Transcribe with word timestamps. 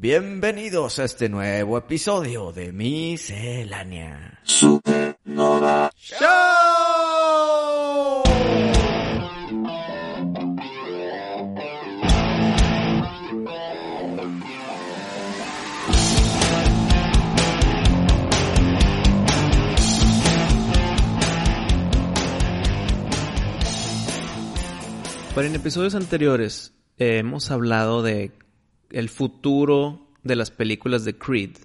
Bienvenidos 0.00 0.98
a 0.98 1.04
este 1.04 1.28
nuevo 1.28 1.76
episodio 1.76 2.52
de 2.52 2.72
Miscelánea. 2.72 4.40
Supernova. 4.44 5.90
¡Show! 5.94 6.20
Pero 25.34 25.46
en 25.46 25.54
episodios 25.54 25.94
anteriores 25.94 26.72
eh, 26.96 27.18
hemos 27.18 27.50
hablado 27.50 28.02
de 28.02 28.32
el 28.90 29.08
futuro 29.08 30.08
de 30.22 30.36
las 30.36 30.50
películas 30.50 31.04
de 31.04 31.16
Creed 31.16 31.56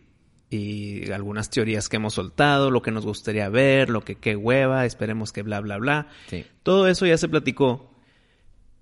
y 0.49 1.11
algunas 1.11 1.49
teorías 1.49 1.89
que 1.89 1.97
hemos 1.97 2.13
soltado, 2.13 2.71
lo 2.71 2.81
que 2.81 2.91
nos 2.91 3.05
gustaría 3.05 3.49
ver, 3.49 3.89
lo 3.89 4.01
que 4.01 4.15
qué 4.15 4.35
hueva, 4.35 4.85
esperemos 4.85 5.31
que 5.31 5.41
bla 5.41 5.59
bla 5.59 5.77
bla. 5.77 6.07
Sí. 6.27 6.45
Todo 6.63 6.87
eso 6.87 7.05
ya 7.05 7.17
se 7.17 7.27
platicó, 7.27 7.91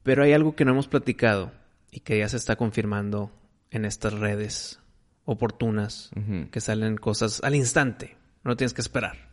pero 0.04 0.24
hay 0.24 0.34
algo 0.34 0.56
que 0.56 0.66
no 0.66 0.72
hemos 0.72 0.88
platicado 0.88 1.52
y 1.92 2.02
que 2.02 2.20
ya 2.20 2.30
se 2.30 2.38
está 2.38 2.56
confirmando 2.56 3.32
en 3.72 3.86
estas 3.86 4.14
redes 4.14 4.80
oportunas, 5.26 6.12
que 6.52 6.60
salen 6.60 6.98
cosas 6.98 7.42
al 7.44 7.56
instante, 7.56 8.18
no 8.44 8.56
tienes 8.56 8.73
que 8.73 8.82
esperar. 8.82 9.30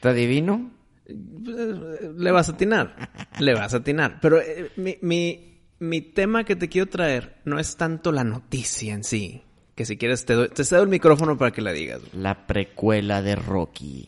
¿Te 0.00 0.08
adivino? 0.08 0.70
Le 1.06 2.30
vas 2.30 2.48
a 2.48 2.52
atinar. 2.52 3.10
Le 3.38 3.54
vas 3.54 3.74
a 3.74 3.78
atinar. 3.78 4.18
Pero 4.20 4.40
eh, 4.40 4.70
mi, 4.76 4.98
mi, 5.02 5.55
mi 5.78 6.00
tema 6.00 6.44
que 6.44 6.56
te 6.56 6.68
quiero 6.68 6.88
traer 6.88 7.36
no 7.44 7.58
es 7.58 7.76
tanto 7.76 8.12
la 8.12 8.24
noticia 8.24 8.94
en 8.94 9.04
sí. 9.04 9.42
Que 9.74 9.84
si 9.84 9.96
quieres 9.98 10.24
te 10.24 10.32
doy, 10.34 10.48
te 10.48 10.64
cedo 10.64 10.82
el 10.82 10.88
micrófono 10.88 11.36
para 11.36 11.50
que 11.50 11.60
la 11.60 11.72
digas. 11.72 12.00
La 12.14 12.46
precuela 12.46 13.20
de 13.20 13.36
Rocky. 13.36 14.06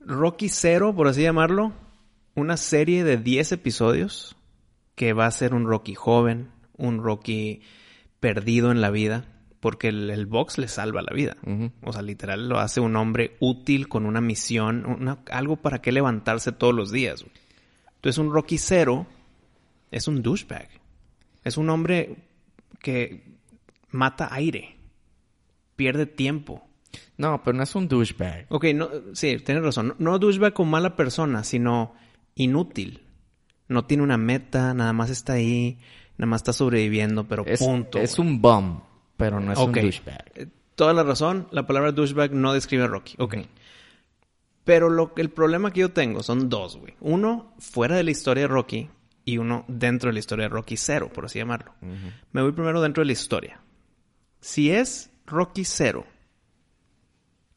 Rocky 0.00 0.48
Zero, 0.48 0.94
por 0.94 1.06
así 1.06 1.22
llamarlo. 1.22 1.72
Una 2.34 2.56
serie 2.56 3.04
de 3.04 3.16
10 3.16 3.52
episodios 3.52 4.36
que 4.96 5.12
va 5.12 5.26
a 5.26 5.30
ser 5.30 5.54
un 5.54 5.66
Rocky 5.66 5.94
joven, 5.94 6.50
un 6.76 6.98
Rocky 7.02 7.62
perdido 8.18 8.70
en 8.72 8.80
la 8.80 8.90
vida, 8.90 9.24
porque 9.60 9.88
el, 9.88 10.10
el 10.10 10.26
box 10.26 10.58
le 10.58 10.66
salva 10.68 11.02
la 11.02 11.14
vida. 11.14 11.36
O 11.82 11.92
sea, 11.92 12.02
literal 12.02 12.48
lo 12.48 12.58
hace 12.58 12.80
un 12.80 12.96
hombre 12.96 13.36
útil 13.40 13.88
con 13.88 14.06
una 14.06 14.20
misión, 14.20 14.84
una- 14.86 15.18
algo 15.30 15.56
para 15.56 15.80
que 15.80 15.92
levantarse 15.92 16.50
todos 16.52 16.74
los 16.74 16.90
días. 16.90 17.24
Entonces 17.96 18.18
un 18.18 18.32
Rocky 18.32 18.58
Zero 18.58 19.06
es 19.90 20.08
un 20.08 20.22
douchebag. 20.22 20.68
Es 21.44 21.56
un 21.56 21.70
hombre 21.70 22.16
que 22.80 23.24
mata 23.90 24.28
aire, 24.32 24.76
pierde 25.76 26.06
tiempo. 26.06 26.66
No, 27.16 27.42
pero 27.42 27.56
no 27.56 27.62
es 27.62 27.74
un 27.74 27.88
douchebag. 27.88 28.46
Ok, 28.48 28.66
no, 28.74 28.88
sí, 29.12 29.36
tienes 29.38 29.62
razón. 29.62 29.88
No, 29.88 29.94
no 29.98 30.18
douchebag 30.18 30.52
como 30.52 30.72
mala 30.72 30.96
persona, 30.96 31.44
sino 31.44 31.94
inútil. 32.34 33.02
No 33.68 33.84
tiene 33.84 34.02
una 34.02 34.16
meta, 34.16 34.74
nada 34.74 34.92
más 34.92 35.10
está 35.10 35.34
ahí, 35.34 35.78
nada 36.18 36.26
más 36.26 36.40
está 36.40 36.52
sobreviviendo, 36.52 37.28
pero 37.28 37.44
Es, 37.46 37.60
punto. 37.60 37.98
es 37.98 38.18
un 38.18 38.40
bum, 38.42 38.80
pero 39.16 39.38
no 39.40 39.52
es 39.52 39.58
un 39.58 39.72
douchebag. 39.72 40.32
Eh, 40.34 40.46
Toda 40.74 40.94
la 40.94 41.02
razón, 41.02 41.46
la 41.52 41.66
palabra 41.66 41.92
douchebag 41.92 42.32
no 42.32 42.54
describe 42.54 42.84
a 42.84 42.86
Rocky. 42.86 43.14
Ok. 43.18 43.36
Pero 44.64 44.88
lo, 44.88 45.12
el 45.16 45.30
problema 45.30 45.72
que 45.72 45.80
yo 45.80 45.92
tengo 45.92 46.22
son 46.22 46.48
dos, 46.48 46.76
güey. 46.78 46.94
Uno 47.00 47.54
fuera 47.58 47.96
de 47.96 48.04
la 48.04 48.10
historia 48.10 48.44
de 48.44 48.48
Rocky 48.48 48.88
y 49.30 49.38
uno 49.38 49.64
dentro 49.68 50.08
de 50.08 50.14
la 50.14 50.18
historia 50.18 50.44
de 50.44 50.48
Rocky 50.48 50.76
Cero, 50.76 51.10
por 51.12 51.24
así 51.24 51.38
llamarlo. 51.38 51.74
Me 52.32 52.42
voy 52.42 52.52
primero 52.52 52.82
dentro 52.82 53.02
de 53.02 53.06
la 53.06 53.12
historia. 53.12 53.60
Si 54.40 54.70
es 54.70 55.10
Rocky 55.26 55.64
Cero, 55.64 56.06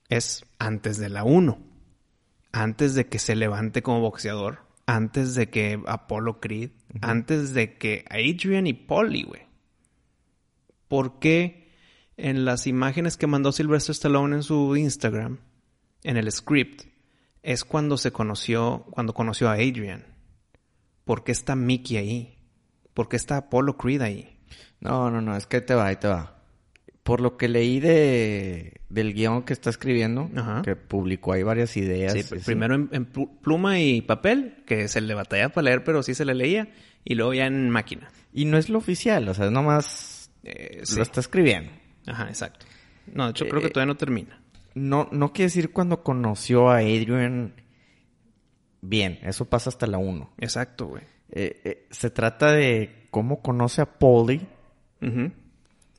es 0.10 0.46
antes 0.60 0.98
de 1.00 1.10
la 1.10 1.24
1. 1.24 1.58
Antes 2.52 2.94
de 2.94 3.08
que 3.08 3.18
se 3.18 3.36
levante 3.36 3.82
como 3.82 4.02
boxeador. 4.02 4.60
Antes 4.86 5.34
de 5.34 5.50
que 5.50 5.82
Apollo 5.88 6.40
Creed. 6.40 6.72
Antes 7.02 7.54
de 7.54 7.78
que 7.78 8.06
Adrian 8.10 8.68
y 8.68 8.74
Polly, 8.74 9.24
güey. 9.24 9.42
¿Por 10.88 11.18
qué 11.18 11.72
en 12.18 12.46
las 12.46 12.68
imágenes 12.68 13.18
que 13.18 13.26
mandó 13.26 13.52
Sylvester 13.52 13.94
Stallone 13.94 14.36
en 14.36 14.44
su 14.44 14.76
Instagram, 14.76 15.40
en 16.04 16.18
el 16.18 16.32
script, 16.32 16.84
es 17.42 17.66
cuando 17.66 17.98
se 17.98 18.12
conoció, 18.12 18.86
cuando 18.92 19.14
conoció 19.14 19.50
a 19.50 19.54
Adrian? 19.54 20.13
¿Por 21.06 21.24
qué 21.24 21.32
está 21.32 21.56
Mickey 21.56 21.98
ahí? 21.98 22.38
¿Por 22.94 23.10
qué 23.10 23.16
está 23.16 23.38
Apollo 23.38 23.78
Creed 23.78 24.02
ahí? 24.02 24.38
No, 24.80 25.10
no, 25.12 25.22
no, 25.22 25.36
es 25.36 25.46
que 25.48 25.58
ahí 25.58 25.66
te 25.66 25.74
va, 25.76 25.88
ahí 25.88 25.96
te 25.98 26.08
va. 26.08 26.38
Por 27.04 27.20
lo 27.20 27.36
que 27.36 27.50
leí 27.50 27.80
de, 27.82 28.80
del 28.90 29.14
guion 29.14 29.44
que 29.44 29.52
está 29.54 29.70
escribiendo, 29.70 30.30
Ajá. 30.36 30.62
que 30.64 30.76
publicó 30.78 31.34
ahí 31.34 31.44
varias 31.44 31.76
ideas. 31.76 32.14
Sí, 32.14 32.20
así. 32.20 32.36
primero 32.46 32.76
en, 32.76 32.90
en 32.94 33.12
plu- 33.12 33.30
pluma 33.42 33.80
y 33.82 34.02
papel, 34.02 34.64
que 34.66 34.88
se 34.88 35.02
le 35.02 35.14
batalla 35.14 35.50
para 35.50 35.66
leer, 35.66 35.84
pero 35.84 36.02
sí 36.04 36.14
se 36.14 36.24
le 36.26 36.34
leía, 36.34 36.70
y 37.04 37.16
luego 37.16 37.34
ya 37.34 37.46
en 37.48 37.70
máquina. 37.70 38.10
Y 38.32 38.46
no 38.46 38.58
es 38.58 38.70
lo 38.70 38.78
oficial, 38.78 39.28
o 39.28 39.34
sea, 39.34 39.50
nomás 39.52 40.30
Eh, 40.44 40.82
sí. 40.84 40.96
lo 40.96 41.04
está 41.04 41.20
escribiendo. 41.20 41.72
Ajá, 42.08 42.28
exacto. 42.30 42.66
No, 43.14 43.26
de 43.26 43.32
hecho 43.32 43.46
creo 43.48 43.60
Eh, 43.60 43.64
que 43.64 43.70
todavía 43.70 43.94
no 43.94 43.98
termina. 43.98 44.40
No, 44.76 45.08
no 45.12 45.34
quiere 45.34 45.48
decir 45.48 45.72
cuando 45.72 46.04
conoció 46.04 46.70
a 46.70 46.78
Adrian 46.78 47.54
bien, 48.84 49.20
eso 49.24 49.46
pasa 49.46 49.70
hasta 49.70 49.88
la 49.88 49.98
1. 49.98 50.34
Exacto, 50.38 50.88
güey. 50.88 51.04
Eh, 51.32 51.62
eh, 51.64 51.88
se 51.90 52.10
trata 52.12 52.52
de 52.52 53.08
cómo 53.10 53.42
conoce 53.42 53.82
a 53.82 53.86
Polly. 53.98 54.42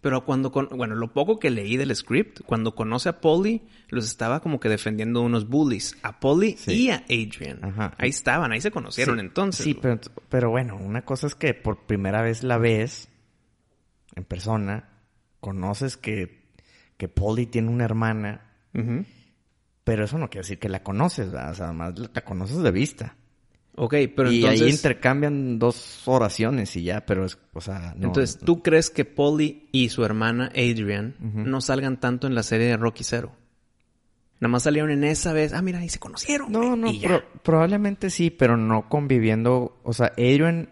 Pero 0.00 0.24
cuando, 0.26 0.52
con- 0.52 0.68
bueno, 0.76 0.94
lo 0.94 1.12
poco 1.14 1.38
que 1.38 1.50
leí 1.50 1.78
del 1.78 1.94
script, 1.96 2.40
cuando 2.44 2.74
conoce 2.74 3.08
a 3.08 3.20
Polly, 3.22 3.62
los 3.88 4.04
estaba 4.06 4.40
como 4.40 4.60
que 4.60 4.68
defendiendo 4.68 5.22
unos 5.22 5.48
bullies, 5.48 5.96
a 6.02 6.20
Polly 6.20 6.56
Sí. 6.58 6.72
y 6.84 6.90
a 6.90 7.04
Adrian. 7.08 7.64
Ajá. 7.64 7.94
Ahí 7.96 8.10
estaban, 8.10 8.52
ahí 8.52 8.60
se 8.60 8.70
conocieron 8.70 9.16
Sí, 9.16 9.20
entonces. 9.20 9.64
Sí, 9.64 9.74
pero, 9.80 9.98
pero 10.28 10.50
bueno, 10.50 10.76
una 10.76 11.02
cosa 11.06 11.26
es 11.26 11.34
que 11.34 11.54
por 11.54 11.86
primera 11.86 12.20
vez 12.20 12.42
la 12.42 12.58
ves 12.58 13.08
en 14.14 14.24
persona, 14.24 14.90
conoces 15.40 15.96
que, 15.96 16.44
que 16.98 17.08
Polly 17.08 17.46
tiene 17.46 17.70
una 17.70 17.84
hermana, 17.86 18.42
Ujú. 18.74 19.04
Pero 19.84 20.04
eso 20.04 20.18
no 20.18 20.28
quiere 20.30 20.42
decir 20.44 20.58
que 20.58 20.68
la 20.68 20.82
conoces, 20.82 21.30
¿verdad? 21.30 21.50
o 21.50 21.54
sea, 21.54 21.66
además 21.66 21.94
la 22.12 22.20
conoces 22.22 22.58
de 22.62 22.70
vista. 22.70 23.16
Ok, 23.76 23.94
pero 24.14 24.30
y 24.30 24.36
entonces... 24.40 24.62
ahí 24.62 24.70
intercambian 24.70 25.58
dos 25.58 26.02
oraciones 26.06 26.76
y 26.76 26.84
ya, 26.84 27.04
pero 27.06 27.24
es, 27.24 27.38
o 27.52 27.60
sea, 27.60 27.94
no. 27.96 28.06
entonces, 28.06 28.38
¿tú 28.38 28.62
crees 28.62 28.88
que 28.88 29.04
Polly 29.04 29.68
y 29.72 29.88
su 29.88 30.04
hermana 30.04 30.46
Adrian 30.54 31.16
no 31.20 31.60
salgan 31.60 31.98
tanto 31.98 32.26
en 32.28 32.34
la 32.36 32.44
serie 32.44 32.68
de 32.68 32.76
Rocky 32.76 33.02
Zero? 33.02 33.32
Nada 34.40 34.50
más 34.52 34.62
salieron 34.64 34.90
en 34.90 35.04
esa 35.04 35.32
vez. 35.32 35.52
Ah, 35.54 35.62
mira, 35.62 35.78
ahí 35.80 35.88
se 35.88 35.98
conocieron. 35.98 36.52
No, 36.52 36.76
no, 36.76 36.92
pro- 37.02 37.22
probablemente 37.42 38.10
sí, 38.10 38.30
pero 38.30 38.56
no 38.56 38.88
conviviendo. 38.88 39.80
O 39.84 39.92
sea, 39.92 40.12
Adrian, 40.18 40.70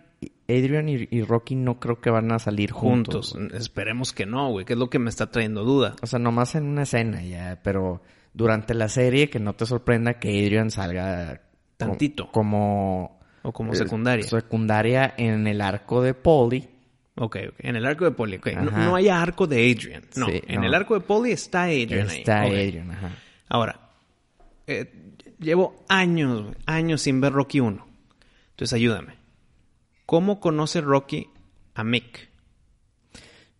Adrian 0.49 0.89
y, 0.89 1.09
y 1.11 1.23
Rocky 1.23 1.55
no 1.57 1.81
creo 1.81 2.01
que 2.01 2.11
van 2.11 2.31
a 2.33 2.39
salir 2.39 2.71
juntos. 2.71 3.33
juntos. 3.33 3.61
Esperemos 3.61 4.13
que 4.13 4.27
no, 4.27 4.51
güey, 4.51 4.65
que 4.65 4.75
es 4.75 4.79
lo 4.79 4.91
que 4.91 4.99
me 4.99 5.11
está 5.11 5.31
trayendo 5.31 5.65
duda. 5.65 5.97
O 6.03 6.07
sea, 6.07 6.19
nomás 6.19 6.55
en 6.55 6.65
una 6.67 6.83
escena 6.83 7.23
ya, 7.25 7.61
pero 7.65 8.03
durante 8.35 8.75
la 8.75 8.89
serie 8.89 9.29
que 9.31 9.39
no 9.39 9.55
te 9.55 9.67
sorprenda 9.67 10.15
que 10.19 10.29
Adrian 10.29 10.71
salga 10.71 11.41
Tantito. 11.77 12.31
como 12.31 13.21
O 13.43 13.53
como 13.53 13.73
eh, 13.73 13.77
secundaria. 13.77 14.25
secundaria 14.25 15.15
en 15.17 15.47
el 15.47 15.61
arco 15.61 16.03
de 16.03 16.15
Polly. 16.15 16.69
Ok, 17.17 17.37
ok. 17.49 17.55
En 17.59 17.77
el 17.77 17.85
arco 17.85 18.05
de 18.05 18.13
Polly. 18.13 18.37
ok. 18.37 18.47
No, 18.55 18.71
no 18.71 18.95
hay 18.97 19.09
arco 19.09 19.47
de 19.47 19.71
Adrian. 19.71 20.03
No. 20.17 20.27
Sí, 20.27 20.41
en 20.47 20.61
no. 20.63 20.67
el 20.67 20.75
arco 20.75 20.95
de 20.95 21.01
Polly 21.01 21.33
está 21.33 21.65
Adrian 21.65 22.09
ahí. 22.09 22.19
Está. 22.21 22.43
Adrian, 22.43 22.91
ajá. 22.91 23.11
Ahora, 23.49 23.91
eh, 24.67 25.15
llevo 25.39 25.85
años, 25.89 26.55
años 26.67 27.03
sin 27.03 27.21
ver 27.21 27.33
Rocky 27.33 27.61
1. 27.61 27.87
Entonces 28.51 28.73
ayúdame. 28.73 29.15
¿Cómo 30.07 30.41
conoce 30.41 30.81
Rocky 30.81 31.29
a 31.75 31.85
Mick? 31.85 32.29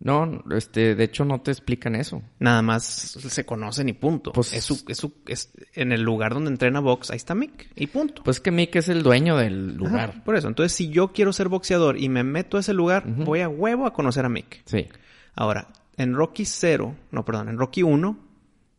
No, 0.05 0.43
este, 0.51 0.95
de 0.95 1.03
hecho 1.05 1.23
no 1.23 1.39
te 1.41 1.51
explican 1.51 1.95
eso. 1.95 2.21
Nada 2.39 2.61
más 2.61 2.83
se 2.83 3.45
conocen 3.45 3.87
y 3.87 3.93
punto. 3.93 4.33
Pues- 4.33 4.51
es 4.53 4.63
su, 4.65 4.83
es 4.89 4.97
su- 4.97 5.13
es 5.27 5.53
en 5.75 5.93
el 5.93 6.01
lugar 6.01 6.33
donde 6.33 6.51
entrena 6.51 6.81
box, 6.81 7.09
ahí 7.11 7.15
está 7.17 7.33
Mick 7.35 7.69
y 7.75 7.87
punto. 7.87 8.21
Pues 8.23 8.41
que 8.41 8.51
Mick 8.51 8.75
es 8.75 8.89
el 8.89 9.01
dueño 9.01 9.37
del 9.37 9.75
lugar. 9.77 10.09
Ajá, 10.09 10.23
por 10.25 10.35
eso. 10.35 10.49
Entonces, 10.49 10.75
si 10.75 10.89
yo 10.89 11.13
quiero 11.13 11.31
ser 11.31 11.47
boxeador 11.47 11.97
y 11.97 12.09
me 12.09 12.23
meto 12.23 12.57
a 12.57 12.59
ese 12.59 12.73
lugar, 12.73 13.05
voy 13.07 13.39
a 13.39 13.47
huevo 13.47 13.85
a 13.85 13.93
conocer 13.93 14.25
a 14.25 14.29
Mick. 14.29 14.61
Sí. 14.65 14.87
Ahora, 15.35 15.69
en 15.95 16.13
Rocky 16.15 16.43
0, 16.45 16.95
no, 17.11 17.23
perdón, 17.23 17.47
en 17.47 17.57
Rocky 17.57 17.83
1, 17.83 18.19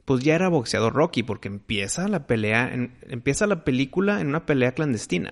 pues 0.04 0.22
ya 0.22 0.34
era 0.34 0.48
boxeador 0.50 0.92
Rocky, 0.92 1.22
porque 1.22 1.48
empieza 1.48 2.06
la 2.06 2.26
pelea, 2.26 2.70
en- 2.74 2.92
empieza 3.08 3.46
la 3.46 3.64
película 3.64 4.20
en 4.20 4.26
una 4.26 4.44
pelea 4.44 4.72
clandestina, 4.72 5.30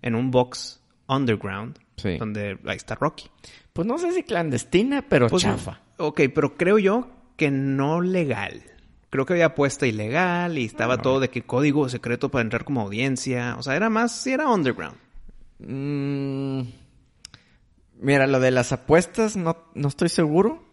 en 0.00 0.14
un 0.14 0.30
box 0.30 0.80
underground, 1.06 1.78
Sí. 1.98 2.16
donde 2.16 2.58
ahí 2.66 2.76
está 2.76 2.94
Rocky. 2.94 3.28
Pues 3.72 3.86
no 3.86 3.98
sé 3.98 4.12
si 4.12 4.22
clandestina, 4.22 5.04
pero 5.08 5.28
Pues, 5.28 5.42
chafa. 5.42 5.80
Ok, 5.98 6.22
pero 6.34 6.56
creo 6.56 6.78
yo 6.78 7.08
que 7.36 7.50
no 7.50 8.00
legal. 8.00 8.62
Creo 9.10 9.24
que 9.24 9.34
había 9.34 9.46
apuesta 9.46 9.86
ilegal 9.86 10.58
y 10.58 10.64
estaba 10.64 10.98
todo 10.98 11.20
de 11.20 11.30
que 11.30 11.42
código 11.42 11.88
secreto 11.88 12.30
para 12.30 12.42
entrar 12.42 12.64
como 12.64 12.80
audiencia. 12.80 13.56
O 13.58 13.62
sea, 13.62 13.74
era 13.76 13.88
más, 13.88 14.20
sí 14.20 14.32
era 14.32 14.48
underground. 14.48 14.96
Mm, 15.60 16.60
mira, 18.00 18.26
lo 18.26 18.40
de 18.40 18.50
las 18.50 18.72
apuestas 18.72 19.36
no, 19.36 19.56
no 19.74 19.88
estoy 19.88 20.08
seguro. 20.08 20.64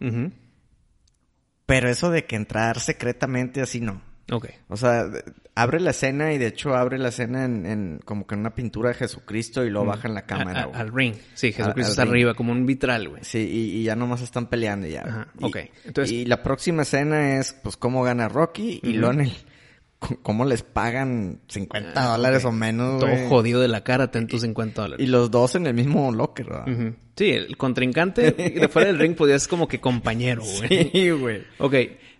Pero 1.66 1.89
eso 1.89 2.12
de 2.12 2.25
que 2.25 2.36
entrar 2.36 2.80
secretamente 2.80 3.62
así 3.62 3.80
no. 3.81 4.01
Ok. 4.31 4.48
O 4.69 4.77
sea, 4.77 5.06
abre 5.54 5.80
la 5.80 5.92
escena 5.92 6.33
y 6.33 6.38
de 6.39 6.48
hecho 6.48 6.75
abre 6.75 6.98
la 6.98 7.10
escena 7.10 7.45
en, 7.45 7.66
en 7.66 8.00
como 8.04 8.25
que 8.25 8.33
en 8.36 8.42
una 8.42 8.56
pintura 8.56 8.89
de 8.89 8.95
Jesucristo 8.95 9.63
y 9.63 9.69
luego 9.69 9.86
baja 9.88 10.07
en 10.07 10.16
la 10.16 10.25
cámara. 10.25 10.62
A- 10.62 10.63
a- 10.63 10.66
güey. 10.66 10.80
al 10.81 10.94
ring. 10.94 11.13
Sí, 11.36 11.51
Jesucristo 11.54 11.92
está 11.92 12.01
arriba, 12.04 12.33
como 12.33 12.51
un 12.51 12.66
vitral, 12.66 13.10
güey. 13.10 13.24
Sí, 13.24 13.39
y, 13.39 13.77
y 13.80 13.83
ya 13.83 13.95
nomás 13.95 14.22
están 14.22 14.48
peleando 14.48 14.88
ya. 14.88 15.01
Ajá, 15.01 15.27
Y- 15.39 15.45
ok. 15.45 15.57
Entonces- 15.86 16.12
y 16.12 16.25
la 16.25 16.42
próxima 16.42 16.81
escena 16.81 17.38
es, 17.39 17.54
pues, 17.54 17.77
cómo 17.77 18.04
gana 18.04 18.27
Rocky 18.27 18.80
y 18.81 18.89
Ujú. 18.89 18.98
luego 19.00 19.13
en 19.13 19.22
el... 19.22 19.30
c- 19.31 20.18
Cómo 20.22 20.45
les 20.45 20.62
pagan 20.62 21.39
50 21.48 22.04
dólares 22.06 22.45
ok. 22.45 22.50
o 22.50 22.51
menos, 22.51 23.00
Todo 23.00 23.16
jodido 23.30 23.62
de 23.62 23.68
la 23.69 23.83
cara, 23.83 24.12
ten 24.12 24.27
tus 24.27 24.42
50 24.42 24.81
dólares. 24.83 25.04
Y 25.04 25.10
los 25.10 25.31
dos 25.31 25.56
en 25.56 25.66
el 25.66 25.74
mismo 25.74 26.12
locker, 26.12 26.45
¿verdad? 26.48 26.94
Sí, 27.16 27.30
el 27.31 27.57
contrincante 27.57 28.31
de 28.31 28.68
fuera 28.68 28.88
del 28.89 29.00
ring 29.00 29.16
podía 29.16 29.39
ser 29.39 29.50
como 29.50 29.68
que 29.68 29.80
compañero, 29.80 30.44
güey. 30.44 30.89
Sí, 30.92 31.10
güey. 31.12 31.44
Ok, 31.60 31.74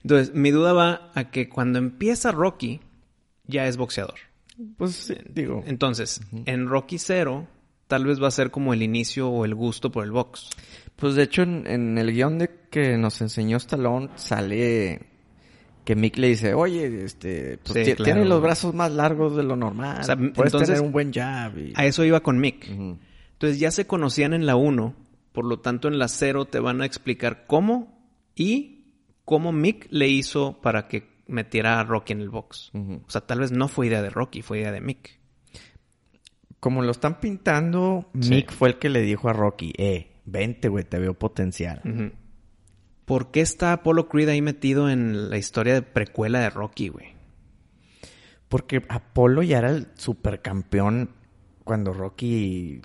entonces 0.06 0.36
mi 0.36 0.52
duda 0.52 0.72
va 0.74 1.12
a 1.16 1.32
que 1.32 1.50
cuando 1.50 1.80
empieza 1.80 2.32
Rocky 2.32 2.80
ya 3.48 3.66
es 3.66 3.76
boxeador. 3.76 4.14
Pues 4.78 4.92
sí, 4.96 5.16
digo. 5.34 5.64
Entonces, 5.66 6.22
en 6.46 6.68
Rocky 6.68 7.00
Zero 7.00 7.48
tal 7.88 8.06
vez 8.06 8.22
va 8.22 8.28
a 8.28 8.32
ser 8.32 8.52
como 8.52 8.72
el 8.74 8.84
inicio 8.84 9.30
o 9.30 9.46
el 9.46 9.56
gusto 9.56 9.92
por 9.92 10.04
el 10.06 10.12
box. 10.12 10.50
Pues 10.96 11.16
de 11.16 11.24
hecho 11.24 11.42
en, 11.42 11.66
en 11.68 11.98
el 11.98 12.14
guion 12.14 12.38
de 12.38 12.50
que 12.70 12.98
nos 12.98 13.20
enseñó 13.22 13.58
Stallone 13.58 14.10
sale 14.16 15.02
que 15.84 15.96
Mick 15.96 16.18
le 16.18 16.30
dice, 16.30 16.54
oye, 16.54 17.04
este, 17.04 17.58
pues 17.64 17.74
Sí, 17.86 17.92
ti- 17.92 17.96
claro. 17.98 18.04
tiene 18.14 18.26
los 18.30 18.42
brazos 18.42 18.74
más 18.74 18.92
largos 18.92 19.36
de 19.36 19.44
lo 19.44 19.56
normal. 19.56 20.02
O 20.02 20.04
sea, 20.04 20.16
Puedes 20.16 20.34
entonces- 20.38 20.68
tener 20.70 20.82
un 20.82 20.92
buen 20.92 21.12
jab. 21.14 21.58
y- 21.58 21.74
A 21.76 21.86
eso 21.86 22.04
iba 22.04 22.22
con 22.22 22.40
Mick. 22.40 22.68
Entonces 22.70 23.60
ya 23.60 23.70
se 23.72 23.86
conocían 23.86 24.34
en 24.34 24.46
la 24.46 24.56
1, 24.56 24.96
por 25.32 25.46
lo 25.46 25.60
tanto 25.60 25.88
en 25.88 26.00
la 26.00 26.08
0 26.08 26.46
te 26.46 26.60
van 26.60 26.82
a 26.82 26.86
explicar 26.86 27.46
cómo 27.46 28.00
y 28.36 28.75
cómo 29.26 29.52
Mick 29.52 29.88
le 29.90 30.08
hizo 30.08 30.62
para 30.62 30.88
que 30.88 31.16
metiera 31.28 31.80
a 31.80 31.84
Rocky 31.84 32.14
en 32.14 32.22
el 32.22 32.30
box. 32.30 32.72
O 32.74 33.10
sea, 33.10 33.22
tal 33.22 33.40
vez 33.40 33.52
no 33.52 33.68
fue 33.68 33.88
idea 33.88 34.02
de 34.02 34.10
Rocky, 34.12 34.42
fue 34.42 34.60
idea 34.60 34.72
de 34.72 34.82
Mick. 34.82 35.20
Como 36.60 36.82
lo 36.82 36.92
están 36.92 37.20
pintando, 37.20 38.10
Sí. 38.22 38.30
Mick 38.30 38.52
fue 38.52 38.70
el 38.70 38.80
que 38.80 38.90
le 38.90 39.02
dijo 39.02 39.28
a 39.30 39.34
Rocky, 39.34 39.74
eh, 39.78 40.12
vente, 40.26 40.70
güey, 40.70 40.84
te 40.84 41.00
veo 41.00 41.14
potencial. 41.16 41.82
¿Por 43.06 43.32
qué 43.32 43.42
está 43.42 43.74
Apollo 43.74 44.08
Creed 44.08 44.30
ahí 44.30 44.42
metido 44.42 44.90
en 44.90 45.30
la 45.30 45.38
historia 45.38 45.74
de 45.74 45.82
precuela 45.82 46.40
de 46.40 46.50
Rocky, 46.50 46.90
güey? 46.90 47.16
Porque 48.48 48.84
Apolo 48.90 49.44
ya 49.44 49.58
era 49.60 49.70
el 49.72 49.88
supercampeón 49.96 51.12
cuando 51.64 51.94
Rocky 51.94 52.82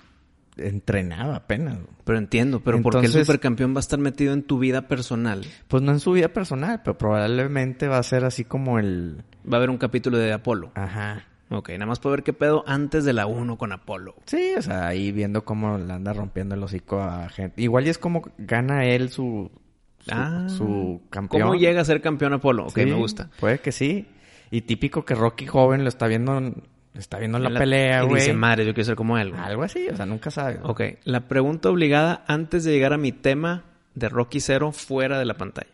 entrenaba 0.57 1.35
apenas. 1.37 1.77
Pero 2.03 2.17
entiendo, 2.17 2.59
pero 2.61 2.81
¿por 2.81 2.93
qué 2.93 2.99
el 2.99 3.05
Entonces- 3.05 3.27
supercampeón 3.27 3.73
va 3.73 3.77
a 3.77 3.81
estar 3.81 3.99
metido 3.99 4.33
en 4.33 4.43
tu 4.43 4.59
vida 4.59 4.87
personal? 4.87 5.45
Pues 5.67 5.81
no 5.83 5.91
en 5.91 5.99
su 5.99 6.11
vida 6.13 6.29
personal, 6.29 6.81
pero 6.83 6.97
probablemente 6.97 7.87
va 7.87 7.97
a 7.97 8.03
ser 8.03 8.25
así 8.25 8.43
como 8.45 8.79
el... 8.79 9.23
Va 9.51 9.55
a 9.55 9.57
haber 9.57 9.69
un 9.69 9.77
capítulo 9.77 10.17
de 10.17 10.33
Apolo. 10.33 10.71
Ajá. 10.75 11.23
Ok, 11.49 11.69
nada 11.71 11.85
más 11.85 11.99
para 11.99 12.11
ver 12.11 12.23
qué 12.23 12.31
pedo 12.33 12.63
antes 12.65 13.03
de 13.03 13.11
la 13.13 13.25
1 13.25 13.57
con 13.57 13.73
Apolo. 13.73 14.15
Sí, 14.25 14.53
o 14.57 14.61
sea, 14.61 14.87
ahí 14.87 15.11
viendo 15.11 15.43
cómo 15.43 15.77
le 15.77 15.91
anda 15.91 16.13
rompiendo 16.13 16.55
el 16.55 16.63
hocico 16.63 17.01
a 17.01 17.27
gente. 17.27 17.61
Igual 17.61 17.87
y 17.87 17.89
es 17.89 17.97
como 17.97 18.21
gana 18.37 18.85
él 18.85 19.09
su, 19.09 19.51
su, 19.99 20.11
Ah, 20.13 20.45
su 20.47 21.01
campeón. 21.09 21.41
¿Cómo 21.43 21.55
llega 21.55 21.81
a 21.81 21.85
ser 21.85 22.01
campeón 22.01 22.31
Apolo? 22.33 22.67
Ok, 22.67 22.75
Sí, 22.75 22.85
me 22.85 22.93
gusta. 22.93 23.29
Puede 23.39 23.59
que 23.59 23.73
sí. 23.73 24.07
Y 24.49 24.61
típico 24.61 25.03
que 25.03 25.13
Rocky 25.13 25.45
joven 25.45 25.83
lo 25.83 25.89
está 25.89 26.07
viendo, 26.07 26.37
en- 26.37 26.63
está 26.93 27.19
viendo 27.19 27.37
en 27.37 27.45
la, 27.53 27.59
pelea, 27.59 28.03
y 28.03 28.07
güey. 28.07 28.21
dice, 28.21 28.33
madre, 28.33 28.65
yo 28.65 28.73
quiero 28.73 28.85
ser 28.85 28.95
como 28.95 29.17
él. 29.17 29.31
güey". 29.31 29.41
Algo 29.41 29.63
así, 29.63 29.87
o 29.89 29.95
sea, 29.95 30.05
nunca 30.05 30.31
sabe. 30.31 30.59
Ok, 30.63 30.81
la 31.03 31.27
pregunta 31.27 31.69
obligada 31.69 32.23
antes 32.27 32.63
de 32.63 32.71
llegar 32.73 32.93
a 32.93 32.97
mi 32.97 33.11
tema 33.11 33.63
de 33.95 34.09
Rocky 34.09 34.39
Zero 34.39 34.71
fuera 34.71 35.17
de 35.19 35.25
la 35.25 35.35
pantalla. 35.35 35.71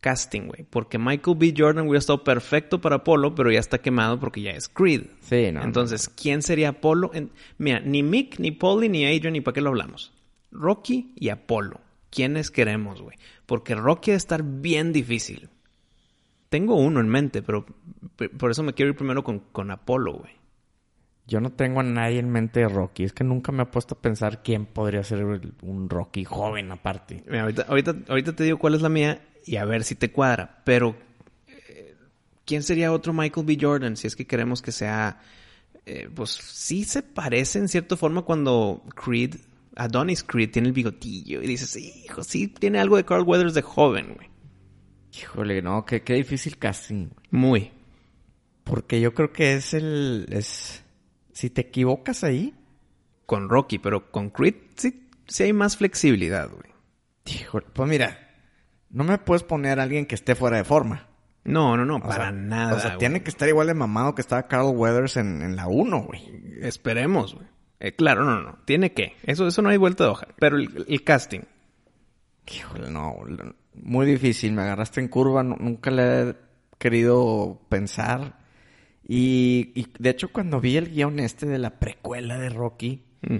Casting, 0.00 0.42
güey. 0.46 0.64
Porque 0.70 0.96
Michael 0.98 1.36
B. 1.36 1.54
Jordan 1.56 1.84
hubiera 1.88 1.98
estado 1.98 2.22
perfecto 2.22 2.80
para 2.80 2.96
Apolo, 2.96 3.34
pero 3.34 3.50
ya 3.50 3.58
está 3.58 3.78
quemado 3.78 4.20
porque 4.20 4.40
ya 4.42 4.52
es 4.52 4.68
Creed. 4.68 5.02
Sí, 5.20 5.50
no. 5.52 5.62
Entonces, 5.62 6.08
¿quién 6.08 6.42
sería 6.42 6.68
Apolo? 6.70 7.10
En- 7.14 7.32
Mira, 7.58 7.80
ni 7.80 8.04
Mick, 8.04 8.38
ni 8.38 8.52
Paulie, 8.52 8.88
ni 8.88 9.04
Adrian, 9.04 9.32
ni 9.32 9.40
para 9.40 9.54
qué 9.54 9.60
lo 9.60 9.70
hablamos. 9.70 10.12
Rocky 10.52 11.12
y 11.16 11.30
Apolo. 11.30 11.80
¿Quiénes 12.10 12.50
queremos, 12.52 13.02
güey? 13.02 13.18
Porque 13.44 13.74
Rocky 13.74 14.12
debe 14.12 14.18
estar 14.18 14.42
bien 14.44 14.92
difícil. 14.92 15.48
Tengo 16.48 16.76
uno 16.76 17.00
en 17.00 17.08
mente, 17.08 17.42
pero 17.42 17.66
por 18.38 18.50
eso 18.50 18.62
me 18.62 18.72
quiero 18.72 18.90
ir 18.90 18.96
primero 18.96 19.22
con, 19.22 19.40
con 19.52 19.70
Apolo, 19.70 20.14
güey. 20.14 20.32
Yo 21.26 21.40
no 21.40 21.50
tengo 21.52 21.80
a 21.80 21.82
nadie 21.82 22.18
en 22.18 22.30
mente 22.30 22.60
de 22.60 22.68
Rocky. 22.68 23.04
Es 23.04 23.12
que 23.12 23.22
nunca 23.24 23.52
me 23.52 23.64
he 23.64 23.66
puesto 23.66 23.94
a 23.94 24.00
pensar 24.00 24.42
quién 24.42 24.64
podría 24.64 25.04
ser 25.04 25.24
un 25.24 25.90
Rocky 25.90 26.24
joven 26.24 26.72
aparte. 26.72 27.22
Mira, 27.26 27.42
ahorita, 27.42 27.66
ahorita, 27.68 27.94
ahorita 28.08 28.34
te 28.34 28.44
digo 28.44 28.58
cuál 28.58 28.74
es 28.74 28.82
la 28.82 28.88
mía 28.88 29.20
y 29.44 29.56
a 29.56 29.66
ver 29.66 29.84
si 29.84 29.94
te 29.94 30.10
cuadra. 30.10 30.62
Pero, 30.64 30.96
eh, 31.48 31.94
¿quién 32.46 32.62
sería 32.62 32.92
otro 32.92 33.12
Michael 33.12 33.44
B. 33.44 33.58
Jordan 33.60 33.96
si 33.96 34.06
es 34.06 34.16
que 34.16 34.26
queremos 34.26 34.62
que 34.62 34.72
sea... 34.72 35.20
eh, 35.84 36.08
pues 36.14 36.30
sí 36.30 36.84
se 36.84 37.02
parece 37.02 37.58
en 37.58 37.68
cierta 37.68 37.96
forma 37.96 38.22
cuando 38.22 38.82
Creed, 38.94 39.36
Adonis 39.76 40.22
Creed, 40.22 40.50
tiene 40.50 40.68
el 40.68 40.74
bigotillo 40.74 41.42
y 41.42 41.46
dices, 41.46 41.76
hijo, 41.76 42.24
sí 42.24 42.48
tiene 42.48 42.78
algo 42.78 42.96
de 42.96 43.04
Carl 43.04 43.22
Weathers 43.22 43.54
de 43.54 43.62
joven, 43.62 44.14
güey. 44.14 44.27
Híjole, 45.20 45.62
no, 45.62 45.84
qué, 45.84 46.02
qué 46.02 46.14
difícil 46.14 46.58
casting. 46.58 47.06
güey. 47.08 47.18
Muy. 47.30 47.72
Porque 48.64 49.00
yo 49.00 49.14
creo 49.14 49.32
que 49.32 49.54
es 49.54 49.74
el... 49.74 50.26
es 50.30 50.84
Si 51.32 51.50
te 51.50 51.62
equivocas 51.62 52.24
ahí... 52.24 52.54
Con 53.26 53.48
Rocky, 53.50 53.78
pero 53.78 54.10
con 54.10 54.30
Creed 54.30 54.54
sí, 54.76 55.08
sí 55.26 55.42
hay 55.42 55.52
más 55.52 55.76
flexibilidad, 55.76 56.48
güey. 56.48 56.70
Híjole, 57.26 57.66
pues 57.72 57.88
mira... 57.88 58.24
No 58.90 59.04
me 59.04 59.18
puedes 59.18 59.42
poner 59.42 59.80
a 59.80 59.82
alguien 59.82 60.06
que 60.06 60.14
esté 60.14 60.34
fuera 60.34 60.56
de 60.56 60.64
forma. 60.64 61.08
No, 61.44 61.76
no, 61.76 61.84
no, 61.84 61.96
O 61.96 62.00
para 62.00 62.24
sea, 62.24 62.32
nada. 62.32 62.74
O 62.74 62.80
sea, 62.80 62.90
güey. 62.90 62.98
tiene 62.98 63.22
que 63.22 63.28
estar 63.30 63.46
igual 63.48 63.66
de 63.66 63.74
mamado 63.74 64.14
que 64.14 64.22
estaba 64.22 64.48
Carl 64.48 64.74
Weathers 64.74 65.18
en, 65.18 65.42
en 65.42 65.54
la 65.56 65.66
1, 65.66 66.00
güey. 66.04 66.22
Esperemos, 66.62 67.34
güey. 67.34 67.46
Eh, 67.80 67.92
claro, 67.94 68.24
no, 68.24 68.40
no. 68.40 68.58
Tiene 68.64 68.92
que. 68.92 69.14
Eso, 69.24 69.46
eso 69.46 69.60
no 69.60 69.68
hay 69.68 69.76
vuelta 69.76 70.04
de 70.04 70.10
hoja. 70.10 70.28
Pero 70.38 70.56
el, 70.56 70.86
el 70.88 71.04
casting. 71.04 71.40
Híjole, 72.50 72.90
no. 72.90 73.14
Muy 73.82 74.06
difícil. 74.06 74.52
Me 74.52 74.62
agarraste 74.62 75.00
en 75.00 75.08
curva. 75.08 75.42
nu- 75.42 75.56
nunca 75.58 75.90
le 75.90 76.30
he 76.30 76.36
querido 76.78 77.60
pensar. 77.68 78.38
Y, 79.06 79.72
y 79.74 79.86
de 79.98 80.10
hecho, 80.10 80.28
cuando 80.28 80.60
vi 80.60 80.76
el 80.76 80.90
guion 80.90 81.18
este 81.18 81.46
de 81.46 81.58
la 81.58 81.78
precuela 81.78 82.38
de 82.38 82.50
Rocky, 82.50 83.02
Mm. 83.22 83.36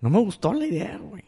no 0.00 0.10
me 0.10 0.18
gustó 0.18 0.52
la 0.52 0.66
idea, 0.66 0.98
güey. 0.98 1.22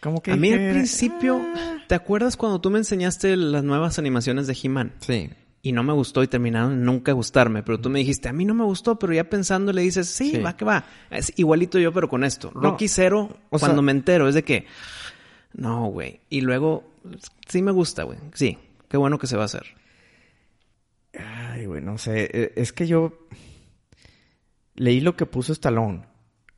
Como 0.00 0.22
que 0.22 0.30
A 0.32 0.36
mí 0.36 0.52
al 0.52 0.70
principio, 0.70 1.40
"Ah". 1.56 1.78
¿te 1.88 1.94
acuerdas 1.94 2.36
cuando 2.36 2.60
tú 2.60 2.70
me 2.70 2.78
enseñaste 2.78 3.36
las 3.36 3.64
nuevas 3.64 3.98
animaciones 3.98 4.46
de 4.46 4.56
He-Man? 4.62 4.92
Sí. 5.00 5.30
Y 5.62 5.72
no 5.72 5.82
me 5.82 5.92
gustó 5.94 6.22
y 6.22 6.28
terminaron 6.28 6.84
nunca 6.84 7.10
gustarme. 7.12 7.64
Pero 7.64 7.80
tú 7.80 7.90
me 7.90 7.98
dijiste, 7.98 8.28
a 8.28 8.32
mí 8.32 8.44
no 8.44 8.54
me 8.54 8.62
gustó, 8.62 8.98
pero 9.00 9.12
ya 9.14 9.24
pensando 9.24 9.72
le 9.72 9.82
dices, 9.82 10.06
sí, 10.08 10.32
Sí. 10.32 10.38
va 10.38 10.56
que 10.56 10.64
va. 10.64 10.84
Es 11.10 11.32
igualito 11.36 11.78
yo, 11.80 11.92
pero 11.92 12.08
con 12.08 12.22
esto. 12.22 12.52
No, 12.54 12.60
Rocky 12.60 12.86
Zero, 12.86 13.36
o 13.50 13.58
cuando 13.58 13.78
sea- 13.78 13.82
me 13.82 13.90
entero, 13.92 14.28
es 14.28 14.34
de 14.36 14.44
que, 14.44 14.66
no, 15.54 15.86
güey. 15.86 16.20
Y 16.28 16.42
luego, 16.42 16.84
sí 17.48 17.62
me 17.62 17.72
gusta, 17.72 18.04
güey. 18.04 18.18
Sí, 18.34 18.58
qué 18.88 18.96
bueno 18.96 19.18
que 19.18 19.26
se 19.26 19.36
va 19.36 19.42
a 19.42 19.46
hacer. 19.46 19.64
Ay, 21.18 21.66
güey, 21.66 21.80
no 21.82 21.98
sé. 21.98 22.28
Eh, 22.32 22.52
Es 22.56 22.72
que 22.72 22.86
yo 22.86 23.26
leí 24.74 25.00
lo 25.00 25.16
que 25.16 25.26
puso 25.26 25.52
Stallone. 25.52 26.04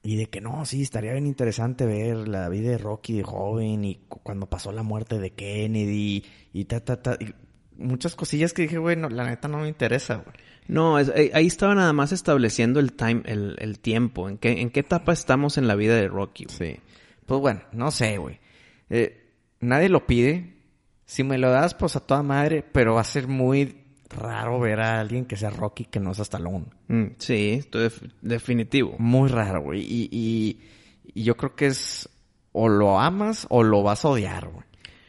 Y 0.02 0.16
de 0.16 0.26
que 0.26 0.40
no, 0.40 0.64
sí, 0.64 0.82
estaría 0.82 1.12
bien 1.12 1.26
interesante 1.26 1.84
ver 1.84 2.28
la 2.28 2.48
vida 2.48 2.70
de 2.70 2.78
Rocky 2.78 3.14
de 3.18 3.24
joven 3.24 3.84
y 3.84 3.96
cu- 4.08 4.20
cuando 4.22 4.48
pasó 4.48 4.72
la 4.72 4.82
muerte 4.82 5.18
de 5.18 5.30
Kennedy 5.34 6.24
y 6.52 6.64
ta, 6.64 6.80
ta, 6.84 7.02
ta. 7.02 7.16
y 7.20 7.34
muchas 7.76 8.14
cosillas 8.16 8.52
que 8.52 8.62
dije, 8.62 8.78
güey, 8.78 8.96
no, 8.96 9.08
la 9.08 9.24
neta 9.24 9.48
no 9.48 9.58
me 9.58 9.68
interesa, 9.68 10.16
güey. 10.16 10.36
No, 10.68 10.98
es- 10.98 11.10
eh, 11.14 11.30
ahí 11.34 11.46
estaba 11.46 11.74
nada 11.74 11.92
más 11.92 12.12
estableciendo 12.12 12.78
el 12.80 12.92
time, 12.92 13.22
el, 13.26 13.56
el 13.58 13.80
tiempo. 13.80 14.28
¿En 14.28 14.38
qué, 14.38 14.60
¿En 14.60 14.70
qué 14.70 14.80
etapa 14.80 15.12
estamos 15.12 15.58
en 15.58 15.66
la 15.66 15.74
vida 15.74 15.94
de 15.96 16.08
Rocky? 16.08 16.44
güey? 16.44 16.56
Sí. 16.76 16.80
Pues 17.26 17.40
bueno, 17.40 17.60
no 17.72 17.90
sé, 17.90 18.18
güey. 18.18 18.38
Eh, 18.90 19.17
nadie 19.60 19.88
lo 19.88 20.06
pide. 20.06 20.54
Si 21.04 21.24
me 21.24 21.38
lo 21.38 21.50
das, 21.50 21.74
pues 21.74 21.96
a 21.96 22.00
toda 22.00 22.22
madre, 22.22 22.62
pero 22.62 22.94
va 22.94 23.00
a 23.00 23.04
ser 23.04 23.28
muy 23.28 23.76
raro 24.10 24.60
ver 24.60 24.80
a 24.80 25.00
alguien 25.00 25.24
que 25.24 25.36
sea 25.36 25.50
Rocky 25.50 25.84
que 25.86 26.00
no 26.00 26.12
sea 26.14 26.22
Stallone. 26.24 26.66
Mm, 26.88 27.04
sí, 27.18 27.52
estoy 27.58 27.82
def- 27.84 28.12
definitivo. 28.20 28.94
Muy 28.98 29.28
raro, 29.30 29.62
güey. 29.62 29.80
Y, 29.82 30.08
y, 30.12 30.60
y 31.14 31.22
yo 31.24 31.36
creo 31.36 31.54
que 31.56 31.66
es 31.66 32.08
o 32.52 32.68
lo 32.68 32.98
amas 33.00 33.46
o 33.50 33.62
lo 33.62 33.82
vas 33.82 34.04
a 34.04 34.08
odiar, 34.08 34.48
güey. 34.48 34.64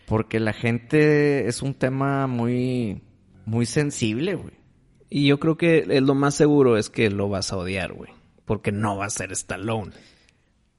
Porque 0.05 0.39
la 0.39 0.53
gente 0.53 1.47
es 1.47 1.61
un 1.61 1.73
tema 1.73 2.27
muy, 2.27 3.01
muy 3.45 3.65
sensible, 3.65 4.35
güey. 4.35 4.53
Y 5.09 5.27
yo 5.27 5.39
creo 5.39 5.57
que 5.57 5.83
lo 6.01 6.15
más 6.15 6.35
seguro 6.35 6.77
es 6.77 6.89
que 6.89 7.09
lo 7.09 7.29
vas 7.29 7.51
a 7.51 7.57
odiar, 7.57 7.93
güey. 7.93 8.11
Porque 8.45 8.71
no 8.71 8.95
va 8.97 9.05
a 9.05 9.09
ser 9.09 9.31
Stallone. 9.33 9.91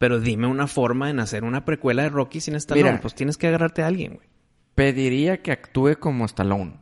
Pero 0.00 0.19
dime 0.19 0.47
una 0.49 0.66
forma 0.66 1.11
en 1.11 1.21
hacer 1.21 1.45
una 1.45 1.64
precuela 1.64 2.02
de 2.02 2.09
Rocky 2.09 2.40
sin 2.40 2.54
Stallone. 2.57 2.88
Mira. 2.90 3.00
pues 3.02 3.14
tienes 3.14 3.37
que 3.37 3.47
agarrarte 3.49 3.83
a 3.83 3.87
alguien, 3.87 4.14
güey. 4.14 4.26
Pediría 4.75 5.42
que 5.42 5.52
actúe 5.52 5.97
como 6.00 6.25
Stallone. 6.25 6.80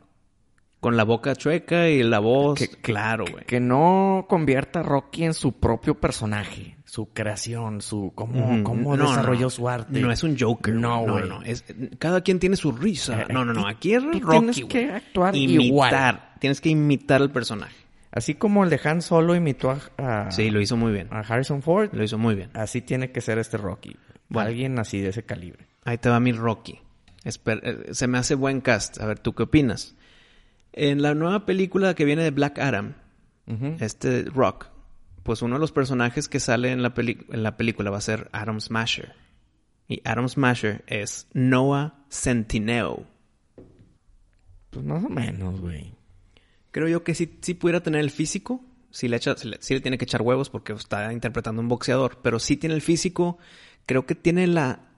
Con 0.79 0.95
la 0.95 1.03
boca 1.03 1.35
chueca 1.35 1.89
y 1.89 2.01
la 2.01 2.19
voz. 2.19 2.57
Que- 2.57 2.69
claro, 2.69 3.25
güey. 3.29 3.43
Que 3.43 3.59
no 3.59 4.25
convierta 4.29 4.79
a 4.79 4.83
Rocky 4.83 5.25
en 5.25 5.33
su 5.33 5.51
propio 5.59 5.99
personaje. 5.99 6.77
su 6.85 7.13
creación, 7.13 7.81
su 7.81 8.13
cómo, 8.15 8.51
Ujú. 8.55 8.63
cómo 8.63 8.97
No, 8.97 9.07
desarrolló 9.09 9.41
no. 9.47 9.49
su 9.51 9.69
arte. 9.69 9.99
No 9.99 10.11
es 10.11 10.23
un 10.23 10.35
Joker. 10.39 10.73
No, 10.73 11.03
güey. 11.05 11.29
no. 11.29 11.43
Es, 11.43 11.63
cada 11.99 12.21
quien 12.21 12.39
tiene 12.39 12.55
su 12.55 12.71
risa. 12.71 13.21
Eh, 13.21 13.25
No, 13.31 13.45
no, 13.45 13.53
no. 13.53 13.67
Aquí 13.67 13.93
es 13.93 14.01
Rocky. 14.03 14.21
tienes 14.21 14.65
que 14.65 14.89
actuar 14.91 15.35
imitar. 15.35 15.65
igual. 15.65 16.21
Tienes 16.39 16.59
que 16.61 16.69
imitar 16.69 17.21
al 17.21 17.29
personaje. 17.31 17.75
Así 18.11 18.35
como 18.35 18.63
el 18.63 18.69
de 18.69 18.79
Han 18.83 19.01
Solo 19.01 19.35
imitó 19.35 19.71
a, 19.71 19.79
a- 20.27 20.31
Sí, 20.31 20.49
lo 20.49 20.59
hizo 20.61 20.75
muy 20.77 20.91
bien. 20.91 21.07
a 21.11 21.19
Harrison 21.19 21.61
Ford, 21.61 21.89
Lo 21.93 22.03
hizo 22.03 22.17
muy 22.17 22.35
bien. 22.35 22.49
así 22.55 22.81
tiene 22.81 23.11
que 23.11 23.21
ser 23.21 23.37
este 23.37 23.57
Rocky. 23.57 23.95
Bueno. 24.29 24.49
Alguien 24.49 24.79
así 24.79 24.99
de 24.99 25.09
ese 25.09 25.23
calibre. 25.23 25.67
Ahí 25.85 25.97
te 25.97 26.09
va 26.09 26.19
mi 26.19 26.31
Rocky. 26.31 26.79
Esper- 27.23 27.61
eh, 27.63 27.93
se 27.93 28.07
me 28.07 28.17
hace 28.17 28.35
buen 28.35 28.61
cast. 28.61 28.99
A 29.01 29.05
ver, 29.05 29.19
¿tú 29.19 29.33
qué 29.33 29.43
opinas? 29.43 29.95
En 30.73 31.01
la 31.01 31.13
nueva 31.15 31.45
película 31.45 31.93
que 31.95 32.05
viene 32.05 32.23
de 32.23 32.31
Black 32.31 32.59
Adam, 32.59 32.93
este 33.79 34.23
Rock, 34.25 34.67
pues 35.23 35.41
uno 35.41 35.55
de 35.55 35.59
los 35.59 35.71
personajes 35.71 36.29
que 36.29 36.39
sale 36.39 36.71
en 36.71 36.83
la, 36.83 36.93
en 36.95 37.43
la 37.43 37.57
película 37.57 37.89
va 37.89 37.97
a 37.97 38.01
ser 38.01 38.29
Adam 38.31 38.59
Smasher. 38.61 39.13
Y 39.87 40.01
Adam 40.05 40.29
Smasher 40.29 40.83
es 40.85 41.27
Noah 41.33 41.95
Centineo. 42.09 43.05
Pues 44.69 44.85
más 44.85 45.03
o 45.03 45.09
menos, 45.09 45.59
güey. 45.59 45.95
Creo 46.71 46.87
yo 46.87 47.03
que 47.03 47.15
sí, 47.15 47.37
sí 47.41 47.53
pudiera 47.53 47.81
tener 47.81 48.01
el 48.01 48.11
físico. 48.11 48.63
Sí 48.91 49.07
le, 49.07 49.17
echa, 49.17 49.35
sí 49.37 49.73
le, 49.73 49.81
tiene 49.81 49.97
que 49.97 50.05
echar 50.05 50.21
huevos 50.21 50.49
porque 50.49 50.73
está 50.73 51.11
interpretando 51.13 51.61
un 51.61 51.67
boxeador. 51.67 52.19
Pero 52.21 52.39
sí 52.39 52.57
tiene 52.57 52.75
el 52.75 52.81
físico. 52.81 53.37
Creo 53.85 54.05
que 54.05 54.15
tiene 54.15 54.47
la, 54.47 54.89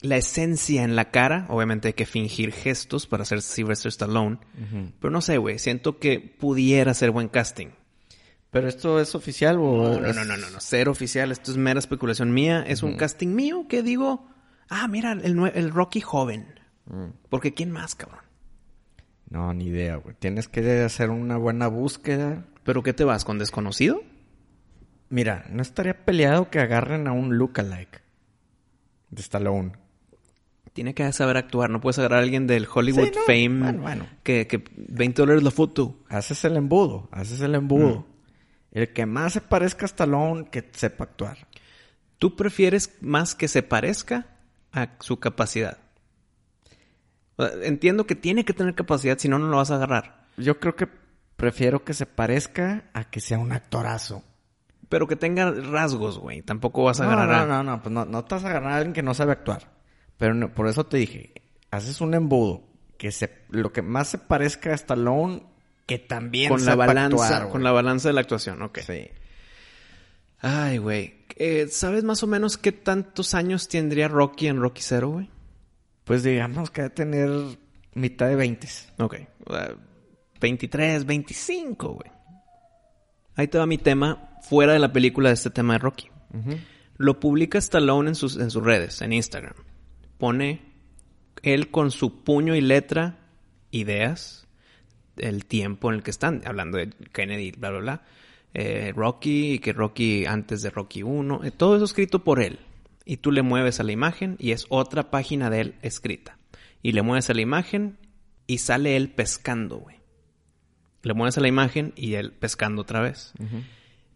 la 0.00 0.16
esencia 0.16 0.82
en 0.84 0.96
la 0.96 1.10
cara. 1.10 1.46
Obviamente 1.48 1.88
hay 1.88 1.94
que 1.94 2.06
fingir 2.06 2.52
gestos 2.52 3.06
para 3.06 3.22
hacer 3.22 3.42
Sylvester 3.42 3.88
Stallone. 3.88 4.38
Pero 5.00 5.10
no 5.10 5.20
sé, 5.20 5.38
güey. 5.38 5.58
Siento 5.58 5.98
que 5.98 6.20
pudiera 6.20 6.94
ser 6.94 7.10
buen 7.10 7.28
casting. 7.28 7.68
¿Pero 8.50 8.66
esto 8.68 8.98
es 8.98 9.14
oficial 9.14 9.58
o...? 9.58 9.98
No, 9.98 10.00
no, 10.00 10.12
no, 10.12 10.24
no, 10.24 10.36
no, 10.36 10.50
no. 10.50 10.58
Cero 10.60 10.90
oficial. 10.92 11.32
Esto 11.32 11.50
es 11.50 11.56
mera 11.56 11.78
especulación 11.78 12.32
mía. 12.32 12.64
Es 12.66 12.82
un 12.82 12.96
casting 12.96 13.28
mío 13.28 13.66
que 13.68 13.82
digo... 13.82 14.26
Ah, 14.70 14.86
mira, 14.86 15.12
el, 15.12 15.38
el 15.54 15.70
Rocky 15.70 16.00
joven. 16.00 16.46
Porque 17.28 17.54
¿quién 17.54 17.70
más, 17.70 17.94
cabrón? 17.94 18.20
No, 19.30 19.52
ni 19.52 19.66
idea, 19.66 19.96
güey. 19.96 20.14
Tienes 20.18 20.48
que 20.48 20.82
hacer 20.82 21.10
una 21.10 21.36
buena 21.36 21.68
búsqueda. 21.68 22.44
¿Pero 22.64 22.82
qué 22.82 22.92
te 22.92 23.04
vas? 23.04 23.24
¿Con 23.24 23.38
desconocido? 23.38 24.02
Mira, 25.10 25.46
no 25.50 25.62
estaría 25.62 26.04
peleado 26.04 26.50
que 26.50 26.60
agarren 26.60 27.06
a 27.08 27.12
un 27.12 27.38
lookalike 27.38 28.02
de 29.10 29.20
Stallone. 29.20 29.72
Tiene 30.72 30.94
que 30.94 31.10
saber 31.12 31.36
actuar. 31.36 31.70
No 31.70 31.80
puedes 31.80 31.98
agarrar 31.98 32.20
a 32.20 32.22
alguien 32.22 32.46
del 32.46 32.68
Hollywood 32.72 33.04
Sí, 33.04 33.12
no. 33.14 33.22
Fame 33.22 33.58
Bueno, 33.58 33.82
bueno. 33.82 34.06
Que, 34.22 34.46
que 34.46 34.62
20 34.76 35.22
dólares 35.22 35.42
la 35.42 35.50
foto. 35.50 36.04
Haces 36.08 36.44
el 36.44 36.56
embudo, 36.56 37.08
haces 37.10 37.40
el 37.40 37.54
embudo. 37.54 38.06
El 38.70 38.92
que 38.92 39.06
más 39.06 39.32
se 39.32 39.40
parezca 39.40 39.84
a 39.84 39.86
Stallone, 39.86 40.48
que 40.50 40.68
sepa 40.72 41.04
actuar. 41.04 41.48
¿Tú 42.18 42.36
prefieres 42.36 42.96
más 43.00 43.34
que 43.34 43.48
se 43.48 43.62
parezca 43.62 44.26
a 44.72 44.90
su 45.00 45.18
capacidad? 45.18 45.78
Entiendo 47.62 48.06
que 48.06 48.14
tiene 48.14 48.44
que 48.44 48.52
tener 48.52 48.74
capacidad, 48.74 49.16
si 49.18 49.28
no, 49.28 49.38
no 49.38 49.48
lo 49.48 49.56
vas 49.58 49.70
a 49.70 49.76
agarrar. 49.76 50.26
Yo 50.36 50.58
creo 50.58 50.74
que 50.76 50.88
prefiero 51.36 51.84
que 51.84 51.94
se 51.94 52.04
parezca 52.06 52.84
a 52.94 53.04
que 53.04 53.20
sea 53.20 53.38
un 53.38 53.52
actorazo. 53.52 54.24
Pero 54.88 55.06
que 55.06 55.16
tenga 55.16 55.50
rasgos, 55.50 56.18
güey. 56.18 56.42
Tampoco 56.42 56.84
vas 56.84 57.00
a 57.00 57.04
No, 57.04 57.12
agarrar 57.12 57.46
no, 57.46 57.54
a... 57.54 57.62
no, 57.62 57.70
no, 57.76 57.82
pues 57.82 57.92
no, 57.92 58.04
no 58.06 58.24
te 58.24 58.34
vas 58.34 58.44
a 58.44 58.48
agarrar 58.50 58.72
a 58.72 58.76
alguien 58.78 58.92
que 58.94 59.02
no 59.02 59.14
sabe 59.14 59.32
actuar. 59.32 59.70
Pero 60.16 60.34
no- 60.34 60.52
por 60.52 60.66
eso 60.66 60.84
te 60.86 60.96
dije, 60.96 61.32
haces 61.70 62.00
un 62.00 62.14
embudo 62.14 62.62
que 62.96 63.12
se, 63.12 63.44
lo 63.50 63.72
que 63.72 63.82
más 63.82 64.08
se 64.08 64.18
parezca 64.18 64.70
a 64.70 64.74
Stallone, 64.74 65.44
que 65.86 65.98
también 65.98 66.48
Con 66.48 66.64
la 66.64 66.74
balanza, 66.74 67.36
actuar, 67.36 67.48
con 67.50 67.62
la 67.62 67.70
balanza 67.72 68.08
de 68.08 68.14
la 68.14 68.22
actuación, 68.22 68.60
ok. 68.62 68.78
Sí. 68.80 69.08
Ay, 70.40 70.78
güey. 70.78 71.24
Eh, 71.36 71.68
¿Sabes 71.70 72.02
más 72.04 72.22
o 72.22 72.26
menos 72.26 72.58
qué 72.58 72.72
tantos 72.72 73.34
años 73.34 73.68
tendría 73.68 74.08
Rocky 74.08 74.48
en 74.48 74.60
Rocky 74.60 74.82
Zero, 74.82 75.10
güey? 75.10 75.30
Pues 76.08 76.22
digamos 76.22 76.70
que 76.70 76.80
va 76.80 76.86
a 76.86 76.90
tener 76.90 77.30
mitad 77.92 78.28
de 78.28 78.34
20. 78.34 78.66
Ok. 78.98 79.16
Uh, 79.46 79.76
23, 80.40 81.04
25, 81.04 81.88
güey. 81.88 82.10
Ahí 83.36 83.46
te 83.46 83.58
va 83.58 83.66
mi 83.66 83.76
tema 83.76 84.38
fuera 84.40 84.72
de 84.72 84.78
la 84.78 84.90
película 84.90 85.28
de 85.28 85.34
este 85.34 85.50
tema 85.50 85.74
de 85.74 85.80
Rocky. 85.80 86.08
Lo 86.96 87.20
publica 87.20 87.58
Stallone 87.58 88.08
en 88.08 88.14
sus, 88.14 88.38
en 88.38 88.50
sus 88.50 88.64
redes, 88.64 89.02
en 89.02 89.12
Instagram. 89.12 89.52
Pone 90.16 90.62
él 91.42 91.70
con 91.70 91.90
su 91.90 92.24
puño 92.24 92.56
y 92.56 92.62
letra 92.62 93.18
ideas, 93.70 94.48
el 95.18 95.44
tiempo 95.44 95.90
en 95.90 95.96
el 95.96 96.02
que 96.02 96.10
están, 96.10 96.42
hablando 96.46 96.78
de 96.78 96.88
Kennedy, 97.12 97.52
bla, 97.52 97.70
bla, 97.70 97.80
bla. 97.80 98.02
Eh, 98.54 98.92
Rocky, 98.96 99.52
y 99.52 99.58
que 99.58 99.74
Rocky 99.74 100.24
antes 100.24 100.62
de 100.62 100.70
Rocky 100.70 101.02
1, 101.02 101.44
eh, 101.44 101.50
todo 101.50 101.76
eso 101.76 101.84
escrito 101.84 102.24
por 102.24 102.40
él. 102.40 102.58
Y 103.10 103.16
tú 103.16 103.32
le 103.32 103.40
mueves 103.40 103.80
a 103.80 103.84
la 103.84 103.92
imagen 103.92 104.36
y 104.38 104.52
es 104.52 104.66
otra 104.68 105.10
página 105.10 105.48
de 105.48 105.62
él 105.62 105.74
escrita. 105.80 106.36
Y 106.82 106.92
le 106.92 107.00
mueves 107.00 107.30
a 107.30 107.32
la 107.32 107.40
imagen 107.40 107.96
y 108.46 108.58
sale 108.58 108.96
él 108.96 109.08
pescando, 109.08 109.78
güey. 109.78 109.96
Le 111.02 111.14
mueves 111.14 111.38
a 111.38 111.40
la 111.40 111.48
imagen 111.48 111.94
y 111.96 112.14
él 112.14 112.32
pescando 112.32 112.82
otra 112.82 113.00
vez. 113.00 113.32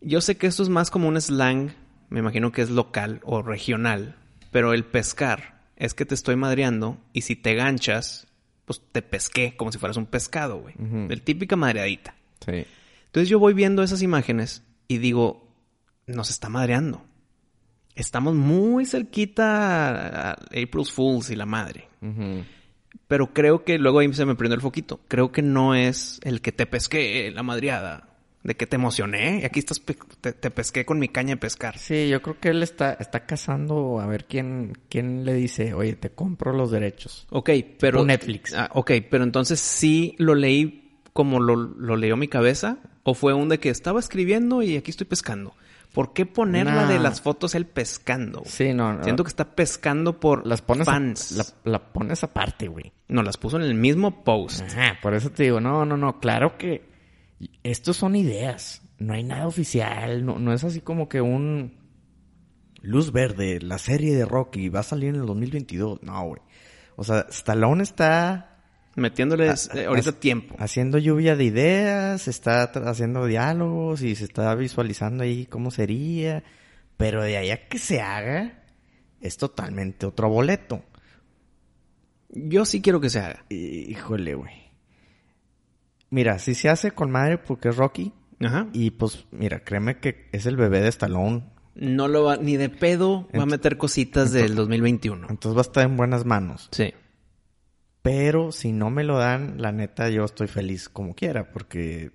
Yo 0.02 0.20
sé 0.20 0.36
que 0.36 0.46
esto 0.46 0.62
es 0.62 0.68
más 0.68 0.90
como 0.90 1.08
un 1.08 1.18
slang, 1.18 1.72
me 2.10 2.18
imagino 2.18 2.52
que 2.52 2.60
es 2.60 2.68
local 2.68 3.22
o 3.24 3.40
regional, 3.40 4.16
pero 4.50 4.74
el 4.74 4.84
pescar 4.84 5.62
es 5.76 5.94
que 5.94 6.04
te 6.04 6.14
estoy 6.14 6.36
madreando 6.36 6.98
y 7.14 7.22
si 7.22 7.34
te 7.34 7.54
ganchas, 7.54 8.26
pues 8.66 8.82
te 8.92 9.00
pesqué 9.00 9.56
como 9.56 9.72
si 9.72 9.78
fueras 9.78 9.96
un 9.96 10.04
pescado, 10.04 10.58
güey. 10.58 10.74
El 11.08 11.22
típica 11.22 11.56
madreadita. 11.56 12.14
Sí. 12.44 12.66
Entonces 13.06 13.30
yo 13.30 13.38
voy 13.38 13.54
viendo 13.54 13.82
esas 13.82 14.02
imágenes 14.02 14.64
y 14.86 14.98
digo, 14.98 15.48
nos 16.06 16.28
está 16.28 16.50
madreando. 16.50 17.06
Estamos 17.94 18.34
muy 18.34 18.86
cerquita 18.86 20.30
a 20.30 20.32
April's 20.32 20.90
Fools 20.92 21.30
y 21.30 21.36
la 21.36 21.46
madre. 21.46 21.88
Pero 23.08 23.32
creo 23.34 23.64
que 23.64 23.78
luego 23.78 23.98
ahí 23.98 24.12
se 24.14 24.24
me 24.24 24.34
prendió 24.34 24.54
el 24.54 24.62
foquito. 24.62 25.00
Creo 25.08 25.32
que 25.32 25.42
no 25.42 25.74
es 25.74 26.20
el 26.24 26.40
que 26.40 26.52
te 26.52 26.66
pesqué, 26.66 27.30
la 27.34 27.42
madreada. 27.42 28.08
De 28.42 28.56
que 28.56 28.66
te 28.66 28.74
emocioné. 28.74 29.40
Y 29.42 29.44
aquí 29.44 29.60
estás 29.60 29.78
pe- 29.78 29.96
te, 30.20 30.32
te 30.32 30.50
pesqué 30.50 30.84
con 30.84 30.98
mi 30.98 31.06
caña 31.08 31.34
de 31.34 31.36
pescar. 31.36 31.78
Sí, 31.78 32.08
yo 32.08 32.20
creo 32.22 32.40
que 32.40 32.48
él 32.48 32.62
está, 32.64 32.94
está 32.94 33.24
cazando 33.24 34.00
a 34.00 34.06
ver 34.06 34.24
quién, 34.24 34.76
quién 34.88 35.24
le 35.24 35.34
dice, 35.34 35.74
oye, 35.74 35.94
te 35.94 36.10
compro 36.10 36.52
los 36.52 36.72
derechos. 36.72 37.26
Ok, 37.30 37.50
pero... 37.78 37.98
Tipo 37.98 38.06
Netflix. 38.06 38.52
Ah, 38.54 38.68
ok, 38.74 38.92
pero 39.08 39.22
entonces 39.22 39.60
sí 39.60 40.16
lo 40.18 40.34
leí 40.34 40.98
como 41.12 41.38
lo, 41.38 41.54
lo 41.54 41.94
leyó 41.96 42.16
mi 42.16 42.26
cabeza. 42.26 42.78
¿O 43.04 43.14
fue 43.14 43.32
un 43.32 43.48
de 43.48 43.58
que 43.60 43.68
estaba 43.68 44.00
escribiendo 44.00 44.60
y 44.62 44.76
aquí 44.76 44.90
estoy 44.90 45.06
pescando? 45.06 45.54
¿Por 45.92 46.12
qué 46.14 46.24
ponerla 46.26 46.82
No. 46.82 46.88
de 46.88 46.98
las 46.98 47.20
fotos 47.20 47.54
él 47.54 47.66
pescando? 47.66 48.42
Sí, 48.46 48.72
no, 48.72 48.94
no. 48.94 49.04
Siento 49.04 49.24
que 49.24 49.28
está 49.28 49.54
pescando 49.54 50.18
por 50.18 50.46
las 50.46 50.62
pones 50.62 50.88
a- 50.88 50.92
fans. 50.92 51.32
la, 51.32 51.44
la 51.72 51.92
pones 51.92 52.24
aparte, 52.24 52.68
güey. 52.68 52.92
No, 53.08 53.22
las 53.22 53.36
puso 53.36 53.56
en 53.58 53.62
el 53.64 53.74
mismo 53.74 54.24
post. 54.24 54.62
Ajá, 54.62 54.98
por 55.02 55.14
eso 55.14 55.30
te 55.30 55.42
digo, 55.42 55.60
no, 55.60 55.84
no, 55.84 55.96
no, 55.96 56.18
claro 56.18 56.56
que 56.56 56.90
estos 57.62 57.96
son 57.98 58.16
ideas, 58.16 58.82
no 58.98 59.12
hay 59.14 59.22
nada 59.24 59.46
oficial, 59.46 60.24
no, 60.24 60.38
no 60.38 60.52
es 60.54 60.64
así 60.64 60.80
como 60.80 61.08
que 61.08 61.20
un 61.20 61.76
luz 62.80 63.12
verde, 63.12 63.60
la 63.60 63.78
serie 63.78 64.16
de 64.16 64.24
Rocky 64.24 64.68
va 64.68 64.80
a 64.80 64.84
salir 64.84 65.10
en 65.10 65.16
el 65.20 65.26
2022, 65.26 66.02
no, 66.02 66.24
güey. 66.26 66.40
O 66.96 67.04
sea, 67.04 67.26
Stallone 67.30 67.82
está 67.82 68.51
Metiéndoles 68.94 69.70
eh, 69.74 69.86
ahorita 69.86 70.10
ah, 70.10 70.20
tiempo. 70.20 70.54
haciendo 70.58 70.98
lluvia 70.98 71.34
de 71.34 71.44
ideas, 71.44 72.28
está 72.28 72.64
haciendo 72.64 73.26
diálogos 73.26 74.02
y 74.02 74.14
se 74.14 74.24
está 74.24 74.54
visualizando 74.54 75.24
ahí 75.24 75.46
cómo 75.46 75.70
sería, 75.70 76.44
pero 76.98 77.22
de 77.22 77.38
ahí 77.38 77.50
a 77.50 77.68
que 77.68 77.78
se 77.78 78.02
haga 78.02 78.62
es 79.20 79.36
totalmente 79.38 80.04
otro 80.04 80.28
boleto. 80.28 80.84
Yo 82.28 82.64
sí 82.64 82.82
quiero 82.82 83.00
que 83.00 83.10
se 83.10 83.20
haga. 83.20 83.44
Híjole, 83.48 84.34
güey. 84.34 84.72
Mira, 86.10 86.38
si 86.38 86.54
se 86.54 86.68
hace 86.68 86.90
con 86.90 87.10
madre 87.10 87.38
porque 87.38 87.70
es 87.70 87.76
Rocky. 87.76 88.12
Ajá. 88.40 88.68
Y 88.72 88.90
pues, 88.90 89.26
mira, 89.30 89.64
créeme 89.64 89.98
que 89.98 90.28
es 90.32 90.46
el 90.46 90.56
bebé 90.56 90.80
de 90.80 90.88
Stallone. 90.88 91.44
No 91.74 92.08
lo 92.08 92.24
va, 92.24 92.36
ni 92.36 92.56
de 92.56 92.68
pedo 92.68 93.28
va 93.34 93.44
a 93.44 93.46
meter 93.46 93.78
cositas 93.78 94.32
del 94.32 94.54
2021. 94.54 95.28
Entonces 95.30 95.56
va 95.56 95.60
a 95.60 95.62
estar 95.62 95.84
en 95.84 95.96
buenas 95.96 96.26
manos. 96.26 96.68
Sí. 96.72 96.92
Pero 98.02 98.50
si 98.52 98.72
no 98.72 98.90
me 98.90 99.04
lo 99.04 99.18
dan, 99.18 99.60
la 99.62 99.70
neta, 99.72 100.08
yo 100.10 100.24
estoy 100.24 100.48
feliz 100.48 100.88
como 100.88 101.14
quiera. 101.14 101.52
Porque 101.52 102.10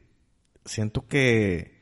siento 0.65 1.07
que 1.07 1.79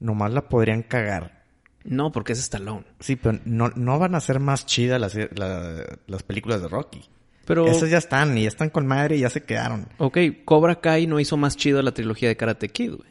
nomás 0.00 0.32
la 0.32 0.48
podrían 0.48 0.82
cagar. 0.82 1.44
No, 1.84 2.12
porque 2.12 2.32
es 2.32 2.38
Stallone. 2.38 2.84
Sí, 3.00 3.16
pero 3.16 3.38
no, 3.44 3.68
no 3.76 3.98
van 3.98 4.14
a 4.14 4.20
ser 4.20 4.40
más 4.40 4.64
chidas 4.66 5.00
las, 5.00 5.14
la- 5.36 5.98
las 6.06 6.22
películas 6.22 6.62
de 6.62 6.68
Rocky. 6.68 7.02
Pero, 7.44 7.66
Esas 7.66 7.90
ya 7.90 7.98
están, 7.98 8.38
y 8.38 8.42
ya 8.42 8.48
están 8.48 8.70
con 8.70 8.86
madre 8.86 9.16
y 9.16 9.20
ya 9.20 9.28
se 9.28 9.42
quedaron. 9.42 9.88
ok, 9.98 10.16
Cobra 10.44 10.80
Kai 10.80 11.08
no 11.08 11.18
hizo 11.18 11.36
más 11.36 11.56
chido 11.56 11.82
la 11.82 11.92
trilogía 11.92 12.28
de 12.28 12.36
Karate 12.36 12.68
Kid, 12.68 12.92
güey. 12.94 13.10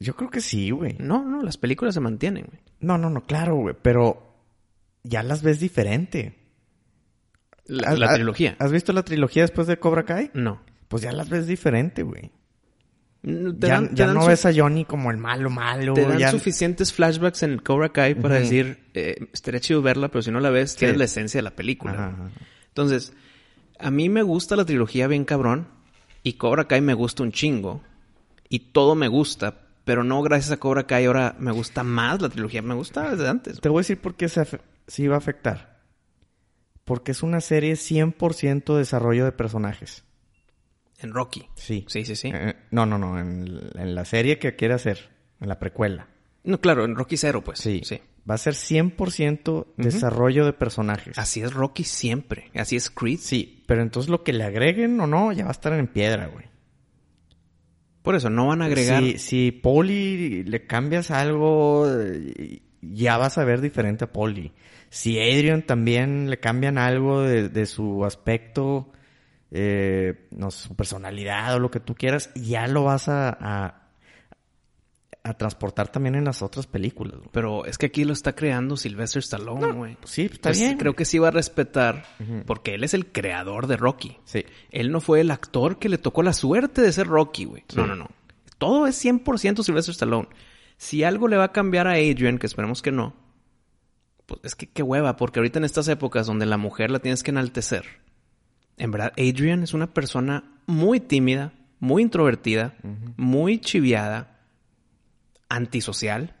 Yo 0.00 0.16
creo 0.16 0.28
que 0.28 0.40
sí, 0.40 0.70
güey. 0.70 0.96
No, 0.98 1.24
no, 1.24 1.42
las 1.42 1.56
películas 1.56 1.94
se 1.94 2.00
mantienen, 2.00 2.46
güey. 2.46 2.60
No, 2.80 2.98
no, 2.98 3.08
no, 3.10 3.22
claro, 3.24 3.56
güey. 3.56 3.76
Pero 3.80 4.34
ya 5.04 5.22
las 5.22 5.42
ves 5.42 5.60
diferente. 5.60 6.34
La, 7.66 7.88
¿Has- 7.88 7.98
la 7.98 8.06
has- 8.06 8.14
trilogía. 8.14 8.56
¿Has 8.58 8.72
visto 8.72 8.92
la 8.92 9.02
trilogía 9.04 9.42
después 9.42 9.66
de 9.66 9.78
Cobra 9.78 10.04
Kai? 10.04 10.30
No. 10.34 10.60
Pues 10.88 11.02
ya 11.02 11.12
las 11.12 11.28
ves 11.28 11.46
diferente, 11.46 12.02
güey. 12.02 12.30
Mm, 13.22 13.58
te 13.58 13.66
ya 13.68 13.80
dan- 13.80 14.14
no 14.14 14.22
su- 14.22 14.28
ves 14.28 14.44
a 14.44 14.52
Johnny 14.54 14.84
como 14.84 15.10
el 15.10 15.16
malo, 15.16 15.48
malo. 15.48 15.94
Te 15.94 16.02
dan 16.06 16.18
ya- 16.18 16.30
suficientes 16.30 16.92
flashbacks 16.92 17.42
en 17.42 17.58
Cobra 17.58 17.88
Kai 17.90 18.14
para 18.14 18.34
decir, 18.38 18.78
eh, 18.92 19.28
estaría 19.32 19.60
chido 19.60 19.80
verla, 19.80 20.08
pero 20.08 20.20
si 20.22 20.30
no 20.30 20.40
la 20.40 20.50
ves, 20.50 20.72
Sí. 20.72 20.78
tienes 20.80 20.98
la 20.98 21.04
esencia 21.04 21.38
de 21.38 21.42
la 21.42 21.56
película. 21.56 21.92
Ajá, 21.94 22.10
güey. 22.16 22.28
ajá. 22.28 22.40
Entonces, 22.68 23.14
a 23.78 23.90
mí 23.90 24.08
me 24.10 24.22
gusta 24.22 24.56
la 24.56 24.64
trilogía 24.66 25.06
bien 25.06 25.24
cabrón 25.24 25.68
y 26.22 26.34
Cobra 26.34 26.68
Kai 26.68 26.82
me 26.82 26.92
gusta 26.94 27.22
un 27.22 27.32
chingo 27.32 27.82
y 28.50 28.58
todo 28.58 28.94
me 28.94 29.08
gusta, 29.08 29.62
pero 29.86 30.04
no 30.04 30.20
gracias 30.22 30.50
a 30.52 30.58
Cobra 30.58 30.86
Kai 30.86 31.06
ahora 31.06 31.34
me 31.38 31.50
gusta 31.52 31.82
más 31.82 32.20
la 32.20 32.28
trilogía, 32.28 32.60
me 32.60 32.74
gusta 32.74 33.10
desde 33.12 33.26
antes. 33.28 33.58
Te 33.60 33.68
voy 33.70 33.78
a 33.78 33.80
decir 33.80 33.98
por 34.02 34.16
qué 34.16 34.28
se, 34.28 34.46
se 34.86 35.02
iba 35.02 35.14
a 35.14 35.18
afectar. 35.18 35.73
Porque 36.84 37.12
es 37.12 37.22
una 37.22 37.40
serie 37.40 37.74
100% 37.74 38.76
desarrollo 38.76 39.24
de 39.24 39.32
personajes. 39.32 40.04
En 40.98 41.12
Rocky. 41.12 41.48
Sí. 41.54 41.84
Sí, 41.88 42.04
sí, 42.04 42.16
sí. 42.16 42.30
Eh, 42.32 42.54
no, 42.70 42.86
no, 42.86 42.98
no. 42.98 43.18
En, 43.18 43.70
en 43.74 43.94
la 43.94 44.04
serie 44.04 44.38
que 44.38 44.56
quiere 44.56 44.74
hacer. 44.74 45.10
En 45.40 45.48
la 45.48 45.58
precuela. 45.58 46.08
No, 46.44 46.60
claro, 46.60 46.84
en 46.84 46.94
Rocky 46.94 47.16
Cero, 47.16 47.42
pues. 47.42 47.58
Sí. 47.58 47.80
sí. 47.84 48.00
Va 48.28 48.34
a 48.36 48.38
ser 48.38 48.54
100% 48.54 49.74
desarrollo 49.76 50.46
de 50.46 50.54
personajes. 50.54 51.18
Así 51.18 51.42
es 51.42 51.52
Rocky 51.52 51.84
siempre. 51.84 52.50
Así 52.54 52.76
es 52.76 52.90
Creed. 52.90 53.18
Sí, 53.18 53.62
pero 53.66 53.82
entonces 53.82 54.10
lo 54.10 54.22
que 54.22 54.32
le 54.32 54.44
agreguen 54.44 54.98
o 55.00 55.06
no, 55.06 55.32
ya 55.32 55.44
va 55.44 55.50
a 55.50 55.52
estar 55.52 55.74
en 55.74 55.86
piedra, 55.88 56.28
güey. 56.28 56.46
Por 58.02 58.14
eso 58.14 58.30
no 58.30 58.46
van 58.46 58.62
a 58.62 58.66
agregar. 58.66 59.02
Si, 59.02 59.18
si 59.18 59.52
Poli 59.52 60.42
le 60.44 60.66
cambias 60.66 61.10
algo, 61.10 61.86
eh, 61.86 62.62
ya 62.80 63.18
vas 63.18 63.36
a 63.36 63.44
ver 63.44 63.60
diferente 63.60 64.04
a 64.04 64.12
Poli. 64.12 64.52
Si 64.94 65.18
Adrian 65.18 65.62
también 65.62 66.30
le 66.30 66.38
cambian 66.38 66.78
algo 66.78 67.20
de, 67.22 67.48
de 67.48 67.66
su 67.66 68.04
aspecto, 68.04 68.92
eh, 69.50 70.28
no 70.30 70.52
sé, 70.52 70.68
su 70.68 70.76
personalidad 70.76 71.56
o 71.56 71.58
lo 71.58 71.68
que 71.68 71.80
tú 71.80 71.96
quieras, 71.96 72.30
ya 72.36 72.68
lo 72.68 72.84
vas 72.84 73.08
a, 73.08 73.28
a, 73.30 73.88
a 75.24 75.34
transportar 75.34 75.88
también 75.88 76.14
en 76.14 76.24
las 76.24 76.42
otras 76.42 76.68
películas. 76.68 77.16
güey. 77.16 77.28
Pero 77.32 77.64
es 77.64 77.76
que 77.76 77.86
aquí 77.86 78.04
lo 78.04 78.12
está 78.12 78.36
creando 78.36 78.76
Sylvester 78.76 79.18
Stallone, 79.18 79.72
güey. 79.72 79.96
Pues 79.96 80.10
sí, 80.12 80.22
está 80.26 80.50
Entonces, 80.50 80.62
bien. 80.62 80.78
Creo 80.78 80.94
que 80.94 81.04
sí 81.04 81.18
va 81.18 81.26
a 81.26 81.32
respetar, 81.32 82.04
porque 82.46 82.76
él 82.76 82.84
es 82.84 82.94
el 82.94 83.10
creador 83.10 83.66
de 83.66 83.76
Rocky. 83.76 84.18
Sí. 84.24 84.44
Él 84.70 84.92
no 84.92 85.00
fue 85.00 85.22
el 85.22 85.32
actor 85.32 85.80
que 85.80 85.88
le 85.88 85.98
tocó 85.98 86.22
la 86.22 86.32
suerte 86.32 86.82
de 86.82 86.92
ser 86.92 87.08
Rocky, 87.08 87.46
güey. 87.46 87.64
No, 87.74 87.84
no, 87.84 87.96
no. 87.96 88.10
Todo 88.58 88.86
es 88.86 89.04
100% 89.04 89.64
Sylvester 89.64 89.92
Stallone. 89.92 90.28
Si 90.76 91.02
algo 91.02 91.26
le 91.26 91.36
va 91.36 91.46
a 91.46 91.52
cambiar 91.52 91.88
a 91.88 91.94
Adrian, 91.94 92.38
que 92.38 92.46
esperemos 92.46 92.80
que 92.80 92.92
no, 92.92 93.23
pues 94.26 94.40
es 94.44 94.54
que 94.54 94.66
qué 94.66 94.82
hueva, 94.82 95.16
porque 95.16 95.40
ahorita 95.40 95.58
en 95.58 95.64
estas 95.64 95.88
épocas 95.88 96.26
donde 96.26 96.46
la 96.46 96.56
mujer 96.56 96.90
la 96.90 97.00
tienes 97.00 97.22
que 97.22 97.30
enaltecer, 97.30 97.84
en 98.76 98.90
verdad, 98.90 99.12
Adrian 99.16 99.62
es 99.62 99.74
una 99.74 99.92
persona 99.92 100.44
muy 100.66 101.00
tímida, 101.00 101.52
muy 101.78 102.02
introvertida, 102.02 102.74
muy 103.16 103.58
chiviada, 103.58 104.40
antisocial. 105.48 106.36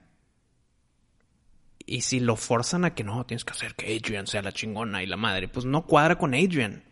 Y 1.86 2.00
si 2.00 2.18
lo 2.18 2.36
forzan 2.36 2.84
a 2.84 2.94
que 2.94 3.04
no, 3.04 3.24
tienes 3.26 3.44
que 3.44 3.52
hacer 3.52 3.74
que 3.74 3.94
Adrian 3.94 4.26
sea 4.26 4.42
la 4.42 4.52
chingona 4.52 5.02
y 5.02 5.06
la 5.06 5.16
madre, 5.16 5.48
pues 5.48 5.66
no 5.66 5.86
cuadra 5.86 6.16
con 6.16 6.34
Adrian. 6.34 6.82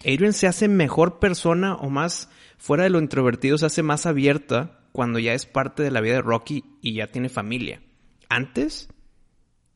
Adrian 0.00 0.34
se 0.34 0.46
hace 0.46 0.68
mejor 0.68 1.18
persona 1.18 1.74
o 1.74 1.88
más 1.88 2.28
fuera 2.58 2.84
de 2.84 2.90
lo 2.90 2.98
introvertido, 2.98 3.58
se 3.58 3.66
hace 3.66 3.82
más 3.82 4.06
abierta 4.06 4.80
cuando 4.92 5.18
ya 5.18 5.34
es 5.34 5.46
parte 5.46 5.82
de 5.82 5.90
la 5.90 6.00
vida 6.00 6.14
de 6.14 6.22
Rocky 6.22 6.64
y 6.82 6.94
ya 6.94 7.08
tiene 7.08 7.28
familia. 7.28 7.82
Antes 8.28 8.88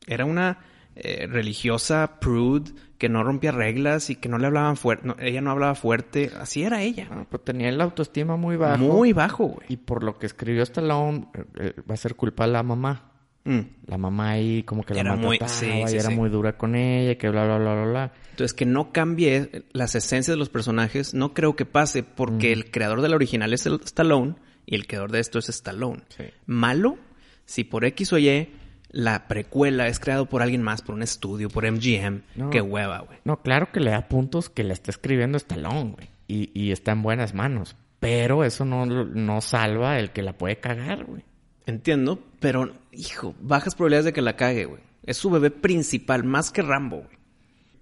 era 0.07 0.25
una 0.25 0.59
eh, 0.95 1.27
religiosa 1.27 2.19
prude 2.19 2.71
que 2.97 3.09
no 3.09 3.23
rompía 3.23 3.51
reglas 3.51 4.09
y 4.09 4.15
que 4.15 4.29
no 4.29 4.37
le 4.37 4.47
hablaban 4.47 4.77
fuerte, 4.77 5.07
ella 5.19 5.41
no 5.41 5.51
hablaba 5.51 5.73
fuerte, 5.75 6.31
así 6.39 6.63
era 6.63 6.83
ella. 6.83 7.07
Ah, 7.09 7.25
pues 7.29 7.43
tenía 7.43 7.71
la 7.71 7.85
autoestima 7.85 8.35
muy 8.37 8.57
baja. 8.57 8.77
Muy 8.77 9.11
bajo, 9.13 9.45
güey. 9.45 9.65
Y 9.69 9.77
por 9.77 10.03
lo 10.03 10.19
que 10.19 10.27
escribió 10.27 10.61
Stallone, 10.63 11.27
eh, 11.33 11.43
eh, 11.59 11.73
va 11.89 11.95
a 11.95 11.97
ser 11.97 12.15
culpa 12.15 12.45
de 12.45 12.51
la 12.53 12.61
mamá. 12.63 13.07
Mm. 13.43 13.59
La 13.87 13.97
mamá 13.97 14.29
ahí 14.31 14.61
como 14.61 14.83
que 14.83 14.93
la 14.93 14.99
Era 14.99 15.15
muy- 15.15 15.39
sí, 15.47 15.65
y 15.65 15.87
sí, 15.87 15.95
era 15.97 16.09
sí. 16.09 16.15
muy 16.15 16.29
dura 16.29 16.57
con 16.57 16.75
ella, 16.75 17.17
que 17.17 17.27
bla, 17.29 17.45
bla, 17.45 17.57
bla, 17.57 17.73
bla, 17.73 17.85
bla. 17.85 18.13
Entonces, 18.29 18.53
que 18.53 18.67
no 18.67 18.91
cambie 18.91 19.63
las 19.71 19.95
esencias 19.95 20.35
de 20.35 20.37
los 20.37 20.49
personajes, 20.49 21.15
no 21.15 21.33
creo 21.33 21.55
que 21.55 21.65
pase, 21.65 22.03
porque 22.03 22.51
el 22.53 22.69
creador 22.69 23.01
de 23.01 23.09
la 23.09 23.15
original 23.15 23.51
es 23.53 23.65
el 23.65 23.79
Stallone 23.83 24.35
y 24.67 24.75
el 24.75 24.85
creador 24.85 25.11
de 25.11 25.21
esto 25.21 25.39
es 25.39 25.49
Stallone. 25.49 26.03
Sí. 26.09 26.25
Malo, 26.45 26.99
si 27.45 27.63
por 27.63 27.83
X 27.83 28.13
o 28.13 28.19
Y 28.19 28.49
la 28.91 29.27
precuela 29.27 29.87
es 29.87 29.99
creado 29.99 30.27
por 30.27 30.41
alguien 30.41 30.61
más, 30.61 30.81
por 30.81 30.95
un 30.95 31.01
estudio, 31.03 31.49
por 31.49 31.65
MGM, 31.65 32.21
No. 32.35 32.49
qué 32.49 32.61
hueva, 32.61 32.99
güey. 32.99 33.19
No, 33.23 33.41
claro 33.41 33.71
que 33.71 33.79
le 33.79 33.91
da 33.91 34.07
puntos 34.07 34.49
que 34.49 34.63
le 34.63 34.73
está 34.73 34.91
escribiendo 34.91 35.37
Stallone, 35.37 35.91
güey. 35.91 36.09
Y, 36.27 36.51
y 36.53 36.71
está 36.71 36.91
en 36.91 37.01
buenas 37.01 37.33
manos. 37.33 37.75
Pero 37.99 38.43
eso 38.43 38.65
no, 38.65 38.85
no 38.85 39.41
salva 39.41 39.97
el 39.99 40.11
que 40.11 40.21
la 40.21 40.37
puede 40.37 40.59
cagar, 40.59 41.05
güey. 41.05 41.23
Entiendo, 41.65 42.19
pero, 42.39 42.73
hijo, 42.91 43.35
bajas 43.39 43.75
probabilidades 43.75 44.05
de 44.05 44.13
que 44.13 44.21
la 44.21 44.35
cague, 44.35 44.65
güey. 44.65 44.81
Es 45.03 45.17
su 45.17 45.29
bebé 45.29 45.51
principal, 45.51 46.23
más 46.23 46.51
que 46.51 46.61
Rambo, 46.61 46.97
güey. 46.97 47.17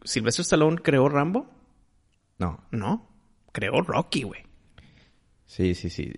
¿Sylvester 0.03 0.43
Stallone 0.43 0.77
creó 0.77 1.09
Rambo? 1.09 1.47
No. 2.37 2.59
No. 2.71 3.07
Creó 3.51 3.81
Rocky, 3.81 4.23
güey. 4.23 4.41
Sí, 5.45 5.73
sí, 5.75 5.89
sí. 5.89 6.13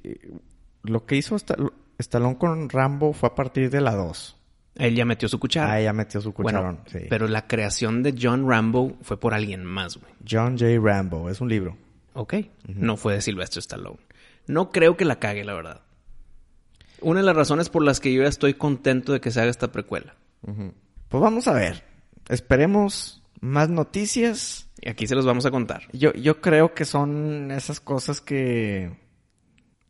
Lo 0.83 1.05
que 1.05 1.15
hizo 1.15 1.35
Stall- 1.35 1.71
Stallone 1.97 2.37
con 2.37 2.69
Rambo 2.69 3.13
fue 3.13 3.29
a 3.29 3.35
partir 3.35 3.69
de 3.69 3.81
la 3.81 3.95
2. 3.95 4.37
Él 4.75 4.95
ya 4.95 5.05
metió 5.05 5.27
su 5.27 5.37
cuchara. 5.39 5.73
Ah, 5.73 5.81
ya 5.81 5.93
metió 5.93 6.21
su 6.21 6.33
cucharón. 6.33 6.77
Bueno, 6.77 6.83
sí. 6.91 7.07
pero 7.09 7.27
la 7.27 7.45
creación 7.47 8.03
de 8.03 8.15
John 8.19 8.47
Rambo 8.49 8.97
fue 9.01 9.19
por 9.19 9.33
alguien 9.33 9.65
más, 9.65 9.97
güey. 9.97 10.11
John 10.29 10.57
J. 10.57 10.79
Rambo, 10.81 11.29
es 11.29 11.41
un 11.41 11.49
libro. 11.49 11.77
Ok. 12.13 12.35
No 12.67 12.97
fue 12.97 13.13
de 13.15 13.21
Sylvester 13.21 13.59
Stallone. 13.59 13.99
No 14.47 14.69
creo 14.71 14.97
que 14.97 15.05
la 15.05 15.19
cague, 15.19 15.43
la 15.43 15.53
verdad. 15.53 15.81
Una 17.01 17.19
de 17.19 17.25
las 17.25 17.35
razones 17.35 17.69
por 17.69 17.83
las 17.83 17.99
que 17.99 18.13
yo 18.13 18.21
ya 18.23 18.29
estoy 18.29 18.53
contento 18.53 19.11
de 19.13 19.19
que 19.21 19.31
se 19.31 19.41
haga 19.41 19.49
esta 19.49 19.71
precuela. 19.71 20.15
Pues 20.41 21.21
vamos 21.21 21.47
a 21.47 21.53
ver. 21.53 21.83
Esperemos 22.29 23.21
más 23.39 23.69
noticias. 23.69 24.69
Y 24.81 24.89
aquí 24.89 25.05
se 25.07 25.15
los 25.15 25.25
vamos 25.25 25.45
a 25.45 25.51
contar. 25.51 25.83
Yo, 25.93 26.13
yo 26.13 26.41
creo 26.41 26.73
que 26.73 26.85
son 26.85 27.51
esas 27.51 27.79
cosas 27.79 28.21
que 28.21 28.91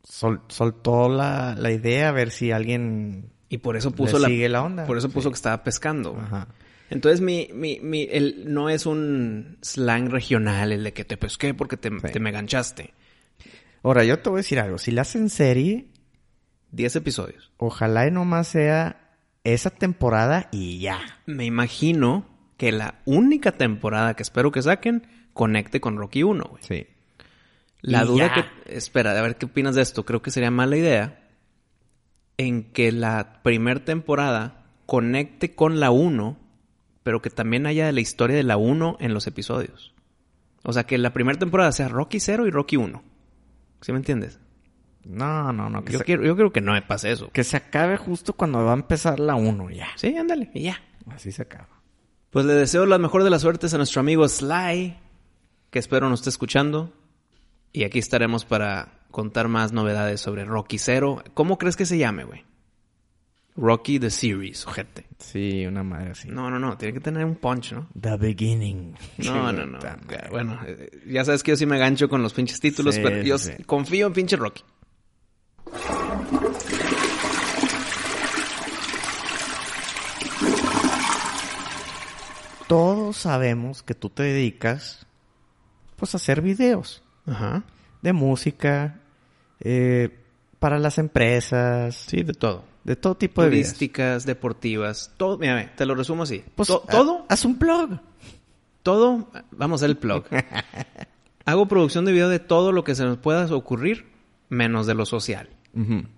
sol- 0.04 0.42
soltó 0.48 1.08
la, 1.10 1.56
la 1.58 1.72
idea 1.72 2.10
a 2.10 2.12
ver 2.12 2.32
si 2.32 2.52
alguien... 2.52 3.30
Y 3.52 3.58
por 3.58 3.76
eso 3.76 3.92
puso 3.92 4.16
Le 4.18 4.22
la... 4.24 4.28
sigue 4.30 4.50
la 4.50 4.64
onda. 4.64 4.86
Por 4.86 4.98
eso 4.98 5.10
puso 5.10 5.30
que 5.30 5.36
estaba 5.36 5.62
pescando. 5.64 6.18
Ajá. 6.18 6.48
Entonces 6.90 7.22
mi, 7.22 7.50
mi, 7.54 7.80
mi, 7.82 8.08
el, 8.10 8.46
no 8.52 8.70
es 8.70 8.86
un 8.86 9.58
slang 9.62 10.10
regional 10.10 10.72
el 10.72 10.84
de 10.86 10.94
que 10.94 11.04
te 11.06 11.18
pesqué 11.18 11.54
porque 11.54 11.76
te, 11.78 11.92
te 11.92 12.20
me 12.20 12.32
ganchaste. 12.32 12.94
Ahora, 13.84 14.04
yo 14.06 14.20
te 14.20 14.30
voy 14.30 14.38
a 14.38 14.44
decir 14.44 14.60
algo. 14.60 14.78
Si 14.78 14.92
la 14.92 15.02
hacen 15.02 15.30
serie, 15.30 15.88
10 16.72 16.96
episodios. 16.96 17.52
ojalá 17.58 18.08
y 18.08 18.12
nomás 18.12 18.48
sea 18.48 19.16
esa 19.44 19.70
temporada 19.70 20.48
y 20.52 20.80
ya. 20.80 21.00
Me 21.26 21.46
imagino 21.46 22.26
que 22.56 22.72
la 22.72 23.02
única 23.06 23.52
temporada 23.54 24.14
que 24.14 24.24
espero 24.24 24.52
que 24.52 24.62
saquen 24.62 25.08
conecte 25.34 25.82
con 25.82 25.98
Rocky 25.98 26.24
1, 26.24 26.44
güey. 26.50 26.64
Sí. 26.64 26.88
La 27.82 28.04
Y 28.04 28.08
duda 28.08 28.32
ya. 28.34 28.34
que... 28.66 28.78
Espera, 28.78 29.12
a 29.18 29.22
ver 29.22 29.36
qué 29.38 29.46
opinas 29.48 29.76
de 29.76 29.82
esto. 29.82 30.06
Creo 30.06 30.22
que 30.22 30.32
sería 30.32 30.52
mala 30.52 30.78
idea 30.78 31.21
en 32.42 32.64
que 32.64 32.92
la 32.92 33.42
primer 33.44 33.80
temporada 33.80 34.66
conecte 34.86 35.54
con 35.56 35.80
la 35.80 35.92
1, 35.92 36.38
pero 37.04 37.22
que 37.22 37.30
también 37.30 37.66
haya 37.66 37.86
de 37.86 37.92
la 37.92 38.02
historia 38.02 38.36
de 38.36 38.44
la 38.44 38.58
1 38.58 38.98
en 39.00 39.14
los 39.14 39.28
episodios. 39.28 39.94
O 40.64 40.74
sea, 40.74 40.86
que 40.86 40.98
la 40.98 41.14
primera 41.14 41.40
temporada 41.40 41.72
sea 41.72 41.88
Rocky 41.88 42.20
0 42.20 42.48
y 42.48 42.52
Rocky 42.52 42.78
1. 42.78 43.04
¿Sí 43.82 43.92
me 43.92 43.98
entiendes? 43.98 44.40
No, 45.04 45.52
no, 45.54 45.70
no. 45.70 45.84
Que, 45.84 45.94
Yo, 45.94 46.00
se, 46.00 46.06
quiero, 46.06 46.24
yo 46.24 46.36
creo 46.36 46.52
que 46.52 46.62
no 46.62 46.74
me 46.74 46.82
pase 46.82 47.12
eso. 47.12 47.30
que 47.32 47.44
se 47.44 47.58
acabe 47.58 47.98
justo 47.98 48.34
cuando 48.34 48.64
va 48.64 48.72
a 48.72 48.76
empezar 48.76 49.20
la 49.20 49.36
1 49.36 49.70
ya. 49.72 49.88
Sí, 49.96 50.16
ándale, 50.16 50.52
y 50.54 50.64
ya. 50.64 50.82
Así 51.10 51.32
se 51.32 51.42
acaba. 51.44 51.82
Pues 52.30 52.46
le 52.46 52.54
deseo 52.54 52.86
la 52.86 52.98
mejor 52.98 53.24
de 53.24 53.30
las 53.30 53.42
suertes 53.42 53.74
a 53.74 53.78
nuestro 53.78 54.00
amigo 54.00 54.28
Sly, 54.28 54.98
que 55.70 55.80
espero 55.80 56.10
nos 56.10 56.22
esté 56.22 56.30
escuchando. 56.30 56.94
Y 57.74 57.84
aquí 57.84 58.00
estaremos 58.00 58.46
para 58.46 59.01
contar 59.12 59.48
más 59.48 59.72
novedades 59.74 60.22
sobre 60.22 60.46
Rocky 60.46 60.78
Zero. 60.78 61.24
¿Cómo 61.34 61.58
crees 61.58 61.76
que 61.76 61.86
se 61.86 61.98
llame, 61.98 62.24
güey? 62.24 62.44
Rocky 63.58 64.00
the 64.00 64.10
Series, 64.10 64.66
ojete. 64.66 65.06
Sí, 65.20 65.66
una 65.66 65.84
madre 65.84 66.12
así. 66.12 66.30
No, 66.30 66.50
no, 66.50 66.58
no, 66.58 66.78
tiene 66.78 66.94
que 66.94 67.02
tener 67.02 67.26
un 67.26 67.36
punch, 67.36 67.74
¿no? 67.74 67.90
The 68.00 68.16
Beginning. 68.16 68.96
No, 69.18 69.52
no, 69.52 69.66
no. 69.66 69.80
Bueno, 70.32 70.60
eh, 70.66 70.90
ya 71.06 71.26
sabes 71.26 71.44
que 71.44 71.52
yo 71.52 71.58
sí 71.58 71.66
me 71.66 71.78
gancho 71.78 72.08
con 72.08 72.24
los 72.24 72.34
pinches 72.34 72.60
títulos, 72.62 72.96
Sí, 72.96 73.02
pero 73.04 73.22
yo 73.22 73.38
sí. 73.38 73.52
confío 73.66 74.08
en 74.08 74.14
pinche 74.14 74.38
Rocky. 74.38 74.64
Todos 82.68 83.18
sabemos 83.18 83.84
que 83.84 83.96
tú 83.96 84.10
te 84.10 84.24
dedicas, 84.24 85.06
pues, 85.98 86.14
a 86.14 86.18
hacer 86.18 86.42
videos 86.42 87.04
Ajá. 87.26 87.64
de 88.02 88.14
música, 88.14 89.01
eh, 89.62 90.10
para 90.60 90.78
las 90.80 90.98
empresas, 90.98 91.96
Sí, 91.96 92.24
de 92.24 92.34
todo. 92.34 92.64
de 92.84 92.96
todo 92.96 93.16
tipo 93.16 93.42
de. 93.44 93.50
Turísticas, 93.50 94.26
deportivas, 94.26 95.12
todo. 95.18 95.38
Mira, 95.38 95.56
ve, 95.56 95.70
te 95.76 95.86
lo 95.86 95.96
resumo 95.96 96.24
así. 96.24 96.44
Pues, 96.56 96.68
To- 96.68 96.84
todo, 96.90 97.26
Haz 97.30 97.46
un 97.46 97.58
blog. 97.58 98.00
todo, 98.84 99.30
vamos 99.52 99.82
a 99.82 99.86
hacer 99.86 99.92
el 99.92 99.98
plug. 99.98 100.26
Hago 101.46 101.68
producción 101.68 102.06
de 102.06 102.12
video 102.12 102.30
de 102.30 102.40
todo 102.40 102.72
lo 102.72 102.84
que 102.84 102.96
se 102.96 103.04
nos 103.04 103.18
pueda 103.18 103.46
ocurrir 103.54 104.06
menos 104.50 104.86
de 104.88 104.94
lo 104.94 105.06
social. 105.06 105.50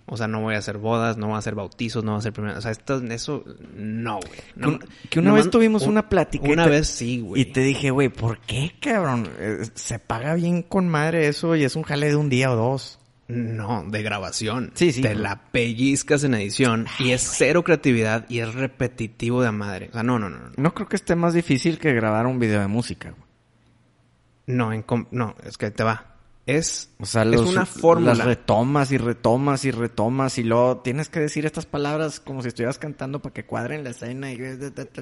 O 0.08 0.18
sea, 0.18 0.28
no 0.28 0.42
voy 0.42 0.56
a 0.56 0.58
hacer 0.58 0.80
bodas, 0.80 1.16
no 1.18 1.28
voy 1.28 1.36
a 1.36 1.38
hacer 1.38 1.54
bautizos, 1.54 2.04
no 2.04 2.12
voy 2.14 2.18
a 2.18 2.20
hacer 2.20 2.34
primeros. 2.34 2.58
O 2.58 2.62
sea, 2.62 2.72
esto, 2.72 2.98
eso, 3.04 3.44
no, 3.76 4.16
güey. 4.20 4.32
Que, 4.32 4.44
No- 4.56 4.68
un- 4.70 4.80
que 5.12 5.20
una 5.20 5.34
vez 5.34 5.50
tuvimos 5.52 5.84
un- 5.84 5.90
una 5.90 6.10
plática. 6.10 6.50
Una 6.50 6.64
te- 6.64 6.72
vez 6.72 6.88
sí, 6.88 7.20
güey. 7.22 7.44
Y 7.44 7.46
te 7.46 7.62
dije, 7.62 7.92
güey, 7.92 8.10
¿por 8.10 8.40
qué, 8.40 8.74
cabrón? 8.82 9.30
Eh, 9.38 9.60
Se 9.76 10.00
paga 10.00 10.34
bien 10.34 10.64
con 10.64 10.88
madre 10.88 11.28
eso 11.28 11.56
y 11.56 11.64
es 11.64 11.76
un 11.76 11.84
jale 11.84 12.08
de 12.08 12.16
un 12.16 12.30
día 12.30 12.52
o 12.52 12.56
dos. 12.56 12.98
No, 13.28 13.86
de 13.88 14.04
grabación. 14.04 14.72
Sí, 14.76 14.92
sí. 14.92 15.02
Te 15.02 15.16
la 15.16 15.46
pellizcas 15.52 16.24
en 16.24 16.34
edición 16.34 16.88
y 17.00 17.12
es 17.12 17.22
cero 17.22 17.64
creatividad 17.64 18.26
y 18.30 18.40
es 18.40 18.54
repetitivo 18.54 19.42
de 19.42 19.52
madre. 19.52 19.90
O 19.90 19.94
sea, 19.94 20.04
no, 20.04 20.20
no, 20.20 20.30
no. 20.30 20.38
No, 20.40 20.52
No 20.58 20.74
creo 20.74 20.88
que 20.90 20.98
esté 20.98 21.16
más 21.16 21.34
difícil 21.34 21.80
que 21.80 21.94
grabar 21.94 22.28
un 22.28 22.40
video 22.40 22.60
de 22.60 22.68
música, 22.68 23.12
güey. 23.12 23.24
no, 24.48 24.74
en 24.74 24.86
no 25.12 25.36
es 25.46 25.58
que 25.58 25.72
te 25.72 25.84
va. 25.84 26.10
Es, 26.46 26.90
O 27.00 27.06
sea, 27.06 27.24
es 27.24 27.40
una 27.40 27.66
fórmula. 27.66 28.14
las 28.14 28.26
retomas 28.26 28.92
y 28.92 28.98
retomas 28.98 29.64
y 29.64 29.72
retomas 29.72 30.38
y 30.38 30.44
luego 30.44 30.80
tienes 30.80 31.08
que 31.08 31.22
decir 31.22 31.46
estas 31.46 31.66
palabras 31.66 32.20
como 32.20 32.42
si 32.42 32.50
estuvieras 32.50 32.78
cantando 32.78 33.22
para 33.22 33.34
que 33.34 33.46
cuadren 33.46 33.86
la 33.86 33.92
escena. 33.92 34.30
Y... 34.34 34.38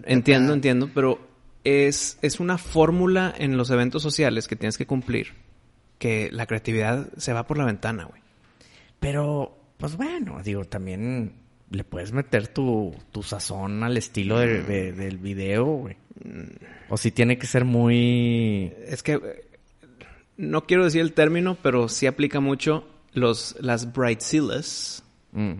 Entiendo, 0.05 0.53
entiendo, 0.53 0.91
pero 0.93 1.19
es, 1.63 2.19
es 2.21 2.39
una 2.39 2.59
fórmula 2.59 3.33
en 3.35 3.57
los 3.57 3.71
eventos 3.71 4.03
sociales 4.03 4.47
que 4.47 4.55
tienes 4.55 4.77
que 4.77 4.85
cumplir. 4.85 5.33
Que 6.01 6.29
la 6.31 6.47
creatividad 6.47 7.09
se 7.17 7.31
va 7.31 7.45
por 7.45 7.59
la 7.59 7.65
ventana, 7.65 8.05
güey. 8.05 8.19
Pero, 8.99 9.55
pues 9.77 9.95
bueno, 9.95 10.41
digo, 10.43 10.65
también 10.65 11.33
le 11.69 11.83
puedes 11.83 12.11
meter 12.11 12.47
tu, 12.47 12.95
tu 13.11 13.21
sazón 13.21 13.83
al 13.83 13.95
estilo 13.97 14.39
de- 14.39 14.63
de- 14.63 14.93
del 14.93 15.19
video, 15.19 15.65
güey. 15.65 15.95
O 16.89 16.97
si 16.97 17.11
tiene 17.11 17.37
que 17.37 17.45
ser 17.45 17.65
muy... 17.65 18.73
Es 18.87 19.03
que 19.03 19.13
eh, 19.13 19.45
no 20.37 20.65
quiero 20.65 20.85
decir 20.85 21.01
el 21.01 21.13
término, 21.13 21.55
pero 21.61 21.87
sí 21.87 22.07
aplica 22.07 22.39
mucho 22.39 22.83
los, 23.13 23.55
las 23.59 23.93
brightzillas. 23.93 25.03
Mm. 25.33 25.53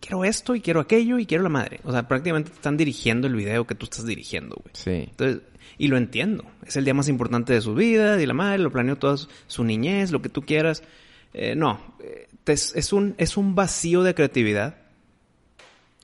Quiero 0.00 0.24
esto 0.24 0.54
y 0.54 0.60
quiero 0.60 0.80
aquello 0.80 1.18
y 1.18 1.24
quiero 1.26 1.42
la 1.42 1.48
madre. 1.48 1.80
O 1.84 1.92
sea, 1.92 2.06
prácticamente 2.06 2.50
te 2.50 2.56
están 2.56 2.76
dirigiendo 2.76 3.26
el 3.28 3.34
video 3.34 3.66
que 3.66 3.74
tú 3.74 3.84
estás 3.84 4.04
dirigiendo, 4.04 4.56
güey. 4.56 4.74
Sí. 4.74 5.08
Entonces, 5.10 5.40
y 5.78 5.88
lo 5.88 5.96
entiendo. 5.96 6.44
Es 6.66 6.76
el 6.76 6.84
día 6.84 6.94
más 6.94 7.08
importante 7.08 7.52
de 7.52 7.60
su 7.60 7.74
vida, 7.74 8.20
y 8.20 8.26
la 8.26 8.34
madre 8.34 8.58
lo 8.58 8.70
planeó 8.70 8.96
toda 8.96 9.16
su- 9.16 9.28
su 9.46 9.64
niñez, 9.64 10.10
lo 10.12 10.22
que 10.22 10.28
tú 10.28 10.42
quieras. 10.42 10.82
Eh, 11.32 11.54
no, 11.56 11.80
eh, 12.00 12.28
es, 12.46 12.74
es 12.76 12.92
un, 12.92 13.14
es 13.18 13.36
un 13.36 13.54
vacío 13.54 14.02
de 14.02 14.14
creatividad 14.14 14.76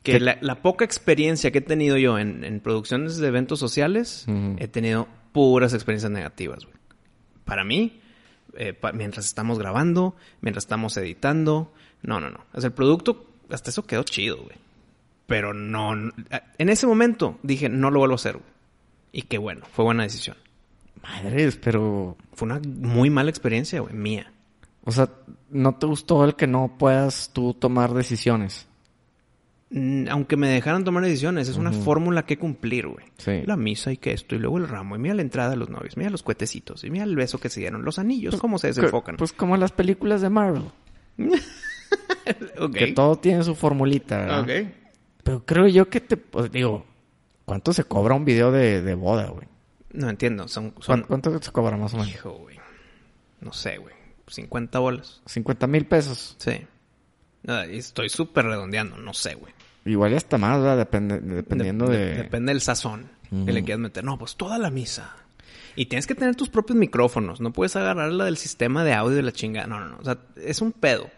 que 0.02 0.18
la, 0.18 0.38
la 0.40 0.62
poca 0.62 0.84
experiencia 0.84 1.50
que 1.50 1.58
he 1.58 1.62
tenido 1.62 1.98
yo 1.98 2.18
en, 2.18 2.42
en 2.44 2.60
producciones 2.60 3.18
de 3.18 3.28
eventos 3.28 3.58
sociales, 3.58 4.24
Ujú. 4.28 4.56
he 4.58 4.66
tenido 4.66 5.06
puras 5.32 5.74
experiencias 5.74 6.10
negativas, 6.10 6.64
güey. 6.64 6.76
Para 7.44 7.64
mí, 7.64 8.00
eh, 8.56 8.72
pa- 8.72 8.92
mientras 8.92 9.26
estamos 9.26 9.58
grabando, 9.58 10.16
mientras 10.40 10.64
estamos 10.64 10.96
editando, 10.96 11.72
no, 12.02 12.18
no, 12.18 12.30
no. 12.30 12.40
O 12.54 12.60
sea, 12.60 12.68
el 12.68 12.72
producto, 12.74 13.26
hasta 13.50 13.70
eso 13.70 13.86
quedó 13.86 14.02
chido, 14.04 14.38
güey. 14.38 14.56
Pero 15.26 15.52
no, 15.52 15.94
no- 15.94 16.12
en 16.58 16.68
ese 16.70 16.86
momento 16.86 17.38
dije, 17.42 17.68
no 17.68 17.90
lo 17.90 17.98
vuelvo 17.98 18.14
a 18.14 18.16
hacer, 18.16 18.32
güey. 18.38 18.46
Y 19.12 19.22
qué 19.22 19.38
bueno, 19.38 19.64
fue 19.72 19.84
buena 19.84 20.04
decisión. 20.04 20.36
Madres, 21.02 21.56
pero... 21.56 22.16
Fue 22.32 22.46
una 22.46 22.60
muy 22.64 23.10
mala 23.10 23.30
experiencia, 23.30 23.80
güey, 23.80 23.94
mía. 23.94 24.32
O 24.84 24.92
sea, 24.92 25.10
¿no 25.50 25.74
te 25.76 25.86
gustó 25.86 26.24
el 26.24 26.36
que 26.36 26.46
no 26.46 26.76
puedas 26.78 27.30
tú 27.32 27.54
tomar 27.54 27.92
decisiones? 27.92 28.66
Mm, 29.70 30.08
Aunque 30.10 30.36
me 30.36 30.48
dejaran 30.48 30.84
tomar 30.84 31.04
decisiones, 31.04 31.48
es 31.48 31.56
una 31.56 31.72
fórmula 31.72 32.24
que 32.24 32.38
cumplir, 32.38 32.86
güey. 32.88 33.06
Sí. 33.18 33.42
La 33.44 33.56
misa 33.56 33.92
y 33.92 33.96
que 33.96 34.12
esto, 34.12 34.34
y 34.34 34.38
luego 34.38 34.58
el 34.58 34.68
ramo, 34.68 34.96
y 34.96 34.98
mira 34.98 35.14
la 35.14 35.22
entrada 35.22 35.50
de 35.50 35.56
los 35.56 35.70
novios, 35.70 35.96
mira 35.96 36.10
los 36.10 36.22
cuetecitos, 36.22 36.84
y 36.84 36.90
mira 36.90 37.04
el 37.04 37.14
beso 37.16 37.38
que 37.38 37.48
se 37.48 37.60
dieron, 37.60 37.84
los 37.84 37.98
anillos, 37.98 38.36
cómo 38.36 38.58
se 38.58 38.68
desenfocan. 38.68 39.16
Pues 39.16 39.32
como 39.32 39.56
las 39.56 39.72
películas 39.72 40.20
de 40.20 40.30
Marvel. 40.30 40.64
Que 42.74 42.92
todo 42.92 43.16
tiene 43.16 43.42
su 43.42 43.56
formulita, 43.56 44.18
¿verdad? 44.18 44.40
Ok. 44.42 44.72
Pero 45.24 45.44
creo 45.44 45.66
yo 45.66 45.88
que 45.88 46.00
te... 46.00 46.16
pues, 46.16 46.50
digo, 46.52 46.86
¿cuánto 47.50 47.72
se 47.72 47.82
cobra 47.82 48.14
un 48.14 48.24
video 48.24 48.52
de, 48.52 48.80
de 48.80 48.94
boda, 48.94 49.26
güey? 49.26 49.48
No 49.92 50.08
entiendo, 50.08 50.46
son... 50.46 50.70
¿Cuán- 50.70 50.84
son... 50.84 51.02
¿Cuánto 51.02 51.42
se 51.42 51.50
cobra 51.50 51.76
más 51.76 51.92
o 51.94 51.96
menos? 51.96 52.12
Hijo, 52.14 52.30
güey. 52.30 52.56
No 53.40 53.52
sé, 53.52 53.78
güey. 53.78 53.92
50 54.28 54.78
bolas. 54.78 55.20
50 55.26 55.66
mil 55.66 55.84
pesos. 55.84 56.36
Sí. 56.38 56.64
Estoy 57.72 58.08
súper 58.08 58.44
redondeando, 58.44 58.98
no 58.98 59.12
sé, 59.14 59.34
güey. 59.34 59.52
Igual 59.84 60.12
y 60.12 60.14
hasta 60.14 60.38
más, 60.38 60.58
¿verdad? 60.60 60.76
Depende, 60.76 61.18
dependiendo 61.20 61.86
Dep- 61.86 61.90
de... 61.90 61.98
de- 62.06 62.14
Depende 62.22 62.52
del 62.52 62.60
sazón 62.60 63.10
que 63.44 63.52
le 63.52 63.64
quieras 63.64 63.80
meter. 63.80 64.04
No, 64.04 64.16
pues 64.16 64.36
toda 64.36 64.56
la 64.58 64.70
misa. 64.70 65.16
Y 65.74 65.86
tienes 65.86 66.06
que 66.06 66.14
tener 66.14 66.36
tus 66.36 66.48
propios 66.50 66.76
micrófonos. 66.78 67.40
No 67.40 67.52
puedes 67.52 67.74
agarrar 67.74 68.12
la 68.12 68.26
del 68.26 68.36
sistema 68.36 68.84
de 68.84 68.92
audio 68.92 69.16
de 69.16 69.22
la 69.22 69.32
chingada. 69.32 69.66
No, 69.66 69.80
no, 69.80 69.86
no. 69.88 69.96
O 69.98 70.04
sea, 70.04 70.18
es 70.36 70.60
un 70.60 70.70
pedo. 70.72 71.10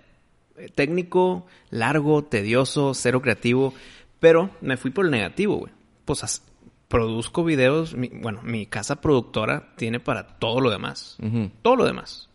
Eh, 0.57 0.71
Técnico, 0.75 1.47
largo, 1.71 2.25
tedioso, 2.25 2.95
cero 2.95 3.21
creativo. 3.21 3.75
Pero 4.21 4.51
me 4.62 4.77
fui 4.79 4.90
por 4.90 5.05
el 5.05 5.11
negativo, 5.11 5.57
güey. 5.59 5.73
Pues 6.20 6.42
produzco 6.88 7.42
videos. 7.44 7.94
mi- 7.94 8.09
bueno, 8.09 8.42
mi 8.42 8.66
casa 8.66 9.01
productora 9.01 9.72
tiene 9.77 9.98
para 10.01 10.27
todo 10.38 10.61
lo 10.61 10.70
demás. 10.70 11.16
Todo 11.62 11.77
lo 11.77 11.85
demás. 11.87 12.29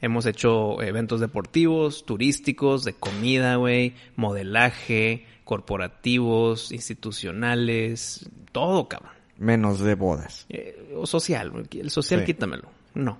Hemos 0.00 0.26
hecho 0.26 0.80
eventos 0.82 1.18
deportivos, 1.20 2.04
turísticos, 2.06 2.84
de 2.84 2.92
comida, 2.94 3.56
güey, 3.56 3.94
modelaje, 4.16 5.26
corporativos, 5.44 6.70
institucionales, 6.72 8.28
todo, 8.52 8.88
cabrón. 8.88 9.12
Menos 9.38 9.80
de 9.80 9.94
bodas. 9.94 10.46
Eh, 10.48 10.94
o 10.96 11.06
social, 11.06 11.52
el 11.72 11.90
social 11.90 12.20
Sí. 12.20 12.26
quítamelo. 12.26 12.68
No. 12.94 13.18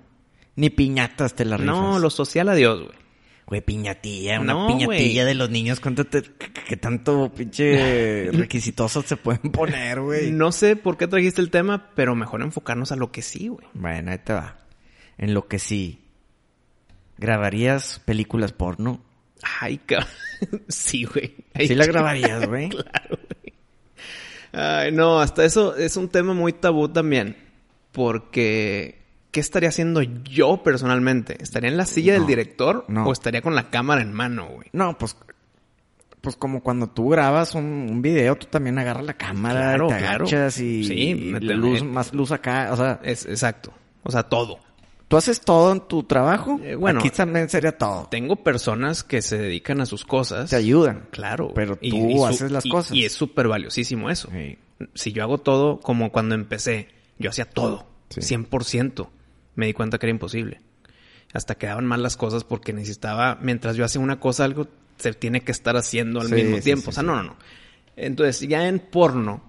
Ni 0.55 0.69
piñatas 0.69 1.33
te 1.35 1.43
la 1.43 1.57
rifas. 1.57 1.75
No, 1.75 1.99
lo 1.99 2.09
social 2.09 2.47
adiós, 2.49 2.83
güey. 2.83 2.97
Güey, 3.47 3.61
piñatilla, 3.61 4.39
una 4.39 4.53
No, 4.53 4.67
piñatilla 4.67 5.23
de 5.23 5.35
los 5.35 5.51
niños. 5.51 5.79
¿Cuánto 5.79 6.05
te... 6.05 6.23
qué, 6.23 6.77
tanto 6.77 7.31
pinche 7.31 8.29
requisitosos 8.33 9.05
se 9.05 9.17
pueden 9.17 9.51
poner, 9.51 10.01
güey? 10.01 10.31
No 10.31 10.51
sé 10.51 10.75
por 10.75 10.97
qué 10.97 11.07
trajiste 11.07 11.41
el 11.41 11.51
tema, 11.51 11.91
pero 11.95 12.15
mejor 12.15 12.41
enfocarnos 12.41 12.91
a 12.91 12.95
lo 12.95 13.11
que 13.11 13.21
sí, 13.21 13.47
güey. 13.47 13.67
Bueno, 13.73 14.11
ahí 14.11 14.17
te 14.17 14.33
va. 14.33 14.57
En 15.17 15.33
lo 15.35 15.47
que 15.47 15.59
sí. 15.59 16.01
¿Grabarías 17.17 18.01
películas 18.03 18.51
porno? 18.51 19.01
Ay, 19.59 19.77
cabrón. 19.77 20.09
sí, 20.67 21.05
güey. 21.05 21.35
Sí 21.55 21.75
la 21.75 21.85
grabarías, 21.87 22.47
güey. 22.47 22.69
Claro, 22.69 23.19
güey. 23.29 23.53
Ay, 24.51 24.91
no, 24.91 25.19
hasta 25.19 25.45
eso 25.45 25.75
es 25.75 25.97
un 25.97 26.09
tema 26.09 26.33
muy 26.33 26.53
tabú 26.53 26.89
también. 26.89 27.37
Porque, 27.91 29.04
¿qué 29.35 29.41
estaría 29.41 29.67
haciendo 29.67 30.01
yo 30.01 30.63
personalmente? 30.63 31.35
¿Estaría 31.43 31.69
en 31.69 31.75
la 31.75 31.85
silla 31.85 32.13
No, 32.13 32.19
del 32.19 32.27
director 32.27 32.85
no. 32.87 33.05
o 33.05 33.11
estaría 33.11 33.41
con 33.41 33.53
la 33.53 33.69
cámara 33.69 34.01
en 34.01 34.13
mano, 34.13 34.47
güey? 34.47 34.69
No, 34.71 34.97
pues... 34.97 35.17
Pues 36.21 36.37
como 36.37 36.63
cuando 36.63 36.87
tú 36.87 37.09
grabas 37.09 37.53
un, 37.53 37.65
un 37.65 38.01
video, 38.01 38.37
tú 38.37 38.47
también 38.47 38.79
agarras 38.79 39.03
la 39.05 39.15
cámara, 39.15 39.59
Claro, 39.75 39.87
te 39.89 39.97
claro. 39.97 40.25
agachas 40.25 40.57
y, 40.61 40.85
Sí, 40.85 40.93
y 40.93 41.15
luz, 41.41 41.83
más 41.83 42.13
luz 42.13 42.31
acá. 42.31 42.69
O 42.71 42.77
sea, 42.77 43.01
Es 43.03 43.25
exacto. 43.25 43.73
O 44.03 44.09
sea, 44.11 44.23
todo. 44.23 44.57
¿tú 45.09 45.17
haces 45.17 45.41
todo 45.41 45.73
en 45.73 45.81
tu 45.81 46.03
trabajo? 46.03 46.59
Eh, 46.63 46.75
bueno. 46.75 46.99
Aquí 47.01 47.09
también 47.09 47.49
sería 47.49 47.77
todo. 47.77 48.07
Tengo 48.09 48.37
personas 48.37 49.03
que 49.03 49.21
se 49.21 49.37
dedican 49.37 49.81
a 49.81 49.85
sus 49.85 50.05
cosas. 50.05 50.49
Te 50.49 50.55
ayudan. 50.55 51.09
Claro. 51.11 51.51
Pero 51.53 51.75
tú 51.75 51.85
y 52.09 52.23
haces 52.23 52.51
las 52.51 52.63
cosas. 52.63 52.93
Y 52.95 53.03
es 53.03 53.11
súper 53.11 53.49
valiosísimo 53.49 54.09
eso. 54.09 54.29
Sí. 54.31 54.57
Si 54.93 55.11
yo 55.11 55.21
hago 55.23 55.37
todo 55.39 55.81
como 55.81 56.11
cuando 56.13 56.33
empecé, 56.35 56.87
yo 57.19 57.29
hacía 57.31 57.45
todo. 57.45 57.85
Sí. 58.09 58.21
100%. 58.21 59.09
Me 59.55 59.65
di 59.67 59.73
cuenta 59.73 59.97
que 59.97 60.05
era 60.05 60.11
imposible. 60.11 60.61
Hasta 61.33 61.55
quedaban 61.55 61.85
mal 61.85 62.01
las 62.03 62.15
cosas 62.17 62.43
porque 62.43 62.71
necesitaba, 62.73 63.37
mientras 63.41 63.75
yo 63.75 63.83
hacía 63.85 64.01
una 64.01 64.19
cosa, 64.19 64.45
algo 64.45 64.67
se 64.97 65.13
tiene 65.13 65.41
que 65.41 65.51
estar 65.51 65.75
haciendo 65.75 66.21
al 66.21 66.27
Sí, 66.27 66.35
mismo 66.35 66.57
sí, 66.57 66.63
tiempo. 66.63 66.83
sí, 66.83 66.89
o 66.89 66.93
sea, 66.93 67.01
sí. 67.03 67.07
no, 67.07 67.15
no, 67.15 67.23
no. 67.23 67.35
Entonces, 67.97 68.47
ya 68.47 68.67
en 68.67 68.79
porno, 68.79 69.43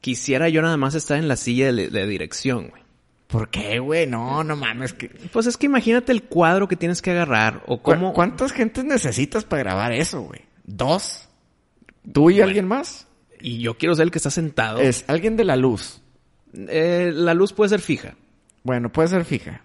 quisiera 0.00 0.48
yo 0.48 0.62
nada 0.62 0.76
más 0.76 0.94
estar 0.94 1.18
en 1.18 1.28
la 1.28 1.36
silla 1.36 1.72
de, 1.72 1.88
de 1.90 2.06
dirección, 2.06 2.68
güey. 2.70 2.82
¿Por 3.28 3.48
qué, 3.48 3.78
güey? 3.78 4.06
No, 4.06 4.44
no 4.44 4.56
mames. 4.56 4.92
Que... 4.92 5.08
Pues 5.08 5.46
es 5.46 5.56
que 5.56 5.66
imagínate 5.66 6.12
el 6.12 6.24
cuadro 6.24 6.68
que 6.68 6.76
tienes 6.76 7.00
que 7.00 7.12
agarrar 7.12 7.62
o 7.66 7.78
¿Cu- 7.78 7.92
cómo... 7.92 8.12
¿Cuántas 8.12 8.52
gentes 8.52 8.84
necesitas 8.84 9.44
para 9.44 9.62
grabar 9.62 9.92
eso, 9.92 10.20
güey? 10.22 10.40
¿Dos? 10.64 11.28
¿Tú 12.12 12.30
y 12.30 12.40
alguien 12.40 12.66
más? 12.68 13.06
Y 13.40 13.58
yo 13.58 13.78
quiero 13.78 13.94
ser 13.94 14.04
el 14.04 14.10
que 14.10 14.18
está 14.18 14.30
sentado. 14.30 14.80
Es 14.80 15.04
alguien 15.08 15.36
de 15.36 15.44
la 15.44 15.56
luz. 15.56 16.02
Eh, 16.54 17.10
la 17.14 17.32
luz 17.34 17.52
puede 17.54 17.70
ser 17.70 17.80
fija. 17.80 18.14
Bueno, 18.62 18.90
puede 18.92 19.08
ser 19.08 19.24
fija. 19.24 19.62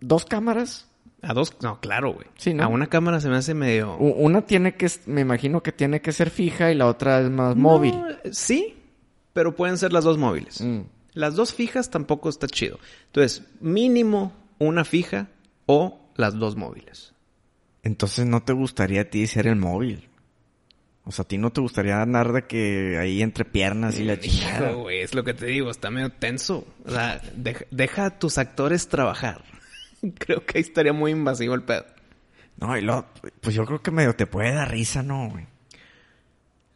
¿Dos 0.00 0.24
cámaras? 0.24 0.88
A 1.22 1.32
dos, 1.32 1.56
no, 1.62 1.80
claro, 1.80 2.12
güey. 2.12 2.26
Sí, 2.36 2.54
¿no? 2.54 2.64
A 2.64 2.68
una 2.68 2.86
cámara 2.86 3.20
se 3.20 3.28
me 3.28 3.36
hace 3.36 3.54
medio... 3.54 3.96
Una 3.96 4.42
tiene 4.42 4.76
que, 4.76 4.90
me 5.06 5.22
imagino 5.22 5.62
que 5.62 5.72
tiene 5.72 6.00
que 6.00 6.12
ser 6.12 6.30
fija 6.30 6.70
y 6.70 6.74
la 6.74 6.86
otra 6.86 7.20
es 7.20 7.30
más 7.30 7.56
móvil. 7.56 7.94
No, 7.94 8.32
sí, 8.32 8.76
pero 9.32 9.54
pueden 9.56 9.78
ser 9.78 9.92
las 9.92 10.04
dos 10.04 10.18
móviles. 10.18 10.60
Mm. 10.60 10.82
Las 11.14 11.34
dos 11.34 11.54
fijas 11.54 11.90
tampoco 11.90 12.28
está 12.28 12.46
chido. 12.46 12.78
Entonces, 13.06 13.42
mínimo 13.60 14.32
una 14.58 14.84
fija 14.84 15.28
o 15.64 15.98
las 16.14 16.38
dos 16.38 16.56
móviles. 16.56 17.14
Entonces 17.82 18.26
no 18.26 18.42
te 18.42 18.52
gustaría 18.52 19.02
a 19.02 19.04
ti 19.04 19.26
ser 19.26 19.46
el 19.46 19.56
móvil. 19.56 20.08
O 21.08 21.12
sea, 21.12 21.22
a 21.22 21.28
ti 21.28 21.38
no 21.38 21.50
te 21.50 21.60
gustaría 21.60 22.02
andar 22.02 22.32
de 22.32 22.42
que 22.46 22.98
ahí 22.98 23.22
entre 23.22 23.44
piernas 23.44 23.96
y 24.00 24.04
la 24.04 24.18
chingada. 24.18 24.72
Hijo, 24.72 24.82
güey, 24.82 25.02
es 25.02 25.14
lo 25.14 25.22
que 25.22 25.34
te 25.34 25.46
digo, 25.46 25.70
está 25.70 25.88
medio 25.88 26.10
tenso. 26.10 26.66
O 26.84 26.90
sea, 26.90 27.22
deja, 27.36 27.64
deja 27.70 28.06
a 28.06 28.18
tus 28.18 28.38
actores 28.38 28.88
trabajar. 28.88 29.44
Creo 30.18 30.44
que 30.44 30.58
ahí 30.58 30.62
estaría 30.62 30.92
muy 30.92 31.12
invasivo 31.12 31.54
el 31.54 31.62
pedo. 31.62 31.86
No, 32.58 32.76
y 32.76 32.80
luego, 32.80 33.06
pues 33.40 33.54
yo 33.54 33.64
creo 33.66 33.82
que 33.82 33.90
medio 33.90 34.14
te 34.16 34.26
puede 34.26 34.52
dar 34.52 34.70
risa, 34.70 35.02
¿no, 35.02 35.28
güey? 35.28 35.46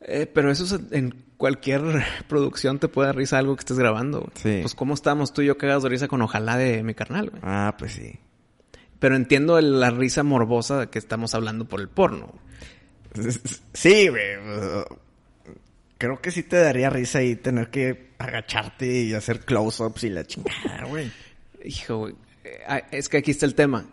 Eh, 0.02 0.30
pero 0.32 0.50
eso 0.50 0.64
es 0.64 0.80
en 0.92 1.14
cualquier 1.36 1.82
producción 2.28 2.78
te 2.78 2.88
puede 2.88 3.08
dar 3.08 3.16
risa 3.16 3.38
algo 3.38 3.56
que 3.56 3.60
estés 3.60 3.78
grabando. 3.78 4.20
güey. 4.20 4.32
Sí. 4.34 4.58
Pues 4.62 4.74
cómo 4.74 4.94
estamos 4.94 5.32
tú 5.32 5.42
y 5.42 5.46
yo 5.46 5.58
cagados 5.58 5.82
de 5.82 5.88
risa 5.88 6.06
con 6.06 6.22
ojalá 6.22 6.56
de 6.56 6.82
mi 6.82 6.94
carnal, 6.94 7.30
güey. 7.30 7.42
Ah, 7.44 7.74
pues 7.78 7.92
sí. 7.92 8.20
Pero 8.98 9.16
entiendo 9.16 9.60
la 9.60 9.90
risa 9.90 10.22
morbosa 10.22 10.78
de 10.78 10.86
que 10.88 10.98
estamos 10.98 11.34
hablando 11.34 11.64
por 11.64 11.80
el 11.80 11.88
porno. 11.88 12.34
Sí, 13.74 14.08
güey. 14.08 14.36
pues, 14.42 14.84
Creo 15.98 16.20
que 16.20 16.30
sí 16.30 16.42
te 16.42 16.56
daría 16.56 16.88
risa 16.90 17.18
ahí 17.18 17.36
tener 17.36 17.68
que 17.70 18.10
agacharte 18.18 18.86
y 19.02 19.12
hacer 19.14 19.40
close-ups 19.44 20.04
y 20.04 20.10
la 20.10 20.24
chingada, 20.24 20.84
güey. 20.88 21.10
Hijo, 21.64 21.98
güey. 21.98 22.14
Eh, 22.44 22.58
ah, 22.66 22.78
Es 22.90 23.08
que 23.08 23.18
aquí 23.18 23.30
está 23.32 23.44
el 23.46 23.54
tema. 23.54 23.86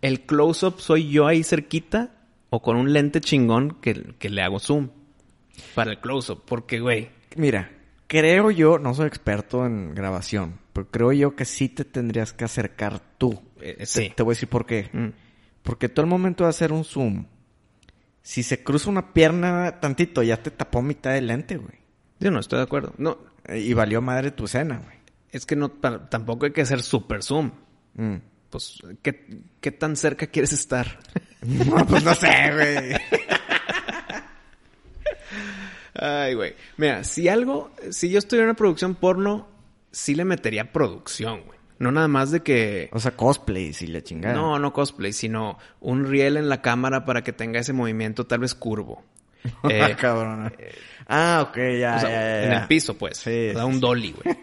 ¿El 0.00 0.22
close-up 0.22 0.80
soy 0.80 1.10
yo 1.10 1.26
ahí 1.26 1.44
cerquita 1.44 2.10
o 2.50 2.62
con 2.62 2.76
un 2.76 2.92
lente 2.92 3.20
chingón 3.20 3.78
que, 3.80 4.14
que 4.18 4.30
le 4.30 4.42
hago 4.42 4.58
zoom 4.58 4.88
para 5.74 5.90
el 5.92 6.00
close-up? 6.00 6.42
Porque, 6.46 6.80
güey, 6.80 7.10
Mira, 7.36 7.70
creo 8.06 8.50
yo, 8.50 8.78
no 8.78 8.94
soy 8.94 9.06
experto 9.06 9.64
en 9.66 9.94
grabación, 9.94 10.58
pero 10.72 10.90
creo 10.90 11.12
yo 11.12 11.36
que 11.36 11.44
sí 11.44 11.68
te 11.68 11.84
tendrías 11.84 12.32
que 12.32 12.44
acercar 12.44 13.00
tú. 13.18 13.42
Eh, 13.60 13.76
Te- 13.78 13.86
sí. 13.86 14.12
Te, 14.16 14.22
voy 14.22 14.32
a 14.32 14.34
decir 14.36 14.48
por 14.48 14.64
qué. 14.66 14.88
mm, 14.92 15.08
Porque 15.62 15.88
todo 15.88 16.04
el 16.04 16.10
momento 16.10 16.44
de 16.44 16.50
hacer 16.50 16.72
un 16.72 16.84
zoom, 16.84 17.26
si 18.22 18.42
se 18.42 18.62
cruza 18.62 18.88
una 18.90 19.12
pierna 19.12 19.80
tantito, 19.80 20.22
ya 20.22 20.42
te 20.42 20.50
tapó 20.50 20.80
mitad 20.82 21.12
del 21.12 21.26
lente, 21.26 21.56
güey. 21.56 21.74
yo 22.20 22.30
no 22.30 22.40
estoy 22.40 22.58
de 22.58 22.64
acuerdo. 22.64 22.94
No, 22.98 23.18
Eh, 23.48 23.58
Y 23.58 23.74
valió 23.74 24.00
madre 24.00 24.30
tu 24.30 24.44
escena, 24.44 24.78
güey. 24.84 24.96
es 25.30 25.44
que 25.46 25.56
no, 25.56 25.70
tampoco 25.70 26.46
hay 26.46 26.52
que 26.52 26.60
hacer 26.62 26.82
super 26.82 27.22
zoom. 27.22 27.50
Mm. 27.94 28.16
Pues, 28.50 28.78
¿qué, 29.02 29.40
qué 29.60 29.72
tan 29.72 29.96
cerca 29.96 30.26
quieres 30.26 30.52
estar? 30.52 30.98
No, 31.42 31.84
pues 31.86 32.04
no 32.04 32.14
sé, 32.14 32.28
güey. 32.54 32.94
Ay, 35.94 36.34
güey. 36.34 36.54
Mira, 36.76 37.04
si 37.04 37.28
algo, 37.28 37.70
si 37.90 38.10
yo 38.10 38.18
estuviera 38.18 38.44
en 38.44 38.50
una 38.50 38.56
producción 38.56 38.94
porno, 38.94 39.48
sí 39.90 40.14
le 40.14 40.24
metería 40.24 40.72
producción, 40.72 41.42
güey. 41.44 41.58
No 41.82 41.90
nada 41.90 42.06
más 42.06 42.30
de 42.30 42.44
que... 42.44 42.88
O 42.92 43.00
sea, 43.00 43.16
cosplay, 43.16 43.72
y 43.80 43.86
la 43.88 44.02
chingada. 44.02 44.36
No, 44.36 44.56
no 44.60 44.72
cosplay, 44.72 45.12
sino 45.12 45.58
un 45.80 46.06
riel 46.06 46.36
en 46.36 46.48
la 46.48 46.62
cámara 46.62 47.04
para 47.04 47.24
que 47.24 47.32
tenga 47.32 47.58
ese 47.58 47.72
movimiento 47.72 48.24
tal 48.24 48.38
vez 48.38 48.54
curvo. 48.54 49.02
Eh, 49.68 49.96
cabrón. 49.98 50.52
Ah, 51.08 51.44
ok, 51.48 51.56
ya, 51.78 51.96
o 51.96 52.00
sea, 52.00 52.00
ya, 52.00 52.10
ya, 52.10 52.44
en 52.44 52.52
el 52.52 52.66
piso, 52.68 52.96
pues. 52.96 53.18
Sí, 53.18 53.50
o 53.50 53.52
sea, 53.54 53.66
un 53.66 53.80
dolly, 53.80 54.12
güey. 54.12 54.36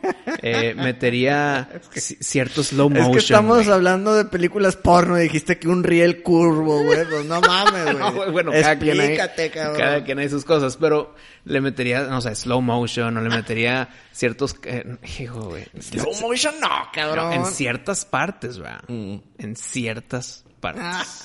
Eh, 0.43 0.73
metería 0.77 1.67
cierto 1.93 2.63
slow 2.63 2.89
Es 2.89 2.93
motion. 2.93 3.11
que 3.13 3.19
estamos 3.19 3.57
güey. 3.63 3.71
hablando 3.71 4.13
de 4.13 4.25
películas 4.25 4.75
porno 4.75 5.17
y 5.17 5.23
dijiste 5.23 5.57
que 5.57 5.67
un 5.67 5.83
riel 5.83 6.21
curvo, 6.21 6.83
güey. 6.83 7.05
Pues 7.09 7.25
no 7.25 7.41
mames, 7.41 7.83
güey. 7.85 7.97
No, 7.97 8.13
güey, 8.13 8.31
bueno, 8.31 8.51
cada 8.51 8.77
quien, 8.77 8.99
hay, 8.99 9.07
Explícate, 9.07 9.49
cabrón. 9.51 9.77
cada 9.77 10.03
quien 10.03 10.19
hay 10.19 10.29
sus 10.29 10.45
cosas, 10.45 10.77
pero 10.77 11.15
le 11.45 11.61
metería, 11.61 12.01
no 12.03 12.21
sé, 12.21 12.35
slow 12.35 12.61
motion, 12.61 13.17
o 13.17 13.21
le 13.21 13.29
metería 13.29 13.89
ciertos... 14.11 14.55
eh, 14.65 14.97
hijo, 15.19 15.41
güey. 15.49 15.65
Slow 15.79 16.13
motion 16.21 16.55
no, 16.59 16.69
cabrón. 16.93 17.29
No, 17.29 17.33
en 17.33 17.45
ciertas 17.45 18.05
partes. 18.05 18.59
Mm. 18.87 19.15
En 19.39 19.55
ciertas 19.55 20.43
partes. 20.59 21.23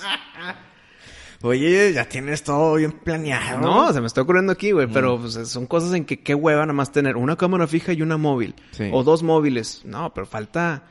Oye, 1.41 1.93
ya 1.93 2.07
tienes 2.09 2.43
todo 2.43 2.75
bien 2.75 2.91
planeado. 2.93 3.59
No, 3.61 3.93
se 3.93 4.01
me 4.01 4.07
está 4.07 4.21
ocurriendo 4.21 4.51
aquí, 4.51 4.71
Mm. 4.71 4.75
güey, 4.75 4.87
pero 4.91 5.19
pues, 5.19 5.33
son 5.47 5.65
cosas 5.67 5.93
en 5.93 6.05
que 6.05 6.21
qué 6.21 6.33
hueva 6.35 6.61
nada 6.61 6.73
más 6.73 6.91
tener 6.91 7.17
una 7.17 7.35
cámara 7.35 7.67
fija 7.67 7.93
y 7.93 8.01
una 8.01 8.17
móvil. 8.17 8.55
Sí. 8.71 8.89
O 8.91 9.03
dos 9.03 9.21
móviles. 9.23 9.81
No, 9.85 10.13
pero 10.13 10.25
falta, 10.25 10.83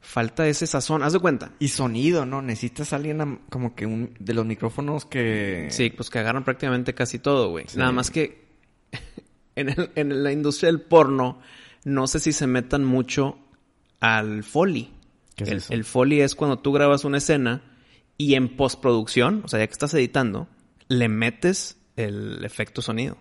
falta 0.00 0.46
ese 0.48 0.66
sazón. 0.66 1.02
Haz 1.02 1.12
de 1.12 1.18
cuenta. 1.20 1.52
Y 1.58 1.68
sonido, 1.68 2.26
¿no? 2.26 2.42
Necesitas 2.42 2.92
alguien 2.92 3.40
como 3.50 3.74
que 3.74 3.86
un... 3.86 4.14
De 4.18 4.34
los 4.34 4.44
micrófonos 4.46 5.04
que... 5.06 5.68
Sí, 5.70 5.90
pues 5.90 6.10
que 6.10 6.18
agarran 6.18 6.44
prácticamente 6.44 6.94
casi 6.94 7.18
todo, 7.18 7.50
güey. 7.50 7.66
Sí. 7.68 7.78
Nada 7.78 7.92
más 7.92 8.10
que 8.10 8.44
en, 9.54 9.68
el- 9.68 9.90
en 9.94 10.22
la 10.24 10.32
industria 10.32 10.68
del 10.72 10.80
porno, 10.80 11.40
no 11.84 12.06
sé 12.06 12.18
si 12.20 12.32
se 12.32 12.46
metan 12.46 12.84
mucho 12.84 13.38
al 14.00 14.42
foley. 14.44 14.92
¿Qué 15.36 15.44
es 15.44 15.50
el, 15.50 15.56
eso? 15.58 15.72
el 15.72 15.84
foley 15.84 16.20
es 16.20 16.34
cuando 16.34 16.58
tú 16.58 16.72
grabas 16.72 17.04
una 17.04 17.18
escena 17.18 17.62
y 18.20 18.34
en 18.34 18.54
postproducción, 18.54 19.40
o 19.46 19.48
sea, 19.48 19.60
ya 19.60 19.66
que 19.66 19.72
estás 19.72 19.94
editando, 19.94 20.46
le 20.88 21.08
metes 21.08 21.78
el 21.96 22.44
efecto 22.44 22.82
sonido. 22.82 23.16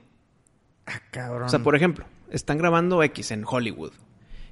Ah, 0.86 1.02
cabrón. 1.10 1.44
O 1.44 1.50
sea, 1.50 1.60
por 1.60 1.74
ejemplo, 1.76 2.06
están 2.32 2.58
grabando 2.58 3.02
X 3.04 3.32
en 3.32 3.46
Hollywood 3.48 3.94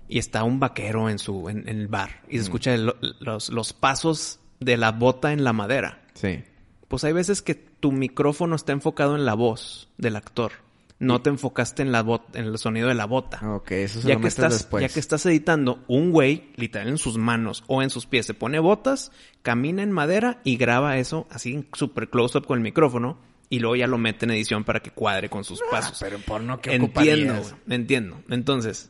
y 0.07 0.19
está 0.19 0.45
un 0.45 0.61
vaquero 0.61 1.09
en 1.09 1.19
su 1.19 1.49
en, 1.49 1.67
en 1.67 1.79
el 1.79 1.87
bar 1.89 2.21
y 2.29 2.37
se 2.37 2.43
escucha 2.43 2.73
el- 2.73 2.93
los, 3.19 3.49
los 3.49 3.73
pasos 3.73 4.39
de 4.61 4.77
la 4.77 4.91
bota 4.93 5.33
en 5.33 5.43
la 5.43 5.51
madera. 5.51 6.01
Sí. 6.13 6.43
Pues 6.87 7.03
hay 7.03 7.11
veces 7.11 7.41
que 7.41 7.53
tu 7.55 7.91
micrófono 7.91 8.55
está 8.55 8.71
enfocado 8.71 9.15
en 9.17 9.25
la 9.25 9.33
voz 9.33 9.89
del 9.97 10.15
actor. 10.15 10.53
No 10.99 11.21
te 11.21 11.29
enfocaste 11.29 11.83
en 11.83 11.91
la 11.91 12.03
bot- 12.03 12.33
en 12.35 12.45
el 12.45 12.57
sonido 12.57 12.87
de 12.87 12.95
la 12.95 13.05
bota. 13.05 13.39
Ok, 13.55 13.71
eso 13.71 14.01
se 14.01 14.07
ya 14.07 14.15
lo 14.15 14.21
que 14.21 14.27
estás, 14.29 14.53
después. 14.53 14.81
ya 14.81 14.89
que 14.91 14.99
estás 14.99 15.23
editando, 15.27 15.83
un 15.87 16.11
güey, 16.11 16.51
literal 16.55 16.87
en 16.87 16.97
sus 16.97 17.17
manos 17.17 17.63
o 17.67 17.83
en 17.83 17.89
sus 17.91 18.07
pies, 18.07 18.25
se 18.25 18.33
pone 18.33 18.57
botas, 18.59 19.11
camina 19.43 19.83
en 19.83 19.91
madera 19.91 20.41
y 20.43 20.57
graba 20.57 20.97
eso 20.97 21.27
así 21.29 21.53
en 21.53 21.67
super 21.73 22.09
close 22.09 22.37
up 22.39 22.47
con 22.47 22.57
el 22.57 22.63
micrófono 22.63 23.19
y 23.49 23.59
luego 23.59 23.75
ya 23.75 23.85
lo 23.85 23.97
mete 23.99 24.25
en 24.25 24.31
edición 24.31 24.63
para 24.63 24.79
que 24.81 24.89
cuadre 24.89 25.29
con 25.29 25.43
sus 25.43 25.61
pasos. 25.69 26.01
Ah, 26.01 26.05
pero 26.09 26.17
porno 26.19 26.59
que 26.59 26.73
Entiendo, 26.73 27.33
ocuparías? 27.33 27.55
entiendo. 27.69 28.21
Entonces, 28.29 28.89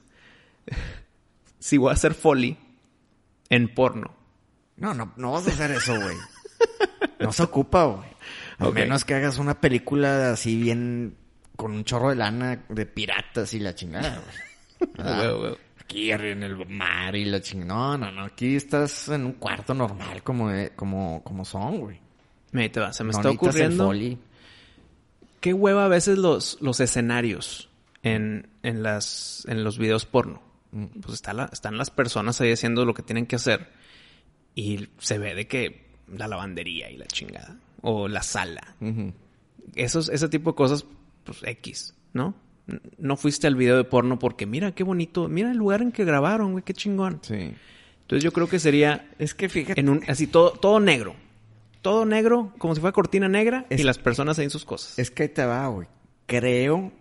si 1.60 1.78
voy 1.78 1.90
a 1.90 1.94
hacer 1.94 2.14
foley 2.14 2.58
en 3.50 3.74
porno, 3.74 4.16
No, 4.78 4.94
no, 4.94 5.12
no 5.18 5.32
vas 5.34 5.48
a 5.48 5.52
hacer 5.52 5.72
eso, 5.72 5.94
güey. 6.00 6.16
No 7.20 7.32
se 7.34 7.44
ocupa, 7.44 7.84
güey. 7.86 8.08
Ok. 8.60 8.74
menos 8.74 9.06
que 9.06 9.14
hagas 9.16 9.38
una 9.40 9.60
película 9.60 10.32
así 10.32 10.56
bien 10.56 11.16
con 11.58 11.74
un 11.74 11.84
chorro 11.84 12.10
de 12.10 12.16
lana 12.16 12.64
de 12.70 12.86
piratas 12.86 13.54
y 13.54 13.60
la 13.60 13.76
chingada, 13.76 14.22
güey. 14.80 14.90
¿Verdad? 14.96 15.30
Güey, 15.36 15.40
güey. 15.50 15.58
Aquí 15.82 16.12
en 16.12 16.44
el 16.44 16.66
mar 16.70 17.16
y 17.16 17.26
la 17.26 17.42
chingada. 17.42 17.98
No, 17.98 17.98
no, 17.98 18.12
no. 18.12 18.24
Aquí 18.26 18.56
estás 18.56 19.10
en 19.10 19.26
un 19.26 19.34
cuarto 19.34 19.74
normal 19.74 20.24
como, 20.24 20.50
de- 20.50 20.70
como, 20.72 21.22
como 21.24 21.44
son, 21.44 21.80
güey. 21.80 22.00
me, 22.52 22.70
te 22.70 22.80
va, 22.80 22.94
se 22.94 23.04
me 23.04 23.12
No 23.12 23.18
está 23.20 23.30
ocurriendo. 23.32 23.92
Qué 25.42 25.54
hueva 25.54 25.86
a 25.86 25.88
veces 25.88 26.18
los, 26.18 26.58
los 26.62 26.80
escenarios 26.80 27.70
en, 28.04 28.50
en, 28.64 28.84
las, 28.84 29.46
en 29.48 29.64
los 29.64 29.78
videos 29.78 30.06
porno. 30.06 30.42
Pues 31.02 31.14
está 31.16 31.34
la- 31.34 31.50
están 31.52 31.78
las 31.78 31.90
personas 31.90 32.40
ahí 32.42 32.52
haciendo 32.52 32.86
lo 32.86 32.94
que 32.94 33.02
tienen 33.04 33.26
que 33.26 33.38
hacer. 33.38 33.70
Y 34.56 34.90
se 35.00 35.18
ve 35.20 35.36
de 35.36 35.48
que 35.48 35.88
la 36.08 36.28
lavandería 36.28 36.90
y 36.92 36.98
la 36.98 37.06
chingada. 37.08 37.58
O 37.82 38.08
la 38.08 38.24
sala. 38.24 38.76
Esos, 39.76 40.10
ese 40.10 40.28
tipo 40.30 40.52
de 40.52 40.56
cosas, 40.56 40.86
pues 41.28 41.40
X, 41.44 41.94
¿no? 42.14 42.34
No 42.98 43.16
fuiste 43.16 43.46
al 43.48 43.56
video 43.56 43.78
de 43.78 43.84
porno 43.84 44.18
porque 44.20 44.46
mira 44.46 44.74
qué 44.74 44.84
bonito, 44.84 45.28
mira 45.30 45.52
el 45.52 45.58
lugar 45.58 45.82
en 45.82 45.92
que 45.92 46.04
grabaron, 46.04 46.52
güey, 46.54 46.64
qué 46.64 46.74
chingón. 46.74 47.20
Sí. 47.22 47.54
Entonces 48.02 48.24
yo 48.24 48.32
creo 48.34 48.50
que 48.50 48.58
sería 48.60 49.10
Es 49.20 49.34
que 49.36 49.48
fíjate. 49.50 49.80
en 49.80 49.90
un, 49.90 50.02
así 50.08 50.28
todo, 50.28 50.52
todo 50.52 50.80
negro. 50.80 51.16
Todo 51.82 52.06
negro, 52.06 52.54
como 52.58 52.74
si 52.76 52.82
fuera 52.82 52.92
cortina 52.94 53.30
negra, 53.30 53.66
Es- 53.70 53.80
y 53.80 53.84
las 53.84 54.00
personas 54.00 54.40
ahí 54.40 54.46
en 54.46 54.50
sus 54.50 54.66
cosas. 54.66 54.98
Es 55.00 55.12
que 55.12 55.24
ahí 55.24 55.30
te 55.30 55.46
va, 55.46 55.68
güey. 55.68 55.88
Creo, 56.26 56.92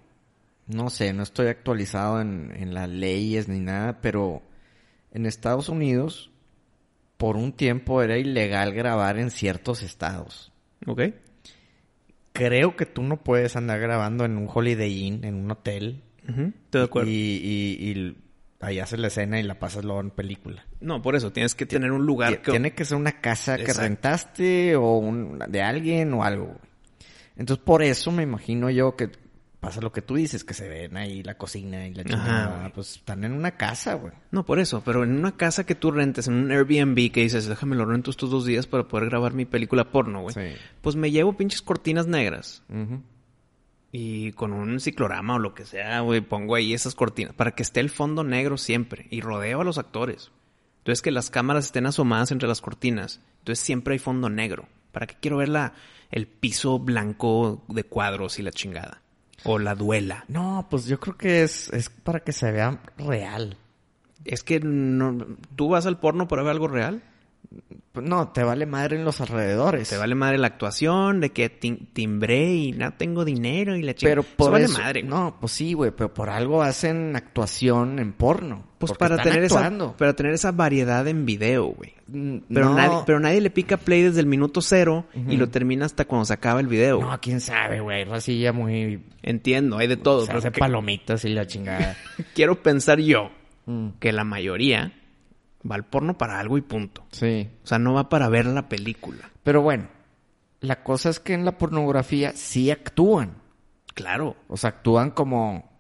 no 0.69 0.91
sé, 0.91 1.13
no 1.13 1.23
estoy 1.25 1.47
actualizado 1.49 2.21
en, 2.21 2.53
en 2.55 2.75
las 2.75 2.89
leyes 2.89 3.49
ni 3.49 3.59
nada, 3.61 4.01
pero 4.01 4.43
en 5.13 5.27
Estados 5.27 5.69
Unidos, 5.69 6.31
por 7.17 7.37
un 7.37 7.53
tiempo 7.53 8.03
era 8.03 8.19
ilegal 8.19 8.73
grabar 8.75 9.19
en 9.19 9.31
ciertos 9.31 9.83
estados. 9.83 10.53
¿Ok? 10.87 11.01
Creo 12.37 12.77
que 12.77 12.87
tú 12.87 13.03
no 13.03 13.17
puedes 13.23 13.57
andar 13.57 13.81
grabando 13.81 14.25
en 14.25 14.37
un 14.37 14.49
Holiday 14.53 15.05
Inn, 15.05 15.25
en 15.25 15.35
un 15.35 15.51
hotel. 15.51 16.03
Estoy 16.27 16.53
de 16.71 16.83
acuerdo. 16.83 17.11
Y, 17.11 17.15
y, 17.15 17.91
y 17.91 18.17
ahí 18.61 18.79
haces 18.79 18.99
la 18.99 19.09
escena 19.09 19.39
y 19.39 19.43
la 19.43 19.59
pasas 19.59 19.85
luego 19.85 20.01
en 20.01 20.11
película. 20.11 20.67
No, 20.81 21.03
por 21.03 21.17
eso, 21.17 21.33
tienes 21.33 21.55
que 21.55 21.67
tener 21.67 21.93
un 21.93 22.05
lugar 22.05 22.43
que... 22.43 22.51
Tiene 22.51 22.73
que 22.73 22.85
ser 22.85 22.97
una 22.97 23.21
casa 23.21 23.57
que 23.57 23.73
rentaste 23.73 24.77
o 24.77 24.99
un, 24.99 25.39
de 25.39 25.63
alguien 25.63 26.13
o 26.15 26.25
algo. 26.25 26.57
Entonces, 27.37 27.65
por 27.65 27.83
eso 27.83 28.11
me 28.13 28.23
imagino 28.23 28.71
yo 28.71 28.97
que 28.97 29.11
pasa 29.67 29.81
lo 29.81 29.91
que 29.91 30.01
tú 30.01 30.15
dices, 30.15 30.45
que 30.45 30.55
se 30.55 30.69
ven 30.69 30.97
ahí 30.97 31.25
la 31.25 31.35
cocina 31.35 31.89
y 31.89 31.93
la 31.95 32.05
chingada. 32.05 32.71
Pues 32.73 32.97
están 32.99 33.25
en 33.25 33.33
una 33.33 33.57
casa, 33.57 33.95
güey. 33.95 34.13
No, 34.31 34.47
por 34.47 34.61
eso, 34.61 34.81
pero 34.85 35.03
en 35.03 35.11
una 35.11 35.37
casa 35.37 35.67
que 35.67 35.75
tú 35.75 35.91
rentes, 35.91 36.29
en 36.29 36.35
un 36.35 36.53
Airbnb 36.53 37.11
que 37.11 37.23
dices, 37.23 37.47
déjame 37.47 37.75
lo 37.75 37.85
rento 37.85 38.13
estos 38.13 38.31
dos 38.31 38.47
días 38.47 38.69
para 38.69 38.87
poder 38.87 39.09
grabar 39.09 39.33
mi 39.33 39.45
película 39.45 39.91
porno, 39.91 40.23
güey. 40.23 40.35
Sí. 40.35 40.57
Pues 40.83 40.95
me 40.95 41.11
llevo 41.11 41.37
pinches 41.37 41.63
cortinas 41.63 42.07
negras 42.07 42.63
y 43.91 44.31
con 44.33 44.53
un 44.53 44.79
ciclorama 44.79 45.35
o 45.35 45.39
lo 45.41 45.53
que 45.53 45.65
sea, 45.65 45.99
güey, 45.99 46.21
pongo 46.21 46.55
ahí 46.55 46.73
esas 46.73 46.95
cortinas 46.95 47.35
para 47.35 47.57
que 47.57 47.65
esté 47.65 47.81
el 47.81 47.91
fondo 47.91 48.23
negro 48.23 48.59
siempre 48.59 49.09
y 49.11 49.21
rodeo 49.21 49.63
a 49.63 49.65
los 49.65 49.79
actores. 49.79 50.31
Entonces 50.79 51.03
que 51.03 51.11
las 51.11 51.29
cámaras 51.29 51.65
estén 51.65 51.87
asomadas 51.87 52.31
entre 52.31 52.47
las 52.47 52.61
cortinas. 52.61 53.21
Entonces 53.41 53.65
siempre 53.65 53.95
hay 53.95 53.99
fondo 53.99 54.31
negro. 54.31 54.69
¿Para 54.93 55.09
qué 55.09 55.17
quiero 55.21 55.39
ver 55.39 55.49
la, 55.49 55.73
el 56.13 56.29
piso 56.29 56.79
blanco 56.79 57.65
de 57.67 57.83
cuadros 57.83 58.39
y 58.39 58.43
la 58.43 58.53
chingada? 58.53 59.03
O 59.49 59.59
la 59.59 59.75
duela. 59.75 60.25
No, 60.29 60.67
pues 60.69 60.87
yo 60.87 60.99
creo 60.99 61.17
que 61.17 61.43
es, 61.43 61.69
es 61.73 61.89
para 61.89 62.21
que 62.21 62.33
se 62.33 62.51
vea 62.51 62.81
real. 62.99 63.57
Es 64.25 64.43
que 64.43 64.61
no, 64.61 65.25
tú 65.55 65.69
vas 65.69 65.87
al 65.87 65.99
porno 65.99 66.27
para 66.27 66.43
ver 66.43 66.53
algo 66.53 66.69
real. 66.69 67.03
No, 67.95 68.29
te 68.29 68.43
vale 68.45 68.67
madre 68.67 68.97
en 68.97 69.05
los 69.07 69.23
alrededores. 69.23 69.89
Te 69.89 69.97
vale 69.97 70.15
madre 70.15 70.37
la 70.37 70.49
actuación, 70.49 71.21
de 71.21 71.31
que 71.31 71.49
tim- 71.49 71.87
timbré 71.95 72.53
y 72.55 72.73
no 72.73 72.93
tengo 72.93 73.25
dinero 73.25 73.75
y 73.75 73.83
la 73.83 73.95
chica. 73.95 74.11
Pero 74.11 74.23
por 74.23 74.53
vale 74.53 74.67
eso- 74.67 74.79
madre. 74.79 75.03
No, 75.03 75.39
pues 75.41 75.53
sí, 75.53 75.73
güey, 75.73 75.93
pero 75.93 76.13
por 76.13 76.29
algo 76.29 76.63
hacen 76.63 77.17
actuación 77.17 77.99
en 77.99 78.13
porno. 78.13 78.67
Pues 78.77 78.93
para 78.93 79.17
tener, 79.17 79.45
actuando. 79.45 79.87
esa, 79.87 79.97
para 79.97 80.13
tener 80.15 80.35
esa 80.35 80.53
variedad 80.53 81.09
en 81.09 81.25
video, 81.25 81.69
güey. 81.69 81.95
Mm, 82.09 82.39
Pero, 82.53 82.67
no, 82.67 82.75
nadie, 82.75 82.99
pero 83.07 83.21
nadie 83.21 83.41
le 83.41 83.49
pica 83.49 83.79
play 83.79 84.03
desde 84.03 84.21
el 84.21 84.27
minuto 84.27 84.61
cero 84.61 85.07
y 85.27 85.39
lo 85.39 85.49
termina 85.49 85.87
hasta 85.87 86.05
cuando 86.05 86.27
se 86.27 86.35
acaba 86.35 86.61
el 86.61 86.67
video. 86.67 87.01
No, 87.01 87.19
quién 87.21 87.41
sabe, 87.41 87.81
güey. 87.81 88.05
Racilla 88.05 88.53
muy... 88.53 89.03
Entiendo, 89.23 89.79
hay 89.79 89.87
de 89.89 89.97
todo. 89.97 90.27
se 90.27 90.33
hace 90.33 90.51
que- 90.53 90.61
palomitas 90.61 91.25
y 91.25 91.31
la 91.31 91.47
chingada. 91.47 91.97
quiero 92.35 92.63
pensar 92.63 93.01
yo 93.01 93.31
Mm, 93.69 93.99
que 93.99 94.13
la 94.13 94.23
mayoría 94.23 94.93
va 95.71 95.75
al 95.77 95.85
porno 95.85 96.17
para 96.19 96.39
algo 96.39 96.59
y 96.59 96.63
punto. 96.63 97.07
sí. 97.13 97.49
O 97.63 97.67
sea, 97.67 97.79
no 97.79 97.95
va 97.95 98.09
para 98.09 98.29
ver 98.29 98.47
la 98.47 98.69
película. 98.69 99.31
Pero 99.43 99.63
bueno, 99.63 99.89
la 100.61 100.83
cosa 100.83 101.11
es 101.11 101.21
que 101.21 101.35
en 101.35 101.45
la 101.45 101.59
pornografía 101.59 102.33
sí 102.35 102.71
actúan. 102.71 103.35
Claro. 103.95 104.37
O 104.49 104.57
sea, 104.57 104.71
actúan 104.71 105.11
como 105.11 105.71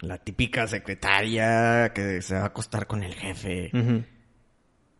la 0.00 0.18
típica 0.18 0.66
secretaria 0.66 1.92
que 1.94 2.22
se 2.22 2.34
va 2.34 2.42
a 2.42 2.46
acostar 2.46 2.86
con 2.86 3.02
el 3.02 3.14
jefe. 3.14 3.70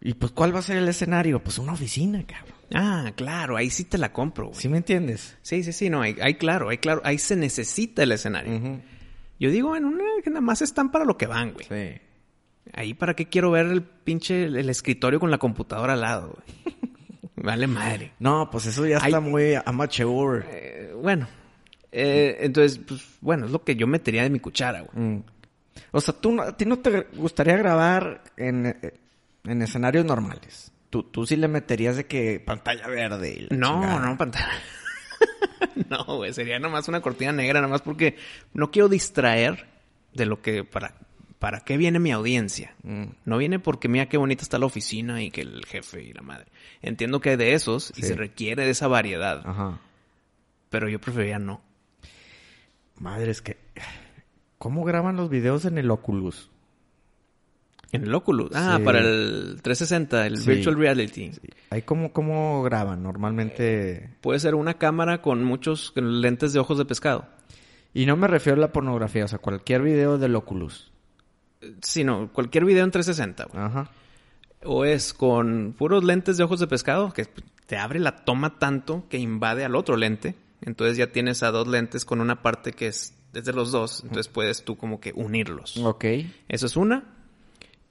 Y 0.01 0.15
pues, 0.15 0.33
¿cuál 0.33 0.55
va 0.55 0.59
a 0.59 0.63
ser 0.63 0.77
el 0.77 0.89
escenario? 0.89 1.43
Pues 1.43 1.59
una 1.59 1.73
oficina, 1.73 2.25
cabrón. 2.27 2.55
Ah, 2.75 3.13
claro, 3.15 3.57
ahí 3.57 3.71
sí 3.71 3.85
te 3.85 3.99
la 3.99 4.13
compro, 4.13 4.49
güey. 4.49 4.61
¿Sí 4.61 4.69
me 4.69 4.79
entiendes? 4.79 5.37
Sí, 5.43 5.63
sí, 5.63 5.73
sí, 5.73 5.91
no, 5.91 6.03
ahí, 6.03 6.17
ahí 6.21 6.35
claro, 6.35 6.71
ahí 6.71 6.79
claro, 6.79 7.01
ahí 7.05 7.19
se 7.19 7.37
necesita 7.37 8.03
el 8.03 8.13
escenario. 8.13 8.81
Yo 9.39 9.51
digo, 9.51 9.77
en 9.77 9.85
una 9.85 10.05
que 10.23 10.31
nada 10.31 10.41
más 10.41 10.63
están 10.63 10.91
para 10.91 11.05
lo 11.05 11.17
que 11.17 11.27
van, 11.27 11.53
güey. 11.53 11.67
Sí. 11.67 12.01
Ahí 12.73 12.95
para 12.95 13.15
qué 13.15 13.27
quiero 13.27 13.51
ver 13.51 13.67
el 13.67 13.83
pinche 13.83 14.45
el 14.45 14.69
escritorio 14.71 15.21
con 15.21 15.31
la 15.31 15.39
computadora 15.39 15.93
al 15.93 16.01
lado, 16.01 16.39
vale 17.37 17.67
madre. 17.67 18.13
No, 18.19 18.49
pues 18.51 18.67
eso 18.67 18.87
ya 18.87 18.99
Ay. 19.01 19.09
está 19.11 19.21
muy 19.21 19.55
amateur. 19.65 20.45
Eh, 20.49 20.93
bueno, 21.01 21.29
eh, 21.93 22.39
entonces, 22.41 22.79
pues, 22.87 23.03
bueno, 23.21 23.47
es 23.47 23.53
lo 23.53 23.63
que 23.63 23.77
yo 23.77 23.87
metería 23.87 24.23
de 24.23 24.31
mi 24.31 24.41
cuchara, 24.41 24.81
güey. 24.81 25.07
Mm. 25.07 25.23
O 25.93 26.01
sea, 26.01 26.15
¿tú 26.15 26.33
no- 26.33 26.43
¿a 26.43 26.57
ti 26.57 26.65
no 26.65 26.79
te 26.79 27.03
gustaría 27.15 27.57
grabar 27.57 28.23
en, 28.37 28.67
eh, 28.67 28.95
en 29.45 29.63
escenarios 29.63 30.05
normales? 30.05 30.73
Tú, 30.91 31.03
tú 31.05 31.27
sí 31.27 31.37
le 31.37 31.49
meterías 31.49 31.97
de 31.97 32.07
que 32.07 32.41
pantalla 32.41 32.87
verde 32.89 33.47
y 33.51 33.55
No, 33.55 33.75
chingada. 33.81 33.99
no, 34.07 34.17
pantalla. 34.17 34.49
no, 35.91 36.05
güey, 36.17 36.33
sería 36.33 36.59
nomás 36.59 36.89
una 36.89 37.01
cortina 37.01 37.33
negra, 37.33 37.61
nomás 37.61 37.83
porque 37.83 38.17
no 38.53 38.71
quiero 38.71 38.89
distraer 38.89 39.67
de 40.13 40.27
lo 40.27 40.41
que, 40.41 40.65
para, 40.65 40.95
para 41.39 41.61
qué 41.61 41.77
viene 41.77 41.99
mi 41.99 42.11
audiencia. 42.13 42.75
Mm. 42.83 43.05
No 43.25 43.39
viene 43.39 43.59
porque 43.59 43.89
mira 43.89 44.09
qué 44.09 44.17
bonita 44.17 44.43
está 44.43 44.59
la 44.59 44.67
oficina 44.67 45.23
y 45.23 45.31
que 45.31 45.43
el 45.43 45.65
jefe 45.67 46.03
y 46.03 46.13
la 46.13 46.23
madre. 46.23 46.47
Entiendo 46.83 47.21
que 47.21 47.31
hay 47.31 47.37
de 47.37 47.53
esos 47.55 47.93
y 47.97 48.03
se 48.03 48.15
requiere 48.15 48.65
de 48.65 48.71
esa 48.71 48.89
variedad, 48.89 49.43
Ajá. 49.45 49.79
pero 50.71 50.89
yo 50.89 51.01
preferiría 51.01 51.39
no. 51.39 51.61
Madre, 52.99 53.31
es 53.31 53.43
que... 53.43 53.57
¿Cómo 54.59 54.85
graban 54.85 55.17
los 55.17 55.29
videos 55.29 55.65
en 55.67 55.77
el 55.79 55.91
Oculus? 55.91 56.49
En 57.93 58.05
el 58.05 58.15
Oculus. 58.15 58.51
Ah, 58.55 58.77
Sí. 58.79 58.85
para 58.85 59.01
el 59.01 59.59
360, 59.63 60.27
el 60.27 60.39
Sí. 60.39 60.51
Virtual 60.51 60.77
Reality. 60.77 61.33
¿Ahí 61.71 61.83
cómo, 61.83 62.13
cómo 62.13 62.63
graban? 62.63 63.03
Normalmente... 63.03 64.11
Puede 64.21 64.39
ser 64.39 64.55
una 64.55 64.75
cámara 64.75 65.21
con 65.21 65.45
muchos 65.45 65.93
lentes 65.97 66.53
de 66.53 66.61
ojos 66.61 66.79
de 66.79 66.85
pescado. 66.87 67.27
Y 67.93 68.07
no 68.07 68.17
me 68.17 68.27
refiero 68.27 68.57
a 68.57 68.61
la 68.61 68.73
pornografía, 68.73 69.25
o 69.25 69.29
sea, 69.29 69.39
cualquier 69.39 69.83
video 69.83 70.17
del 70.19 70.35
Oculus. 70.35 70.91
Sí, 71.83 72.05
no, 72.05 72.33
cualquier 72.33 72.65
video 72.65 72.85
en 72.85 72.91
360. 72.91 73.45
güey. 73.53 73.65
Ajá. 73.65 73.91
O 74.65 74.85
es 74.85 75.13
con 75.13 75.75
puros 75.77 76.05
lentes 76.05 76.37
de 76.37 76.45
ojos 76.45 76.61
de 76.61 76.67
pescado, 76.67 77.13
que 77.13 77.27
te 77.67 77.77
abre 77.77 77.99
la 78.01 78.17
toma 78.25 78.59
tanto 78.59 79.05
que 79.09 79.19
invade 79.19 79.65
al 79.65 79.77
otro 79.77 79.97
lente. 79.97 80.35
Entonces 80.63 80.97
ya 80.97 81.09
tienes 81.13 81.43
a 81.43 81.51
dos 81.51 81.69
lentes 81.69 82.05
con 82.05 82.21
una 82.21 82.41
parte 82.43 82.73
que 82.73 82.87
es 82.87 83.15
desde 83.33 83.53
los 83.53 83.73
dos. 83.73 84.03
Entonces 84.05 84.29
puedes 84.29 84.65
tú 84.65 84.77
como 84.77 85.01
que 85.01 85.13
unirlos. 85.15 85.77
Ok. 85.79 86.05
Eso 86.49 86.67
es 86.67 86.77
una. 86.77 87.05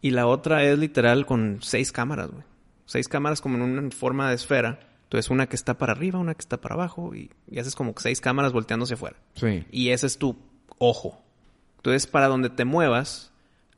Y 0.02 0.12
la 0.12 0.26
otra 0.28 0.64
es 0.64 0.78
literal 0.80 1.26
con 1.26 1.60
seis 1.62 1.92
cámaras, 1.92 2.32
güey. 2.32 2.44
Seis 2.86 3.08
cámaras 3.08 3.42
como 3.42 3.58
en 3.58 3.62
una 3.64 3.92
forma 3.92 4.30
de 4.30 4.36
esfera. 4.36 4.80
Entonces 5.04 5.30
una 5.30 5.48
que 5.48 5.56
está 5.56 5.78
para 5.78 5.92
arriba, 5.94 6.18
una 6.20 6.34
que 6.34 6.42
está 6.42 6.60
para 6.60 6.74
abajo. 6.76 7.14
Y, 7.14 7.30
y 7.50 7.60
haces 7.60 7.76
como 7.76 7.94
seis 7.98 8.20
cámaras 8.20 8.52
volteando 8.52 8.86
hacia 8.86 8.96
afuera. 8.96 9.18
Sí. 9.36 9.64
Y 9.72 9.90
ese 9.90 10.08
es 10.08 10.18
tu 10.18 10.36
ojo. 10.80 11.22
Entonces 11.78 12.08
para 12.08 12.28
donde 12.28 12.50
te 12.50 12.66
muevas, 12.66 13.32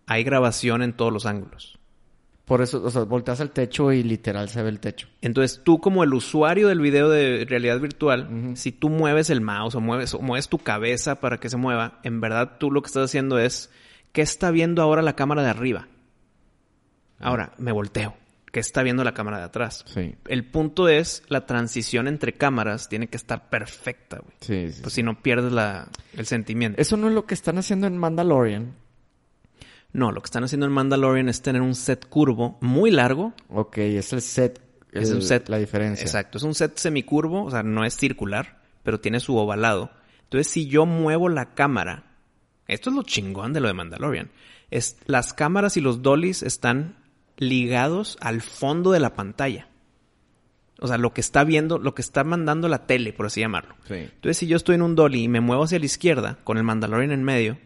hay 0.08 0.24
grabación 0.24 0.82
en 0.82 0.94
todos 0.94 1.12
los 1.12 1.26
ángulos. 1.26 1.80
Por 2.46 2.62
eso, 2.62 2.84
o 2.84 2.92
sea, 2.92 3.04
volteas 3.04 3.42
al 3.42 3.50
techo 3.50 3.92
y 3.92 4.04
literal 4.04 4.50
se 4.50 4.62
ve 4.62 4.70
el 4.70 4.80
techo. 4.80 5.08
Entonces 5.22 5.62
tú 5.64 5.80
como 5.80 6.04
el 6.04 6.14
usuario 6.14 6.68
del 6.68 6.80
video 6.80 7.10
de 7.10 7.44
realidad 7.50 7.80
virtual, 7.80 8.54
si 8.56 8.72
tú 8.72 8.90
mueves 8.90 9.32
el 9.32 9.42
mouse 9.42 9.74
o 9.74 9.82
mueves, 9.82 10.14
o 10.14 10.20
mueves 10.20 10.48
tu 10.48 10.60
cabeza 10.60 11.20
para 11.20 11.40
que 11.40 11.50
se 11.50 11.58
mueva, 11.58 12.00
en 12.04 12.22
verdad 12.22 12.58
tú 12.60 12.70
lo 12.70 12.84
que 12.84 12.88
estás 12.88 13.06
haciendo 13.06 13.40
es, 13.40 13.72
¿qué 14.12 14.22
está 14.22 14.52
viendo 14.52 14.84
ahora 14.84 15.02
la 15.02 15.16
cámara 15.16 15.42
de 15.42 15.50
arriba? 15.50 15.88
Ahora, 17.20 17.54
me 17.58 17.72
volteo. 17.72 18.16
¿Qué 18.52 18.60
está 18.60 18.84
viendo 18.84 19.04
la 19.04 19.14
cámara 19.14 19.40
de 19.40 19.44
atrás? 19.46 19.84
Sí. 19.88 20.16
El 20.28 20.46
punto 20.46 20.88
es, 20.88 21.24
la 21.28 21.46
transición 21.46 22.08
entre 22.08 22.34
cámaras 22.34 22.88
tiene 22.88 23.08
que 23.08 23.18
estar 23.18 23.50
perfecta, 23.50 24.20
güey. 24.20 24.38
Sí, 24.40 24.72
sí. 24.72 24.82
Pues 24.82 24.94
si 24.94 25.04
no 25.04 25.22
pierdes 25.22 25.52
la, 25.52 25.90
el 26.14 26.26
sentimiento. 26.26 26.80
Eso 26.80 26.96
no 26.96 27.10
es 27.10 27.14
lo 27.14 27.26
que 27.26 27.34
están 27.34 27.58
haciendo 27.58 27.88
en 27.88 27.98
Mandalorian. 27.98 28.76
No, 29.96 30.12
lo 30.12 30.22
que 30.22 30.26
están 30.26 30.44
haciendo 30.44 30.66
en 30.66 30.74
Mandalorian 30.74 31.30
es 31.30 31.42
tener 31.42 31.62
un 31.62 31.74
set 31.74 32.08
curvo 32.10 32.58
muy 32.62 32.92
largo 32.92 33.34
Ok, 33.50 33.78
es 33.78 34.12
el 34.14 34.22
set. 34.22 34.62
Es 34.92 35.10
el- 35.10 35.16
un 35.18 35.22
set. 35.22 35.48
La 35.50 35.58
diferencia. 35.58 36.04
Exacto. 36.04 36.38
Es 36.38 36.44
un 36.44 36.54
set 36.54 36.78
semicurvo, 36.78 37.46
o 37.46 37.52
sea, 37.52 37.64
no 37.64 37.86
es 37.86 37.96
circular, 37.96 38.62
pero 38.84 39.00
tiene 39.00 39.20
su 39.20 39.36
ovalado. 39.38 39.92
Entonces, 40.24 40.52
si 40.52 40.68
yo 40.68 40.86
muevo 40.86 41.30
la 41.30 41.54
cámara, 41.54 42.04
esto 42.68 42.90
es 42.90 42.96
lo 42.96 43.04
chingón 43.04 43.54
de 43.54 43.62
lo 43.62 43.68
de 43.68 43.74
Mandalorian. 43.74 44.32
Es, 44.72 44.98
las 45.06 45.34
cámaras 45.34 45.78
y 45.78 45.82
los 45.82 46.02
dollies 46.02 46.44
están 46.44 46.98
ligados 47.38 48.18
al 48.22 48.42
fondo 48.42 48.92
de 48.92 49.00
la 49.00 49.14
pantalla. 49.14 49.68
O 50.80 50.88
sea, 50.88 50.98
lo 50.98 51.14
que 51.14 51.22
está 51.22 51.44
viendo, 51.46 51.78
lo 51.78 51.96
que 51.96 52.02
está 52.02 52.24
mandando 52.26 52.68
la 52.68 52.86
tele, 52.86 53.14
por 53.14 53.28
así 53.28 53.40
llamarlo. 53.40 53.76
Sí. 53.88 53.94
Entonces, 53.96 54.38
si 54.38 54.48
yo 54.48 54.58
estoy 54.58 54.76
en 54.76 54.82
un 54.82 54.96
dolly 54.96 55.24
y 55.24 55.28
me 55.30 55.40
muevo 55.40 55.64
hacia 55.64 55.80
la 55.80 55.86
izquierda, 55.86 56.40
con 56.44 56.58
el 56.58 56.64
Mandalorian 56.64 57.12
en 57.12 57.24
medio, 57.24 57.58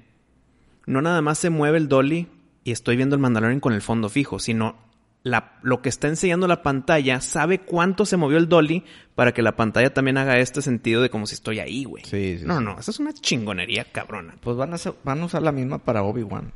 no 0.89 1.01
nada 1.01 1.21
más 1.21 1.37
se 1.37 1.49
mueve 1.49 1.77
el 1.77 1.87
dolly 1.87 2.27
y 2.63 2.71
estoy 2.71 2.95
viendo 2.97 3.15
el 3.15 3.21
Mandalorian 3.21 3.59
con 3.59 3.73
el 3.73 3.81
fondo 3.81 4.09
fijo, 4.09 4.39
sino 4.39 4.75
la, 5.23 5.59
lo 5.63 5.81
que 5.81 5.89
está 5.89 6.07
enseñando 6.07 6.47
la 6.47 6.61
pantalla 6.63 7.19
sabe 7.21 7.59
cuánto 7.59 8.05
se 8.05 8.15
movió 8.17 8.37
el 8.37 8.47
dolly 8.49 8.83
para 9.15 9.33
que 9.33 9.41
la 9.41 9.55
pantalla 9.55 9.93
también 9.93 10.17
haga 10.17 10.37
este 10.39 10.61
sentido 10.61 11.01
de 11.01 11.09
como 11.09 11.27
si 11.27 11.35
estoy 11.35 11.59
ahí, 11.59 11.83
güey. 11.83 12.03
Sí, 12.05 12.37
sí, 12.39 12.45
No, 12.45 12.59
sí. 12.59 12.63
no, 12.65 12.79
eso 12.79 12.91
es 12.91 12.99
una 12.99 13.13
chingonería 13.13 13.85
cabrona. 13.91 14.35
Pues 14.41 14.55
van 14.57 14.73
a, 14.73 14.77
van 15.03 15.21
a 15.21 15.25
usar 15.25 15.41
la 15.41 15.51
misma 15.51 15.77
para 15.79 16.03
Obi-Wan. 16.03 16.53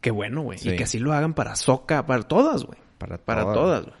Qué 0.00 0.10
bueno, 0.10 0.42
güey. 0.42 0.58
Sí. 0.58 0.70
Y 0.70 0.76
que 0.76 0.84
así 0.84 0.98
lo 0.98 1.12
hagan 1.12 1.34
para 1.34 1.54
Soca, 1.56 2.04
para 2.06 2.22
todas, 2.22 2.64
güey. 2.64 2.78
Para, 2.98 3.18
Para 3.18 3.42
todas. 3.42 3.56
todas, 3.56 3.82
güey. 3.84 3.96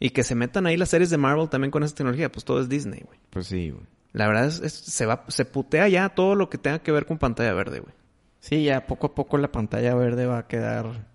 Y 0.00 0.10
que 0.10 0.24
se 0.24 0.34
metan 0.34 0.66
ahí 0.66 0.76
las 0.76 0.88
series 0.88 1.10
de 1.10 1.18
Marvel 1.18 1.48
también 1.48 1.70
con 1.70 1.82
esa 1.84 1.94
tecnología, 1.94 2.30
pues 2.32 2.44
todo 2.44 2.60
es 2.60 2.68
Disney, 2.68 3.02
güey. 3.04 3.18
Pues 3.30 3.46
sí, 3.46 3.70
güey. 3.70 3.84
La 4.12 4.26
verdad 4.26 4.46
es, 4.46 4.60
es- 4.60 4.72
se 4.74 5.06
va, 5.06 5.24
se 5.28 5.44
putea 5.44 5.88
ya 5.88 6.08
todo 6.10 6.34
lo 6.34 6.50
que 6.50 6.58
tenga 6.58 6.80
que 6.80 6.92
ver 6.92 7.06
con 7.06 7.18
pantalla 7.18 7.52
verde, 7.54 7.80
güey. 7.80 7.94
Sí, 8.42 8.64
ya 8.64 8.88
poco 8.88 9.06
a 9.06 9.14
poco 9.14 9.38
la 9.38 9.52
pantalla 9.52 9.94
verde 9.94 10.26
va 10.26 10.38
a 10.38 10.46
quedar. 10.48 11.06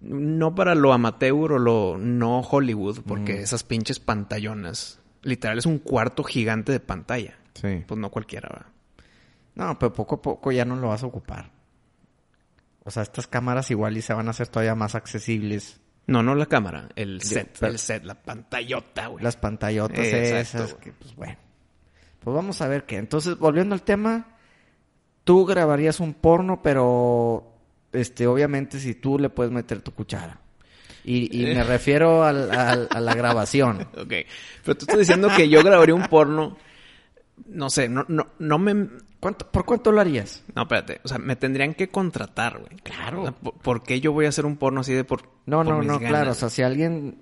No 0.00 0.54
para 0.54 0.74
lo 0.74 0.94
amateur 0.94 1.52
o 1.52 1.58
lo 1.58 1.98
no 1.98 2.40
Hollywood, 2.40 3.00
porque 3.06 3.42
esas 3.42 3.62
pinches 3.62 4.00
pantallonas. 4.00 4.98
Literal 5.20 5.58
es 5.58 5.66
un 5.66 5.78
cuarto 5.78 6.24
gigante 6.24 6.72
de 6.72 6.80
pantalla. 6.80 7.34
Sí. 7.52 7.84
Pues 7.86 8.00
no 8.00 8.10
cualquiera, 8.10 8.48
¿verdad? 8.48 8.72
No, 9.54 9.78
pero 9.78 9.92
poco 9.92 10.14
a 10.14 10.22
poco 10.22 10.50
ya 10.50 10.64
no 10.64 10.76
lo 10.76 10.88
vas 10.88 11.02
a 11.02 11.06
ocupar. 11.06 11.50
O 12.84 12.90
sea, 12.90 13.02
estas 13.02 13.26
cámaras 13.26 13.70
igual 13.70 13.98
y 13.98 14.00
se 14.00 14.14
van 14.14 14.28
a 14.28 14.30
hacer 14.30 14.48
todavía 14.48 14.74
más 14.74 14.94
accesibles. 14.94 15.82
No, 16.06 16.22
no 16.22 16.34
la 16.34 16.46
cámara, 16.46 16.88
el 16.96 17.20
set, 17.20 17.62
el 17.62 17.78
set, 17.78 18.02
la 18.04 18.14
pantallota, 18.14 19.08
güey. 19.08 19.22
Las 19.22 19.36
pantallotas 19.36 19.98
esas, 19.98 20.72
que 20.74 20.92
pues 20.92 21.14
bueno. 21.14 21.36
Pues 22.20 22.34
vamos 22.34 22.62
a 22.62 22.68
ver 22.68 22.86
qué. 22.86 22.96
Entonces, 22.96 23.36
volviendo 23.36 23.74
al 23.74 23.82
tema, 23.82 24.35
tú 25.26 25.44
grabarías 25.44 25.98
un 26.00 26.14
porno, 26.14 26.62
pero 26.62 27.52
este, 27.92 28.26
obviamente 28.26 28.78
si 28.78 28.94
tú 28.94 29.18
le 29.18 29.28
puedes 29.28 29.52
meter 29.52 29.82
tu 29.82 29.90
cuchara. 29.90 30.38
Y, 31.04 31.42
y 31.42 31.54
me 31.54 31.62
refiero 31.64 32.24
al- 32.24 32.50
al- 32.50 32.88
a 32.90 33.00
la 33.00 33.14
grabación. 33.14 33.86
Ok. 33.98 34.12
Pero 34.64 34.76
tú 34.78 34.84
estás 34.86 34.98
diciendo 34.98 35.28
que 35.36 35.48
yo 35.48 35.62
grabaría 35.62 35.94
un 35.94 36.06
porno. 36.08 36.56
No 37.48 37.68
sé, 37.70 37.88
no, 37.88 38.04
no, 38.08 38.28
no 38.38 38.58
me. 38.58 38.88
¿Cuánto, 39.20 39.50
¿Por 39.50 39.64
cuánto 39.64 39.92
lo 39.92 40.00
harías? 40.00 40.44
No, 40.54 40.62
espérate. 40.62 41.00
O 41.04 41.08
sea, 41.08 41.18
me 41.18 41.36
tendrían 41.36 41.74
que 41.74 41.88
contratar, 41.88 42.58
güey. 42.58 42.76
Claro. 42.82 43.20
O 43.22 43.24
sea, 43.24 43.32
¿por, 43.32 43.54
por 43.54 43.82
qué 43.82 44.00
yo 44.00 44.12
voy 44.12 44.26
a 44.26 44.30
hacer 44.30 44.46
un 44.46 44.56
porno 44.56 44.80
así 44.80 44.92
de 44.94 45.04
por. 45.04 45.22
No, 45.46 45.58
por 45.64 45.66
no, 45.74 45.78
mis 45.78 45.86
no, 45.88 45.94
ganas? 45.94 46.08
claro. 46.10 46.30
O 46.30 46.34
sea, 46.34 46.48
si 46.50 46.62
alguien... 46.62 47.18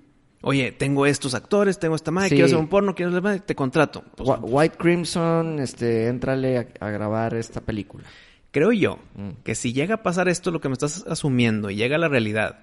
Oye, 0.47 0.71
tengo 0.71 1.05
estos 1.07 1.33
actores, 1.33 1.79
tengo 1.79 1.95
esta 1.95 2.11
madre, 2.11 2.29
Sí. 2.29 2.35
quiero 2.35 2.45
hacer 2.45 2.57
un 2.59 2.67
porno, 2.67 2.93
quiero 2.93 3.09
hacer 3.09 3.23
madre, 3.23 3.39
te 3.39 3.55
contrato. 3.55 4.03
Pues, 4.15 4.29
Wh- 4.29 4.39
White 4.43 4.77
Crimson, 4.77 5.59
este, 5.59 6.07
éntrale 6.07 6.57
a, 6.59 6.67
a 6.85 6.89
grabar 6.91 7.33
esta 7.33 7.61
película. 7.61 8.03
Creo 8.51 8.71
yo 8.71 8.99
Mm. 9.15 9.41
que 9.43 9.55
si 9.55 9.73
llega 9.73 9.95
a 9.95 10.03
pasar 10.03 10.27
esto, 10.29 10.51
lo 10.51 10.61
que 10.61 10.69
me 10.69 10.73
estás 10.73 11.03
asumiendo, 11.07 11.69
y 11.71 11.75
llega 11.75 11.95
a 11.95 11.99
la 11.99 12.07
realidad, 12.09 12.59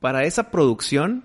para 0.00 0.24
esa 0.24 0.50
producción, 0.50 1.24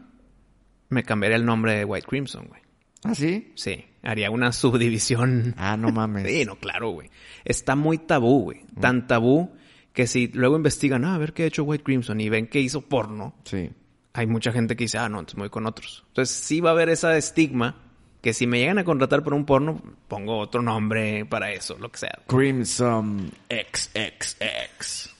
me 0.89 1.03
cambiaría 1.03 1.37
el 1.37 1.45
nombre 1.45 1.75
de 1.75 1.85
White 1.85 2.07
Crimson, 2.07 2.47
güey. 2.47 2.61
¿Ah, 3.03 3.15
sí? 3.15 3.53
Sí, 3.55 3.85
haría 4.03 4.31
una 4.31 4.51
subdivisión. 4.51 5.53
Ah, 5.57 5.77
no 5.77 5.89
mames. 5.91 6.27
Sí, 6.27 6.43
no, 6.45 6.57
claro, 6.57 6.89
güey. 6.91 7.09
Está 7.45 7.75
muy 7.75 7.97
tabú, 7.97 8.41
güey. 8.43 8.65
Tan 8.79 9.07
tabú 9.07 9.51
que 9.93 10.05
si 10.07 10.27
luego 10.27 10.55
investigan, 10.57 11.05
ah, 11.05 11.15
a 11.15 11.17
ver 11.17 11.33
qué 11.33 11.43
ha 11.43 11.47
hecho 11.47 11.63
White 11.63 11.83
Crimson 11.83 12.19
y 12.21 12.29
ven 12.29 12.47
que 12.47 12.59
hizo 12.59 12.81
porno, 12.81 13.35
Sí. 13.45 13.69
Hay 14.13 14.27
mucha 14.27 14.51
gente 14.51 14.75
que 14.75 14.85
dice, 14.85 14.97
ah, 14.97 15.09
no, 15.09 15.19
entonces 15.19 15.37
me 15.37 15.43
voy 15.43 15.49
con 15.49 15.65
otros. 15.65 16.03
Entonces 16.07 16.35
sí 16.35 16.61
va 16.61 16.71
a 16.71 16.73
haber 16.73 16.89
esa 16.89 17.17
estigma 17.17 17.75
que 18.21 18.33
si 18.33 18.47
me 18.47 18.59
llegan 18.59 18.79
a 18.79 18.83
contratar 18.83 19.23
por 19.23 19.33
un 19.33 19.45
porno, 19.45 19.81
pongo 20.07 20.37
otro 20.37 20.61
nombre 20.61 21.25
para 21.25 21.51
eso, 21.51 21.77
lo 21.77 21.89
que 21.89 21.99
sea. 21.99 22.19
Crimson 22.27 23.31
XXX. 23.49 25.15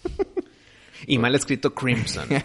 Y 1.07 1.17
mal 1.17 1.33
escrito 1.35 1.73
Crimson. 1.73 2.27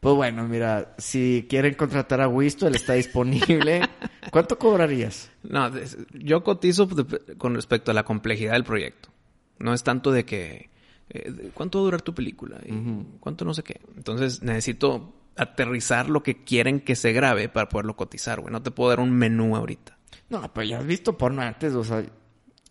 Pues 0.00 0.14
bueno, 0.14 0.48
mira, 0.48 0.94
si 0.96 1.46
quieren 1.46 1.74
contratar 1.74 2.22
a 2.22 2.28
Wisto, 2.28 2.66
él 2.66 2.74
está 2.74 2.94
disponible. 2.94 3.82
¿Cuánto 4.30 4.58
cobrarías? 4.58 5.30
No, 5.42 5.70
yo 6.14 6.42
cotizo 6.42 6.88
con 7.36 7.54
respecto 7.54 7.90
a 7.90 7.94
la 7.94 8.02
complejidad 8.02 8.52
del 8.52 8.64
proyecto. 8.64 9.10
No 9.58 9.74
es 9.74 9.82
tanto 9.82 10.10
de 10.10 10.24
que... 10.24 10.70
eh, 11.10 11.50
¿Cuánto 11.54 11.78
va 11.78 11.82
a 11.82 11.84
durar 11.86 12.02
tu 12.02 12.14
película? 12.14 12.60
Y 12.64 12.72
¿Cuánto 13.20 13.44
no 13.44 13.54
sé 13.54 13.62
qué? 13.62 13.80
Entonces 13.96 14.42
necesito 14.42 15.14
aterrizar 15.36 16.08
lo 16.08 16.22
que 16.22 16.44
quieren 16.44 16.80
que 16.80 16.96
se 16.96 17.12
grabe 17.12 17.48
para 17.48 17.68
poderlo 17.68 17.96
cotizar, 17.96 18.40
güey. 18.40 18.52
No 18.52 18.62
te 18.62 18.70
puedo 18.70 18.90
dar 18.90 19.00
un 19.00 19.12
menú 19.12 19.56
ahorita. 19.56 19.96
No, 20.28 20.52
pero 20.52 20.64
ya 20.64 20.78
has 20.78 20.86
visto 20.86 21.18
porno 21.18 21.42
antes, 21.42 21.74
o 21.74 21.82
sea, 21.82 22.04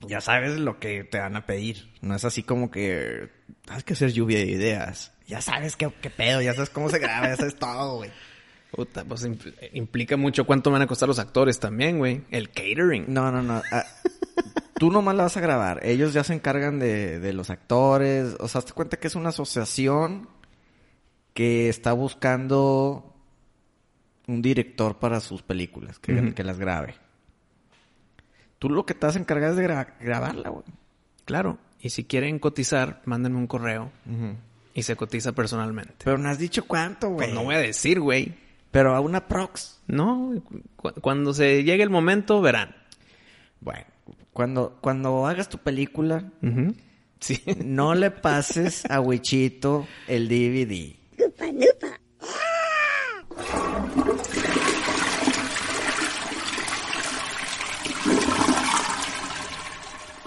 ya 0.01 0.21
sabes 0.21 0.57
lo 0.59 0.79
que 0.79 1.03
te 1.03 1.19
van 1.19 1.35
a 1.35 1.45
pedir. 1.45 1.91
No 2.01 2.15
es 2.15 2.23
así 2.23 2.43
como 2.43 2.71
que 2.71 3.29
hay 3.67 3.81
que 3.83 3.93
hacer 3.93 4.13
lluvia 4.13 4.37
de 4.37 4.45
ideas. 4.45 5.11
Ya 5.27 5.41
sabes 5.41 5.75
qué, 5.75 5.91
qué 6.01 6.09
pedo, 6.09 6.41
ya 6.41 6.53
sabes 6.53 6.69
cómo 6.69 6.89
se 6.89 6.99
graba, 6.99 7.27
ya 7.27 7.35
sabes 7.35 7.55
todo, 7.55 7.97
güey. 7.97 8.11
Puta, 8.72 9.03
pues 9.03 9.26
impl- 9.28 9.53
implica 9.74 10.15
mucho 10.17 10.45
cuánto 10.45 10.70
van 10.72 10.82
a 10.84 10.88
costar 10.88 11.07
los 11.09 11.20
actores 11.20 11.59
también, 11.59 11.97
güey. 11.97 12.22
El 12.32 12.49
catering. 12.49 13.05
No, 13.07 13.32
no, 13.32 13.41
no. 13.41 13.61
ah, 13.72 13.84
tú 14.76 14.91
nomás 14.91 15.15
la 15.15 15.24
vas 15.24 15.38
a 15.38 15.41
grabar. 15.41 15.80
Ellos 15.84 16.13
ya 16.13 16.24
se 16.24 16.34
encargan 16.34 16.78
de, 16.80 17.20
de 17.20 17.34
los 17.34 17.49
actores. 17.49 18.36
O 18.39 18.47
sea, 18.47 18.59
hazte 18.59 18.74
cuenta 18.74 18.97
que 18.97 19.07
es 19.07 19.15
una 19.15 19.30
asociación 19.30 20.30
que 21.34 21.67
está 21.70 21.93
buscando 21.93 23.15
un 24.28 24.41
director 24.43 24.99
para 24.99 25.20
sus 25.20 25.41
películas, 25.41 25.97
que, 25.97 26.13
las 26.43 26.59
grabe. 26.59 26.95
Tú 28.59 28.70
lo 28.70 28.86
que 28.86 28.93
te 28.93 29.05
vas 29.05 29.15
a 29.15 29.20
encargar 29.20 29.51
es 29.51 29.55
de 29.55 29.67
gra- 29.67 29.93
grabarla, 29.99 30.49
güey. 30.49 30.65
Claro. 31.26 31.57
Y 31.80 31.89
si 31.91 32.03
quieren 32.03 32.39
cotizar, 32.39 33.01
mándenme 33.05 33.38
un 33.39 33.47
correo 33.47 33.91
y 34.74 34.84
se 34.84 34.95
cotiza 34.95 35.32
personalmente. 35.32 35.95
Pero 36.03 36.17
no 36.17 36.30
has 36.30 36.38
dicho 36.38 36.65
cuánto, 36.65 37.07
güey. 37.09 37.28
Pues 37.30 37.34
no 37.34 37.43
voy 37.45 37.55
a 37.55 37.59
decir, 37.59 37.99
güey. 37.99 38.36
Pero 38.72 38.95
a 38.95 38.99
una 38.99 39.28
prox. 39.28 39.82
No, 39.88 40.32
cu- 40.76 40.93
cuando 41.01 41.34
se 41.34 41.63
llegue 41.63 41.84
el 41.84 41.89
momento, 41.89 42.41
verán. 42.41 42.76
Bueno, 43.61 43.86
cuando, 44.34 44.78
cuando 44.82 45.26
hagas 45.28 45.49
tu 45.49 45.57
película, 45.57 46.32
Sí. 47.20 47.41
no 47.65 47.95
le 47.95 48.11
pases 48.11 48.86
a 48.89 49.01
Wichito 49.01 49.88
el 50.07 50.28
DVD. 50.30 50.95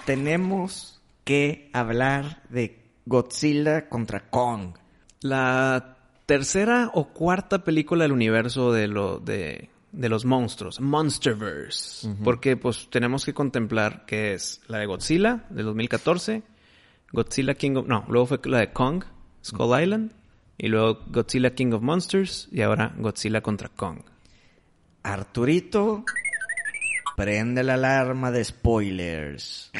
Tenemos 0.04 1.00
que 1.24 1.70
hablar 1.72 2.42
de 2.48 2.82
Godzilla 3.06 3.88
contra 3.88 4.28
Kong. 4.30 4.74
La 5.20 5.96
tercera 6.32 6.90
o 6.94 7.08
cuarta 7.08 7.62
película 7.62 8.04
del 8.04 8.12
universo 8.12 8.72
de, 8.72 8.88
lo, 8.88 9.18
de, 9.18 9.68
de 9.92 10.08
los 10.08 10.24
monstruos, 10.24 10.80
Monsterverse. 10.80 12.08
Porque 12.24 12.56
pues 12.56 12.88
tenemos 12.88 13.26
que 13.26 13.34
contemplar 13.34 14.06
que 14.06 14.32
es 14.32 14.62
la 14.66 14.78
de 14.78 14.86
Godzilla 14.86 15.44
del 15.50 15.66
2014, 15.66 16.42
Godzilla 17.12 17.52
King 17.52 17.76
of... 17.76 17.86
No, 17.86 18.06
luego 18.08 18.24
fue 18.24 18.40
la 18.44 18.60
de 18.60 18.72
Kong, 18.72 19.04
Skull 19.44 19.78
Island, 19.78 20.12
y 20.56 20.68
luego 20.68 21.00
Godzilla 21.08 21.54
King 21.54 21.72
of 21.74 21.82
Monsters, 21.82 22.48
y 22.50 22.62
ahora 22.62 22.94
Godzilla 22.96 23.42
contra 23.42 23.68
Kong. 23.68 23.98
Arturito, 25.02 26.02
prende 27.14 27.62
la 27.62 27.74
alarma 27.74 28.30
de 28.30 28.42
spoilers. 28.42 29.70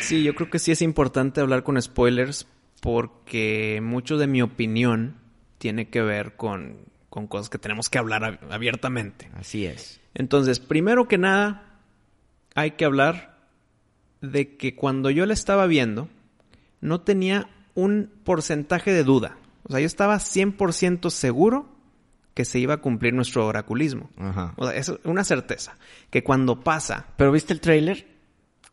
Sí, 0.00 0.24
yo 0.24 0.34
creo 0.34 0.50
que 0.50 0.58
sí 0.58 0.72
es 0.72 0.82
importante 0.82 1.40
hablar 1.40 1.62
con 1.62 1.80
spoilers 1.80 2.48
porque 2.80 3.80
mucho 3.82 4.16
de 4.18 4.26
mi 4.26 4.42
opinión 4.42 5.16
tiene 5.58 5.88
que 5.88 6.02
ver 6.02 6.36
con, 6.36 6.78
con 7.08 7.26
cosas 7.26 7.48
que 7.50 7.58
tenemos 7.58 7.88
que 7.88 7.98
hablar 7.98 8.22
ab- 8.22 8.38
abiertamente. 8.50 9.30
Así 9.34 9.66
es. 9.66 10.00
Entonces, 10.14 10.58
primero 10.60 11.06
que 11.06 11.18
nada, 11.18 11.78
hay 12.54 12.72
que 12.72 12.84
hablar 12.84 13.38
de 14.20 14.56
que 14.56 14.74
cuando 14.74 15.10
yo 15.10 15.26
la 15.26 15.34
estaba 15.34 15.66
viendo, 15.66 16.08
no 16.80 17.00
tenía 17.02 17.48
un 17.74 18.10
porcentaje 18.24 18.92
de 18.92 19.04
duda. 19.04 19.36
O 19.64 19.70
sea, 19.72 19.80
yo 19.80 19.86
estaba 19.86 20.16
100% 20.16 21.10
seguro 21.10 21.68
que 22.34 22.44
se 22.44 22.58
iba 22.58 22.74
a 22.74 22.78
cumplir 22.78 23.12
nuestro 23.14 23.46
oraculismo. 23.46 24.10
Ajá. 24.16 24.54
O 24.56 24.66
sea, 24.66 24.76
es 24.76 24.90
una 25.04 25.24
certeza. 25.24 25.76
Que 26.10 26.24
cuando 26.24 26.60
pasa... 26.60 27.06
¿Pero 27.16 27.32
viste 27.32 27.52
el 27.52 27.60
trailer? 27.60 28.06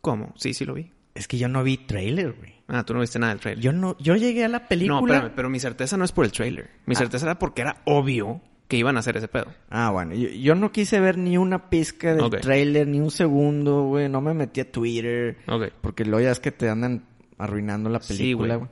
¿Cómo? 0.00 0.32
Sí, 0.36 0.54
sí 0.54 0.64
lo 0.64 0.74
vi. 0.74 0.90
Es 1.14 1.28
que 1.28 1.38
yo 1.38 1.48
no 1.48 1.62
vi 1.62 1.76
trailer, 1.76 2.32
güey. 2.32 2.54
Ah, 2.68 2.84
tú 2.84 2.92
no 2.94 3.00
viste 3.00 3.18
nada 3.18 3.32
del 3.32 3.40
trailer. 3.40 3.64
Yo 3.64 3.72
no, 3.72 3.96
yo 3.98 4.14
llegué 4.16 4.44
a 4.44 4.48
la 4.48 4.68
película. 4.68 5.00
No, 5.00 5.06
espérame, 5.06 5.32
pero 5.34 5.48
mi 5.50 5.58
certeza 5.58 5.96
no 5.96 6.04
es 6.04 6.12
por 6.12 6.24
el 6.26 6.32
trailer. 6.32 6.70
Mi 6.86 6.94
Ah. 6.94 6.98
certeza 6.98 7.24
era 7.26 7.38
porque 7.38 7.62
era 7.62 7.80
obvio 7.86 8.40
que 8.68 8.76
iban 8.76 8.96
a 8.96 9.00
hacer 9.00 9.16
ese 9.16 9.28
pedo. 9.28 9.46
Ah, 9.70 9.90
bueno, 9.90 10.14
yo, 10.14 10.28
yo 10.28 10.54
no 10.54 10.70
quise 10.70 11.00
ver 11.00 11.16
ni 11.16 11.38
una 11.38 11.70
pizca 11.70 12.14
del 12.14 12.28
trailer, 12.40 12.86
ni 12.86 13.00
un 13.00 13.10
segundo, 13.10 13.84
güey. 13.84 14.10
No 14.10 14.20
me 14.20 14.34
metí 14.34 14.60
a 14.60 14.70
Twitter. 14.70 15.38
Ok. 15.48 15.68
Porque 15.80 16.04
luego 16.04 16.20
ya 16.24 16.30
es 16.30 16.40
que 16.40 16.52
te 16.52 16.68
andan 16.68 17.04
arruinando 17.38 17.88
la 17.88 18.00
película, 18.00 18.56
güey. 18.56 18.70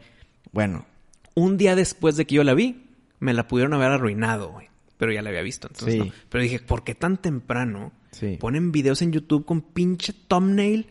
Bueno, 0.53 0.85
Un 1.39 1.57
día 1.57 1.75
después 1.77 2.17
de 2.17 2.27
que 2.27 2.35
yo 2.35 2.45
la 2.45 2.53
vi, 2.55 2.85
me 3.19 3.33
la 3.35 3.47
pudieron 3.49 3.73
haber 3.75 3.91
arruinado, 3.93 4.53
güey. 4.53 4.69
Pero 4.99 5.13
ya 5.13 5.21
la 5.23 5.29
había 5.31 5.43
visto, 5.43 5.69
entonces 5.69 5.95
Sí. 5.95 6.01
no. 6.01 6.13
Pero 6.31 6.43
dije, 6.43 6.59
¿por 6.61 6.85
qué 6.85 6.95
tan 6.95 7.17
temprano 7.19 7.93
Sí. 8.11 8.37
ponen 8.41 8.73
videos 8.73 9.01
en 9.03 9.13
YouTube 9.13 9.45
con 9.47 9.61
pinche 9.63 10.13
thumbnail 10.15 10.87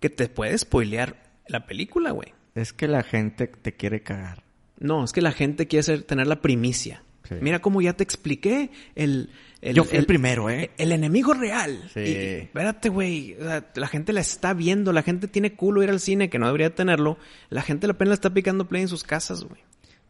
que 0.00 0.08
te 0.10 0.28
puede 0.28 0.56
spoilear 0.58 1.22
la 1.48 1.64
película, 1.66 2.10
güey? 2.12 2.33
Es 2.54 2.72
que 2.72 2.88
la 2.88 3.02
gente 3.02 3.46
te 3.46 3.72
quiere 3.72 4.02
cagar. 4.02 4.44
No, 4.78 5.04
es 5.04 5.12
que 5.12 5.22
la 5.22 5.32
gente 5.32 5.66
quiere 5.66 5.82
ser- 5.82 6.02
tener 6.02 6.26
la 6.26 6.40
primicia. 6.40 7.02
Sí. 7.28 7.36
Mira 7.40 7.60
cómo 7.60 7.80
ya 7.80 7.94
te 7.94 8.02
expliqué 8.04 8.70
el... 8.94 9.30
el 9.62 9.74
Yo 9.74 9.84
fui 9.84 9.96
el 9.96 10.04
primero, 10.04 10.50
¿eh? 10.50 10.72
El 10.76 10.92
enemigo 10.92 11.32
real. 11.32 11.88
Sí. 11.94 12.00
Y- 12.00 12.14
espérate, 12.42 12.90
güey. 12.90 13.34
O 13.40 13.42
sea, 13.44 13.66
la 13.74 13.86
gente 13.88 14.12
la 14.12 14.20
está 14.20 14.52
viendo. 14.52 14.92
La 14.92 15.02
gente 15.02 15.26
tiene 15.26 15.54
culo 15.54 15.82
ir 15.82 15.88
al 15.90 16.00
cine, 16.00 16.28
que 16.28 16.38
no 16.38 16.46
debería 16.46 16.74
tenerlo. 16.74 17.16
La 17.48 17.62
gente 17.62 17.86
apenas 17.86 18.08
la 18.10 18.14
está 18.14 18.30
picando 18.34 18.68
play 18.68 18.82
en 18.82 18.88
sus 18.88 19.04
casas, 19.04 19.44
güey. 19.44 19.62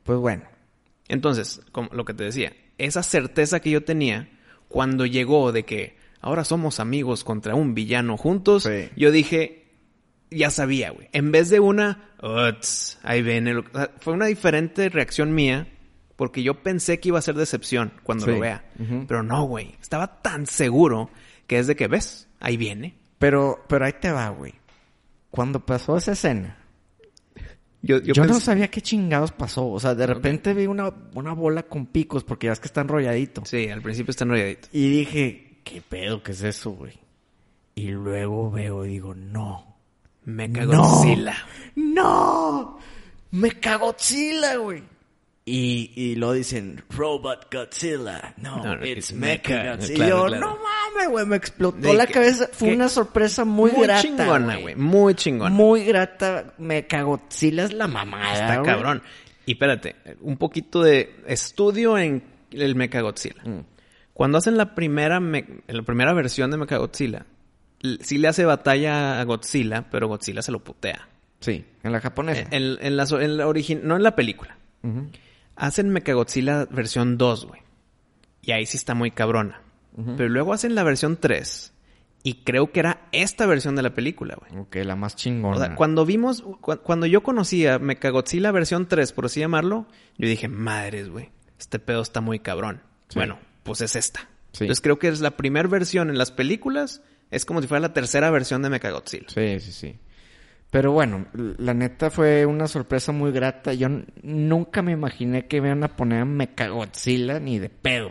Pues 0.03 0.19
bueno, 0.19 0.43
Entonces, 1.09 1.61
como 1.71 1.89
lo 1.93 2.05
que 2.05 2.15
te 2.15 2.25
decía, 2.25 2.53
esa 2.79 3.03
certeza 3.03 3.61
que 3.61 3.71
yo 3.71 3.85
tenía 3.85 4.29
cuando 4.69 5.07
llegó 5.07 5.53
de 5.53 5.65
que 5.65 5.97
ahora 6.21 6.45
somos 6.45 6.81
amigos 6.81 7.23
contra 7.23 7.55
un 7.55 7.75
villano 7.75 8.17
juntos, 8.17 8.65
Sí. 8.65 8.89
yo 8.97 9.13
dije, 9.13 9.64
ya 10.35 10.51
sabía, 10.51 10.91
güey. 10.91 11.09
En 11.13 11.33
vez 11.33 11.51
de 11.51 11.61
una, 11.61 12.11
"Uts, 12.23 12.99
ahí 13.03 13.23
viene. 13.23 13.55
lo-". 13.55 13.61
O 13.73 13.77
sea, 13.79 13.91
fue 14.01 14.13
una 14.13 14.27
diferente 14.27 14.89
reacción 14.89 15.35
mía 15.35 15.69
porque 16.17 16.43
yo 16.43 16.63
pensé 16.63 17.01
que 17.01 17.09
iba 17.09 17.19
a 17.19 17.23
ser 17.23 17.35
decepción 17.35 17.93
cuando 18.03 18.27
Sí. 18.27 18.31
lo 18.33 18.41
vea. 18.41 18.65
Pero 19.09 19.23
no, 19.23 19.45
güey. 19.45 19.75
Estaba 19.81 20.21
tan 20.23 20.47
seguro 20.47 21.11
que 21.47 21.59
es 21.59 21.67
de 21.67 21.77
que 21.77 21.89
ves, 21.89 22.29
ahí 22.41 22.57
viene. 22.57 22.95
pero, 23.19 23.65
pero 23.69 23.85
ahí 23.87 23.95
te 24.01 24.11
va, 24.11 24.29
güey. 24.29 24.55
Cuando 25.31 25.65
pasó 25.65 25.97
esa 25.97 26.13
escena, 26.13 26.59
Yo, 27.83 27.99
yo, 28.01 28.15
yo 28.15 28.25
no 28.25 28.41
sabía 28.41 28.69
qué 28.69 28.81
chingados 28.81 29.33
pasó. 29.33 29.67
O 29.69 29.79
sea, 29.81 29.95
de 29.95 30.07
repente 30.07 30.55
vi 30.55 30.67
una, 30.67 30.91
una 31.15 31.35
bola 31.35 31.65
con 31.65 31.85
picos 31.87 32.25
porque 32.25 32.47
ya 32.47 32.53
es 32.55 32.61
que 32.61 32.67
está 32.69 32.81
enrolladito. 32.81 33.45
Sí, 33.45 33.69
al 33.69 33.83
principio 33.83 34.11
está 34.13 34.25
enrolladito. 34.25 34.69
Y 34.73 34.89
dije, 34.89 35.61
¿qué 35.65 35.83
pedo? 35.83 36.23
¿Qué 36.23 36.33
es 36.33 36.43
eso, 36.43 36.71
güey? 36.71 36.95
Y 37.75 37.89
luego 37.89 38.51
veo 38.51 38.87
y 38.87 38.89
digo, 38.89 39.15
no. 39.15 39.74
Mecha 40.25 40.65
No. 40.65 40.83
Godzilla. 40.83 41.35
¡No! 41.77 42.79
¡Me 43.33 43.51
Godzilla, 43.79 44.57
güey! 44.57 44.83
Y, 45.47 45.91
y 45.95 46.15
lo 46.15 46.33
dicen, 46.33 46.83
Robot 46.89 47.53
Godzilla. 47.53 48.33
No, 48.39 48.63
it's 48.83 49.11
it's 49.11 49.13
Mecha 49.13 49.51
Mecha. 49.55 49.71
Godzilla. 49.77 49.95
Claro, 49.97 50.07
y 50.07 50.11
yo, 50.11 50.27
claro. 50.27 50.41
no 50.47 50.59
mames, 50.63 51.11
güey, 51.11 51.27
me 51.27 51.37
explotó 51.37 51.77
De 51.79 51.93
la 51.95 52.07
que- 52.07 52.15
cabeza. 52.15 52.49
Fue 52.51 52.69
que- 52.69 52.75
una 52.75 52.89
sorpresa 52.89 53.45
muy, 53.45 53.71
grata, 53.73 54.01
chingona, 54.01 54.57
güey. 54.57 54.75
Muy 54.77 55.15
chingona. 55.15 55.51
Muy 55.51 55.85
grata. 55.85 56.55
Mecha 56.59 57.03
Godzilla 57.03 57.65
es 57.65 57.75
la 57.75 57.87
mamada, 57.89 58.33
Está 58.33 58.63
cabrón. 58.63 59.03
Y 59.45 59.53
espérate, 59.53 59.97
un 60.23 60.39
poquito 60.39 60.83
de 60.83 61.15
estudio 61.27 61.99
en 61.99 62.23
el 62.51 62.75
Mechagodzilla. 62.77 63.43
Mm. 63.45 63.61
Cuando 64.15 64.39
hacen 64.39 64.57
la 64.57 64.75
primera, 64.75 65.21
me- 65.21 65.63
la 65.67 65.83
primera 65.83 66.15
versión 66.15 66.51
de 66.51 66.57
Mechagodzilla, 66.57 67.27
sí 68.01 68.19
le 68.19 68.29
hace 68.29 68.45
batalla 68.45 69.21
a 69.21 69.25
Godzilla, 69.25 69.89
pero 69.91 70.09
Godzilla 70.09 70.43
se 70.43 70.53
lo 70.53 70.63
putea. 70.65 71.09
Sí, 71.41 71.65
en 71.83 71.93
la 71.93 72.01
japonesa. 72.01 72.43
En, 72.51 72.79
en 72.81 72.97
la, 72.97 73.05
en 73.05 73.37
la 73.37 73.45
no 73.83 73.97
en 73.97 74.03
la 74.03 74.17
película. 74.17 74.57
Ujú. 74.83 75.09
Hacen 75.57 75.91
Mechagodzilla 75.91 76.65
versión 76.71 77.17
2, 77.19 77.47
güey. 77.47 77.61
Y 78.43 78.53
ahí 78.53 78.67
sí 78.67 78.77
está 78.77 78.95
muy 78.95 79.11
cabrona. 79.11 79.61
Pero 80.17 80.29
luego 80.29 80.53
hacen 80.53 80.75
la 80.75 80.83
versión 80.83 81.17
3. 81.19 81.73
Y 82.25 82.43
creo 82.43 82.73
que 82.73 82.81
era 82.81 83.07
esta 83.13 83.47
versión 83.47 83.77
de 83.77 83.83
la 83.83 83.95
película, 83.95 84.35
güey. 84.37 84.63
Ok, 84.63 84.77
la 84.77 84.97
más 84.97 85.15
chingona. 85.15 85.57
O 85.57 85.61
sea, 85.61 85.75
cuando 85.77 86.05
vimos, 86.07 86.43
cu- 86.43 86.79
cuando 86.83 87.07
yo 87.07 87.23
conocía 87.23 87.79
Mechagodzilla 87.79 88.51
versión 88.51 88.89
3, 88.89 89.13
por 89.13 89.27
así 89.27 89.41
llamarlo, 89.41 89.87
yo 90.19 90.27
dije, 90.27 90.49
madres, 90.49 91.11
güey, 91.11 91.31
este 91.61 91.79
pedo 91.79 92.01
está 92.03 92.21
muy 92.23 92.39
cabrón. 92.41 92.81
Sí. 93.09 93.19
Bueno, 93.19 93.39
pues 93.63 93.83
es 93.83 93.95
esta. 93.95 94.21
Sí. 94.53 94.65
Entonces 94.65 94.81
creo 94.81 94.99
que 94.99 95.09
es 95.09 95.21
la 95.21 95.37
primera 95.37 95.69
versión 95.69 96.09
en 96.11 96.17
las 96.19 96.31
películas, 96.33 97.03
es 97.35 97.45
como 97.45 97.61
si 97.61 97.69
fuera 97.69 97.81
la 97.81 97.93
tercera 97.93 98.31
versión 98.31 98.63
de 98.63 98.71
Mechagodzilla. 98.71 99.27
Sí, 99.29 99.61
sí, 99.61 99.73
sí. 99.73 99.99
Pero 100.71 100.91
bueno, 100.93 101.27
la 101.35 101.73
neta 101.75 102.11
fue 102.11 102.45
una 102.47 102.67
sorpresa 102.67 103.13
muy 103.13 103.31
grata. 103.31 103.73
Yo 103.75 103.89
nunca 104.23 104.83
me 104.83 104.93
imaginé 104.93 105.47
que 105.47 105.59
iban 105.59 105.85
a 105.85 105.95
poner 105.97 106.23
a 106.23 106.25
Mechagodzilla 106.25 107.39
ni 107.39 107.59
de 107.59 107.69
pedo. 107.69 108.11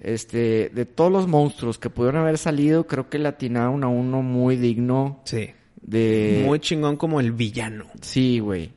Este, 0.00 0.70
de 0.70 0.86
todos 0.86 1.12
los 1.12 1.28
monstruos 1.28 1.78
que 1.78 1.88
pudieron 1.90 2.20
haber 2.22 2.36
salido, 2.38 2.86
creo 2.88 3.08
que 3.08 3.18
le 3.20 3.28
atinaron 3.28 3.84
a 3.84 3.88
uno 3.88 4.20
muy 4.22 4.56
digno 4.56 5.20
Sí. 5.24 5.50
de... 5.80 6.42
Muy 6.44 6.58
chingón 6.58 6.96
como 6.96 7.20
el 7.20 7.30
villano. 7.32 7.86
Sí, 8.00 8.40
güey. 8.40 8.72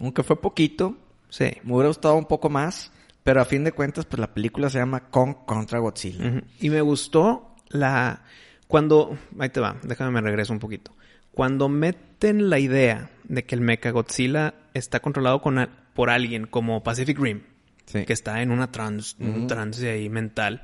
Aunque 0.00 0.22
fue 0.22 0.40
poquito, 0.40 0.96
Sí. 1.30 1.46
me 1.64 1.72
hubiera 1.74 1.88
gustado 1.88 2.14
un 2.16 2.26
poco 2.26 2.48
más, 2.48 2.92
pero 3.24 3.40
a 3.40 3.44
fin 3.44 3.64
de 3.64 3.72
cuentas, 3.72 4.06
pues 4.06 4.20
la 4.20 4.32
película 4.32 4.70
se 4.70 4.78
llama 4.78 5.10
Kong 5.10 5.34
contra 5.46 5.80
Godzilla. 5.80 6.42
Y 6.60 6.70
me 6.70 6.80
gustó 6.80 7.56
la... 7.68 8.22
Cuando... 8.68 9.18
Ahí 9.38 9.48
te 9.48 9.60
va, 9.60 9.76
déjame 9.82 10.12
me 10.12 10.20
regreso 10.20 10.52
un 10.52 10.58
poquito. 10.60 10.94
Cuando 11.32 11.68
meten 11.68 12.50
la 12.50 12.58
idea 12.58 13.10
de 13.24 13.44
que 13.44 13.54
el 13.54 13.60
Mechagodzilla 13.60 14.54
está 14.74 15.00
controlado 15.00 15.40
con 15.40 15.68
por 15.94 16.10
alguien 16.10 16.46
como 16.46 16.82
Pacific 16.82 17.18
Rim, 17.18 17.42
Sí. 17.86 18.04
que 18.04 18.12
está 18.12 18.42
en 18.42 18.50
una 18.50 18.70
trans, 18.70 19.16
un 19.18 19.46
trance 19.46 19.88
ahí 19.90 20.08
mental, 20.10 20.62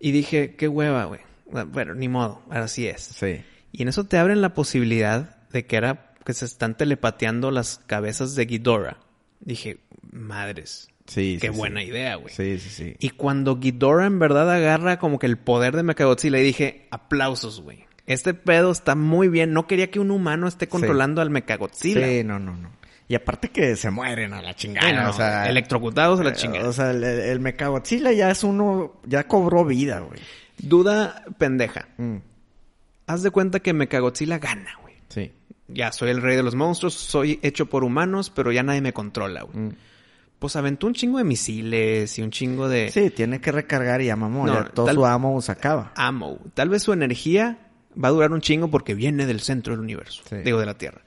y 0.00 0.10
dije, 0.10 0.56
qué 0.56 0.66
hueva, 0.68 1.04
güey. 1.04 1.20
Bueno, 1.68 1.94
ni 1.94 2.08
modo, 2.08 2.42
así 2.50 2.88
es. 2.88 3.02
Sí. 3.02 3.42
Y 3.70 3.82
en 3.82 3.88
eso 3.88 4.04
te 4.04 4.18
abren 4.18 4.40
la 4.42 4.52
posibilidad 4.52 5.48
de 5.50 5.64
que 5.66 5.76
era 5.76 6.12
que 6.24 6.32
se 6.32 6.44
están 6.44 6.76
telepateando 6.76 7.50
las 7.50 7.78
cabezas 7.86 8.34
de 8.34 8.46
Ghidorah. 8.46 8.98
Dije, 9.40 9.78
madres, 10.10 10.88
Sí, 11.06 11.38
qué 11.40 11.48
sí, 11.48 11.56
buena 11.56 11.80
sí. 11.80 11.88
idea, 11.88 12.16
güey. 12.16 12.34
Sí, 12.34 12.58
sí, 12.58 12.70
sí. 12.70 12.96
Y 12.98 13.10
cuando 13.10 13.56
Ghidorah 13.56 14.06
en 14.06 14.18
verdad 14.18 14.50
agarra 14.50 14.98
como 14.98 15.18
que 15.18 15.26
el 15.26 15.36
poder 15.36 15.76
de 15.76 15.82
Mechagodzilla, 15.82 16.38
y 16.38 16.42
dije, 16.42 16.88
aplausos, 16.90 17.60
güey. 17.60 17.84
Este 18.06 18.34
pedo 18.34 18.70
está 18.70 18.94
muy 18.94 19.28
bien. 19.28 19.52
No 19.52 19.66
quería 19.66 19.90
que 19.90 20.00
un 20.00 20.10
humano 20.10 20.46
esté 20.46 20.68
controlando 20.68 21.22
al 21.22 21.30
Mechagodzilla. 21.30 22.06
Sí, 22.06 22.24
no, 22.24 22.38
no, 22.38 22.56
no. 22.56 22.70
Y 23.06 23.14
aparte 23.14 23.50
que 23.50 23.76
se 23.76 23.90
mueren 23.90 24.32
a 24.32 24.40
la 24.40 24.54
chingada, 24.54 25.04
no, 25.04 25.10
o 25.10 25.12
sea... 25.12 25.48
electrocutados 25.48 26.20
a 26.20 26.24
la 26.24 26.30
eh, 26.30 26.34
chingada. 26.34 26.68
O 26.68 26.72
sea, 26.72 26.90
el, 26.90 27.04
el 27.04 27.40
Mechagodzilla 27.40 28.12
ya 28.12 28.30
es 28.30 28.44
uno... 28.44 29.00
Ya 29.04 29.26
cobró 29.28 29.64
vida, 29.64 30.00
güey. 30.00 30.20
Duda 30.58 31.24
pendeja. 31.38 31.88
Mm, 31.98 32.16
Haz 33.06 33.22
de 33.22 33.30
cuenta 33.30 33.60
que 33.60 33.74
Mechagodzilla 33.74 34.38
gana, 34.38 34.70
güey. 34.80 34.94
Sí. 35.08 35.32
Ya 35.68 35.92
soy 35.92 36.10
el 36.10 36.22
rey 36.22 36.36
de 36.36 36.42
los 36.42 36.54
monstruos, 36.54 36.94
soy 36.94 37.38
hecho 37.42 37.66
por 37.66 37.84
humanos, 37.84 38.30
pero 38.34 38.52
ya 38.52 38.62
nadie 38.62 38.80
me 38.80 38.92
controla, 38.92 39.42
güey. 39.42 39.58
Mm. 39.58 39.76
Pues 40.44 40.56
aventó 40.56 40.86
un 40.86 40.92
chingo 40.92 41.16
de 41.16 41.24
misiles 41.24 42.18
y 42.18 42.20
un 42.20 42.30
chingo 42.30 42.68
de 42.68 42.90
Sí, 42.90 43.08
tiene 43.08 43.40
que 43.40 43.50
recargar 43.50 44.02
y 44.02 44.06
ya 44.08 44.14
mamó. 44.16 44.46
No, 44.46 44.52
ya 44.52 44.64
todo 44.68 44.84
tal- 44.84 44.94
su 44.96 45.06
amo 45.06 45.40
se 45.40 45.50
acaba. 45.50 45.90
ammo. 45.96 46.38
Tal 46.52 46.68
vez 46.68 46.82
su 46.82 46.92
energía 46.92 47.70
va 47.96 48.08
a 48.08 48.10
durar 48.10 48.30
un 48.30 48.42
chingo 48.42 48.68
porque 48.68 48.92
viene 48.94 49.24
del 49.24 49.40
centro 49.40 49.72
del 49.72 49.80
universo, 49.80 50.22
Sí. 50.28 50.36
digo 50.44 50.60
de 50.60 50.66
la 50.66 50.76
Tierra. 50.76 51.00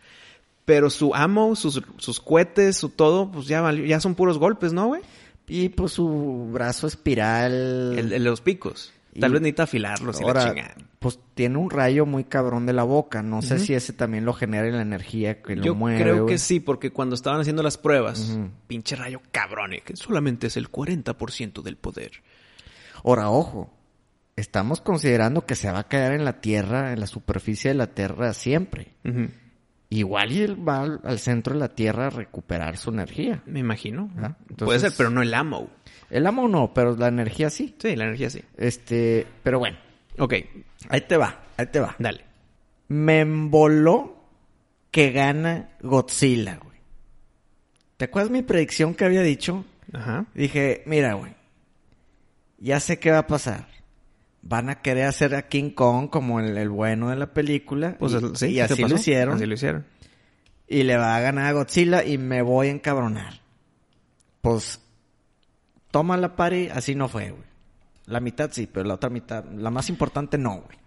Pero 0.66 0.90
su 0.90 1.14
ammo, 1.14 1.56
sus, 1.56 1.84
sus 2.00 2.20
cohetes, 2.20 2.78
su 2.78 2.90
todo, 2.90 3.32
pues 3.32 3.46
ya 3.46 3.72
ya 3.74 4.00
son 4.00 4.16
puros 4.16 4.40
golpes, 4.40 4.74
¿no, 4.74 4.88
güey? 4.88 5.02
Y 5.48 5.70
pues 5.70 5.92
su 5.92 6.50
brazo 6.52 6.88
espiral... 6.88 7.94
El, 7.94 8.00
el 8.00 8.10
de 8.10 8.20
los 8.20 8.42
picos. 8.42 8.92
Tal 9.20 9.32
Y- 9.32 9.34
vez 9.34 9.42
necesita 9.42 9.64
afilarlos 9.64 10.18
y 10.20 10.24
la 10.24 10.28
Ahora, 10.28 10.46
chingada. 10.54 10.76
pues 11.00 11.20
tiene 11.34 11.58
un 11.58 11.70
rayo 11.70 12.06
muy 12.06 12.24
cabrón 12.26 12.66
de 12.66 12.74
la 12.74 12.84
boca. 12.84 13.22
No 13.24 13.42
sé 13.42 13.60
si 13.60 13.74
ese 13.74 13.94
también 13.94 14.26
lo 14.26 14.34
genera 14.34 14.68
la 14.70 14.82
energía 14.82 15.42
que 15.42 15.56
lo 15.56 15.64
Yo 15.64 15.76
mueve. 15.76 16.02
creo 16.02 16.24
güey. 16.24 16.34
que 16.36 16.38
sí, 16.38 16.60
porque 16.60 16.92
cuando 16.92 17.16
estaban 17.16 17.40
haciendo 17.42 17.64
las 17.64 17.78
pruebas, 17.78 18.38
pinche 18.68 18.96
rayo 18.96 19.22
cabrón, 19.32 19.74
eh, 19.74 19.82
que 19.84 19.96
solamente 19.96 20.48
es 20.48 20.58
el 20.58 20.70
40% 20.70 21.62
del 21.62 21.78
poder. 21.78 22.12
Ahora, 23.04 23.30
ojo. 23.30 23.74
Estamos 24.36 24.82
considerando 24.82 25.48
que 25.48 25.56
se 25.56 25.72
va 25.72 25.80
a 25.80 25.88
quedar 25.88 26.14
en 26.14 26.24
la 26.24 26.42
Tierra, 26.42 26.94
en 26.94 27.00
la 27.00 27.08
superficie 27.08 27.72
de 27.72 27.74
la 27.74 27.88
Tierra 27.88 28.34
siempre. 28.34 28.94
Igual 29.90 30.32
y 30.32 30.42
él 30.42 30.68
va 30.68 30.82
al, 30.82 31.00
al 31.04 31.18
centro 31.18 31.54
de 31.54 31.60
la 31.62 31.70
Tierra 31.70 32.06
a 32.08 32.10
recuperar 32.12 32.78
su 32.78 32.92
energía. 32.92 33.42
Me 33.48 33.62
imagino. 33.62 34.12
Puede 34.58 34.80
ser, 34.80 34.92
pero 34.96 35.10
no 35.10 35.24
el 35.24 35.34
ammo. 35.34 35.70
El 36.10 36.26
amo 36.28 36.48
no, 36.48 36.74
pero 36.74 36.96
la 36.96 37.08
energía 37.08 37.50
sí. 37.50 37.76
Sí, 37.80 37.96
la 37.96 38.06
energía 38.06 38.30
sí. 38.30 38.42
Este, 38.58 39.28
pero 39.44 39.60
bueno, 39.60 39.78
Ok, 40.20 40.34
ahí 40.90 41.02
te 41.02 41.18
va, 41.18 41.44
ahí 41.58 41.68
te 41.68 41.80
va. 41.80 41.96
dale. 42.00 42.26
Me 42.88 43.20
emboló 43.20 44.16
que 44.92 45.12
gana 45.12 45.70
Godzilla, 45.82 46.58
güey. 46.64 46.78
¿Te 47.98 48.06
acuerdas 48.06 48.32
mi 48.32 48.42
predicción 48.42 48.96
que 48.96 49.06
había 49.06 49.22
dicho? 49.22 49.66
Ajá. 49.94 50.26
Dije, 50.34 50.84
mira, 50.86 51.14
güey, 51.14 51.34
ya 52.58 52.80
sé 52.80 52.98
qué 53.00 53.12
va 53.12 53.20
a 53.20 53.28
pasar. 53.28 53.68
Van 54.42 54.70
a 54.70 54.82
querer 54.82 55.06
hacer 55.06 55.36
a 55.36 55.48
King 55.50 55.72
Kong 55.72 56.10
como 56.10 56.40
el, 56.40 56.58
el 56.58 56.70
bueno 56.70 57.10
de 57.10 57.18
la 57.18 57.34
película. 57.34 57.96
Pues 58.00 58.14
y, 58.14 58.36
sí, 58.36 58.46
y 58.48 58.54
¿qué 58.56 58.62
así 58.64 58.84
lo 58.86 58.96
hicieron. 58.96 59.36
Así 59.36 59.46
lo 59.46 59.54
hicieron. 59.54 59.86
Y 60.68 60.84
le 60.84 60.98
va 60.98 61.16
a 61.16 61.20
ganar 61.20 61.46
a 61.48 61.52
Godzilla 61.52 62.04
y 62.04 62.18
me 62.18 62.42
voy 62.42 62.68
a 62.68 62.72
encabronar. 62.72 63.42
Pues, 64.42 64.80
toma 65.92 66.18
la 66.18 66.36
pari, 66.36 66.70
así 66.70 66.96
no 66.96 67.08
fue, 67.08 67.32
güey. 67.32 67.44
La 68.06 68.20
mitad 68.20 68.50
sí, 68.54 68.68
pero 68.72 68.88
la 68.88 68.94
otra 68.96 69.10
mitad, 69.10 69.44
la 69.46 69.70
más 69.70 69.90
importante 69.90 70.38
no, 70.38 70.62
güey. 70.62 70.78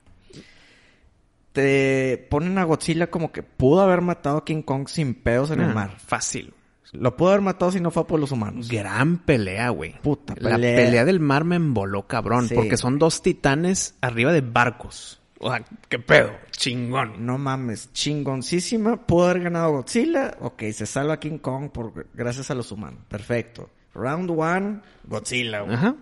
Te 1.53 2.27
ponen 2.31 2.59
a 2.59 2.65
Godzilla 2.65 3.11
como 3.11 3.33
que 3.33 3.43
pudo 3.43 3.81
haber 3.81 4.03
matado 4.03 4.39
a 4.39 4.45
King 4.45 4.63
Kong 4.63 4.87
sin 4.89 5.15
pedos 5.15 5.51
en 5.51 5.61
el 5.61 5.71
Ah, 5.71 5.75
mar. 5.75 5.99
Fácil. 5.99 6.55
Lo 6.93 7.17
pudo 7.17 7.31
haber 7.31 7.41
matado 7.41 7.73
si 7.73 7.81
no 7.81 7.91
fue 7.91 8.07
por 8.07 8.21
los 8.21 8.31
humanos. 8.33 8.69
Gran 8.69 9.19
pelea, 9.19 9.71
güey. 9.71 9.95
Puta 10.01 10.35
La 10.39 10.51
pelea. 10.51 10.77
pelea 10.77 11.05
del 11.05 11.19
mar 11.21 11.45
me 11.45 11.57
emboló, 11.57 12.07
cabrón. 12.07 12.49
Sí. 12.49 12.55
Porque 12.55 12.77
son 12.77 12.99
dos 12.99 13.23
titanes 13.23 13.95
arriba 14.01 14.33
de 14.33 14.41
barcos. 14.43 15.21
O 15.41 15.51
sea, 15.51 15.65
qué 15.89 15.99
pedo. 15.99 16.33
Chingón. 16.53 17.25
No 17.25 17.37
mames, 17.39 17.93
chingoncísima. 17.93 19.07
Pudo 19.07 19.29
haber 19.31 19.43
ganado 19.45 19.73
Godzilla. 19.73 20.37
Ok, 20.41 20.63
se 20.73 20.87
salva 20.87 21.19
King 21.19 21.39
Kong 21.39 21.71
por, 21.71 22.07
gracias 22.15 22.51
a 22.51 22.55
los 22.55 22.71
humanos. 22.71 23.01
Perfecto. 23.09 23.71
Round 23.95 24.31
one, 24.31 24.81
Godzilla, 25.05 25.61
güey. 25.61 25.75
Ajá. 25.75 25.97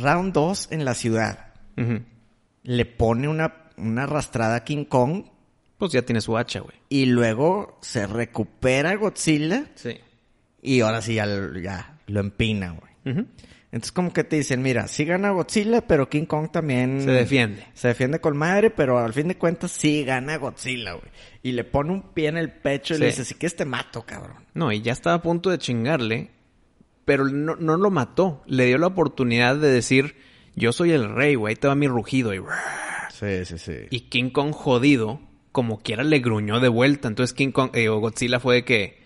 Round 0.00 0.32
2 0.32 0.68
en 0.72 0.84
la 0.84 0.94
ciudad. 0.94 1.52
Ujú. 1.76 2.00
Le 2.64 2.86
pone 2.86 3.28
una, 3.28 3.54
una 3.76 4.04
arrastrada 4.04 4.56
a 4.56 4.64
King 4.64 4.84
Kong 4.84 5.24
Pues 5.78 5.92
ya 5.92 6.02
tiene 6.02 6.20
su 6.20 6.36
hacha, 6.38 6.60
güey. 6.60 6.76
y 6.88 7.06
luego 7.06 7.78
se 7.82 8.06
recupera 8.06 8.94
Godzilla 8.96 9.66
Sí. 9.74 9.98
y 10.62 10.80
ahora 10.80 11.02
sí 11.02 11.14
ya, 11.14 11.26
lo- 11.26 11.58
ya 11.58 11.98
lo 12.06 12.20
empina, 12.20 12.70
güey. 12.78 13.26
Entonces 13.72 13.90
como 13.92 14.12
que 14.12 14.22
te 14.22 14.36
dicen, 14.36 14.60
mira, 14.62 14.86
sí 14.86 15.04
gana 15.06 15.30
Godzilla, 15.30 15.80
pero 15.86 16.08
King 16.08 16.26
Kong 16.26 16.50
también... 16.52 17.00
Se 17.02 17.10
defiende. 17.10 17.66
Se 17.72 17.88
defiende 17.88 18.20
con 18.20 18.36
madre, 18.36 18.68
pero 18.70 18.98
al 18.98 19.12
fin 19.14 19.28
de 19.28 19.36
cuentas 19.38 19.70
sí 19.72 20.04
gana 20.04 20.36
Godzilla, 20.36 20.92
güey. 20.92 21.10
Y 21.42 21.52
le 21.52 21.64
pone 21.64 21.90
un 21.92 22.02
pie 22.12 22.28
en 22.28 22.36
el 22.36 22.52
pecho 22.52 22.92
y 22.94 22.96
Sí. 22.98 23.00
le 23.00 23.06
dice, 23.06 23.24
si 23.24 23.34
que 23.34 23.48
te 23.50 23.64
mato, 23.64 24.02
cabrón. 24.02 24.36
No, 24.54 24.70
y 24.72 24.82
ya 24.82 24.92
estaba 24.92 25.16
a 25.16 25.22
punto 25.22 25.48
de 25.50 25.58
chingarle, 25.58 26.30
pero 27.04 27.24
no, 27.28 27.56
no 27.56 27.76
lo 27.76 27.90
mató. 27.90 28.42
Le 28.46 28.66
dio 28.66 28.78
la 28.78 28.86
oportunidad 28.88 29.56
de 29.56 29.70
decir, 29.70 30.16
yo 30.54 30.72
soy 30.72 30.92
el 30.92 31.08
rey, 31.14 31.34
güey, 31.34 31.52
ahí 31.52 31.56
te 31.56 31.68
va 31.68 31.74
mi 31.74 31.88
rugido. 31.88 32.34
Y, 32.34 32.40
Sí, 33.10 33.44
sí, 33.44 33.58
sí. 33.58 33.72
y 33.90 34.00
King 34.08 34.30
Kong 34.30 34.52
jodido, 34.52 35.20
como 35.52 35.78
quiera 35.80 36.02
le 36.02 36.18
gruñó 36.18 36.58
de 36.60 36.68
vuelta. 36.68 37.08
Entonces 37.08 37.34
King 37.34 37.52
Kong, 37.52 37.70
eh, 37.74 37.88
o 37.88 37.98
Godzilla 38.00 38.40
fue 38.40 38.56
de 38.56 38.64
que... 38.64 39.02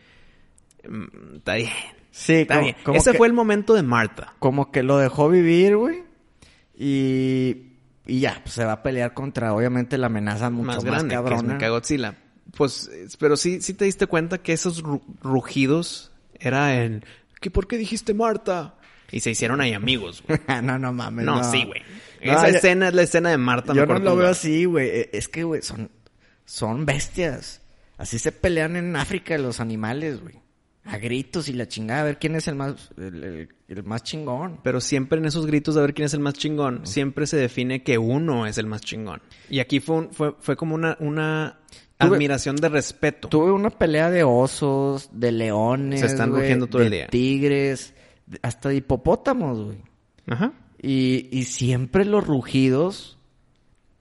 "Mm, 0.88 1.36
Está 1.36 1.54
bien, 1.56 1.70
Sí, 2.10 2.32
está 2.34 2.54
como, 2.54 2.64
bien. 2.64 2.76
como 2.82 2.98
Ese 2.98 3.12
que, 3.12 3.18
fue 3.18 3.26
el 3.26 3.32
momento 3.34 3.74
de 3.74 3.82
Marta. 3.82 4.32
como 4.38 4.70
que 4.72 4.82
lo 4.82 4.96
dejó 4.98 5.28
vivir, 5.28 5.76
güey. 5.76 6.02
Y, 6.78 7.72
y 8.06 8.20
ya, 8.20 8.40
pues 8.42 8.54
se 8.54 8.64
va 8.64 8.72
a 8.72 8.82
pelear 8.82 9.12
contra, 9.14 9.52
obviamente, 9.54 9.98
la 9.98 10.06
amenaza 10.06 10.48
mucho 10.50 10.66
más 10.66 10.76
más, 10.76 10.84
grande, 10.84 11.08
que 11.08 11.14
es 11.14 11.20
cabrona. 11.22 11.54
Mechagodzilla. 11.54 12.16
Pues, 12.56 12.90
pero 13.18 13.36
sí, 13.36 13.60
sí 13.60 13.74
te 13.74 13.84
diste 13.84 14.06
cuenta 14.06 14.38
que 14.38 14.52
esos 14.52 14.82
ru- 14.82 15.02
rugidos 15.20 16.12
era 16.38 16.82
en... 16.82 17.04
¿Qué, 17.40 17.50
¿Por 17.50 17.66
qué 17.66 17.76
dijiste 17.78 18.14
Marta? 18.14 18.76
Y 19.12 19.20
se 19.20 19.30
hicieron 19.30 19.60
ahí 19.60 19.72
amigos, 19.72 20.22
güey. 20.26 20.38
no, 20.62 20.78
no 20.78 20.92
mames. 20.92 21.24
No, 21.24 21.36
No, 21.36 21.50
sí, 21.50 21.64
güey. 21.64 21.80
No, 22.24 22.32
Esa 22.32 22.48
yo- 22.50 22.56
escena 22.56 22.88
es 22.88 22.94
la 22.94 23.02
escena 23.02 23.30
de 23.30 23.38
Marta. 23.38 23.72
Yo 23.74 23.86
me 23.86 23.94
no 23.94 23.98
lo 24.00 24.16
veo 24.16 24.28
así, 24.28 24.64
güey. 24.64 24.88
Eh, 24.88 25.10
Es 25.12 25.28
que, 25.28 25.44
güey, 25.44 25.62
son, 25.62 25.90
son 26.44 26.86
bestias. 26.86 27.62
Así 27.98 28.18
se 28.18 28.32
pelean 28.32 28.76
en 28.76 28.96
África 28.96 29.38
los 29.38 29.60
animales, 29.60 30.20
güey. 30.20 30.34
A 30.84 30.98
gritos 30.98 31.48
y 31.48 31.52
la 31.52 31.66
chingada. 31.66 32.02
A 32.02 32.04
ver 32.04 32.18
quién 32.18 32.36
es 32.36 32.46
el 32.48 32.54
más, 32.54 32.90
el, 32.96 33.24
el- 33.24 33.48
el 33.68 33.82
más 33.84 34.02
chingón. 34.02 34.60
Pero 34.62 34.80
siempre 34.80 35.18
en 35.18 35.26
esos 35.26 35.46
gritos 35.46 35.74
de 35.74 35.80
ver 35.82 35.94
quién 35.94 36.06
es 36.06 36.14
el 36.14 36.20
más 36.20 36.34
chingón, 36.34 36.86
siempre 36.86 37.26
se 37.26 37.36
define 37.36 37.82
que 37.82 37.98
uno 37.98 38.46
es 38.46 38.58
el 38.58 38.66
más 38.66 38.80
chingón. 38.82 39.20
Y 39.50 39.58
aquí 39.60 39.80
fue 39.80 39.96
un- 39.96 40.12
fue, 40.12 40.34
fue 40.40 40.56
como 40.56 40.74
una, 40.74 40.96
una 41.00 41.58
admiración 41.98 42.56
de 42.56 42.68
respeto. 42.68 43.28
Tuve 43.28 43.52
una 43.52 43.70
pelea 43.70 44.10
de 44.10 44.24
osos, 44.24 45.08
de 45.12 45.32
leones, 45.32 46.00
Se 46.00 46.06
están 46.06 46.30
rugiendo 46.32 46.66
todo 46.66 46.80
de 46.80 46.86
el 46.86 46.92
día. 46.92 47.06
tigres, 47.08 47.94
hasta 48.42 48.68
de 48.70 48.76
hipopótamos, 48.76 49.62
güey. 49.64 49.78
Ajá. 50.26 50.52
Y, 50.82 51.28
y 51.32 51.44
siempre 51.44 52.04
los 52.04 52.26
rugidos 52.26 53.18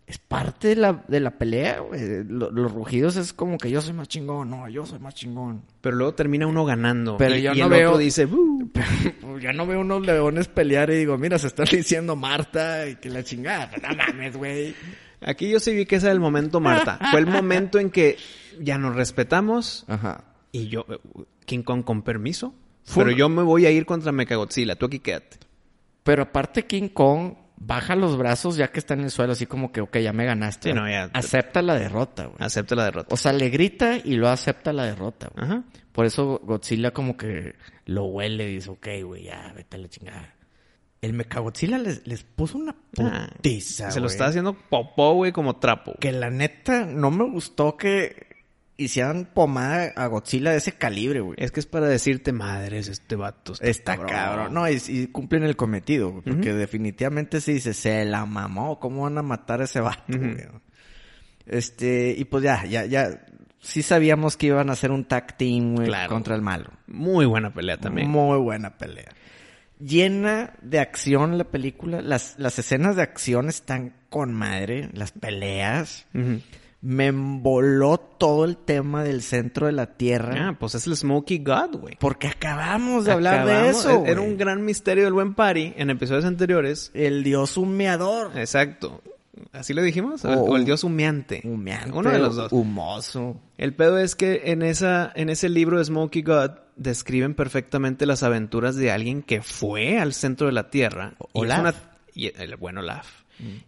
es 0.08 0.20
parte 0.20 0.68
de 0.68 0.76
la, 0.76 1.04
de 1.08 1.20
la 1.20 1.32
pelea, 1.32 1.80
güey. 1.80 2.24
Lo- 2.26 2.52
Los 2.52 2.72
rugidos 2.72 3.16
es 3.16 3.34
como 3.34 3.58
que 3.58 3.72
yo 3.72 3.82
soy 3.82 3.94
más 3.94 4.08
chingón, 4.08 4.50
no, 4.52 4.70
yo 4.70 4.86
soy 4.86 5.00
más 5.00 5.16
chingón. 5.16 5.64
Pero 5.82 5.96
luego 5.96 6.14
termina 6.14 6.46
uno 6.46 6.64
ganando. 6.66 7.18
Pero 7.18 7.36
y, 7.36 7.42
yo 7.42 7.54
y 7.54 7.60
no 7.60 7.66
el 7.66 7.72
veo- 7.72 7.90
otro 7.90 8.00
dice, 8.00 8.26
"Uh". 8.26 8.70
Ya 9.42 9.52
no 9.54 9.66
veo 9.66 9.80
unos 9.82 10.06
leones 10.06 10.48
pelear 10.48 10.90
y 10.92 10.96
digo, 10.98 11.18
mira, 11.18 11.40
se 11.40 11.48
están 11.48 11.66
diciendo 11.72 12.16
Marta 12.16 12.88
y 12.88 12.96
que 12.98 13.10
la 13.10 13.24
chingada. 13.24 13.72
No 13.82 13.96
mames, 13.96 14.36
güey. 14.38 14.76
Aquí 15.26 15.50
yo 15.50 15.60
sí 15.60 15.74
vi 15.74 15.86
que 15.86 15.96
ese 15.96 16.06
era 16.08 16.14
el 16.14 16.20
momento, 16.20 16.60
Marta. 16.60 17.00
Fue 17.12 17.20
el 17.20 17.26
momento 17.28 17.80
en 17.80 17.90
que 17.90 18.18
ya 18.62 18.78
nos 18.78 18.96
respetamos 18.96 19.84
Ajá. 19.88 20.24
y 20.52 20.68
yo, 20.68 20.86
eh, 20.90 21.00
King 21.46 21.64
Kong 21.64 21.84
con 21.84 22.04
permiso. 22.04 22.54
Fue 22.84 23.04
Pero 23.04 23.18
yo 23.18 23.30
me 23.30 23.42
voy 23.42 23.66
a 23.66 23.72
ir 23.72 23.86
contra 23.88 24.12
Mechagodzilla. 24.12 24.76
Tú 24.76 24.86
aquí 24.86 25.00
quédate. 25.00 25.38
Pero 26.04 26.24
aparte 26.24 26.66
King 26.68 26.90
Kong 26.90 27.34
baja 27.58 27.96
los 27.96 28.16
brazos 28.18 28.58
ya 28.58 28.68
que 28.72 28.78
está 28.80 28.94
en 28.94 29.00
el 29.02 29.10
suelo, 29.12 29.32
así 29.34 29.48
como 29.48 29.72
que, 29.72 29.82
ok, 29.82 29.98
ya 29.98 30.14
me 30.14 30.26
ganaste. 30.26 30.70
Sí, 30.70 30.76
no, 30.76 30.88
ya- 30.88 31.10
Acepta 31.14 31.64
la 31.64 31.74
derrota, 31.74 32.26
güey. 32.26 32.38
Acepta 32.40 32.76
la 32.76 32.86
derrota. 32.86 33.08
O 33.12 33.18
sea, 33.18 33.34
le 33.34 33.50
grita 33.50 33.98
y 33.98 34.16
lo 34.18 34.30
acepta 34.30 34.72
la 34.74 34.86
derrota, 34.86 35.30
güey. 35.34 35.46
Ajá. 35.46 35.64
Por 35.92 36.06
eso 36.06 36.40
Godzilla 36.44 36.92
como 36.92 37.18
que 37.18 37.56
lo 37.86 38.04
huele 38.06 38.52
y 38.52 38.56
dice, 38.56 38.70
ok, 38.70 38.88
güey, 39.04 39.24
ya, 39.24 39.52
vete 39.56 39.78
a 39.78 39.80
la 39.80 39.88
chingada. 39.88 40.35
El 41.06 41.14
Mechagodzilla 41.14 41.78
les, 41.78 42.06
les 42.08 42.24
puso 42.24 42.58
una 42.58 42.76
Ah, 43.00 43.30
putiza, 43.36 43.92
Se 43.92 44.00
lo 44.00 44.08
está 44.08 44.26
haciendo 44.28 44.54
popó, 44.54 45.14
güey, 45.14 45.32
como 45.32 45.58
trapo. 45.58 45.94
Que 46.00 46.12
la 46.12 46.30
neta 46.32 46.86
no 46.86 47.12
me 47.12 47.24
gustó 47.30 47.78
que 47.78 48.28
hicieran 48.78 49.30
pomada 49.34 49.94
a 49.96 50.08
Godzilla 50.08 50.52
de 50.52 50.58
ese 50.58 50.74
calibre, 50.74 51.22
güey. 51.22 51.36
Es 51.40 51.52
que 51.52 51.60
es 51.60 51.66
para 51.66 51.88
decirte, 51.88 52.32
madres, 52.34 52.88
este 52.90 53.16
vato 53.16 53.54
está, 53.54 53.68
Está 53.68 53.98
cabrón. 54.06 54.54
No, 54.54 54.70
y, 54.70 54.82
y 54.88 55.08
cumplen 55.08 55.44
el 55.44 55.56
cometido, 55.56 56.10
güey, 56.12 56.24
porque 56.24 56.54
definitivamente 56.54 57.40
se 57.40 57.54
dice, 57.54 57.74
se 57.74 58.04
la 58.06 58.26
mamó, 58.26 58.80
¿cómo 58.80 59.04
van 59.04 59.18
a 59.18 59.22
matar 59.22 59.62
a 59.62 59.66
ese 59.66 59.80
vato, 59.80 60.04
güey? 60.18 60.36
Este, 61.46 62.16
y 62.18 62.26
pues 62.26 62.44
ya, 62.44 62.66
ya, 62.66 62.86
ya, 62.86 63.26
sí 63.62 63.82
sabíamos 63.82 64.36
que 64.36 64.48
iban 64.48 64.70
a 64.70 64.74
hacer 64.74 64.92
un 64.92 65.06
tag 65.06 65.38
team, 65.38 65.76
güey, 65.76 65.88
Claro. 65.88 66.10
contra 66.10 66.36
el 66.36 66.42
malo. 66.42 66.72
Muy 66.88 67.26
buena 67.26 67.54
pelea 67.54 67.78
también. 67.78 68.10
Muy 68.10 68.40
buena 68.40 68.78
pelea. 68.78 69.12
Llena 69.80 70.54
de 70.62 70.80
acción 70.80 71.38
la 71.38 71.44
película. 71.46 72.02
Las, 72.02 72.36
las 72.38 72.58
escenas 72.60 72.96
de 72.96 73.02
acción 73.02 73.50
están 73.50 73.94
con 74.10 74.34
madre. 74.34 74.90
Las 74.94 75.12
peleas. 75.12 76.06
Me 76.82 77.08
emboló 77.08 77.98
todo 77.98 78.46
el 78.46 78.58
tema 78.58 79.04
del 79.04 79.22
centro 79.22 79.66
de 79.66 79.74
la 79.74 79.98
Tierra. 79.98 80.50
Ah, 80.50 80.58
pues 80.60 80.76
es 80.76 80.88
el 80.88 80.96
Smokey 80.96 81.40
God, 81.40 81.78
güey. 81.80 81.98
Porque 82.00 82.28
acabamos 82.28 83.06
de 83.06 83.12
hablar 83.12 83.46
de 83.46 83.70
eso. 83.70 84.06
Era 84.06 84.20
güey. 84.20 84.32
un 84.32 84.38
gran 84.38 84.64
misterio 84.64 85.04
del 85.04 85.14
buen 85.14 85.34
party 85.34 85.74
en 85.78 85.90
episodios 85.90 86.26
anteriores. 86.26 86.92
El 86.94 87.24
dios 87.24 87.58
humeador. 87.58 88.38
Exacto. 88.38 89.02
¿Así 89.52 89.74
le 89.74 89.82
dijimos? 89.82 90.24
O, 90.26 90.56
el 90.56 90.66
dios 90.66 90.84
humeante. 90.84 91.42
Humeante. 91.44 91.92
Uno 91.92 92.10
de 92.10 92.20
los 92.20 92.36
dos. 92.36 92.52
Humoso. 92.52 93.40
El 93.58 93.74
pedo 93.74 93.98
es 93.98 94.16
que 94.16 94.44
en 94.46 94.62
esa, 94.62 95.12
en 95.16 95.30
ese 95.30 95.50
libro 95.50 95.78
de 95.78 95.86
Smokey 95.86 96.22
God 96.22 96.52
describen 96.76 97.34
perfectamente 97.34 98.06
las 98.06 98.24
aventuras 98.24 98.76
de 98.76 98.92
alguien 98.92 99.22
que 99.22 99.42
fue 99.42 100.00
al 100.00 100.14
centro 100.14 100.48
de 100.48 100.54
la 100.54 100.70
Tierra. 100.70 101.16
Y 101.34 101.40
es 101.40 101.44
Olaf. 101.44 101.60
una, 101.60 101.74
y 102.14 102.32
el 102.42 102.56
buen 102.56 102.78
Olaf. 102.78 103.08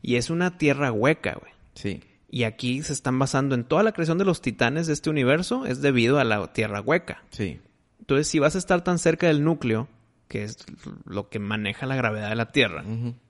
Y 0.01 0.15
es 0.15 0.29
una 0.29 0.57
tierra 0.57 0.91
hueca, 0.91 1.37
güey. 1.39 1.51
Sí. 1.73 2.01
Y 2.29 2.43
aquí 2.43 2.81
se 2.83 2.93
están 2.93 3.19
basando 3.19 3.55
en 3.55 3.65
toda 3.65 3.83
la 3.83 3.91
creación 3.91 4.17
de 4.17 4.25
los 4.25 4.41
titanes 4.41 4.87
de 4.87 4.93
este 4.93 5.09
universo 5.09 5.65
es 5.65 5.81
debido 5.81 6.19
a 6.19 6.23
la 6.23 6.53
tierra 6.53 6.81
hueca. 6.81 7.23
Sí. 7.31 7.59
Entonces, 7.99 8.27
si 8.27 8.39
vas 8.39 8.55
a 8.55 8.59
estar 8.59 8.83
tan 8.83 8.99
cerca 8.99 9.27
del 9.27 9.43
núcleo, 9.43 9.89
que 10.27 10.43
es 10.43 10.57
lo 11.05 11.29
que 11.29 11.39
maneja 11.39 11.85
la 11.85 11.95
gravedad 11.95 12.29
de 12.29 12.35
la 12.35 12.51
Tierra, 12.51 12.83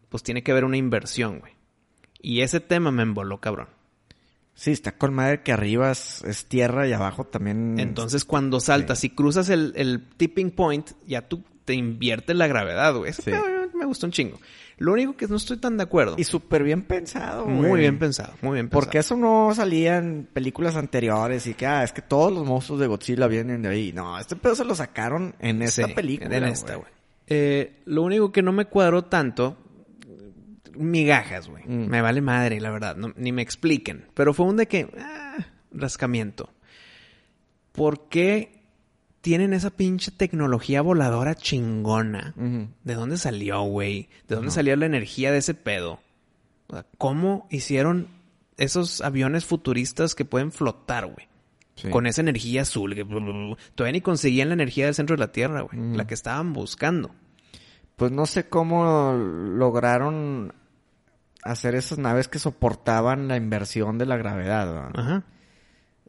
pues 0.10 0.24
tiene 0.24 0.44
que 0.44 0.52
haber 0.52 0.66
una 0.66 0.78
inversión, 0.78 1.40
güey. 1.40 1.54
Y 2.22 2.42
ese 2.42 2.60
tema 2.60 2.92
me 2.92 3.04
emboló, 3.04 3.40
cabrón. 3.40 3.68
Sí, 4.56 4.72
está 4.72 4.98
con 4.98 5.14
madre 5.14 5.42
que 5.44 5.52
arriba 5.52 5.92
es, 5.92 6.24
es 6.24 6.46
tierra 6.46 6.88
y 6.88 6.94
abajo 6.94 7.26
también. 7.26 7.80
Entonces, 7.80 8.26
cuando 8.26 8.60
saltas 8.60 9.04
y 9.04 9.12
cruzas 9.12 9.50
el, 9.50 9.74
el 9.76 10.02
tipping 10.18 10.50
point, 10.52 10.92
ya 11.06 11.28
tú 11.28 11.44
te 11.64 11.76
inviertes 11.76 12.36
la 12.36 12.48
gravedad, 12.48 12.96
güey. 12.96 13.12
Eso 13.12 13.22
Sí. 13.22 13.32
me, 13.32 13.68
me 13.80 13.86
gustó 13.86 14.08
un 14.08 14.12
chingo. 14.12 14.40
Lo 14.80 14.94
único 14.94 15.16
que 15.16 15.28
no 15.28 15.36
estoy 15.36 15.58
tan 15.58 15.78
de 15.78 15.84
acuerdo. 15.84 16.16
Y 16.18 16.24
súper 16.24 16.64
bien 16.64 16.84
pensado, 16.84 17.46
muy 17.46 17.68
güey. 17.70 17.82
bien 17.82 18.00
pensado, 18.00 18.34
muy 18.42 18.54
bien 18.54 18.68
pensado. 18.68 18.82
Porque 18.84 18.98
eso 19.00 19.16
no 19.16 19.52
salía 19.56 19.98
en 19.98 20.28
películas 20.32 20.76
anteriores 20.76 21.46
y 21.48 21.54
que, 21.54 21.66
ah, 21.68 21.84
es 21.84 21.92
que 21.92 22.02
todos 22.02 22.32
los 22.32 22.46
monstruos 22.46 22.80
de 22.80 22.88
Godzilla 22.88 23.28
vienen 23.28 23.62
de 23.64 23.70
ahí. 23.70 23.92
No, 23.94 24.18
este 24.20 24.36
pedo 24.36 24.56
se 24.56 24.66
lo 24.66 24.74
sacaron 24.76 25.36
en 25.40 25.62
esta 25.62 25.86
Sí, 25.88 25.94
película. 25.94 26.36
En 26.36 26.46
esta, 26.46 26.76
güey. 26.76 26.90
Eh, 27.28 27.82
lo 27.86 28.04
único 28.04 28.32
que 28.32 28.42
no 28.42 28.52
me 28.54 28.66
cuadró 28.66 29.04
tanto, 29.06 29.58
migajas, 30.78 31.48
güey. 31.50 31.64
Mm. 31.66 31.88
Me 31.90 32.02
vale 32.02 32.22
madre, 32.22 32.60
la 32.62 32.70
verdad. 32.72 32.96
no- 32.96 33.14
ni 33.16 33.32
me 33.32 33.42
expliquen. 33.42 34.06
Pero 34.14 34.34
fue 34.34 34.46
un 34.46 34.58
de 34.58 34.68
que, 34.68 34.90
ah, 35.00 35.38
rascamiento. 35.72 36.50
¿Por 37.72 38.08
qué 38.10 38.64
tienen 39.22 39.54
esa 39.54 39.72
pinche 39.72 40.12
tecnología 40.12 40.82
voladora 40.82 41.36
chingona? 41.36 42.34
¿De 42.84 42.94
dónde 42.96 43.18
salió, 43.18 43.62
güey? 43.64 44.10
¿De 44.28 44.36
dónde 44.36 44.52
salió 44.52 44.76
la 44.76 44.86
energía 44.86 45.32
de 45.32 45.40
ese 45.40 45.54
pedo? 45.54 46.00
O 46.68 46.74
sea, 46.74 46.86
¿Cómo 46.98 47.48
hicieron 47.50 48.08
esos 48.58 49.02
aviones 49.02 49.46
futuristas 49.46 50.16
que 50.16 50.26
pueden 50.26 50.52
flotar, 50.52 51.06
güey? 51.06 51.28
Sí. 51.76 51.90
Con 51.90 52.08
esa 52.08 52.22
energía 52.22 52.64
azul. 52.64 52.96
Que. 52.96 53.06
Todavía 53.06 53.92
ni 53.94 54.02
conseguían 54.02 54.48
la 54.50 54.56
energía 54.56 54.86
del 54.86 54.96
centro 54.96 55.16
de 55.16 55.20
la 55.20 55.32
Tierra, 55.32 55.62
güey. 55.62 55.78
Mm. 55.78 55.96
La 55.96 56.08
que 56.08 56.16
estaban 56.16 56.54
buscando. 56.54 57.12
Pues 57.96 58.12
no 58.12 58.26
sé 58.26 58.48
cómo 58.50 59.14
lograron 59.14 60.54
hacer 61.52 61.76
esas 61.76 61.98
naves 61.98 62.28
que 62.28 62.40
soportaban 62.40 63.28
la 63.28 63.38
inversión 63.38 63.98
de 63.98 64.06
la 64.06 64.18
gravedad. 64.18 64.66
¿verdad? 64.74 64.92
Ajá. 64.96 65.24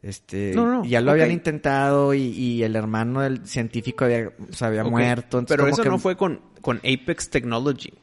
Este, 0.01 0.53
No, 0.55 0.65
no, 0.65 0.85
ya 0.85 1.01
lo 1.01 1.11
habían 1.11 1.31
intentado 1.31 2.13
y, 2.13 2.21
y 2.21 2.63
el 2.63 2.75
hermano 2.75 3.21
del 3.21 3.45
científico 3.45 4.05
había, 4.05 4.31
se 4.51 4.65
había 4.65 4.83
muerto. 4.85 5.39
entonces 5.39 5.55
Pero 5.57 5.63
como 5.63 5.73
eso 5.73 5.83
que- 5.83 5.89
no 5.89 5.99
fue 5.99 6.15
con, 6.15 6.41
con 6.61 6.77
Apex 6.77 7.29
Technology. 7.29 7.93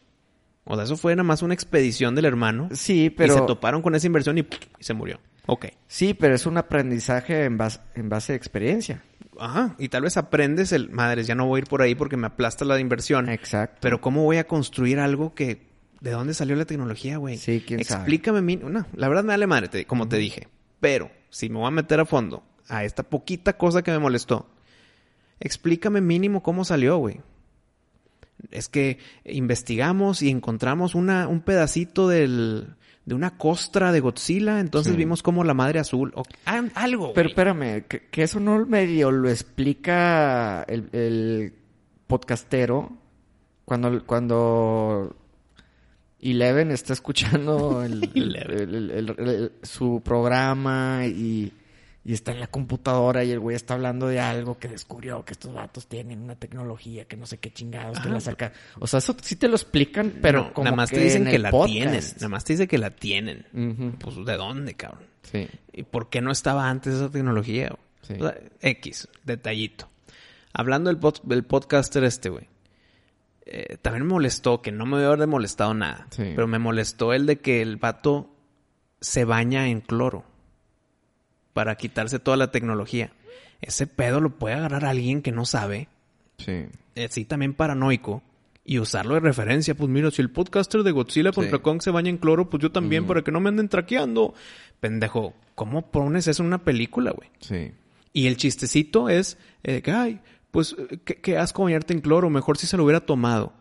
O 0.65 0.75
sea, 0.75 0.85
eso 0.85 0.97
fue 0.97 1.15
nada 1.15 1.23
más 1.23 1.43
una 1.43 1.55
expedición 1.55 2.15
del 2.15 2.25
hermano. 2.25 2.69
Sí, 2.73 3.05
Y 3.05 3.11
pero... 3.11 3.35
se 3.35 3.41
toparon 3.43 3.83
con 3.83 3.95
esa 3.95 4.07
inversión 4.09 4.37
y, 4.37 4.41
y 4.41 4.85
se 4.85 4.95
murió. 4.95 5.21
Ok. 5.47 5.67
Sí, 5.87 6.13
pero 6.13 6.35
es 6.35 6.45
un 6.45 6.59
aprendizaje 6.59 7.45
en 7.45 7.57
base, 7.57 7.79
en 7.95 8.09
base 8.09 8.33
de 8.33 8.37
experiencia. 8.37 9.03
Ajá. 9.39 9.77
Y 9.79 9.89
tal 9.91 10.03
vez 10.03 10.17
aprendes 10.17 10.73
el... 10.73 10.91
Madres, 10.91 11.27
ya 11.29 11.35
no 11.37 11.47
voy 11.47 11.59
a 11.59 11.63
ir 11.63 11.69
por 11.69 11.83
ahí 11.83 11.95
porque 11.95 12.17
me 12.17 12.27
aplasta 12.27 12.65
la 12.65 12.81
inversión. 12.81 13.29
Exacto. 13.29 13.79
Pero 13.81 14.01
¿cómo 14.01 14.25
voy 14.25 14.39
a 14.39 14.47
construir 14.49 14.99
algo 14.99 15.35
que... 15.35 15.66
¿De 16.01 16.11
dónde 16.11 16.35
salió 16.35 16.55
la 16.57 16.65
tecnología, 16.67 17.17
güey? 17.17 17.37
Sí, 17.39 17.63
quién 17.67 17.83
sabe. 17.85 18.01
Explícame. 18.03 18.57
No, 18.57 18.87
la 18.95 19.09
verdad 19.09 19.25
me 19.25 19.29
vale 19.29 19.47
madre, 19.47 19.69
te- 19.69 19.87
como 19.87 20.09
te 20.09 20.17
dije. 20.17 20.49
Pero, 20.81 21.11
si 21.31 21.49
me 21.49 21.59
voy 21.59 21.67
a 21.69 21.71
meter 21.71 22.01
a 22.01 22.05
fondo 22.05 22.43
a 22.69 22.85
esta 22.85 23.03
poquita 23.03 23.57
cosa 23.57 23.83
que 23.83 23.91
me 23.91 23.99
molestó, 23.99 24.47
explícame 25.41 26.01
mínimo 26.01 26.43
cómo 26.43 26.65
salió, 26.65 26.97
güey. 26.99 27.21
Es 28.51 28.69
que 28.69 28.99
investigamos 29.25 30.21
y 30.23 30.29
encontramos 30.31 30.95
una, 30.95 31.27
un 31.27 31.41
pedacito 31.41 32.07
del, 32.09 32.75
de 33.07 33.15
una 33.15 33.39
costra 33.39 33.93
de 33.93 34.01
Godzilla, 34.01 34.61
entonces 34.61 34.93
Sí. 34.93 34.99
vimos 34.99 35.23
como 35.23 35.43
la 35.45 35.55
madre 35.55 35.79
azul. 35.79 36.13
o- 36.15 36.23
ah, 36.45 36.63
algo, 36.75 37.15
Pero 37.15 37.29
güey. 37.29 37.33
espérame, 37.33 37.85
que, 37.89 38.07
que 38.11 38.23
eso 38.23 38.39
no 38.39 38.65
medio 38.67 39.11
lo 39.11 39.31
explica 39.31 40.63
el, 40.65 40.91
el 40.93 41.55
podcastero 42.07 42.93
cuando, 43.65 44.05
cuando 44.05 45.17
Eleven 46.21 46.71
está 46.71 46.93
escuchando 46.93 47.83
el- 47.85 49.53
su 49.63 50.01
programa 50.05 51.03
y, 51.07 51.53
y 52.05 52.13
está 52.13 52.33
en 52.33 52.41
la 52.41 52.47
computadora 52.47 53.23
y 53.25 53.31
el 53.33 53.41
güey 53.41 53.55
está 53.57 53.75
hablando 53.75 54.09
de 54.09 54.21
algo 54.21 54.59
que 54.59 54.69
descubrió 54.69 55.25
que 55.25 55.33
estos 55.33 55.53
vatos 55.53 55.87
tienen 55.87 56.23
una 56.23 56.37
tecnología 56.37 57.05
que 57.07 57.17
no 57.17 57.27
sé 57.27 57.39
qué 57.39 57.53
chingados 57.53 58.01
que 58.01 58.09
la 58.09 58.21
saca. 58.21 58.53
O 58.79 58.87
sea, 58.87 58.99
eso 58.99 59.15
sí 59.23 59.37
te 59.37 59.49
lo 59.49 59.55
explican, 59.57 60.15
pero 60.23 60.45
No, 60.45 60.53
como 60.55 60.65
nada 60.65 60.77
más 60.77 60.91
que 60.91 60.97
te 60.97 61.05
dicen 61.05 61.27
en 61.27 61.33
que 61.33 61.39
la 61.39 61.51
podcast. 61.51 61.73
tienen. 61.73 62.05
Nada 62.17 62.29
más 62.29 62.45
te 62.45 62.53
dice 62.55 62.69
que 62.69 62.79
la 62.79 62.91
tienen. 62.91 63.97
Pues, 64.01 64.17
¿de 64.25 64.37
dónde, 64.37 64.75
cabrón? 64.75 65.05
Sí. 65.23 65.49
¿Y 65.73 65.83
por 65.83 66.09
qué 66.09 66.21
no 66.21 66.31
estaba 66.31 66.69
antes 66.71 66.95
esa 66.95 67.11
tecnología? 67.11 67.69
güey? 67.69 67.81
Sí. 68.03 68.15
O 68.23 68.29
sea, 68.29 68.39
X, 68.61 69.09
detallito. 69.25 69.89
Hablando 70.53 70.89
del, 70.89 70.99
pod- 71.01 71.23
del 71.25 71.45
podcaster 71.45 72.05
este, 72.05 72.31
güey. 72.31 72.49
Eh, 73.47 73.79
también 73.81 74.05
me 74.07 74.13
molestó, 74.13 74.61
que 74.61 74.73
no 74.73 74.85
me 74.87 74.99
debe 74.99 75.13
haber 75.13 75.29
molestado 75.29 75.73
nada. 75.75 76.07
Sí. 76.11 76.25
Pero 76.35 76.47
me 76.47 76.59
molestó 76.59 77.13
el 77.13 77.27
de 77.27 77.39
que 77.39 77.63
el 77.63 77.77
vato 77.77 78.31
se 79.01 79.25
baña 79.25 79.69
en 79.69 79.81
cloro. 79.81 80.25
Para 81.53 81.77
quitarse 81.77 82.19
toda 82.19 82.37
la 82.37 82.51
tecnología. 82.51 83.13
Ese 83.63 83.87
pedo 83.87 84.21
lo 84.21 84.31
puede 84.39 84.57
agarrar 84.57 84.85
alguien 84.85 85.23
que 85.23 85.33
no 85.33 85.47
sabe. 85.47 85.89
Sí. 86.39 86.67
eh, 86.95 87.09
sí, 87.11 87.25
también 87.25 87.55
paranoico. 87.55 88.23
Y 88.69 88.81
usarlo 88.81 89.15
de 89.15 89.21
referencia, 89.21 89.77
pues 89.77 89.89
mira, 89.89 90.11
si 90.11 90.21
el 90.21 90.31
podcaster 90.31 90.83
de 90.83 90.91
Godzilla 90.91 91.31
contra 91.31 91.59
Sí. 91.59 91.63
Kong 91.63 91.81
se 91.81 91.93
baña 91.93 92.11
en 92.11 92.19
cloro, 92.19 92.51
pues 92.51 92.61
yo 92.61 92.73
también, 92.73 93.07
para 93.07 93.23
que 93.23 93.31
no 93.31 93.39
me 93.41 93.49
anden 93.49 93.69
traqueando. 93.69 94.35
Pendejo, 94.81 95.35
¿cómo 95.55 95.91
pones 95.93 96.27
eso 96.27 96.43
en 96.43 96.49
una 96.49 96.59
película, 96.65 97.13
güey? 97.13 97.31
Sí. 97.39 97.71
Y 98.13 98.27
el 98.27 98.37
chistecito 98.37 99.09
es 99.09 99.39
eh, 99.63 99.83
que, 99.83 99.93
ay, 99.93 100.21
pues, 100.57 100.75
eh, 100.79 101.01
qué, 101.05 101.17
qué 101.17 101.37
asco 101.37 101.65
bañarte 101.65 101.93
en 101.93 102.01
cloro, 102.01 102.31
mejor 102.31 102.57
si 102.57 102.67
se 102.67 102.79
lo 102.79 102.85
hubiera 102.85 103.01
tomado. 103.05 103.53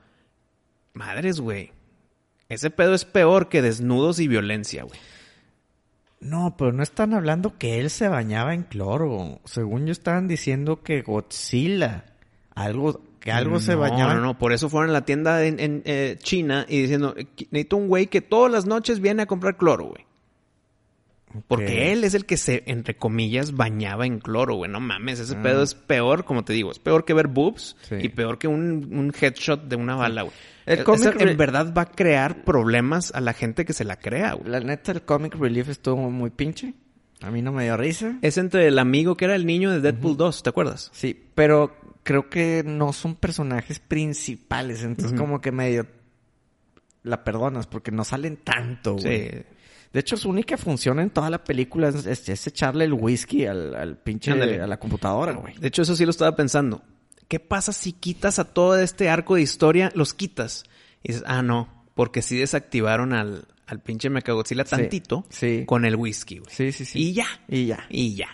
Madres, 0.94 1.42
güey. 1.42 1.74
Ese 2.48 2.70
pedo 2.70 2.94
es 2.94 3.04
peor 3.04 3.50
que 3.50 3.62
desnudos 3.62 4.22
y 4.22 4.30
violencia, 4.30 4.84
güey. 4.86 4.98
No, 6.22 6.56
pero 6.58 6.72
no 6.72 6.84
están 6.84 7.14
hablando 7.14 7.58
que 7.58 7.82
él 7.82 7.90
se 7.90 8.08
bañaba 8.08 8.54
en 8.54 8.64
cloro. 8.64 9.42
Según 9.44 9.88
yo 9.88 9.92
estaban 9.92 10.30
diciendo 10.30 10.84
que 10.84 11.02
Godzilla, 11.02 12.06
algo, 12.52 13.02
que 13.20 13.34
algo 13.34 13.60
se 13.60 13.76
bañaba. 13.76 14.14
No, 14.14 14.22
no, 14.22 14.38
por 14.38 14.54
eso 14.54 14.70
fueron 14.70 14.92
a 14.92 14.94
la 14.94 15.04
tienda 15.04 15.44
en, 15.44 15.60
en, 15.60 15.82
eh, 15.84 16.16
China 16.20 16.66
y 16.70 16.84
diciendo, 16.84 17.14
"Eh, 17.18 17.28
necesito 17.52 17.76
un 17.76 17.90
güey 17.90 18.08
que 18.08 18.22
todas 18.22 18.50
las 18.50 18.66
noches 18.66 19.02
viene 19.02 19.24
a 19.24 19.26
comprar 19.26 19.58
cloro, 19.58 19.88
güey. 19.88 20.05
Porque 21.48 21.92
él 21.92 22.04
es 22.04 22.14
el 22.14 22.26
que 22.26 22.38
se, 22.38 22.64
entre 22.68 22.96
comillas, 22.96 23.54
bañaba 23.56 24.06
en 24.06 24.20
cloro, 24.20 24.56
güey. 24.56 24.72
No 24.72 24.80
mames, 24.80 25.20
ese 25.20 25.36
Ah. 25.36 25.42
pedo 25.42 25.64
es 25.64 25.74
peor, 25.76 26.26
como 26.26 26.44
te 26.44 26.54
digo, 26.54 26.72
es 26.72 26.80
peor 26.80 27.06
que 27.06 27.14
ver 27.14 27.28
boobs 27.28 27.76
Sí. 27.84 27.96
y 28.02 28.10
peor 28.10 28.38
que 28.38 28.48
un, 28.48 28.90
un 28.92 29.14
headshot 29.20 29.64
de 29.64 29.76
una 29.76 29.96
bala, 29.96 30.24
güey. 30.24 30.34
El 30.66 30.80
E- 30.80 30.84
cómic 30.84 31.20
en 31.22 31.38
verdad 31.38 31.74
va 31.78 31.84
a 31.84 31.92
crear 31.92 32.44
problemas 32.44 33.12
a 33.14 33.22
la 33.22 33.34
gente 33.34 33.66
que 33.66 33.74
se 33.74 33.84
la 33.86 33.98
crea, 33.98 34.34
güey. 34.34 34.50
La 34.50 34.60
neta, 34.60 34.92
el 34.92 35.04
comic 35.04 35.36
relief 35.36 35.70
estuvo 35.70 36.10
muy 36.10 36.30
pinche. 36.32 36.74
A 37.22 37.32
mí 37.32 37.42
no 37.42 37.52
me 37.52 37.64
dio 37.64 37.78
risa. 37.78 38.18
Es 38.22 38.38
entre 38.38 38.68
el 38.68 38.78
amigo 38.80 39.16
que 39.16 39.26
era 39.26 39.36
el 39.36 39.46
niño 39.46 39.72
de 39.72 39.80
Deadpool 39.80 40.18
2, 40.18 40.44
¿te 40.44 40.50
acuerdas? 40.50 40.90
Sí, 40.94 41.20
pero 41.36 41.76
creo 42.04 42.30
que 42.30 42.64
no 42.66 42.94
son 42.94 43.16
personajes 43.16 43.80
principales. 43.80 44.84
Entonces, 44.84 45.18
como 45.18 45.40
que 45.42 45.52
medio 45.52 45.88
la 47.04 47.24
perdonas 47.24 47.68
porque 47.68 47.92
no 47.92 48.04
salen 48.04 48.38
tanto, 48.38 48.94
güey. 48.96 49.30
Sí. 49.30 49.32
De 49.96 50.02
hecho, 50.02 50.18
su 50.18 50.28
única 50.30 50.58
función 50.58 51.00
en 51.00 51.10
toda 51.10 51.30
la 51.30 51.42
película 51.42 51.88
es, 51.88 52.06
es- 52.06 52.28
es 52.28 52.48
echarle 52.48 52.84
el 52.84 52.92
whisky 52.94 53.46
al, 53.46 53.74
al 53.74 53.98
pinche 53.98 54.32
a 54.34 54.68
la 54.68 54.78
computadora, 54.78 55.32
güey. 55.32 55.56
De 55.58 55.70
hecho, 55.70 55.84
eso 55.84 55.96
sí 55.96 56.04
lo 56.04 56.12
estaba 56.12 56.36
pensando. 56.36 56.82
¿Qué 57.30 57.40
pasa 57.40 57.72
si 57.72 57.94
quitas 57.94 58.38
a 58.38 58.44
todo 58.44 58.78
este 58.78 59.10
arco 59.10 59.36
de 59.36 59.42
historia? 59.44 59.92
Los 59.96 60.14
quitas. 60.14 60.66
Y 61.02 61.14
dices, 61.14 61.24
ah, 61.26 61.42
no, 61.42 61.86
porque 61.94 62.22
sí 62.22 62.38
desactivaron 62.38 63.14
al, 63.14 63.46
al 63.68 63.80
pinche 63.80 64.10
Mechagodzilla 64.10 64.66
Sí, 64.66 64.70
tantito 64.76 65.26
sí. 65.30 65.64
con 65.66 65.86
el 65.86 65.96
whisky, 65.96 66.40
güey. 66.40 66.52
Sí, 66.54 66.74
sí, 66.74 66.84
sí. 66.84 67.00
Y 67.02 67.14
ya. 67.14 67.28
Y 67.48 67.66
ya. 67.68 67.86
Y 67.90 68.16
ya. 68.16 68.28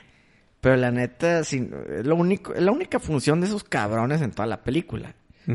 Pero 0.61 0.77
la 0.77 0.89
neta, 0.89 1.43
sí, 1.43 1.69
es 1.95 2.05
lo 2.07 2.15
único, 2.15 2.53
la 2.55 2.71
única 2.71 2.99
función 2.99 3.39
de 3.39 3.45
esos 3.45 3.63
cabrones 3.63 4.21
en 4.23 4.31
toda 4.31 4.47
la 4.47 4.63
película. 4.63 5.13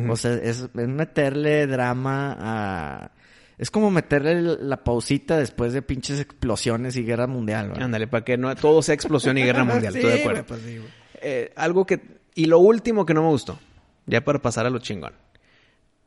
O 0.09 0.15
sea, 0.17 0.35
es, 0.35 0.69
es 0.73 0.89
meterle 0.89 1.67
drama 1.67 2.37
a... 2.39 3.11
Es 3.59 3.71
como 3.71 3.91
meterle 3.91 4.59
la 4.61 4.85
pausita 4.85 5.39
después 5.39 5.73
de 5.73 5.81
pinches 5.81 6.21
explosiones 6.21 6.97
y 6.97 7.05
guerra 7.05 7.27
mundial, 7.27 7.69
¿verdad? 7.69 7.85
Ándale, 7.85 8.07
para 8.07 8.25
que 8.25 8.37
no 8.37 8.55
todo 8.55 8.83
sea 8.83 8.95
explosión 8.95 9.39
y 9.39 9.43
guerra 9.43 9.65
mundial. 9.65 9.93
Sí, 9.93 9.99
estoy 9.99 10.13
de 10.13 10.21
acuerdo. 10.21 10.45
pues 10.47 10.61
sí. 10.63 10.81
Eh, 11.23 11.53
algo 11.57 11.87
que... 11.87 12.21
Y 12.35 12.47
lo 12.47 12.59
último 12.59 13.07
que 13.07 13.15
no 13.15 13.23
me 13.23 13.29
gustó, 13.29 13.59
ya 14.05 14.23
para 14.23 14.43
pasar 14.43 14.67
a 14.67 14.71
lo 14.71 14.79
chingón, 14.79 15.15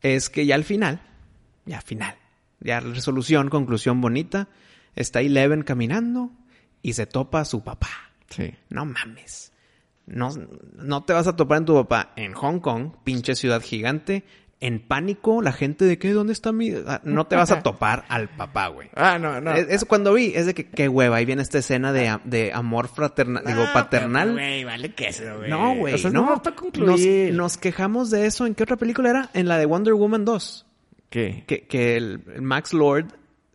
es 0.01 0.29
que 0.29 0.45
ya 0.45 0.53
al 0.53 0.63
final, 0.63 1.01
ya 1.65 1.77
al 1.77 1.83
final, 1.83 2.15
ya 2.59 2.79
resolución, 2.79 3.49
conclusión 3.49 3.99
bonita, 3.99 4.47
está 4.95 5.21
Eleven 5.21 5.63
caminando 5.63 6.31
y 6.83 6.93
se 6.93 7.07
topa 7.07 7.41
a 7.41 7.45
su 7.45 7.63
papá. 7.63 7.89
Sí. 8.29 8.53
No 8.69 8.85
mames. 8.85 9.51
No, 10.05 10.29
no 10.75 11.03
te 11.03 11.13
vas 11.13 11.27
a 11.27 11.35
topar 11.35 11.59
en 11.59 11.65
tu 11.65 11.73
papá 11.75 12.13
en 12.15 12.33
Hong 12.33 12.59
Kong, 12.59 12.91
pinche 13.03 13.35
ciudad 13.35 13.61
gigante, 13.61 14.23
en 14.61 14.79
pánico, 14.79 15.41
la 15.41 15.53
gente 15.53 15.85
de 15.85 15.97
que, 15.97 16.11
¿dónde 16.11 16.33
está 16.33 16.51
mi...? 16.51 16.71
Ah, 16.85 16.99
No 17.05 17.27
te 17.27 17.35
vas 17.37 17.49
a 17.51 17.59
topar 17.63 18.03
al 18.09 18.27
papá, 18.29 18.67
güey. 18.67 18.89
Ah, 18.95 19.17
no, 19.17 19.39
no. 19.39 19.51
Es, 19.53 19.67
es 19.69 19.85
cuando 19.85 20.13
vi, 20.13 20.33
es 20.35 20.45
de 20.47 20.53
que, 20.53 20.65
qué 20.69 20.89
hueva, 20.89 21.15
ahí 21.17 21.25
viene 21.25 21.41
esta 21.41 21.59
escena 21.59 21.93
de, 21.93 22.17
de 22.25 22.51
amor 22.51 22.89
fraternal, 22.89 23.43
digo, 23.45 23.63
paternal. 23.73 24.33
Güey, 24.33 24.65
vale 24.65 24.93
queso, 24.93 25.23
güey. 25.37 25.49
no, 25.49 25.75
güey, 25.75 25.93
O 25.93 25.97
sea, 25.97 26.11
no. 26.11 26.25
no 26.25 26.29
nos, 26.43 26.53
concluir. 26.55 27.33
nos 27.33 27.57
quejamos 27.57 28.09
de 28.09 28.25
eso. 28.25 28.45
¿En 28.45 28.53
qué 28.55 28.63
otra 28.63 28.75
película 28.75 29.09
era? 29.09 29.29
En 29.33 29.47
la 29.47 29.57
de 29.57 29.65
Wonder 29.65 29.93
Woman 29.93 30.25
2. 30.25 30.65
¿Qué? 31.09 31.43
Que, 31.47 31.61
que 31.65 31.95
el, 31.95 32.21
el 32.35 32.41
Max 32.41 32.73
Lord, 32.73 33.05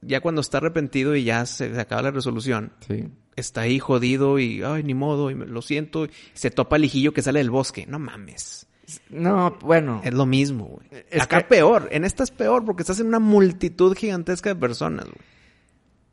ya 0.01 0.21
cuando 0.21 0.41
está 0.41 0.59
arrepentido 0.59 1.15
y 1.17 1.25
ya 1.25 1.45
se, 1.47 1.73
se 1.75 1.81
acaba 1.81 2.01
la 2.03 2.11
resolución, 2.13 2.73
Sí. 2.89 3.05
está 3.37 3.61
ahí 3.61 3.79
jodido 3.79 4.39
y, 4.39 4.63
ay, 4.63 4.83
ni 4.83 4.95
modo, 4.95 5.31
y 5.31 5.35
me- 5.35 5.47
lo 5.47 5.61
siento. 5.63 6.07
y 6.07 6.11
se 6.33 6.51
topa 6.51 6.77
el 6.77 6.85
hijillo 6.87 7.13
que 7.13 7.21
sale 7.23 7.39
del 7.41 7.51
bosque. 7.51 7.85
No 7.87 7.99
mames. 7.99 8.64
No, 9.11 9.57
bueno. 9.61 10.01
Es 10.05 10.12
lo 10.14 10.26
mismo, 10.26 10.66
güey. 10.66 11.05
Acá 11.20 11.39
que- 11.39 11.45
peor. 11.47 11.89
En 11.93 12.05
esta 12.05 12.22
es 12.22 12.30
peor 12.30 12.64
porque 12.64 12.82
estás 12.82 13.01
en 13.01 13.07
una 13.07 13.18
multitud 13.18 13.97
gigantesca 13.97 14.51
de 14.51 14.57
personas, 14.57 15.05
güey. 15.07 15.35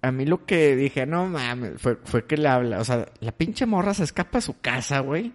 A 0.04 0.12
mí 0.12 0.26
lo 0.26 0.46
que 0.46 0.76
dije, 0.76 1.06
no 1.06 1.28
mames, 1.28 1.74
fue, 1.80 1.98
fue 2.04 2.26
que 2.26 2.36
le 2.38 2.48
habla. 2.48 2.80
O 2.80 2.84
sea, 2.84 3.08
la 3.20 3.32
pinche 3.34 3.66
morra 3.68 3.94
se 3.94 4.04
escapa 4.04 4.40
a 4.40 4.42
su 4.42 4.60
casa, 4.60 5.00
güey. 5.00 5.32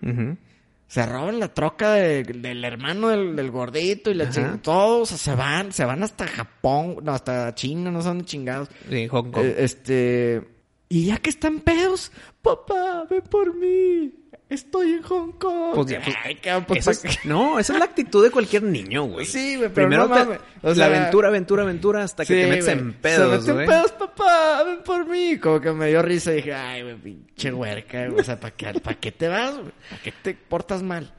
Se 0.89 1.05
roban 1.07 1.39
la 1.41 1.53
troca 1.55 1.93
de- 1.93 2.22
del 2.24 2.64
hermano 2.64 3.09
del, 3.09 3.37
del 3.37 3.51
gordito 3.51 4.11
y 4.11 4.14
la 4.14 4.28
chingada. 4.30 4.59
Todos 4.62 5.09
se 5.11 5.34
van, 5.34 5.72
se 5.72 5.84
van 5.84 6.03
hasta 6.03 6.26
Japón, 6.26 6.97
no, 7.03 7.12
hasta 7.12 7.55
China, 7.55 7.91
no 7.93 8.03
son 8.03 8.24
chingados. 8.24 8.68
Sí, 8.89 9.07
Hong 9.09 9.30
Kong. 9.30 9.45
Eh, 9.45 9.55
este. 9.59 10.49
Y 10.89 11.07
ya 11.07 11.16
que 11.18 11.30
están 11.30 11.61
pedos, 11.61 12.12
papá, 12.43 13.07
ven 13.11 13.22
por 13.22 13.55
mí. 13.57 14.12
Estoy 14.49 14.93
en 14.93 15.03
Hong 15.03 15.32
Kong. 15.32 15.74
Pues 15.74 15.87
ya, 15.89 16.01
pues, 16.01 16.14
Ay, 16.24 16.37
cabrón, 16.37 16.64
pues, 16.68 16.87
Esa 16.87 17.03
pa' 17.03 17.09
es- 17.09 17.18
qué- 17.18 17.28
no, 17.28 17.59
esa 17.59 17.72
es 17.72 17.78
la 17.80 17.84
actitud 17.87 18.22
de 18.22 18.30
cualquier 18.30 18.62
niño, 18.62 19.03
güey. 19.07 19.26
Sí, 19.26 19.57
güey, 19.57 19.68
pero 19.74 19.89
Primero 19.89 20.07
no 20.07 20.14
te- 20.14 20.24
mames. 20.24 20.41
O 20.62 20.72
sea, 20.72 20.89
la 20.89 20.97
aventura, 20.97 21.26
aventura, 21.28 21.62
aventura 21.64 22.05
hasta 22.05 22.24
que 22.24 22.34
te 22.34 22.47
metes 22.49 22.68
en 22.68 22.93
pedos, 22.93 23.45
Se 23.45 23.53
meten 23.53 23.55
güey. 23.55 23.66
pedos, 23.66 23.93
papá, 23.93 24.62
ven 24.62 24.78
por 24.84 25.05
mí. 25.09 25.37
Como 25.39 25.61
que 25.61 25.72
me 25.72 25.89
dio 25.89 26.01
risa 26.03 26.30
y 26.32 26.37
dije, 26.37 26.55
ay, 26.55 26.82
güey, 26.82 26.95
pinche 26.97 27.53
huerca, 27.53 28.07
güey. 28.07 28.20
O 28.20 28.24
sea, 28.24 28.39
¿para 28.39 28.55
qué, 28.55 28.72
¿para 28.80 29.01
qué 29.01 29.11
te 29.11 29.26
vas, 29.26 29.55
güey? 29.57 29.72
¿Para 29.91 30.03
qué 30.03 30.12
te 30.22 30.34
portas 30.34 30.84
mal? 30.84 31.12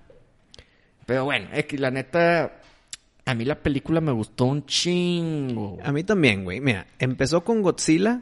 Pero 1.05 1.26
bueno, 1.26 1.49
es 1.51 1.65
que 1.65 1.78
la 1.78 1.91
neta, 1.91 2.61
a 3.26 3.34
mí 3.34 3.43
la 3.43 3.55
película 3.61 3.99
me 3.99 4.13
gustó 4.13 4.45
un 4.45 4.65
chingo. 4.65 5.78
A 5.84 5.91
mí 5.91 6.05
también, 6.05 6.45
güey. 6.45 6.61
Mira, 6.61 6.88
empezó 6.99 7.43
con 7.43 7.61
Godzilla 7.61 8.22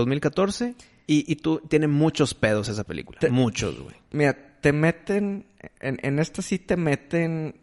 2014 0.00 0.74
y, 1.06 1.30
y 1.30 1.36
tú 1.36 1.60
tiene 1.68 1.86
muchos 1.88 2.34
pedos 2.34 2.68
esa 2.68 2.84
película. 2.84 3.18
Te- 3.20 3.30
Muchos, 3.30 3.78
güey. 3.80 3.94
Mira, 4.12 4.36
te 4.60 4.72
meten, 4.72 5.46
en, 5.80 5.98
en 6.02 6.18
esta 6.18 6.42
sí 6.42 6.58
te 6.58 6.76
meten 6.76 7.56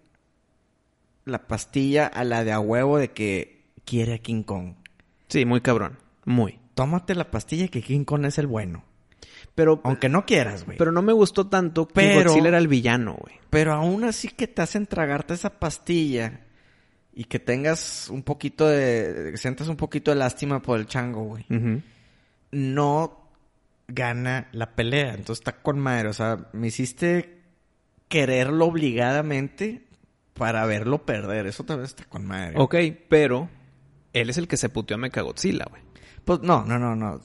la 1.25 1.47
pastilla 1.47 2.07
a 2.07 2.23
la 2.23 2.43
de 2.43 2.51
a 2.51 2.59
huevo 2.59 2.97
de 2.97 3.11
que 3.11 3.63
quiere 3.85 4.15
a 4.15 4.17
King 4.19 4.43
Kong. 4.43 4.75
Sí, 5.27 5.45
muy 5.45 5.61
cabrón. 5.61 5.97
Muy. 6.25 6.59
Tómate 6.75 7.15
la 7.15 7.31
pastilla 7.31 7.67
que 7.67 7.81
King 7.81 8.03
Kong 8.03 8.25
es 8.25 8.37
el 8.37 8.47
bueno. 8.47 8.83
Pero, 9.55 9.81
Aunque 9.83 10.09
no 10.09 10.25
quieras, 10.25 10.65
güey. 10.65 10.77
pero 10.77 10.91
no 10.91 11.01
me 11.03 11.13
gustó 11.13 11.47
tanto 11.47 11.87
que 11.87 11.93
Pero- 11.93 12.29
Godzilla 12.31 12.47
era 12.49 12.57
el 12.57 12.67
villano, 12.67 13.15
güey. 13.19 13.35
Pero 13.49 13.73
aún 13.73 14.03
así 14.03 14.29
que 14.29 14.47
te 14.47 14.61
hacen 14.63 14.87
tragarte 14.87 15.35
esa 15.35 15.59
pastilla 15.59 16.41
y 17.13 17.25
que 17.25 17.37
tengas 17.39 18.09
un 18.09 18.23
poquito 18.23 18.67
de... 18.67 19.29
que 19.31 19.37
sientas 19.37 19.67
un 19.67 19.75
poquito 19.77 20.09
de 20.09 20.15
lástima 20.17 20.59
por 20.61 20.79
el 20.79 20.87
chango, 20.87 21.23
güey. 21.25 21.45
Ujú. 21.51 21.81
No 22.53 23.29
gana 23.87 24.47
la 24.51 24.75
pelea. 24.75 25.09
Entonces 25.09 25.39
está 25.39 25.61
con 25.61 25.79
madre. 25.79 26.09
O 26.09 26.13
sea, 26.13 26.47
me 26.53 26.67
hiciste 26.67 27.41
quererlo 28.07 28.67
obligadamente 28.67 29.85
para 30.33 30.65
verlo 30.65 31.05
perder. 31.05 31.47
Eso 31.47 31.63
también 31.63 31.85
está 31.85 32.05
con 32.05 32.25
madre. 32.25 32.53
Ok, 32.57 32.75
pero 33.09 33.49
él 34.13 34.29
es 34.29 34.37
el 34.37 34.47
que 34.47 34.57
se 34.57 34.69
puteó 34.69 34.95
a 34.95 34.99
Mechagodzilla, 34.99 35.65
güey. 35.69 35.81
Pues 36.25 36.39
no, 36.41 36.63
no, 36.65 36.79
no, 36.79 36.95
no. 36.95 37.19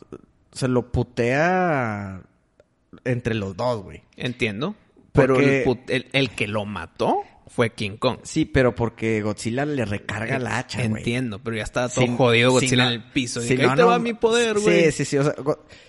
Se 0.53 0.67
lo 0.69 0.91
putea 0.91 2.23
entre 3.05 3.35
los 3.35 3.57
dos, 3.57 3.83
güey. 3.83 4.03
Entiendo. 4.17 4.75
Pero 5.13 5.35
Porque- 5.35 5.65
el, 5.89 6.09
el 6.13 6.31
que 6.31 6.47
lo 6.47 6.65
mató 6.65 7.23
fue 7.49 7.71
King 7.71 7.97
Kong. 7.99 8.19
Sí, 8.23 8.45
pero 8.45 8.75
porque 8.75 9.21
Godzilla 9.23 9.65
le 9.65 9.85
recarga 9.85 10.39
la 10.39 10.59
hacha, 10.59 10.87
güey. 10.87 11.01
Entiendo, 11.03 11.39
pero 11.39 11.57
ya 11.57 11.63
estaba 11.65 11.89
todo 11.89 12.07
jodido 12.17 12.53
Godzilla 12.53 12.85
no- 12.85 12.91
en 12.91 12.95
el 12.97 13.05
piso. 13.11 13.41
si 13.41 13.57
no, 13.57 13.71
ahí 13.71 13.77
te 13.77 13.83
no- 13.83 13.89
va 13.89 13.99
mi 13.99 14.15
poder, 14.15 14.59
güey. 14.59 14.85
Sí, 14.87 14.93
sí, 14.93 15.05
sí. 15.05 15.19
O 15.19 15.25
sea, 15.25 15.35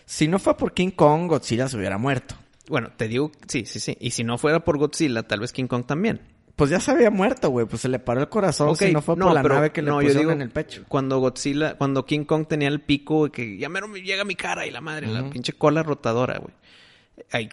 si 0.06 0.28
no 0.28 0.40
fue 0.40 0.56
por 0.58 0.74
King 0.74 0.92
Kong, 0.92 1.28
Godzilla 1.28 1.68
se 1.68 1.78
hubiera 1.78 1.98
muerto. 1.98 2.36
Bueno, 2.68 2.92
te 2.96 3.08
digo, 3.08 3.32
sí, 3.48 3.66
sí, 3.66 3.80
sí. 3.80 3.98
Y 4.00 4.12
si 4.12 4.24
no 4.24 4.38
fuera 4.38 4.60
por 4.64 4.78
Godzilla, 4.78 5.24
tal 5.24 5.40
vez 5.40 5.52
King 5.52 5.68
Kong 5.68 5.86
también. 5.86 6.22
Pues 6.56 6.70
ya 6.72 6.80
se 6.82 6.92
había 6.92 7.10
muerto, 7.10 7.50
güey. 7.50 7.66
Pues 7.66 7.82
se 7.84 7.88
le 7.90 8.00
paró 8.00 8.20
el 8.20 8.28
corazón 8.30 8.70
Ok, 8.70 8.78
si 8.80 8.92
no 8.92 9.02
fue 9.02 9.16
por 9.16 9.34
la 9.34 9.42
pero- 9.42 9.56
nave 9.56 9.72
que 9.72 9.82
le 9.82 9.90
no, 9.92 10.02
yo 10.02 10.14
digo, 10.14 10.32
en 10.32 10.42
el 10.42 10.50
pecho. 10.50 10.84
Cuando 10.90 11.18
Godzilla, 11.20 11.76
cuando 11.78 12.06
King 12.06 12.26
Kong 12.26 12.48
tenía 12.48 12.68
el 12.68 12.82
pico, 12.82 13.32
que 13.32 13.58
ya 13.58 13.70
me 13.70 13.80
llega 14.02 14.26
mi 14.26 14.36
cara 14.36 14.68
y 14.68 14.72
la 14.72 14.82
madre, 14.82 15.08
la 15.08 15.30
pinche 15.30 15.54
cola 15.54 15.84
rotadora, 15.84 16.38
güey. 16.38 16.54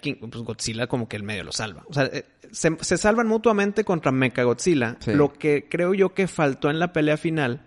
King- 0.01 0.17
pues 0.31 0.43
Godzilla 0.43 0.87
como 0.87 1.09
que 1.09 1.17
el 1.17 1.23
medio 1.23 1.45
lo 1.45 1.53
salva. 1.53 1.85
O 1.89 1.93
sea, 1.95 2.05
eh, 2.05 2.25
se, 2.53 2.77
se 2.81 2.97
salvan 2.97 3.27
mutuamente 3.27 3.85
contra 3.85 4.13
Mecha 4.13 4.43
Godzilla. 4.43 4.97
Sí. 5.01 5.13
Lo 5.13 5.33
que 5.33 5.69
creo 5.69 5.95
yo 5.95 6.15
que 6.15 6.27
faltó 6.27 6.71
en 6.71 6.79
la 6.79 6.93
pelea 6.93 7.17
final 7.17 7.67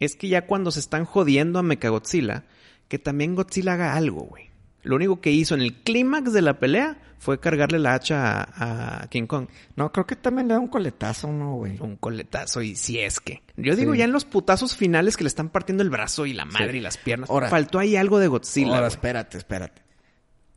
es 0.00 0.16
que 0.16 0.28
ya 0.28 0.46
cuando 0.46 0.70
se 0.70 0.80
están 0.80 1.04
jodiendo 1.04 1.58
a 1.58 1.62
Mecha 1.62 1.88
Godzilla, 1.88 2.44
que 2.88 2.98
también 2.98 3.34
Godzilla 3.34 3.74
haga 3.74 3.94
algo, 3.94 4.22
güey. 4.22 4.50
Lo 4.82 4.96
único 4.96 5.20
que 5.22 5.30
hizo 5.30 5.54
en 5.54 5.62
el 5.62 5.72
clímax 5.82 6.32
de 6.34 6.42
la 6.42 6.58
pelea 6.58 6.98
fue 7.18 7.40
cargarle 7.40 7.78
la 7.78 7.94
hacha 7.94 8.42
a, 8.42 9.02
a 9.04 9.06
King 9.08 9.24
Kong. 9.26 9.46
No, 9.76 9.90
creo 9.92 10.06
que 10.06 10.14
también 10.14 10.46
le 10.48 10.52
da 10.54 10.60
un 10.60 10.68
coletazo, 10.68 11.32
¿no, 11.32 11.54
güey? 11.54 11.78
Un 11.80 11.96
coletazo 11.96 12.60
y 12.60 12.76
si 12.76 12.98
es 12.98 13.18
que. 13.18 13.42
Yo 13.56 13.76
digo 13.76 13.92
Sí. 13.92 14.00
ya 14.00 14.04
en 14.04 14.12
los 14.12 14.26
putazos 14.26 14.76
finales 14.76 15.16
que 15.16 15.24
le 15.24 15.28
están 15.28 15.48
partiendo 15.48 15.82
el 15.82 15.88
brazo 15.88 16.26
y 16.26 16.34
la 16.34 16.44
madre 16.44 16.72
Sí. 16.72 16.76
y 16.78 16.80
las 16.80 16.98
piernas. 16.98 17.30
Ahora- 17.30 17.48
Faltó 17.48 17.78
ahí 17.78 17.96
algo 17.96 18.18
de 18.18 18.28
Godzilla. 18.28 18.66
Ahora, 18.74 18.80
güey. 18.80 18.90
espérate, 18.90 19.38
espérate. 19.38 19.80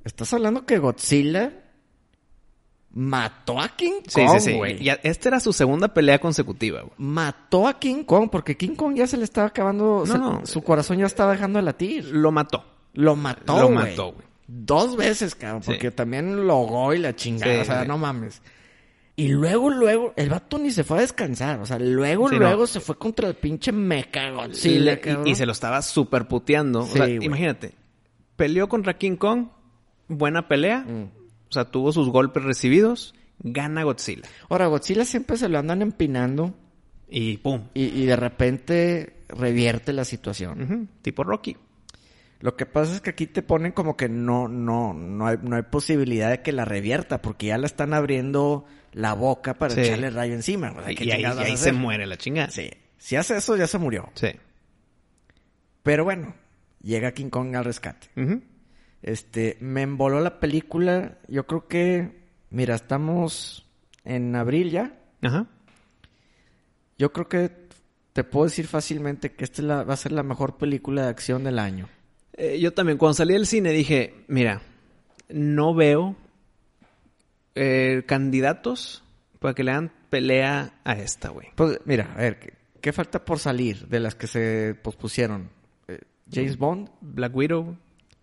Estás 0.07 0.33
hablando 0.33 0.65
que 0.65 0.77
Godzilla 0.79 1.51
mató 2.91 3.59
a 3.59 3.69
King 3.75 4.01
Sí, 4.07 4.25
Kong, 4.25 4.39
sí, 4.39 4.51
sí. 4.51 4.57
güey. 4.57 4.83
Ya, 4.83 4.93
esta 5.03 5.29
era 5.29 5.39
su 5.39 5.53
segunda 5.53 5.93
pelea 5.93 6.19
consecutiva, 6.19 6.81
güey. 6.81 6.93
Mató 6.97 7.67
a 7.67 7.77
King 7.79 8.03
Kong 8.03 8.29
porque 8.31 8.57
King 8.57 8.75
Kong 8.75 8.95
ya 8.95 9.05
se 9.07 9.17
le 9.17 9.23
estaba 9.23 9.47
acabando, 9.47 10.03
No, 10.05 10.05
se- 10.05 10.17
no. 10.17 10.45
su 10.45 10.63
corazón 10.63 10.97
ya 10.97 11.05
estaba 11.05 11.33
dejando 11.33 11.59
de 11.59 11.63
latir. 11.63 12.05
Lo 12.05 12.31
mató. 12.31 12.65
Lo 12.93 13.15
mató, 13.15 13.61
Lo 13.61 13.69
mató, 13.69 14.13
güey. 14.13 14.25
Dos 14.47 14.95
veces, 14.95 15.35
cabrón, 15.35 15.61
Sí. 15.61 15.71
porque 15.71 15.91
también 15.91 16.47
lo 16.47 16.53
ahogó 16.53 16.93
y 16.93 16.99
la 16.99 17.15
chingada, 17.15 17.53
Sí, 17.53 17.59
o 17.61 17.65
sea, 17.65 17.81
sí. 17.83 17.87
no 17.87 17.97
mames. 17.97 18.41
Y 19.17 19.27
luego, 19.29 19.69
luego, 19.69 20.13
el 20.15 20.29
vato 20.29 20.57
ni 20.57 20.71
se 20.71 20.83
fue 20.83 20.99
a 20.99 21.01
descansar, 21.01 21.59
o 21.59 21.65
sea, 21.65 21.77
luego, 21.79 22.29
Sí, 22.29 22.35
luego 22.37 22.61
no. 22.61 22.67
se 22.67 22.79
fue 22.79 22.97
contra 22.97 23.27
el 23.27 23.35
pinche 23.35 23.71
mecha 23.71 24.29
Godzilla, 24.31 24.99
y, 25.25 25.31
y 25.31 25.35
se 25.35 25.45
lo 25.45 25.51
estaba 25.51 25.81
super 25.81 26.27
puteando. 26.27 26.83
Sí, 26.83 26.91
o 26.93 27.05
sea, 27.05 27.09
imagínate. 27.09 27.73
Peleó 28.35 28.69
contra 28.69 28.97
King 28.97 29.17
Kong. 29.17 29.47
Buena 30.07 30.47
pelea. 30.47 30.79
Mm. 30.79 31.03
O 31.49 31.51
sea, 31.51 31.65
tuvo 31.65 31.91
sus 31.91 32.09
golpes 32.09 32.43
recibidos. 32.43 33.13
Gana 33.39 33.83
Godzilla. 33.83 34.23
Ahora, 34.49 34.67
Godzilla 34.67 35.05
siempre 35.05 35.37
se 35.37 35.47
lo 35.47 35.59
andan 35.59 35.81
empinando 35.81 36.55
Y 37.07 37.37
pum. 37.37 37.67
y, 37.73 37.83
y 37.85 38.05
de 38.05 38.15
repente 38.15 39.13
revierte 39.29 39.93
la 39.93 40.05
situación. 40.05 40.89
Tipo 41.01 41.23
Rocky. 41.23 41.55
Lo 42.39 42.55
que 42.55 42.65
pasa 42.65 42.93
es 42.95 43.01
que 43.01 43.09
aquí 43.11 43.25
te 43.27 43.41
ponen 43.41 43.71
como 43.71 43.95
que 43.97 44.09
no, 44.09 44.47
no, 44.47 44.93
no 44.93 45.27
hay, 45.27 45.37
no 45.41 45.55
hay 45.55 45.63
posibilidad 45.63 46.29
de 46.29 46.41
que 46.43 46.51
la 46.51 46.65
revierta, 46.65 47.21
porque 47.21 47.47
ya 47.47 47.57
la 47.57 47.65
están 47.65 47.93
abriendo 47.95 48.65
la 48.93 49.13
boca 49.13 49.55
para 49.55 49.73
Sí. 49.73 49.81
echarle 49.81 50.09
rayo 50.11 50.33
encima. 50.33 50.71
O 50.71 50.83
sea, 50.83 50.93
¿qué 50.93 51.03
y 51.05 51.11
ahí, 51.11 51.21
y 51.21 51.25
ahí 51.25 51.57
se 51.57 51.71
muere 51.73 52.05
la 52.05 52.17
chingada. 52.17 52.49
Sí. 52.51 52.69
Si 52.97 53.15
hace 53.15 53.37
eso, 53.37 53.55
ya 53.55 53.65
se 53.67 53.77
murió. 53.79 54.09
Sí. 54.15 54.29
Pero 55.83 56.03
bueno, 56.03 56.33
llega 56.81 57.11
King 57.13 57.29
Kong 57.29 57.55
al 57.55 57.65
rescate. 57.65 58.07
Ujú. 58.15 58.41
Este, 59.01 59.57
me 59.61 59.81
emboló 59.83 60.19
la 60.21 60.39
película. 60.39 61.17
Yo 61.27 61.45
creo 61.47 61.67
que, 61.67 62.23
mira, 62.49 62.75
estamos 62.75 63.65
en 64.03 64.35
abril 64.35 64.71
ya. 64.71 64.97
Ajá. 65.21 65.47
Yo 66.97 67.11
creo 67.13 67.27
que 67.29 67.51
te 68.13 68.23
puedo 68.23 68.45
decir 68.45 68.67
fácilmente 68.67 69.33
que 69.33 69.43
esta 69.43 69.61
es 69.61 69.67
la- 69.67 69.83
va 69.83 69.93
a 69.93 69.97
ser 69.97 70.11
la 70.11 70.23
mejor 70.23 70.57
película 70.57 71.03
de 71.03 71.09
acción 71.09 71.43
del 71.43 71.59
año. 71.59 71.87
Eh, 72.33 72.59
yo 72.59 72.73
también, 72.73 72.97
cuando 72.97 73.13
salí 73.13 73.33
del 73.33 73.45
cine 73.47 73.71
dije, 73.71 74.13
mira, 74.27 74.61
no 75.29 75.73
veo 75.75 76.15
eh, 77.55 78.03
candidatos 78.07 79.03
para 79.39 79.53
que 79.53 79.63
le 79.63 79.71
hagan 79.71 79.91
pelea 80.09 80.79
a 80.83 80.93
esta, 80.93 81.29
güey. 81.29 81.47
Pues 81.55 81.79
mira, 81.85 82.13
a 82.13 82.17
ver, 82.21 82.39
¿qué, 82.39 82.53
qué 82.81 82.93
falta 82.93 83.23
por 83.25 83.39
salir 83.39 83.87
de 83.87 83.99
las 83.99 84.15
que 84.15 84.27
se 84.27 84.75
pospusieron? 84.81 85.49
Eh, 85.87 85.99
James 86.31 86.57
Bond, 86.57 86.89
Black 87.01 87.35
Widow. 87.35 87.77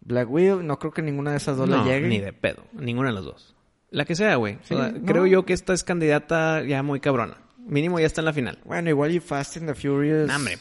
Black 0.05 0.31
Widow, 0.31 0.63
no 0.63 0.79
creo 0.79 0.93
que 0.93 1.03
ninguna 1.03 1.31
de 1.33 1.39
esas 1.39 1.57
dos 1.57 1.69
no, 1.69 1.85
le 1.85 1.91
llegue. 1.91 2.09
ni 2.09 2.21
de 2.21 2.33
pedo. 2.33 2.65
Ninguna 2.73 3.09
de 3.09 3.15
las 3.15 3.25
dos. 3.25 3.55
La 3.91 4.05
que 4.05 4.15
sea, 4.15 4.37
güey. 4.37 4.59
Sí, 4.63 4.75
O 4.75 4.79
sea, 4.79 4.91
no. 4.93 5.05
Creo 5.07 5.27
yo 5.27 5.45
que 5.45 5.53
esta 5.53 5.73
es 5.73 5.85
candidata 5.85 6.63
ya 6.63 6.83
muy 6.83 7.01
cabrona. 7.01 7.39
Mínimo 7.67 7.99
ya 8.01 8.07
está 8.07 8.21
en 8.21 8.25
la 8.27 8.33
final. 8.33 8.59
Bueno, 8.65 8.91
igual 8.91 9.13
y 9.13 9.21
Fast 9.21 9.57
and 9.57 9.67
the 9.69 9.75
Furious. 9.75 10.27
Nah, 10.29 10.37
hombre. 10.37 10.59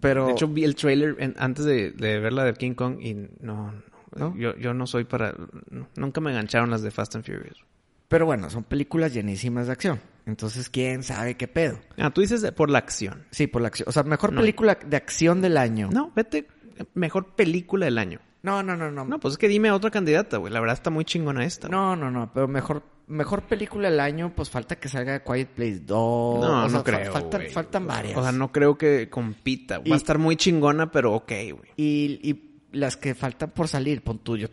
Pero 0.00 0.26
De 0.26 0.32
hecho, 0.32 0.48
vi 0.48 0.64
el 0.64 0.74
trailer 0.76 1.16
en- 1.18 1.34
antes 1.38 1.64
de, 1.64 1.90
de 1.92 2.18
ver 2.20 2.32
la 2.32 2.44
de 2.44 2.54
King 2.54 2.74
Kong 2.74 2.98
y 3.00 3.14
no... 3.40 3.72
no. 4.16 4.36
Yo, 4.36 4.54
yo 4.56 4.74
no 4.74 4.86
soy 4.86 5.04
para... 5.04 5.34
nunca 5.96 6.20
me 6.20 6.30
engancharon 6.30 6.70
las 6.70 6.82
de 6.82 6.90
Fast 6.90 7.14
and 7.16 7.24
Furious. 7.24 7.64
pero 8.08 8.26
bueno, 8.26 8.50
son 8.50 8.64
películas 8.64 9.14
llenísimas 9.14 9.66
de 9.66 9.72
acción. 9.72 10.00
Entonces, 10.26 10.68
quién 10.68 11.02
sabe 11.02 11.36
qué 11.36 11.48
pedo. 11.48 11.78
Ah, 11.98 12.10
tú 12.10 12.20
dices 12.20 12.42
de- 12.42 12.52
por 12.52 12.68
la 12.70 12.78
acción. 12.78 13.24
Sí, 13.30 13.46
por 13.48 13.62
la 13.62 13.68
acción. 13.68 13.88
O 13.88 13.92
sea, 13.92 14.02
mejor 14.04 14.32
No. 14.32 14.40
película 14.40 14.76
de 14.84 14.96
acción 14.96 15.40
del 15.40 15.56
año. 15.56 15.88
No, 15.92 16.12
vete. 16.14 16.46
Mejor 16.94 17.34
película 17.34 17.86
del 17.86 17.98
año. 17.98 18.20
No, 18.42 18.62
no, 18.62 18.76
no. 18.76 18.90
No, 18.90 19.04
No, 19.04 19.20
pues 19.20 19.32
es 19.32 19.38
que 19.38 19.48
dime 19.48 19.70
otra 19.70 19.90
candidata, 19.90 20.36
güey. 20.38 20.52
La 20.52 20.60
verdad 20.60 20.74
está 20.74 20.90
muy 20.90 21.04
chingona 21.04 21.44
esta. 21.44 21.68
güey. 21.68 21.78
no, 21.78 21.94
no, 21.96 22.10
no, 22.10 22.30
Pero 22.32 22.48
mejor, 22.48 22.82
mejor 23.06 23.42
película 23.42 23.88
del 23.90 24.00
año, 24.00 24.32
pues 24.34 24.50
falta 24.50 24.76
que 24.76 24.88
salga 24.88 25.22
Quiet 25.22 25.48
Place 25.48 25.80
2. 25.80 25.88
No, 25.88 26.64
O 26.64 26.68
sea, 26.68 26.78
no 26.78 26.84
fa- 26.84 26.84
creo, 26.84 27.12
faltan, 27.12 27.40
güey. 27.40 27.52
faltan 27.52 27.86
varias. 27.86 28.16
O 28.18 28.22
sea, 28.22 28.32
no 28.32 28.50
creo 28.52 28.76
que 28.76 29.08
compita. 29.08 29.78
Va 29.78 29.94
a 29.94 29.96
estar 29.96 30.18
muy 30.18 30.36
chingona, 30.36 30.90
pero 30.90 31.12
ok, 31.14 31.28
güey. 31.52 31.70
Y, 31.76 32.20
y 32.22 32.50
las 32.72 32.96
que 32.96 33.14
faltan 33.14 33.50
por 33.50 33.68
salir, 33.68 34.02
pon 34.02 34.18
tuyo, 34.20 34.48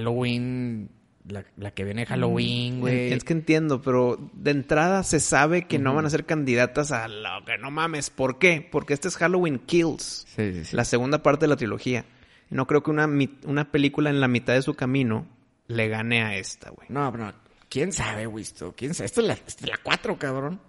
Halloween, 0.00 0.90
la, 1.28 1.44
la 1.56 1.72
que 1.72 1.84
viene 1.84 2.06
Halloween, 2.06 2.80
güey. 2.80 3.10
Mm, 3.10 3.12
Es 3.14 3.24
que 3.24 3.32
entiendo, 3.32 3.82
pero 3.82 4.30
de 4.34 4.52
entrada 4.52 5.02
se 5.02 5.18
sabe 5.20 5.66
que 5.66 5.78
no 5.78 5.94
van 5.94 6.06
a 6.06 6.10
ser 6.10 6.24
candidatas 6.24 6.92
a 6.92 7.08
lo 7.08 7.44
que 7.44 7.58
no 7.58 7.70
mames. 7.70 8.10
¿Por 8.10 8.38
qué? 8.38 8.66
Porque 8.70 8.94
este 8.94 9.08
es 9.08 9.16
Halloween 9.16 9.58
Kills, 9.58 10.26
Sí, 10.36 10.52
sí, 10.54 10.64
sí. 10.66 10.76
la 10.76 10.84
segunda 10.84 11.22
parte 11.22 11.44
de 11.46 11.48
la 11.48 11.56
trilogía. 11.56 12.04
No 12.50 12.66
creo 12.66 12.82
que 12.82 12.90
una, 12.90 13.08
una 13.44 13.70
película 13.72 14.10
en 14.10 14.20
la 14.20 14.28
mitad 14.28 14.54
de 14.54 14.62
su 14.62 14.74
camino 14.74 15.26
le 15.66 15.88
gane 15.88 16.22
a 16.22 16.36
esta, 16.36 16.70
güey. 16.70 16.86
No, 16.90 17.10
no, 17.10 17.32
quién 17.68 17.92
sabe, 17.92 18.26
Wisto, 18.26 18.74
quién 18.76 18.94
sabe. 18.94 19.06
Esto 19.06 19.20
es 19.20 19.26
la, 19.26 19.32
esto 19.34 19.64
es 19.64 19.68
la 19.70 19.78
4, 19.82 20.16
cabrón. 20.18 20.60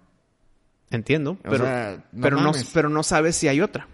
Entiendo, 0.90 1.32
O 1.32 1.50
pero, 1.50 1.64
sea, 1.64 2.04
no 2.12 2.22
pero, 2.22 2.40
no, 2.40 2.52
pero 2.72 2.88
no 2.88 3.02
sabes 3.02 3.36
si 3.36 3.46
hay 3.48 3.60
otra. 3.60 3.86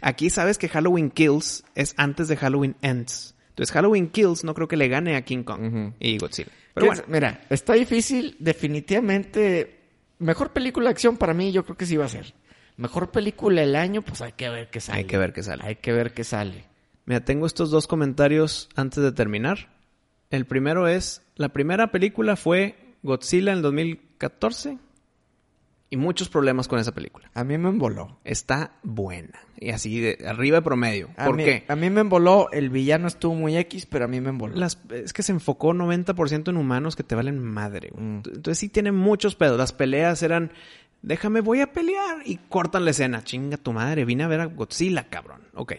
Aquí 0.00 0.30
sabes 0.30 0.56
que 0.56 0.68
Halloween 0.68 1.10
Kills 1.10 1.64
es 1.74 1.92
antes 1.98 2.28
de 2.28 2.36
Halloween 2.36 2.74
Ends. 2.80 3.34
Entonces 3.50 3.72
Halloween 3.72 4.08
Kills 4.08 4.42
no 4.44 4.54
creo 4.54 4.66
que 4.66 4.76
le 4.78 4.88
gane 4.88 5.16
a 5.16 5.22
King 5.22 5.42
Kong 5.42 5.92
y 6.00 6.16
Godzilla. 6.18 6.48
Pero 6.72 6.86
¿Quién 6.86 6.88
bueno, 6.88 7.02
sa- 7.02 7.12
Mira, 7.12 7.46
está 7.50 7.74
difícil, 7.74 8.36
definitivamente. 8.38 9.80
Mejor 10.18 10.52
película 10.52 10.86
de 10.86 10.92
acción 10.92 11.16
para 11.18 11.34
mí, 11.34 11.52
yo 11.52 11.64
creo 11.64 11.76
que 11.76 11.84
sí 11.86 11.96
va 11.96 12.06
a 12.06 12.08
ser. 12.08 12.32
Mejor 12.78 13.10
película 13.10 13.60
del 13.60 13.76
año, 13.76 14.00
pues 14.00 14.22
hay 14.22 14.32
que 14.32 14.48
ver 14.48 14.70
qué 14.70 14.80
sale. 14.80 14.98
hay 15.00 15.04
que 15.04 15.18
ver 15.18 15.32
qué 15.34 15.42
sale. 15.42 15.62
Hay 15.66 15.76
que 15.76 15.92
ver 15.92 16.14
qué 16.14 16.24
sale. 16.24 16.64
Mira, 17.06 17.24
tengo 17.24 17.46
estos 17.46 17.70
dos 17.70 17.86
comentarios 17.86 18.68
antes 18.76 19.02
de 19.02 19.12
terminar. 19.12 19.68
El 20.30 20.46
primero 20.46 20.86
es, 20.86 21.22
la 21.36 21.48
primera 21.48 21.90
película 21.90 22.36
fue 22.36 22.76
Godzilla 23.02 23.50
en 23.52 23.58
el 23.58 23.62
2014 23.62 24.78
y 25.92 25.96
muchos 25.96 26.28
problemas 26.28 26.68
con 26.68 26.78
esa 26.78 26.92
película. 26.92 27.28
A 27.34 27.42
mí 27.42 27.58
me 27.58 27.68
emboló. 27.68 28.18
Está 28.22 28.78
buena 28.84 29.40
y 29.58 29.70
así 29.70 29.98
de 30.00 30.24
arriba 30.24 30.58
de 30.58 30.62
promedio. 30.62 31.10
A 31.16 31.24
¿Por 31.26 31.36
mí- 31.36 31.44
qué? 31.44 31.64
A 31.66 31.74
mí 31.74 31.90
me 31.90 32.02
emboló. 32.02 32.48
El 32.52 32.70
villano 32.70 33.08
estuvo 33.08 33.34
muy 33.34 33.56
X, 33.56 33.86
pero 33.86 34.04
a 34.04 34.08
mí 34.08 34.20
me 34.20 34.28
emboló. 34.28 34.54
Las, 34.54 34.78
es 34.90 35.12
que 35.12 35.24
se 35.24 35.32
enfocó 35.32 35.72
90% 35.74 36.48
en 36.50 36.56
humanos 36.56 36.94
que 36.94 37.02
te 37.02 37.16
valen 37.16 37.42
madre. 37.42 37.90
Mm. 37.92 38.18
Entonces 38.34 38.58
sí 38.58 38.68
tiene 38.68 38.92
muchos 38.92 39.34
pedos. 39.34 39.58
Las 39.58 39.72
peleas 39.72 40.22
eran, 40.22 40.52
déjame, 41.02 41.40
voy 41.40 41.60
a 41.60 41.72
pelear. 41.72 42.18
Y 42.24 42.36
cortan 42.48 42.84
la 42.84 42.92
escena. 42.92 43.24
Chinga 43.24 43.56
tu 43.56 43.72
madre, 43.72 44.04
vine 44.04 44.22
a 44.22 44.28
ver 44.28 44.40
a 44.42 44.44
Godzilla, 44.44 45.08
cabrón. 45.08 45.40
Ok. 45.54 45.72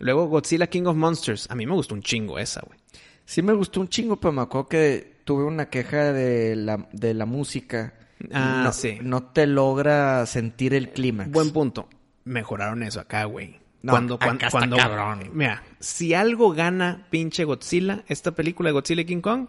Luego 0.00 0.26
Godzilla 0.26 0.66
King 0.66 0.84
of 0.86 0.96
Monsters. 0.96 1.46
A 1.50 1.54
mí 1.54 1.66
me 1.66 1.74
gustó 1.74 1.94
un 1.94 2.02
chingo 2.02 2.38
esa, 2.38 2.60
güey. 2.66 2.78
Sí 3.24 3.42
me 3.42 3.52
gustó 3.52 3.80
un 3.80 3.88
chingo, 3.88 4.18
pero 4.18 4.32
me 4.32 4.42
acuerdo 4.42 4.68
que 4.68 5.20
tuve 5.24 5.44
una 5.44 5.66
queja 5.70 6.12
de 6.12 6.56
la, 6.56 6.88
de 6.92 7.14
la 7.14 7.26
música. 7.26 7.94
Ah, 8.32 8.62
no, 8.64 8.72
sí. 8.72 8.98
No 9.02 9.22
te 9.22 9.46
logra 9.46 10.26
sentir 10.26 10.74
el 10.74 10.90
clímax. 10.90 11.30
Buen 11.30 11.52
punto. 11.52 11.88
Mejoraron 12.24 12.82
eso 12.82 13.00
acá, 13.00 13.24
güey. 13.24 13.60
No, 13.82 13.92
cuando, 13.92 14.14
acá 14.16 14.26
cuan- 14.26 14.36
está 14.36 14.50
cuando, 14.50 14.76
cabrón. 14.76 15.30
Mira, 15.32 15.62
si 15.78 16.12
algo 16.12 16.52
gana 16.52 17.06
pinche 17.08 17.44
Godzilla, 17.44 18.02
esta 18.08 18.32
película 18.32 18.68
de 18.68 18.72
Godzilla 18.72 19.02
y 19.02 19.06
King 19.06 19.20
Kong, 19.22 19.46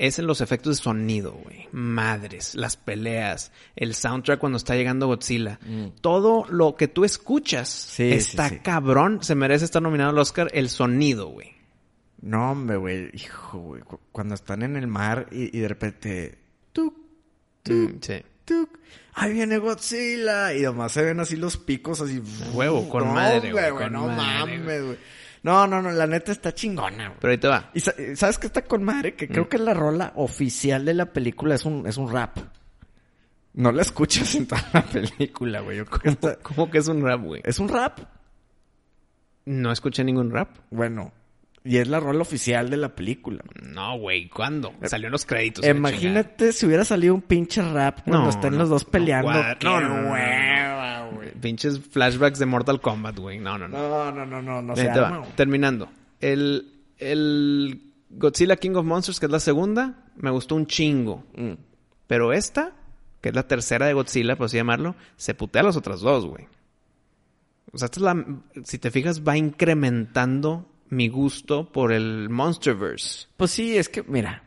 es 0.00 0.18
en 0.18 0.26
los 0.26 0.40
efectos 0.40 0.76
de 0.78 0.82
sonido, 0.82 1.32
güey. 1.32 1.68
Madres, 1.72 2.54
las 2.54 2.76
peleas, 2.76 3.52
el 3.76 3.94
soundtrack 3.94 4.40
cuando 4.40 4.56
está 4.56 4.74
llegando 4.74 5.06
Godzilla. 5.06 5.58
Todo 6.00 6.46
lo 6.48 6.74
que 6.74 6.88
tú 6.88 7.04
escuchas 7.04 7.68
Sí, 7.68 8.10
está 8.12 8.48
sí, 8.48 8.54
sí. 8.56 8.60
cabrón. 8.62 9.22
Se 9.22 9.34
merece 9.34 9.64
estar 9.66 9.82
nominado 9.82 10.10
al 10.10 10.18
Oscar 10.18 10.48
el 10.54 10.68
sonido, 10.70 11.28
güey. 11.28 11.52
No, 12.22 12.52
hombre, 12.52 12.76
güey. 12.76 13.10
Hijo, 13.14 13.58
güey. 13.60 13.82
cu- 13.82 14.00
Cuando 14.12 14.34
están 14.34 14.62
en 14.62 14.76
el 14.76 14.86
mar 14.86 15.26
y, 15.30 15.56
y 15.56 15.60
de 15.60 15.68
repente... 15.68 16.38
Tuc, 16.72 16.94
tuc, 17.62 17.74
Mm, 17.74 17.98
sí. 18.00 18.22
tuc. 18.44 18.68
Ahí 19.14 19.32
viene 19.32 19.58
Godzilla. 19.58 20.54
Y 20.54 20.62
nomás 20.62 20.92
se 20.92 21.02
ven 21.02 21.20
así 21.20 21.36
los 21.36 21.56
picos 21.56 22.00
así... 22.00 22.22
Huevo, 22.52 22.88
con 22.88 23.04
no, 23.06 23.12
madre, 23.14 23.52
güey, 23.52 23.90
No 23.90 24.06
madre, 24.06 24.58
mames, 24.58 24.84
güey. 24.84 24.98
No, 25.42 25.66
no, 25.66 25.80
no. 25.80 25.90
La 25.90 26.06
neta 26.06 26.32
está 26.32 26.52
chingona, 26.54 27.08
güey. 27.08 27.18
Pero 27.20 27.30
ahí 27.32 27.38
te 27.38 27.48
va. 27.48 27.70
¿Y 27.74 27.80
sa- 27.80 27.94
sabes 28.14 28.38
qué 28.38 28.46
está 28.46 28.62
con 28.62 28.82
madre? 28.84 29.14
Que 29.14 29.26
Mm. 29.26 29.30
creo 29.30 29.48
que 29.48 29.58
la 29.58 29.72
rola 29.74 30.12
oficial 30.16 30.84
de 30.84 30.94
la 30.94 31.06
película 31.12 31.54
es 31.54 31.64
un, 31.64 31.86
es 31.86 31.96
un 31.96 32.10
rap. 32.12 32.38
No 33.54 33.72
la 33.72 33.82
escuchas 33.82 34.34
en 34.36 34.46
toda 34.46 34.62
la 34.72 34.82
película, 34.82 35.60
güey. 35.60 35.80
¿Cómo 36.42 36.70
que 36.70 36.78
es 36.78 36.88
un 36.88 37.02
rap, 37.02 37.20
güey? 37.22 37.40
Es 37.44 37.58
un 37.58 37.68
rap. 37.68 37.98
No 39.46 39.72
escuché 39.72 40.04
ningún 40.04 40.30
rap. 40.30 40.50
Bueno. 40.70 41.12
Y 41.62 41.76
es 41.76 41.88
la 41.88 42.00
rola 42.00 42.22
oficial 42.22 42.70
de 42.70 42.76
la 42.78 42.94
película. 42.94 43.42
No, 43.62 43.98
güey. 43.98 44.28
¿Cuándo? 44.30 44.72
Salió 44.84 45.08
en 45.08 45.12
los 45.12 45.26
créditos. 45.26 45.64
Eh. 45.64 45.70
Imagínate 45.70 46.52
si 46.52 46.64
hubiera 46.66 46.84
salido 46.84 47.14
un 47.14 47.20
pinche 47.22 47.60
rap 47.60 48.00
cuando 48.04 48.24
No, 48.24 48.30
están 48.30 48.56
los 48.56 48.68
dos 48.70 48.84
peleando. 48.86 49.30
guau, 49.32 49.42
¡Qué 49.58 49.66
no, 49.66 49.80
no, 49.80 49.88
no, 49.88 50.08
no. 51.10 51.18
hueva, 51.18 51.30
güey! 51.30 51.40
Pinches 51.40 51.80
flashbacks 51.80 52.38
de 52.38 52.46
Mortal 52.46 52.80
Kombat, 52.80 53.18
güey. 53.18 53.38
No, 53.38 53.58
no, 53.58 53.68
no. 53.68 54.12
No, 54.12 54.26
no, 54.26 54.42
no, 54.42 54.62
no, 54.62 54.76
se 54.76 54.88
arma. 54.88 55.24
Terminando. 55.36 55.88
El, 56.20 56.72
El 56.98 57.92
Godzilla 58.10 58.56
King 58.56 58.74
of 58.74 58.84
Monsters, 58.84 59.20
que 59.20 59.26
es 59.26 59.32
la 59.32 59.40
segunda, 59.40 60.04
me 60.16 60.30
gustó 60.30 60.54
un 60.54 60.66
chingo. 60.66 61.24
Mm. 61.36 61.52
Pero 62.06 62.32
esta, 62.32 62.72
que 63.20 63.28
es 63.28 63.34
la 63.34 63.46
tercera 63.46 63.86
de 63.86 63.94
Godzilla, 63.94 64.36
por 64.36 64.46
así 64.46 64.56
llamarlo, 64.56 64.96
se 65.16 65.34
putea 65.34 65.62
a 65.62 65.66
las 65.66 65.76
otras 65.76 66.00
dos, 66.00 66.26
güey. 66.26 66.46
O 67.72 67.78
sea, 67.78 67.86
esta 67.86 68.00
es 68.00 68.02
la... 68.02 68.24
Si 68.64 68.78
te 68.78 68.90
fijas, 68.90 69.22
va 69.26 69.36
incrementando 69.36 70.66
mi 70.88 71.08
gusto 71.08 71.70
por 71.70 71.92
el 71.92 72.28
Monsterverse. 72.28 73.28
Pues 73.36 73.52
sí, 73.52 73.76
es 73.76 73.88
que, 73.88 74.02
mira, 74.02 74.42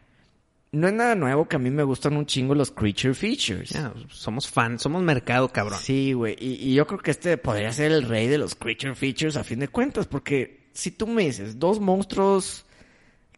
no 0.74 0.88
es 0.88 0.94
nada 0.94 1.16
nuevo 1.16 1.48
que 1.48 1.56
a 1.56 1.60
mí 1.60 1.70
me 1.70 1.84
gustan 1.84 2.18
un 2.18 2.26
chingo 2.26 2.56
los 2.56 2.72
creature 2.72 3.14
features. 3.14 3.70
Ya, 3.70 3.94
somos 4.10 4.50
fans, 4.50 4.82
somos 4.82 5.02
mercado, 5.04 5.48
cabrón. 5.50 5.80
Sí, 5.80 6.14
güey. 6.14 6.36
Y, 6.40 6.56
y 6.70 6.74
yo 6.74 6.86
creo 6.88 7.00
que 7.00 7.12
este 7.12 7.38
podría 7.38 7.72
ser 7.72 7.92
el 7.92 8.04
rey 8.04 8.28
de 8.28 8.38
los 8.40 8.56
creature 8.56 8.96
features 8.96 9.38
a 9.38 9.44
fin 9.44 9.60
de 9.60 9.68
cuentas. 9.68 10.08
Porque 10.08 10.68
si 10.74 10.92
tú 10.92 11.08
me 11.08 11.24
dices, 11.26 11.60
dos 11.60 11.80
monstruos 11.80 12.66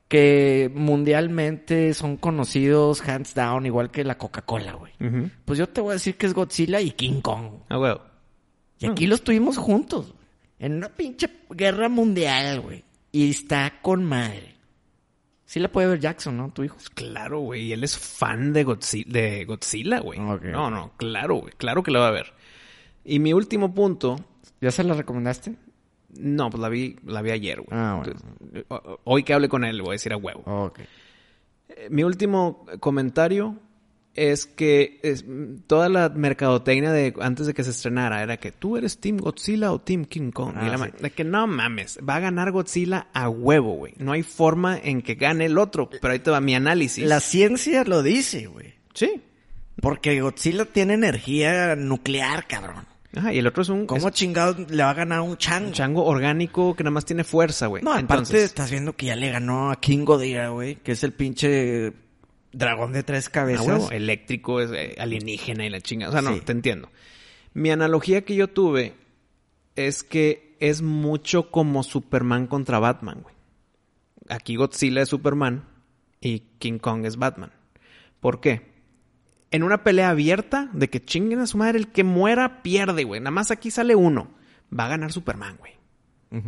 que 0.08 0.72
mundialmente 0.74 1.94
son 1.94 2.16
conocidos 2.18 3.02
hands 3.08 3.34
down, 3.34 3.66
igual 3.66 3.92
que 3.92 4.04
la 4.04 4.18
Coca-Cola, 4.18 4.74
güey. 4.74 4.94
Pues 5.44 5.60
yo 5.60 5.68
te 5.68 5.82
voy 5.82 5.92
a 5.92 5.94
decir 5.94 6.16
que 6.16 6.28
es 6.28 6.34
Godzilla 6.34 6.80
y 6.80 6.92
King 6.92 7.22
Kong. 7.22 7.48
Ah, 7.70 7.80
huevo. 7.80 8.02
Y 8.80 8.88
aquí 8.88 9.08
los 9.08 9.24
tuvimos 9.24 9.58
juntos. 9.58 10.08
güey. 10.14 10.26
En 10.60 10.74
una 10.76 10.90
pinche 10.90 11.30
guerra 11.50 11.90
mundial, 11.90 12.62
güey. 12.62 12.84
Y 13.12 13.30
está 13.30 13.82
con 13.82 14.06
madre. 14.06 14.55
Sí 15.46 15.60
la 15.60 15.72
puede 15.72 15.88
ver 15.88 16.00
Jackson, 16.00 16.36
¿no? 16.38 16.50
Tu 16.52 16.64
hijo. 16.64 16.78
Claro, 16.96 17.40
güey. 17.40 17.72
Él 17.72 17.84
es 17.84 17.98
fan 17.98 18.52
de 18.52 18.64
Godzilla, 18.64 19.06
de 19.08 19.46
Godzilla 19.46 20.00
güey. 20.00 20.20
No, 20.20 20.70
no, 20.72 20.94
claro, 20.98 21.36
güey. 21.36 21.54
Claro 21.56 21.84
que 21.84 21.92
la 21.92 22.00
va 22.00 22.08
a 22.08 22.12
ver. 22.12 22.34
Y 23.04 23.20
mi 23.20 23.34
último 23.34 23.74
punto... 23.74 24.18
¿Ya 24.62 24.72
se 24.72 24.84
la 24.84 24.96
recomendaste? 24.96 25.56
No, 26.18 26.50
pues 26.50 26.62
la 26.62 26.70
vi, 26.70 26.96
la 27.06 27.22
vi 27.22 27.32
ayer, 27.32 27.62
güey. 27.62 27.70
Ah, 27.72 28.02
bueno. 28.04 28.20
Entonces, 28.42 29.00
Hoy 29.04 29.24
que 29.24 29.34
hable 29.34 29.50
con 29.50 29.64
él, 29.64 29.82
voy 29.82 29.90
a 29.90 29.92
decir 29.94 30.14
a 30.14 30.18
huevo. 30.18 30.42
Ok. 30.46 30.80
Eh, 31.70 31.88
Mi 31.92 32.04
último 32.04 32.66
comentario 32.80 33.58
es 34.16 34.46
que 34.46 35.00
es- 35.04 35.26
toda 35.68 35.90
la 35.90 36.10
mercadotecnia 36.10 36.92
de 36.92 37.14
antes 37.22 37.48
de 37.48 37.54
que 37.54 37.64
se 37.64 37.72
estrenara 37.72 38.24
era 38.24 38.38
que 38.38 38.52
tú 38.52 38.78
eres 38.78 38.98
Team 39.00 39.18
Godzilla 39.18 39.72
o 39.72 39.80
Team 39.80 40.06
King 40.06 40.32
Kong. 40.32 40.54
Ah, 40.56 40.66
y 40.66 40.70
la 40.70 40.78
sí. 40.78 40.92
de 41.00 41.10
que 41.12 41.24
no 41.24 41.46
mames, 41.48 42.00
va 42.08 42.16
a 42.16 42.20
ganar 42.22 42.52
Godzilla 42.52 43.08
a 43.14 43.30
huevo, 43.30 43.74
güey. 43.76 43.94
No 43.98 44.14
hay 44.14 44.24
forma 44.24 44.78
en 44.82 45.02
que 45.02 45.16
gane 45.16 45.46
el 45.46 45.58
otro. 45.58 45.90
Pero 45.90 46.14
ahí 46.14 46.20
te 46.20 46.32
va 46.32 46.40
mi 46.42 46.56
análisis. 46.56 47.06
La 47.06 47.20
ciencia 47.20 47.84
lo 47.84 48.02
dice, 48.04 48.48
güey. 48.48 48.74
Sí. 48.94 49.22
Porque 49.82 50.22
Godzilla 50.22 50.66
tiene 50.66 50.94
energía 50.94 51.76
nuclear, 51.76 52.48
cabrón. 52.48 52.86
Ajá, 53.18 53.34
y 53.34 53.38
el 53.40 53.48
otro 53.48 53.62
es 53.64 53.70
un, 53.70 53.86
¿Cómo 53.86 54.10
es 54.10 54.14
chingados 54.14 54.70
le 54.70 54.84
va 54.84 54.90
a 54.90 54.94
ganar 54.94 55.22
un 55.22 55.32
un 55.32 55.38
chango? 55.38 55.72
chango 55.72 56.04
orgánico 56.06 56.76
que 56.76 56.84
nada 56.84 56.92
más 56.92 57.06
tiene 57.06 57.24
fuerza, 57.24 57.68
güey. 57.68 57.82
No, 57.82 57.92
aparte 57.92 58.14
Entonces, 58.14 58.44
estás 58.44 58.72
viendo 58.72 58.94
que 58.94 59.06
ya 59.08 59.16
le 59.16 59.30
ganó 59.32 59.72
a 59.72 59.80
King 59.80 60.06
Ghidorah, 60.06 60.50
güey, 60.50 60.76
que 60.76 60.92
es 60.94 61.04
el 61.04 61.14
pinche 61.14 61.94
dragón 62.58 62.94
de 62.94 63.04
tres 63.04 63.28
a 63.28 63.32
cabezas. 63.32 63.92
eléctrico, 63.92 64.62
es 64.62 64.72
eh, 64.72 64.96
alienígena 65.00 65.66
y 65.66 65.70
la 65.70 65.82
chinga. 65.82 66.10
O 66.10 66.12
sea, 66.12 66.22
no, 66.22 66.34
Sí. 66.34 66.42
te 66.42 66.52
entiendo. 66.52 66.90
Mi 67.54 67.70
analogía 67.72 68.24
que 68.26 68.36
yo 68.36 68.48
tuve 68.48 68.94
es 69.76 70.04
que 70.04 70.56
es 70.60 70.82
mucho 70.82 71.52
como 71.52 71.84
Superman 71.84 72.48
contra 72.48 72.80
Batman, 72.80 73.22
güey. 73.22 73.36
Aquí 74.30 74.56
Godzilla 74.56 75.02
es 75.02 75.10
Superman 75.10 75.66
y 76.22 76.40
King 76.60 76.80
Kong 76.80 77.06
es 77.06 77.18
Batman. 77.18 77.52
¿Por 78.20 78.42
qué? 78.42 78.74
En 79.52 79.64
una 79.64 79.84
pelea 79.84 80.10
abierta 80.10 80.70
de 80.74 80.90
que 80.90 81.04
chinguen 81.04 81.40
a 81.40 81.48
su 81.48 81.58
madre, 81.58 81.78
el 81.78 81.90
que 81.90 82.04
muera 82.04 82.64
pierde, 82.64 83.04
güey. 83.04 83.22
Nada 83.22 83.32
más 83.32 83.52
aquí 83.52 83.70
sale 83.70 83.96
uno. 83.96 84.30
Va 84.78 84.86
a 84.86 84.90
ganar 84.90 85.12
Superman, 85.12 85.58
güey. 85.58 85.74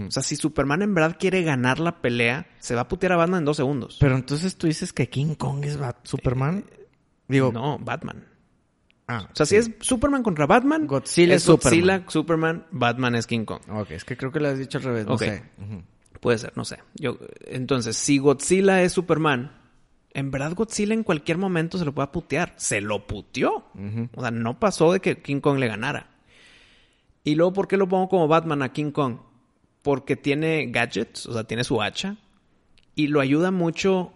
O 0.08 0.12
sea, 0.12 0.22
si 0.24 0.36
Superman 0.36 0.82
en 0.82 0.94
verdad 0.94 1.18
quiere 1.20 1.44
ganar 1.44 1.80
la 1.80 2.02
pelea, 2.02 2.48
se 2.60 2.76
va 2.76 2.82
a 2.82 2.88
putear 2.88 3.14
a 3.14 3.16
Batman 3.18 3.40
en 3.40 3.46
dos 3.46 3.58
segundos. 3.58 3.98
Pero 4.00 4.16
entonces 4.16 4.58
tú 4.58 4.68
dices 4.68 4.92
que 4.92 5.10
King 5.10 5.36
Kong 5.36 5.64
es 5.64 5.80
Bat- 5.80 6.00
Superman. 6.04 6.66
Digo, 7.28 7.52
no, 7.52 7.78
Batman. 7.80 8.26
ah, 9.08 9.28
O 9.32 9.36
sea, 9.36 9.46
si 9.46 9.56
es 9.56 9.72
Superman 9.80 10.24
contra 10.24 10.46
Batman, 10.46 10.88
Godzilla 10.88 11.36
es 11.36 11.44
Superman. 11.44 11.80
Godzilla, 11.80 12.04
Superman, 12.12 12.66
Batman 12.72 13.16
es 13.16 13.28
King 13.28 13.46
Kong. 13.46 13.62
Ok, 13.70 13.92
es 13.92 14.04
que 14.06 14.18
creo 14.18 14.32
que 14.32 14.40
lo 14.40 14.50
has 14.50 14.58
dicho 14.60 14.78
al 14.78 14.84
revés, 14.84 15.06
no 15.06 15.14
Ok. 15.14 15.20
sé. 15.22 15.44
Ujú. 15.58 15.84
Puede 16.20 16.38
ser, 16.40 16.52
no 16.58 16.66
sé. 16.66 16.80
Yo, 16.96 17.18
entonces, 17.46 17.96
si 17.96 18.18
Godzilla 18.18 18.82
es 18.82 18.92
Superman, 18.94 19.52
en 20.14 20.32
verdad 20.32 20.54
Godzilla 20.56 20.94
en 20.96 21.04
cualquier 21.04 21.38
momento 21.38 21.78
se 21.78 21.86
lo 21.86 21.94
puede 21.94 22.08
putear. 22.10 22.54
Se 22.58 22.82
lo 22.82 23.06
puteó. 23.08 23.68
O 24.16 24.22
sea, 24.22 24.32
no 24.32 24.60
pasó 24.60 24.92
de 24.92 25.00
que 25.00 25.22
King 25.22 25.40
Kong 25.42 25.60
le 25.60 25.68
ganara. 25.68 26.10
Y 27.24 27.36
luego, 27.36 27.54
¿por 27.54 27.68
qué 27.68 27.78
lo 27.78 27.88
pongo 27.88 28.08
como 28.10 28.28
Batman 28.28 28.62
a 28.64 28.72
King 28.74 28.92
Kong? 28.92 29.18
Porque 29.82 30.16
tiene 30.16 30.68
gadgets, 30.68 31.26
o 31.28 31.34
sea, 31.34 31.44
tiene 31.46 31.64
su 31.64 31.82
hacha. 31.82 32.18
Y 32.96 33.08
lo 33.08 33.22
ayuda 33.22 33.52
mucho 33.52 34.14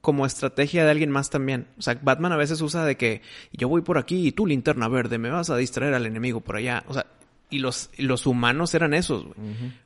como 0.00 0.26
estrategia 0.26 0.84
de 0.84 0.90
alguien 0.90 1.10
más 1.10 1.30
también. 1.30 1.66
O 1.78 1.82
sea, 1.82 1.98
Batman 2.02 2.32
a 2.32 2.36
veces 2.36 2.60
usa 2.60 2.84
de 2.84 2.96
que 2.96 3.22
yo 3.52 3.68
voy 3.68 3.80
por 3.80 3.96
aquí 3.98 4.26
y 4.28 4.32
tú 4.32 4.46
linterna 4.46 4.86
verde, 4.88 5.16
me 5.18 5.30
vas 5.30 5.48
a 5.50 5.56
distraer 5.56 5.94
al 5.94 6.04
enemigo 6.06 6.40
por 6.40 6.56
allá. 6.56 6.84
O 6.88 6.94
sea, 6.94 7.06
y 7.50 7.58
los, 7.58 7.90
los 7.98 8.26
humanos 8.26 8.74
eran 8.74 8.92
esos, 8.94 9.24
güey. 9.24 9.36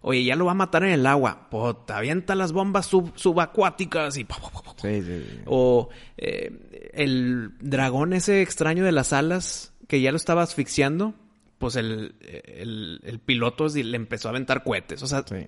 Oye, 0.01 0.25
ya 0.25 0.35
lo 0.37 0.47
va 0.47 0.53
a 0.53 0.55
matar 0.55 0.83
en 0.85 0.91
el 0.91 1.07
agua. 1.07 1.49
Puta, 1.51 1.99
avienta 1.99 2.35
las 2.35 2.53
bombas 2.53 2.87
sub- 2.87 3.13
subacuáticas 3.15 4.17
y... 4.17 4.25
Sí, 4.83 5.03
sí, 5.03 5.25
sí. 5.29 5.39
O 5.47 5.89
eh, 6.17 6.91
el 6.95 7.53
dragón 7.61 8.13
ese 8.13 8.43
extraño 8.43 8.85
de 8.85 8.93
las 8.93 9.13
alas 9.13 9.73
que 9.87 10.01
ya 10.01 10.11
lo 10.11 10.17
estaba 10.17 10.43
asfixiando, 10.43 11.15
pues 11.59 11.77
el, 11.77 12.15
el, 12.21 13.01
el 13.05 13.19
piloto 13.19 13.69
le 13.69 13.97
empezó 13.97 14.29
a 14.29 14.31
aventar 14.31 14.63
cohetes. 14.65 15.03
O 15.03 15.07
sea, 15.07 15.25
Sí. 15.27 15.47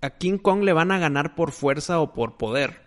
a 0.00 0.10
King 0.10 0.38
Kong 0.38 0.62
le 0.62 0.72
van 0.72 0.90
a 0.92 0.98
ganar 0.98 1.34
por 1.34 1.52
fuerza 1.52 2.00
o 2.00 2.12
por 2.12 2.36
poder, 2.36 2.82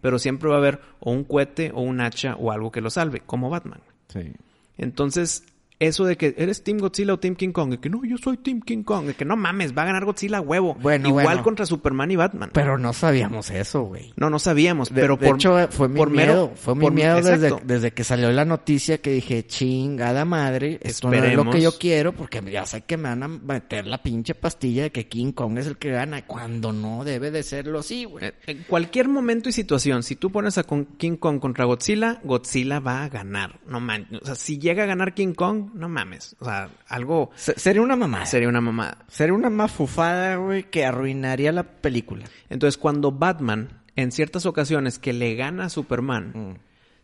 pero 0.00 0.18
siempre 0.18 0.48
va 0.48 0.56
a 0.56 0.58
haber 0.58 0.80
o 1.00 1.10
un 1.12 1.24
cohete 1.24 1.70
o 1.74 1.80
un 1.82 2.00
hacha 2.00 2.36
o 2.36 2.50
algo 2.52 2.70
que 2.72 2.80
lo 2.80 2.90
salve, 2.90 3.20
como 3.20 3.50
Batman. 3.50 3.80
Sí. 4.08 4.32
Entonces, 4.78 5.44
eso 5.86 6.04
de 6.04 6.16
que 6.16 6.34
eres 6.38 6.62
Team 6.64 6.78
Godzilla 6.78 7.14
o 7.14 7.18
Team 7.18 7.34
King 7.34 7.50
Kong, 7.52 7.70
de 7.70 7.78
que 7.80 7.88
no, 7.90 8.04
yo 8.04 8.16
soy 8.18 8.36
Team 8.36 8.60
King 8.60 8.82
Kong, 8.82 9.06
de 9.06 9.14
que 9.14 9.24
no 9.24 9.36
mames, 9.36 9.76
va 9.76 9.82
a 9.82 9.86
ganar 9.86 10.04
Godzilla 10.04 10.40
huevo. 10.40 10.76
Bueno, 10.80 11.08
Igual 11.08 11.24
bueno. 11.26 11.42
contra 11.42 11.66
Superman 11.66 12.10
y 12.10 12.16
Batman. 12.16 12.50
Pero 12.52 12.78
no 12.78 12.92
sabíamos 12.92 13.50
eso, 13.50 13.82
güey. 13.82 14.12
no, 14.16 14.30
no 14.30 14.38
sabíamos, 14.38 14.88
De, 14.92 15.00
pero 15.00 15.16
de 15.16 15.26
por 15.26 15.36
hecho, 15.36 15.56
fue 15.70 15.88
mi 15.88 15.96
por 15.96 16.10
miedo. 16.10 16.26
mero- 16.48 16.52
fue 16.56 16.74
mi 16.74 16.80
por- 16.82 16.92
miedo 16.92 17.20
desde, 17.20 17.56
desde 17.64 17.90
que 17.92 18.04
salió 18.04 18.30
la 18.32 18.44
noticia 18.44 18.98
que 18.98 19.10
dije, 19.12 19.46
chingada 19.46 20.24
madre, 20.24 20.78
esto 20.82 21.10
no 21.10 21.16
es 21.22 21.34
lo 21.34 21.50
que 21.50 21.60
yo 21.60 21.78
quiero, 21.78 22.12
porque 22.12 22.42
ya 22.50 22.66
sé 22.66 22.82
que 22.82 22.96
me 22.96 23.08
van 23.08 23.22
a 23.22 23.28
meter 23.28 23.86
la 23.86 24.02
pinche 24.02 24.34
pastilla 24.34 24.84
de 24.84 24.92
que 24.92 25.08
King 25.08 25.32
Kong 25.32 25.58
es 25.58 25.66
el 25.66 25.76
que 25.78 25.90
gana, 25.90 26.26
cuando 26.26 26.72
no 26.72 27.04
debe 27.04 27.30
de 27.30 27.42
serlo 27.42 27.80
así, 27.80 28.04
güey. 28.04 28.26
Eh, 28.26 28.32
En 28.46 28.64
cualquier 28.64 29.08
momento 29.08 29.48
y 29.48 29.52
situación, 29.52 30.02
si 30.02 30.16
tú 30.16 30.30
pones 30.30 30.58
a 30.58 30.64
King 30.96 31.16
Kong 31.16 31.40
contra 31.40 31.64
Godzilla, 31.64 32.20
Godzilla 32.24 32.80
va 32.80 33.04
a 33.04 33.08
ganar. 33.08 33.60
No 33.66 33.80
man, 33.80 34.06
o 34.20 34.24
sea, 34.26 34.34
si 34.34 34.58
llega 34.58 34.84
a 34.84 34.86
ganar 34.86 35.14
King 35.14 35.32
Kong, 35.34 35.70
no 35.74 35.88
mames. 35.88 36.36
O 36.40 36.44
sea, 36.44 36.68
algo 36.88 37.30
Se- 37.34 37.58
sería 37.58 37.82
una 37.82 37.96
mamada. 37.96 38.26
sería 38.26 38.48
una 38.48 38.60
mamada. 38.60 38.98
Sería 39.08 39.34
una 39.34 39.50
mafufada, 39.50 40.36
güey, 40.36 40.64
que 40.70 40.84
arruinaría 40.84 41.52
la 41.52 41.62
película. 41.64 42.24
Entonces, 42.50 42.78
cuando 42.78 43.12
Batman, 43.12 43.80
en 43.96 44.12
ciertas 44.12 44.46
ocasiones 44.46 44.98
que 44.98 45.12
le 45.12 45.34
gana 45.34 45.64
a 45.66 45.68
Superman, 45.68 46.32
Mm. 46.34 46.54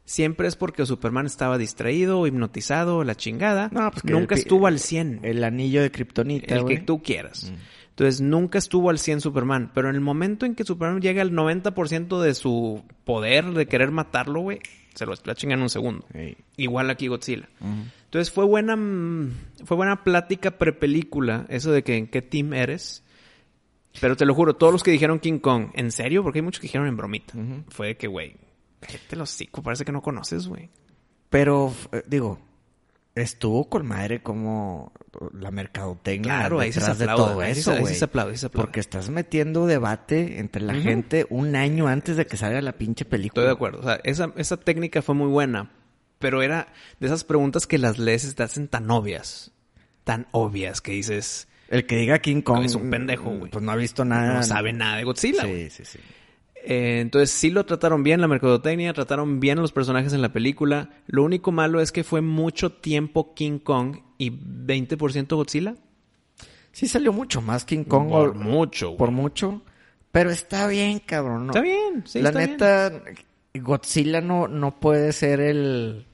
siempre 0.05 0.49
es 0.49 0.57
porque 0.57 0.87
Superman 0.87 1.27
estaba 1.27 1.59
distraído, 1.59 2.27
hipnotizado, 2.27 3.05
la 3.05 3.15
chingada. 3.15 3.69
No, 3.73 3.91
pues 3.91 4.03
que 4.03 4.13
nunca 4.13 4.35
el 4.35 4.41
estuvo 4.41 4.67
al 4.67 4.79
100. 4.79 5.21
El 5.23 5.45
anillo 5.45 5.83
de 5.83 5.91
Kryptonita, 5.91 6.55
el 6.55 6.65
que 6.65 6.79
tú 6.79 7.03
quieras. 7.03 7.53
Entonces, 7.91 8.21
nunca 8.21 8.59
estuvo 8.59 8.91
al 8.91 8.99
100 9.01 9.21
Superman. 9.21 9.71
Pero 9.75 9.89
en 9.91 9.97
el 9.97 10.01
momento 10.01 10.47
en 10.47 10.55
que 10.55 10.63
Superman 10.65 11.01
llega 11.03 11.21
al 11.21 11.33
90% 11.33 12.21
de 12.23 12.35
su 12.35 12.85
poder 13.05 13.47
de 13.53 13.67
querer 13.67 13.91
matarlo, 13.91 14.41
güey, 14.41 14.61
se 14.95 15.05
lo 15.05 15.15
la 15.25 15.35
chinga 15.35 15.55
en 15.55 15.63
un 15.63 15.69
segundo. 15.69 16.07
Igual 16.57 16.91
aquí 16.91 17.09
Godzilla. 17.09 17.49
Entonces, 18.09 18.33
fue 18.33 18.47
buena, 18.47 18.75
mm, 18.75 19.33
fue 19.67 19.77
buena 19.77 20.03
plática 20.03 20.53
prepelícula, 20.53 21.45
eso 21.51 21.71
de 21.71 21.85
que 21.85 21.99
en 21.99 22.07
qué 22.07 22.23
team 22.23 22.55
eres. 22.55 23.05
Pero 24.01 24.17
te 24.17 24.25
lo 24.25 24.35
juro, 24.35 24.57
todos 24.57 24.73
los 24.73 24.83
que 24.83 24.91
dijeron 24.91 25.19
King 25.19 25.41
Kong, 25.41 25.73
¿en 25.75 25.93
serio? 25.93 26.23
Porque 26.23 26.39
hay 26.39 26.43
muchos 26.43 26.61
que 26.61 26.69
dijeron 26.69 26.87
en 26.87 26.97
bromita. 26.97 27.35
Fue 27.69 27.89
de 27.89 27.97
que, 27.99 28.07
güey, 28.07 28.37
cállate 28.81 29.15
los 29.15 29.31
hocico, 29.31 29.63
parece 29.63 29.85
que 29.85 29.93
no 29.93 30.01
conoces, 30.01 30.49
güey. 30.49 30.71
Pero, 31.29 31.75
eh, 31.93 32.03
digo, 32.07 32.39
estuvo 33.15 33.69
con 33.69 33.87
madre 33.87 34.23
como 34.23 34.93
la 35.35 35.51
mercadotecnia 35.51 36.39
Claro, 36.39 36.61
ahí 36.61 36.73
se 36.73 36.81
de 36.95 37.07
todo 37.07 37.41
ahí 37.41 37.53
eso, 37.53 37.77
güey. 37.79 37.95
Porque 38.55 38.81
estás 38.81 39.11
metiendo 39.11 39.67
debate 39.67 40.39
entre 40.39 40.63
la 40.63 40.75
gente 40.75 41.27
un 41.29 41.57
año 41.57 41.89
antes 41.89 42.17
de 42.17 42.27
que 42.27 42.39
salga 42.39 42.63
la 42.63 42.73
pinche 42.73 43.05
película. 43.05 43.43
Estoy 43.43 43.49
de 43.49 43.53
acuerdo. 43.53 43.81
O 43.81 43.83
sea, 43.83 44.01
esa, 44.05 44.33
esa 44.37 44.57
técnica 44.57 45.03
fue 45.03 45.15
muy 45.15 45.29
buena. 45.29 45.71
Pero 46.19 46.43
era 46.43 46.73
de 47.01 47.07
esas 47.07 47.25
preguntas 47.25 47.67
que 47.67 47.79
las 47.79 47.99
lees 47.99 48.35
te 48.35 48.43
hacen 48.43 48.69
tan 48.69 48.91
obvias. 48.91 49.53
Tan 50.05 50.27
obvias 50.33 50.81
que 50.81 50.93
dices, 50.93 51.49
El 51.69 51.87
que 51.87 51.97
diga 51.97 52.19
King 52.19 52.41
Kong 52.43 52.65
Es 52.65 52.75
un 52.75 52.91
pendejo, 52.91 53.31
güey. 53.31 53.51
Pues 53.51 53.63
no 53.65 53.71
ha 53.73 53.77
visto 53.77 54.05
nada. 54.05 54.35
no 54.35 54.43
sabe 54.43 54.73
nada 54.73 54.97
de 54.97 55.05
Godzilla. 55.05 55.43
Sí, 55.45 55.71
sí, 55.71 55.85
sí. 55.85 55.99
Eh, 56.65 56.99
entonces 57.01 57.31
sí 57.31 57.51
lo 57.51 57.65
trataron 57.65 58.03
bien, 58.03 58.21
la 58.21 58.27
mercadotecnia, 58.29 58.93
trataron 58.93 59.39
bien 59.39 59.59
a 59.59 59.61
los 59.63 59.73
personajes 59.73 60.13
en 60.13 60.21
la 60.23 60.33
película. 60.33 60.91
Lo 61.07 61.23
único 61.23 61.53
malo 61.53 61.81
es 61.81 61.93
que 61.93 62.03
fue 62.05 62.21
mucho 62.21 62.73
tiempo 62.73 63.33
King 63.35 63.59
Kong 63.61 63.99
y 64.19 64.31
20% 64.31 65.37
Godzilla. 65.37 65.77
Sí 66.73 66.89
salió 66.89 67.13
mucho 67.13 67.41
más 67.41 67.65
King 67.65 67.85
Kong. 67.85 68.09
Por 68.09 68.29
o- 68.31 68.35
mucho, 68.35 68.89
güey. 68.89 68.99
Por 68.99 69.11
mucho. 69.13 69.63
Pero 70.11 70.31
está 70.31 70.67
bien, 70.67 70.99
cabrón. 70.99 71.47
¿no? 71.47 71.53
Está 71.53 71.61
bien, 71.61 72.03
sí, 72.07 72.21
La 72.21 72.31
está 72.31 72.39
bien. 72.41 72.51
neta, 72.53 72.93
Godzilla 73.55 74.21
no, 74.21 74.49
no 74.49 74.81
puede 74.81 75.13
ser 75.13 75.41
el, 75.41 76.07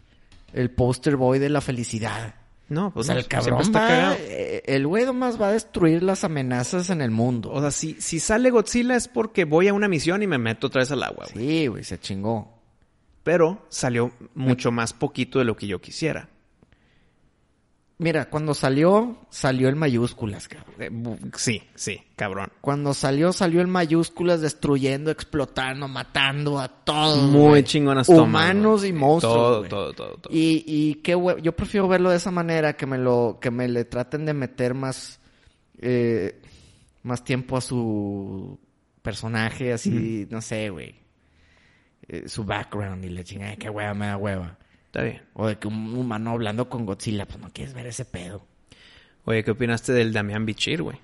el 0.55 0.71
poster 0.71 1.17
boy 1.17 1.39
de 1.39 1.49
la 1.51 1.61
felicidad. 1.61 2.37
No, 2.69 2.87
O 2.87 2.91
pues 2.93 3.07
sea, 3.07 3.15
no, 3.17 3.21
el 3.21 3.27
cabrón 3.29 3.61
está 3.61 3.81
va, 3.83 3.89
cagado. 3.89 4.17
eh, 4.21 4.63
el 4.65 4.87
güey 4.87 5.05
nomás 5.05 5.39
va 5.41 5.49
a 5.49 5.53
destruir 5.53 6.03
las 6.03 6.25
amenazas 6.25 6.89
en 6.89 7.03
el 7.03 7.11
mundo. 7.11 7.51
O 7.53 7.61
sea, 7.61 7.71
si, 7.71 8.01
si 8.01 8.19
sale 8.21 8.51
Godzilla 8.51 8.97
es 8.97 9.07
porque 9.07 9.45
voy 9.45 9.69
a 9.69 9.75
una 9.75 9.87
misión 9.87 10.23
y 10.23 10.27
me 10.27 10.39
meto 10.39 10.69
otra 10.69 10.81
vez 10.81 10.91
al 10.91 11.03
agua, 11.03 11.27
sí, 11.27 11.67
güey, 11.67 11.85
se 11.85 11.99
chingó. 12.01 12.55
Pero 13.23 13.67
salió 13.69 14.13
mucho 14.35 14.71
más 14.73 14.93
poquito 14.95 15.39
de 15.39 15.45
lo 15.45 15.57
que 15.57 15.67
yo 15.67 15.81
quisiera. 15.81 16.29
Mira, 17.97 18.29
cuando 18.29 18.55
salió, 18.55 19.19
salió 19.31 19.69
en 19.69 19.79
mayúsculas, 19.79 20.49
cabrón. 20.49 20.75
Eh, 20.81 21.31
sí, 21.37 21.63
sí, 21.77 22.01
cabrón. 22.17 22.51
Cuando 22.61 22.93
salió, 22.93 23.33
salió 23.33 23.61
en 23.61 23.71
mayúsculas, 23.71 24.41
destruyendo, 24.41 25.13
explotando, 25.13 25.87
matando 25.87 26.59
a 26.59 26.67
todos. 26.69 27.31
Muy 27.31 27.63
chingonas 27.63 28.09
Humanos 28.09 28.85
y 28.85 28.93
monstruos. 28.93 29.35
Todo, 29.37 29.63
todo, 29.69 29.93
todo, 29.93 30.17
todo. 30.19 30.35
Y, 30.35 30.65
y 30.67 30.95
qué 30.97 31.17
hue- 31.17 31.41
yo 31.41 31.55
prefiero 31.55 31.87
verlo 31.87 32.11
de 32.11 32.17
esa 32.17 32.33
manera, 32.33 32.77
que 32.77 32.85
me 32.87 32.99
lo, 32.99 33.39
que 33.41 33.53
me 33.53 33.69
le 33.69 33.85
traten 33.85 34.27
de 34.27 34.35
meter 34.35 34.75
más, 34.75 35.21
eh, 35.79 36.43
más 37.05 37.23
tiempo 37.23 37.57
a 37.57 37.61
su 37.61 38.59
personaje, 39.03 39.73
así, 39.73 40.27
no 40.31 40.41
sé, 40.43 40.69
güey. 40.71 40.97
Eh, 42.09 42.29
su 42.29 42.45
background 42.45 43.05
y 43.05 43.09
le 43.09 43.23
chingada, 43.23 43.55
qué 43.57 43.71
hueva 43.71 43.95
me 43.95 44.07
da 44.07 44.17
hueva. 44.17 44.59
Está 44.95 45.03
bien. 45.03 45.23
O 45.35 45.49
de 45.49 45.57
que 45.59 45.67
un 45.67 45.93
humano 45.97 46.31
hablando 46.31 46.69
con 46.69 46.87
Godzilla, 46.87 47.27
pues 47.27 47.41
no 47.41 47.51
quieres 47.53 47.75
ver 47.75 47.89
ese 47.89 48.05
pedo. 48.05 48.47
Oye, 49.25 49.43
¿qué 49.43 49.51
opinaste 49.51 49.93
del 49.93 50.13
Damián 50.13 50.47
Bichir, 50.47 50.83
güey? 50.83 50.99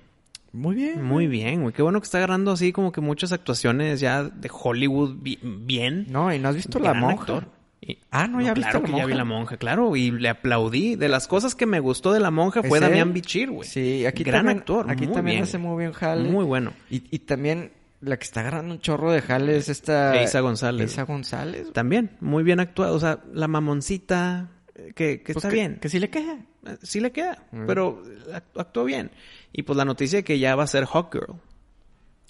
Muy 0.53 0.75
bien. 0.75 1.03
Muy 1.03 1.27
bien, 1.27 1.61
güey. 1.61 1.73
Qué 1.73 1.81
bueno 1.81 1.99
que 1.99 2.05
está 2.05 2.17
agarrando 2.19 2.51
así 2.51 2.71
como 2.71 2.93
que 2.93 3.01
muchas 3.01 3.33
actuaciones 3.33 3.99
ya 3.99 4.23
de 4.23 4.49
Hollywood 4.49 5.17
bi- 5.21 5.39
bien. 5.43 6.05
No, 6.09 6.33
y 6.33 6.39
no 6.39 6.47
has 6.47 6.55
visto 6.55 6.79
la 6.79 6.93
monja. 6.93 7.19
actor. 7.21 7.47
Y- 7.81 7.97
Ah, 8.11 8.27
no, 8.27 8.39
ya 8.39 8.53
viste 8.53 8.69
claro 8.69 8.79
La 8.79 8.85
que 8.85 8.91
ya 8.91 8.97
vi 8.99 9.01
Monja. 9.01 9.15
la 9.17 9.25
monja, 9.25 9.57
claro. 9.57 9.95
Y 9.97 10.11
le 10.11 10.29
aplaudí. 10.29 10.95
De 10.95 11.09
las 11.09 11.27
cosas 11.27 11.53
que 11.53 11.65
me 11.65 11.81
gustó 11.81 12.13
de 12.13 12.21
la 12.21 12.31
monja 12.31 12.63
fue 12.63 12.79
Damián 12.79 13.11
Bichir, 13.11 13.49
güey. 13.51 13.67
Sí, 13.67 14.05
aquí 14.05 14.23
Gran 14.23 14.39
también, 14.45 14.57
actor. 14.59 14.89
Aquí 14.89 15.05
muy 15.05 15.15
también 15.15 15.35
bien, 15.35 15.43
hace 15.43 15.57
muy 15.57 15.79
bien 15.79 15.91
jale. 15.91 16.29
Muy 16.29 16.45
bueno. 16.45 16.71
Y, 16.89 17.03
y 17.13 17.19
también 17.19 17.71
la 18.01 18.17
que 18.17 18.23
está 18.23 18.41
agarrando 18.41 18.73
un 18.73 18.79
chorro 18.81 19.11
de 19.11 19.21
jale 19.21 19.57
es 19.57 19.69
esta... 19.69 20.19
Eisa 20.19 20.39
González. 20.41 20.89
Eisa 20.91 21.03
González. 21.03 21.71
También, 21.73 22.17
muy 22.19 22.43
bien 22.43 22.59
actuado. 22.59 22.95
O 22.95 22.99
sea, 22.99 23.19
la 23.33 23.47
mamoncita, 23.47 24.49
eh, 24.75 24.91
que, 24.95 25.21
que 25.21 25.33
Pues 25.33 25.37
está 25.37 25.49
que- 25.49 25.55
bien. 25.55 25.77
Que 25.79 25.89
sí 25.89 25.99
le 25.99 26.09
queda. 26.09 26.39
Eh, 26.65 26.77
Sí 26.81 26.99
le 26.99 27.11
queda, 27.11 27.43
Mm. 27.51 27.65
pero 27.67 28.01
act- 28.31 28.59
actuó 28.59 28.83
bien. 28.85 29.11
Y 29.53 29.63
pues 29.63 29.77
la 29.77 29.85
noticia 29.85 30.17
de 30.19 30.23
que 30.23 30.39
ya 30.39 30.55
va 30.55 30.63
a 30.63 30.67
ser 30.67 30.85
Hawkgirl. 30.85 31.35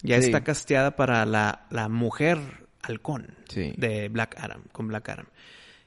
Ya 0.04 0.20
Sí. 0.20 0.26
está 0.28 0.44
casteada 0.44 0.96
para 0.96 1.26
la, 1.26 1.68
la 1.70 1.88
mujer 1.90 2.40
halcón 2.82 3.36
Sí. 3.50 3.74
de 3.78 4.10
Black 4.10 4.36
Adam, 4.40 4.64
con 4.72 4.88
Black 4.88 5.08
Adam. 5.10 5.26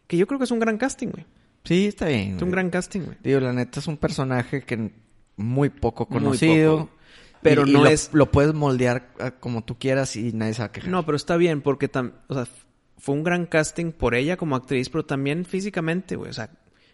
Que 0.06 0.16
yo 0.16 0.26
creo 0.26 0.38
que 0.38 0.44
es 0.44 0.50
un 0.50 0.60
gran 0.60 0.78
casting, 0.78 1.08
güey. 1.08 1.26
Sí, 1.64 1.86
está 1.88 2.06
bien. 2.06 2.36
Es 2.36 2.42
un 2.42 2.50
gran 2.50 2.70
casting, 2.70 3.00
güey. 3.00 3.16
Digo, 3.22 3.40
la 3.40 3.52
neta 3.52 3.80
es 3.80 3.86
un 3.86 3.96
personaje 3.96 4.62
que 4.62 4.92
muy 5.36 5.70
poco 5.70 6.06
Muy 6.10 6.20
conocido. 6.20 6.78
poco. 6.80 6.90
Pero 7.44 7.64
Y- 7.66 7.70
y 7.70 7.72
no 7.74 7.84
lo, 7.84 7.90
es- 7.90 8.10
Lo 8.12 8.32
puedes 8.32 8.52
moldear 8.54 9.12
ah, 9.20 9.30
como 9.32 9.62
tú 9.62 9.78
quieras 9.78 10.16
y 10.16 10.32
nadie 10.32 10.54
se 10.54 10.62
va 10.62 10.66
a 10.66 10.72
quejar. 10.72 10.90
No, 10.90 11.04
pero 11.06 11.14
está 11.14 11.36
bien 11.36 11.60
porque 11.62 11.88
tam- 11.92 12.14
o 12.26 12.34
sea, 12.34 12.48
fue 12.98 13.14
un 13.14 13.22
gran 13.22 13.46
casting 13.46 13.92
por 13.92 14.16
ella 14.16 14.36
como 14.36 14.56
actriz, 14.56 14.88
pero 14.88 15.04
también 15.04 15.44
físicamente, 15.44 16.16
güey. 16.16 16.30
O 16.30 16.34
sea, 16.34 16.50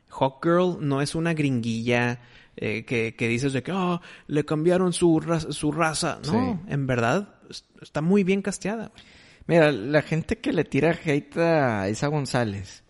Hawkgirl 0.09 0.78
no 0.80 1.01
es 1.01 1.14
una 1.14 1.32
gringuilla 1.34 2.20
eh, 2.57 2.84
que, 2.84 3.14
que 3.14 3.28
dices 3.28 3.53
de 3.55 3.62
que 3.62 3.70
"Ah, 3.72 4.01
le 4.26 4.44
cambiaron 4.44 4.92
su, 4.92 5.20
ra- 5.20 5.40
su 5.40 5.70
raza. 5.72 6.18
No, 6.26 6.61
en 6.68 6.86
verdad 6.86 7.36
es- 7.48 7.64
está 7.80 8.03
muy 8.03 8.24
bien 8.24 8.42
casteada, 8.42 8.88
güey. 8.88 9.03
Mira, 9.46 9.72
la 9.72 10.03
gente 10.03 10.38
que 10.38 10.53
le 10.53 10.64
tira 10.64 10.90
hate 11.05 11.36
a 11.38 11.88
Isa 11.88 12.09
González, 12.09 12.82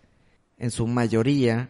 en 0.58 0.70
su 0.70 0.86
mayoría, 0.86 1.68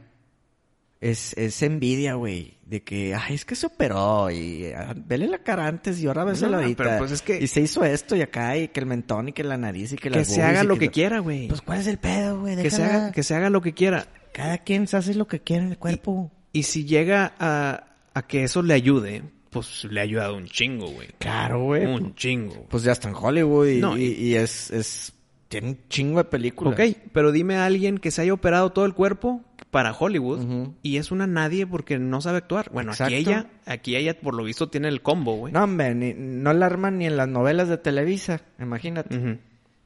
es, 1.01 1.33
es 1.37 1.63
envidia, 1.63 2.15
güey. 2.15 2.59
De 2.67 2.83
que, 2.83 3.15
ay, 3.15 3.35
es 3.35 3.45
que 3.45 3.57
se 3.57 3.67
operó 3.67 4.31
y 4.31 4.67
ah, 4.77 4.95
vele 4.95 5.27
la 5.27 5.39
cara 5.39 5.67
antes 5.67 6.01
y 6.01 6.07
ahora 6.07 6.25
vésela 6.25 6.59
No, 6.59 6.63
ahorita. 6.63 6.85
pero 6.85 6.99
pues 6.99 7.11
es 7.11 7.23
que- 7.23 7.43
Y 7.43 7.47
se 7.49 7.61
hizo 7.63 7.85
esto 7.85 8.15
y 8.15 8.23
acá 8.23 8.57
y 8.57 8.69
que 8.69 8.79
el 8.81 8.87
mentón 8.87 9.29
y 9.29 9.33
que 9.33 9.43
la 9.43 9.57
nariz 9.57 9.93
y 9.93 9.97
que 9.97 10.09
Que 10.11 10.19
las 10.19 10.29
se 10.29 10.43
haga 10.43 10.63
lo 10.63 10.77
que 10.79 10.91
quiera, 10.91 11.19
güey. 11.19 11.49
Pues, 11.49 11.63
¿cuál 11.63 11.81
es 11.81 11.87
el 11.89 11.99
pedo, 11.99 12.41
güey? 12.41 12.57
que, 12.57 12.71
se 12.71 12.85
haga, 12.85 13.13
que 13.13 13.23
se 13.23 13.35
haga 13.35 13.51
lo 13.51 13.61
que 13.61 13.73
quiera. 13.75 14.07
Cada 14.33 14.59
quien 14.59 14.87
se 14.87 14.97
hace 14.97 15.15
lo 15.15 15.27
que 15.27 15.41
quiere 15.41 15.65
en 15.65 15.71
el 15.71 15.79
cuerpo. 15.79 16.31
Y 16.53 16.63
si 16.65 16.85
llega 16.85 17.33
a, 17.41 17.85
a 18.15 18.27
que 18.27 18.45
eso 18.45 18.63
le 18.63 18.75
ayude, 18.75 19.23
pues 19.51 19.85
le 19.91 19.99
ha 19.99 20.05
ayudado 20.05 20.37
un 20.37 20.47
chingo, 20.47 20.89
güey. 20.91 21.09
Claro, 21.19 21.65
güey. 21.65 21.87
Un 21.87 22.15
chingo. 22.15 22.67
Pues 22.69 22.85
ya 22.85 22.93
está 22.93 23.09
en 23.09 23.17
Hollywood 23.17 23.67
y, 23.67 23.81
No, 23.81 23.97
y 23.97 24.35
es, 24.37 24.71
es... 24.71 25.13
Tiene 25.51 25.69
un 25.71 25.79
chingo 25.89 26.19
de 26.19 26.25
películas. 26.25 26.73
Ok, 26.75 26.97
pero 27.13 27.33
dime 27.33 27.57
a 27.57 27.67
alguien 27.67 27.99
que 27.99 28.11
se 28.11 28.23
haya 28.23 28.33
operado 28.33 28.71
todo 28.71 28.87
el 28.87 28.95
cuerpo 28.95 29.43
para 29.71 29.93
Hollywood 29.93 30.71
y 30.83 30.97
es 30.97 31.11
una 31.11 31.27
nadie 31.27 31.67
porque 31.67 31.99
no 31.99 32.21
sabe 32.21 32.39
actuar. 32.39 32.71
Bueno, 32.73 32.93
Exacto. 32.93 33.13
aquí 33.15 33.21
ella, 33.23 33.51
aquí 33.67 33.97
ella 33.97 34.19
por 34.19 34.35
lo 34.35 34.45
visto 34.45 34.69
tiene 34.69 34.87
el 34.89 35.03
combo, 35.03 35.35
güey. 35.37 35.53
No, 35.53 35.65
hombre, 35.65 35.95
ni- 35.95 36.15
no 36.17 36.53
la 36.53 36.67
arman 36.67 36.99
ni 36.99 37.07
en 37.07 37.17
las 37.17 37.29
novelas 37.29 37.69
de 37.69 37.79
Televisa, 37.79 38.41
imagínate. 38.59 39.39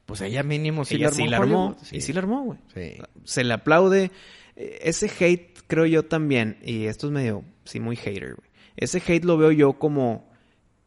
Pues 0.05 0.21
ella 0.21 0.43
mínimo 0.43 0.85
sí 0.85 0.95
ella 0.95 1.09
la 1.09 1.09
armó. 1.09 1.17
sí 1.25 1.29
la 1.29 1.37
armó. 1.37 1.77
Y 1.91 2.01
sí 2.01 2.13
la 2.13 2.19
armó, 2.19 2.43
güey. 2.43 2.59
Sí. 2.73 3.01
Se 3.23 3.43
le 3.43 3.53
aplaude. 3.53 4.11
Eh, 4.55 4.79
Ese 4.83 5.11
hate, 5.19 5.59
creo 5.67 5.85
yo 5.87 6.05
también, 6.05 6.57
y 6.63 6.85
esto 6.85 7.07
es 7.07 7.11
medio, 7.13 7.43
sí, 7.63 7.79
muy 7.79 7.95
hater, 7.95 8.35
güey. 8.35 8.49
Ese 8.77 9.01
hate 9.05 9.25
lo 9.25 9.35
veo 9.37 9.51
yo 9.51 9.73
como 9.73 10.29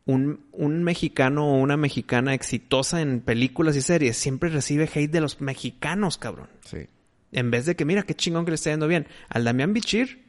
un, 0.09 0.46
un 0.52 0.82
mexicano 0.82 1.46
o 1.46 1.59
una 1.59 1.76
mexicana 1.76 2.32
exitosa 2.32 3.02
en 3.02 3.20
películas 3.20 3.76
y 3.76 3.82
series. 3.82 4.16
Siempre 4.16 4.48
recibe 4.48 4.88
hate 4.92 5.11
de 5.11 5.20
los 5.20 5.42
mexicanos, 5.42 6.16
cabrón. 6.16 6.48
Sí. 6.64 6.86
En 7.30 7.50
vez 7.50 7.66
de 7.66 7.76
que, 7.76 7.84
mira, 7.84 8.04
qué 8.04 8.14
chingón 8.14 8.46
que 8.46 8.52
le 8.52 8.54
está 8.54 8.70
yendo 8.70 8.88
bien. 8.88 9.06
Al 9.28 9.44
Damián 9.44 9.74
Bichir 9.74 10.24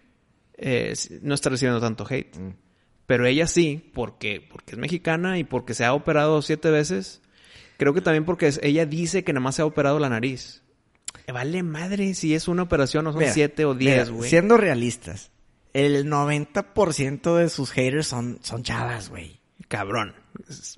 eh, 0.57 0.93
no 1.21 1.34
está 1.34 1.49
recibiendo 1.49 1.80
tanto 1.80 2.05
hate. 2.09 2.38
Mm. 2.38 2.49
Pero 3.05 3.25
ella 3.25 3.47
sí, 3.47 3.89
porque, 3.93 4.45
porque 4.51 4.73
es 4.73 4.77
mexicana 4.77 5.39
y 5.39 5.45
porque 5.45 5.73
se 5.73 5.86
ha 5.86 5.93
operado 5.93 6.41
siete 6.41 6.69
veces. 6.71 7.21
Creo 7.77 7.93
que 7.93 8.01
también 8.01 8.25
porque 8.25 8.53
ella 8.61 8.86
dice 8.86 9.23
que 9.23 9.32
nada 9.32 9.45
más 9.45 9.55
se 9.55 9.61
ha 9.61 9.65
operado 9.65 9.97
la 9.97 10.09
nariz. 10.09 10.61
Me 11.25 11.32
Vale 11.32 11.63
madre 11.63 12.15
si 12.15 12.36
es 12.36 12.49
una 12.49 12.63
operación 12.63 13.07
o 13.07 13.13
son 13.13 13.19
Mira, 13.19 13.32
siete 13.32 13.63
o 13.63 13.75
diez, 13.75 14.09
güey. 14.09 14.30
Siendo 14.30 14.57
realistas, 14.57 15.32
el 15.71 16.11
90% 16.11 17.38
de 17.38 17.47
sus 17.47 17.71
haters 17.71 18.07
son, 18.07 18.39
son 18.41 18.63
chavas, 18.63 19.09
güey. 19.09 19.38
Cabrón. 19.68 20.16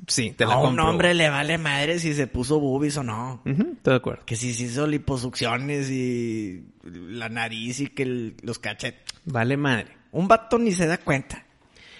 Sí, 0.07 0.31
te 0.31 0.45
la 0.45 0.53
A 0.55 0.57
un 0.57 0.67
compro. 0.67 0.89
hombre 0.89 1.13
le 1.13 1.29
vale 1.29 1.57
madre 1.57 1.99
si 1.99 2.13
se 2.13 2.27
puso 2.27 2.59
boobies 2.59 2.97
o 2.97 3.03
no. 3.03 3.41
Estoy 3.45 3.75
de 3.83 3.95
acuerdo. 3.95 4.25
Que 4.25 4.35
si 4.35 4.53
se 4.53 4.63
hizo 4.63 4.87
liposucciones 4.87 5.89
y 5.89 6.65
la 6.83 7.29
nariz 7.29 7.79
y 7.79 7.87
que 7.87 8.03
el- 8.03 8.35
los 8.41 8.59
cachetes. 8.59 9.01
Vale 9.25 9.55
madre. 9.57 9.95
Un 10.11 10.27
vato 10.27 10.57
ni 10.57 10.71
se 10.73 10.87
da 10.87 10.97
cuenta. 10.97 11.45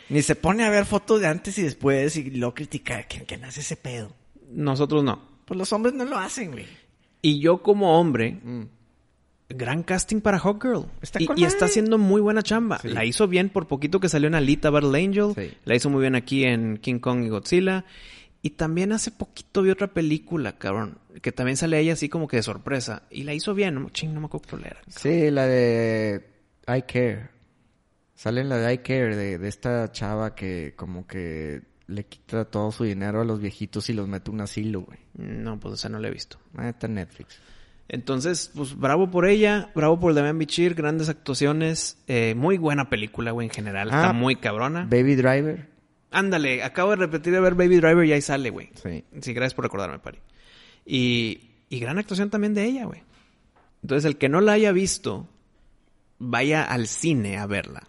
Ni 0.10 0.22
se 0.22 0.36
pone 0.36 0.66
a 0.66 0.70
ver 0.70 0.86
fotos 0.86 1.22
de 1.22 1.28
antes 1.28 1.58
y 1.60 1.62
después 1.62 2.18
y 2.18 2.32
lo 2.32 2.54
critica. 2.54 3.04
¿Quién, 3.04 3.24
quién 3.26 3.46
hace 3.46 3.62
ese 3.62 3.78
pedo? 3.78 4.14
Nosotros 4.50 5.04
no. 5.04 5.22
Pues 5.46 5.58
los 5.58 5.72
hombres 5.72 5.94
no 5.94 6.04
lo 6.04 6.18
hacen, 6.18 6.52
güey. 6.52 6.66
Y 7.22 7.40
yo 7.40 7.62
como 7.62 7.98
hombre, 8.00 8.40
gran 9.54 9.84
casting 9.84 10.22
para 10.22 10.40
Hawkgirl. 10.40 10.86
Está 11.02 11.20
y, 11.22 11.44
está 11.44 11.66
haciendo 11.66 11.98
muy 11.98 12.22
buena 12.22 12.44
chamba. 12.44 12.80
Sí. 12.80 12.90
La 12.90 13.06
hizo 13.06 13.28
bien 13.28 13.50
por 13.50 13.68
poquito 13.68 14.00
que 14.00 14.10
salió 14.10 14.28
en 14.28 14.36
Alita 14.36 14.70
Battle 14.70 14.98
Angel. 14.98 15.34
Sí. 15.36 15.58
La 15.66 15.76
hizo 15.76 15.90
muy 15.90 16.02
bien 16.02 16.16
aquí 16.16 16.44
en 16.44 16.78
King 16.78 17.00
Kong 17.00 17.24
y 17.24 17.30
Godzilla. 17.30 17.86
Y 18.42 18.52
también 18.52 18.92
hace 18.92 19.12
poquito 19.12 19.62
vi 19.62 19.70
otra 19.70 19.88
película, 19.94 20.58
cabrón. 20.58 20.98
Que 21.22 21.32
también 21.32 21.58
sale 21.58 21.80
ella 21.80 21.94
así 21.94 22.10
como 22.10 22.28
que 22.28 22.38
de 22.38 22.44
sorpresa. 22.44 23.04
Y 23.12 23.24
la 23.24 23.34
hizo 23.34 23.54
bien. 23.54 23.76
No, 23.76 23.90
ching, 23.90 24.14
no 24.14 24.20
me 24.20 24.26
acuerdo 24.26 24.48
cuál 24.50 24.66
era. 24.66 24.82
Sí, 24.88 25.30
la 25.30 25.46
de 25.46 26.28
I 26.68 26.82
Care. 26.82 27.30
Sale 28.16 28.42
en 28.42 28.50
la 28.50 28.58
de 28.58 28.74
I 28.74 28.78
Care, 28.80 29.16
de, 29.16 29.38
de 29.38 29.48
esta 29.48 29.92
chava 29.92 30.36
que 30.36 30.74
como 30.76 31.06
que 31.06 31.62
le 31.92 32.06
quita 32.06 32.46
todo 32.46 32.72
su 32.72 32.84
dinero 32.84 33.22
a 33.22 33.26
los 33.26 33.40
viejitos 33.40 33.90
y 33.90 33.94
los 33.94 34.08
mete 34.08 34.32
a 34.32 34.34
un 34.34 34.42
asilo, 34.42 34.82
güey. 34.82 35.00
No, 35.14 35.60
pues 35.60 35.76
esa 35.76 35.90
no 35.90 36.00
la 36.00 36.08
he 36.08 36.12
visto. 36.12 36.38
Ah, 36.56 36.70
está 36.70 36.88
en 36.88 36.96
Netflix. 36.96 37.40
Entonces, 37.94 38.50
pues 38.56 38.78
bravo 38.78 39.12
por 39.12 39.26
ella, 39.28 39.70
bravo 39.76 40.00
por 40.00 40.14
Damian 40.14 40.40
Bichir, 40.40 40.76
grandes 40.76 41.10
actuaciones, 41.10 42.02
eh, 42.08 42.36
muy 42.38 42.58
buena 42.58 42.90
película, 42.90 43.32
güey, 43.32 43.48
en 43.48 43.54
general, 43.54 43.90
Ah, 43.92 43.98
está 43.98 44.14
muy 44.14 44.38
cabrona. 44.38 44.88
Baby 44.90 45.16
Driver. 45.16 45.68
Ándale, 46.10 46.64
acabo 46.64 46.92
de 46.92 46.96
repetir 46.96 47.34
de 47.34 47.42
ver 47.42 47.54
Baby 47.54 47.82
Driver 47.82 48.06
y 48.06 48.14
ahí 48.14 48.22
sale, 48.22 48.50
güey. 48.50 48.70
Sí. 48.82 49.04
Sí, 49.20 49.34
gracias 49.34 49.56
por 49.56 49.66
recordarme, 49.66 50.00
Pari. 50.00 50.20
Y, 50.86 51.50
y 51.68 51.80
gran 51.82 52.00
actuación 52.00 52.30
también 52.30 52.54
de 52.54 52.64
ella, 52.64 52.86
güey. 52.86 53.04
Entonces, 53.84 54.06
el 54.06 54.18
que 54.18 54.30
no 54.30 54.40
la 54.40 54.54
haya 54.54 54.72
visto, 54.72 55.28
vaya 56.18 56.64
al 56.64 56.88
cine 56.88 57.40
a 57.40 57.46
verla. 57.46 57.84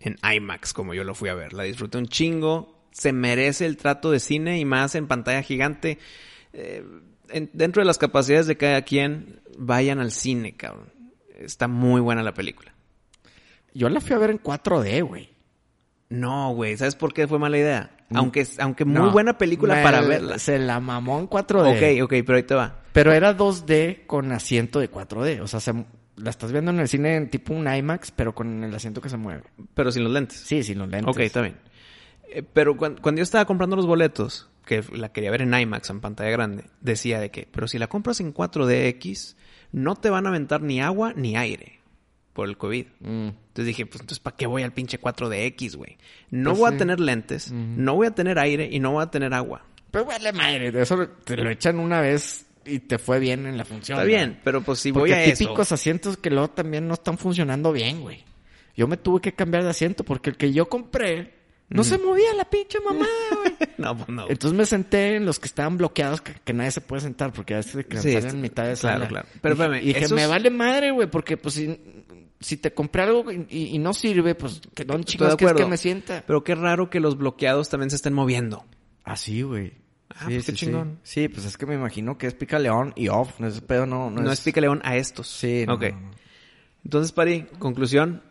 En 0.00 0.16
IMAX, 0.22 0.74
como 0.74 0.92
yo 0.92 1.02
lo 1.02 1.14
fui 1.14 1.30
a 1.30 1.34
ver. 1.34 1.54
La 1.54 1.62
disfruté 1.62 1.96
un 1.96 2.08
chingo. 2.08 2.84
Se 2.90 3.12
merece 3.14 3.64
el 3.64 3.78
trato 3.78 4.10
de 4.10 4.20
cine 4.20 4.58
y 4.60 4.66
más 4.66 4.94
en 4.94 5.06
pantalla 5.06 5.42
gigante. 5.42 5.98
Eh, 6.52 6.84
en- 7.30 7.50
dentro 7.52 7.80
de 7.82 7.86
las 7.86 7.98
capacidades 7.98 8.46
de 8.46 8.56
cada 8.56 8.82
quien, 8.82 9.40
vayan 9.58 9.98
al 10.00 10.12
cine, 10.12 10.54
cabrón. 10.56 10.92
Está 11.38 11.68
muy 11.68 12.00
buena 12.00 12.22
la 12.22 12.34
película. 12.34 12.72
Yo 13.74 13.88
la 13.88 14.00
fui 14.00 14.14
a 14.14 14.18
ver 14.18 14.30
en 14.30 14.38
4D, 14.38 15.02
güey. 15.06 15.28
No, 16.08 16.54
güey. 16.54 16.76
¿Sabes 16.76 16.94
por 16.94 17.12
qué 17.12 17.26
fue 17.26 17.38
mala 17.38 17.58
idea? 17.58 17.90
Aunque, 18.14 18.46
aunque 18.58 18.84
muy 18.84 18.94
No. 18.94 19.10
buena 19.10 19.36
película 19.36 19.82
para 19.82 20.00
verla. 20.00 20.38
Se 20.38 20.58
la 20.58 20.78
mamó 20.80 21.18
en 21.18 21.26
4D. 21.26 21.98
Ok, 21.98 22.04
ok, 22.04 22.24
pero 22.24 22.36
ahí 22.36 22.42
te 22.44 22.54
va. 22.54 22.82
Pero 22.92 23.12
era 23.12 23.36
2D 23.36 24.04
con 24.06 24.30
asiento 24.32 24.78
de 24.78 24.88
4D. 24.90 25.40
O 25.42 25.48
sea, 25.48 25.60
se- 25.60 25.84
la 26.16 26.30
estás 26.30 26.52
viendo 26.52 26.70
en 26.70 26.78
el 26.80 26.88
cine 26.88 27.16
en 27.16 27.28
tipo 27.28 27.52
un 27.52 27.68
IMAX, 27.68 28.10
pero 28.12 28.34
con 28.34 28.64
el 28.64 28.74
asiento 28.74 29.00
que 29.02 29.08
se 29.10 29.16
mueve. 29.18 29.42
Pero 29.74 29.90
sin 29.92 30.04
los 30.04 30.12
lentes. 30.12 30.38
Sí, 30.38 30.62
sin 30.62 30.78
los 30.78 30.88
lentes. 30.88 31.10
Ok, 31.14 31.20
está 31.20 31.42
bien. 31.42 31.56
Eh, 32.32 32.42
pero 32.42 32.76
cuan- 32.76 32.96
cuando, 33.02 33.18
yo 33.18 33.22
estaba 33.24 33.44
comprando 33.44 33.76
los 33.76 33.86
boletos, 33.86 34.48
que 34.66 34.84
la 34.92 35.10
quería 35.12 35.30
ver 35.30 35.40
en 35.42 35.54
IMAX, 35.54 35.88
en 35.88 36.00
pantalla 36.02 36.30
grande, 36.30 36.64
decía 36.82 37.18
de 37.20 37.30
que, 37.30 37.48
pero 37.50 37.66
si 37.68 37.78
la 37.78 37.86
compras 37.86 38.20
en 38.20 38.34
4DX, 38.34 39.36
no 39.72 39.96
te 39.96 40.10
van 40.10 40.26
a 40.26 40.28
aventar 40.28 40.60
ni 40.60 40.80
agua 40.82 41.12
ni 41.16 41.36
aire 41.36 41.80
por 42.34 42.48
el 42.48 42.58
COVID. 42.58 42.86
Mm. 43.00 43.28
Entonces 43.28 43.66
dije, 43.66 43.86
pues 43.86 44.02
entonces, 44.02 44.20
¿para 44.20 44.36
qué 44.36 44.46
voy 44.46 44.62
al 44.62 44.72
pinche 44.72 45.00
4DX, 45.00 45.76
güey? 45.76 45.96
No 46.30 46.50
Pues 46.50 46.60
voy 46.60 46.68
sí. 46.70 46.74
a 46.74 46.78
tener 46.78 47.00
lentes, 47.00 47.50
no 47.52 47.94
voy 47.94 48.08
a 48.08 48.10
tener 48.10 48.38
aire 48.38 48.68
y 48.70 48.78
no 48.78 48.92
voy 48.92 49.02
a 49.02 49.06
tener 49.10 49.32
agua. 49.32 49.64
Pero 49.90 50.04
vale 50.04 50.32
madre, 50.32 50.70
de 50.72 50.82
eso 50.82 51.08
te 51.24 51.36
lo 51.38 51.48
echan 51.48 51.78
una 51.78 52.00
vez 52.02 52.46
y 52.66 52.80
te 52.80 52.98
fue 52.98 53.18
bien 53.20 53.46
en 53.46 53.56
la 53.56 53.64
función. 53.64 53.96
Está 53.98 54.04
güey. 54.04 54.16
bien, 54.16 54.40
pero 54.44 54.60
pues 54.60 54.80
si 54.80 54.92
Porque 54.92 55.12
voy 55.12 55.18
a 55.18 55.24
eso... 55.24 55.38
típicos 55.38 55.72
asientos 55.72 56.16
que 56.18 56.28
luego 56.30 56.48
también 56.50 56.86
no 56.86 56.94
están 56.94 57.16
funcionando 57.16 57.72
bien, 57.72 58.02
güey. 58.02 58.24
Yo 58.76 58.86
me 58.88 58.98
tuve 58.98 59.20
que 59.22 59.32
cambiar 59.32 59.62
de 59.64 59.70
asiento 59.70 60.04
porque 60.04 60.28
el 60.30 60.36
que 60.36 60.52
yo 60.52 60.68
compré 60.68 61.35
no 61.68 61.84
se 61.84 61.98
movía 61.98 62.32
la 62.34 62.44
pinche 62.48 62.78
mamá, 62.80 63.06
güey. 63.42 63.54
No, 63.78 63.94
pues 63.96 64.08
no. 64.08 64.22
Entonces 64.28 64.56
me 64.56 64.64
senté 64.64 65.16
en 65.16 65.26
los 65.26 65.38
que 65.38 65.46
estaban 65.48 65.76
bloqueados, 65.76 66.20
que, 66.22 66.32
que 66.32 66.52
nadie 66.54 66.70
se 66.70 66.80
puede 66.80 67.02
sentar 67.02 67.32
porque 67.32 67.54
a 67.54 67.58
veces 67.58 67.84
que 67.86 67.98
Sí, 67.98 68.14
es- 68.14 68.24
en 68.24 68.40
mitad 68.40 68.64
de 68.66 68.74
claro, 68.74 68.98
sala. 69.04 69.08
claro. 69.08 69.28
Pero 69.42 69.54
Y 69.54 69.56
dije- 69.58 69.62
espérame, 69.64 69.82
y 69.82 69.86
dije, 69.88 70.00
esos- 70.06 70.16
me 70.16 70.26
vale 70.26 70.50
madre, 70.50 70.90
güey, 70.92 71.10
porque 71.10 71.36
pues 71.36 71.54
si, 71.56 71.78
si 72.40 72.56
te 72.56 72.72
compré 72.72 73.02
algo 73.02 73.30
y, 73.30 73.78
no 73.78 73.92
sirve, 73.92 74.34
pues 74.34 74.60
que 74.74 74.84
de 74.84 75.04
chingados 75.04 75.36
que 75.36 75.44
acuerdo. 75.44 75.68
me 75.68 75.76
sienta. 75.76 76.24
Pero 76.26 76.42
qué 76.42 76.54
raro 76.54 76.88
que 76.88 77.00
los 77.00 77.18
bloqueados 77.18 77.68
también 77.68 77.90
se 77.90 77.96
estén 77.96 78.14
moviendo. 78.14 78.64
Así, 79.04 79.42
güey. 79.42 79.72
Ah, 80.08 80.24
pues 80.26 80.46
qué 80.46 80.52
chingón. 80.54 81.00
Sí. 81.02 81.22
Sí, 81.22 81.28
pues 81.28 81.44
es 81.44 81.58
que 81.58 81.66
me 81.66 81.74
imagino 81.74 82.16
que 82.16 82.26
es 82.28 82.34
pica 82.34 82.58
león 82.58 82.92
y 82.96 83.08
off. 83.08 83.38
No 83.40 83.46
es 83.48 83.60
pedo, 83.60 83.84
no, 83.84 84.08
no, 84.08 84.22
No, 84.22 84.32
es 84.32 84.40
pica 84.40 84.60
león 84.62 84.80
a 84.84 84.96
estos. 84.96 85.28
Sí, 85.28 85.64
no, 85.66 85.74
Ok. 85.74 85.82
no, 85.92 86.00
no. 86.00 86.10
Entonces, 86.84 87.12
Pari, 87.12 87.42
conclusión. 87.58 88.22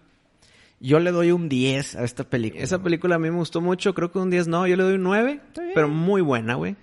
Yo 0.80 1.00
le 1.00 1.12
doy 1.12 1.32
un 1.32 1.50
10 1.50 1.96
a 1.96 2.04
esta 2.04 2.24
película. 2.26 2.64
Esa 2.64 2.82
película 2.82 3.16
a 3.16 3.20
mí 3.20 3.30
me 3.30 3.38
gustó 3.38 3.62
mucho. 3.62 3.94
Creo 3.94 4.12
que 4.12 4.20
un 4.20 4.30
10 4.30 4.48
no. 4.48 4.68
Yo 4.68 4.76
le 4.76 4.84
doy 4.84 4.96
un 4.96 5.04
9. 5.04 5.42
bien. 5.56 5.72
Pero 5.74 5.88
muy 5.88 6.22
buena, 6.22 6.56
güey. 6.56 6.76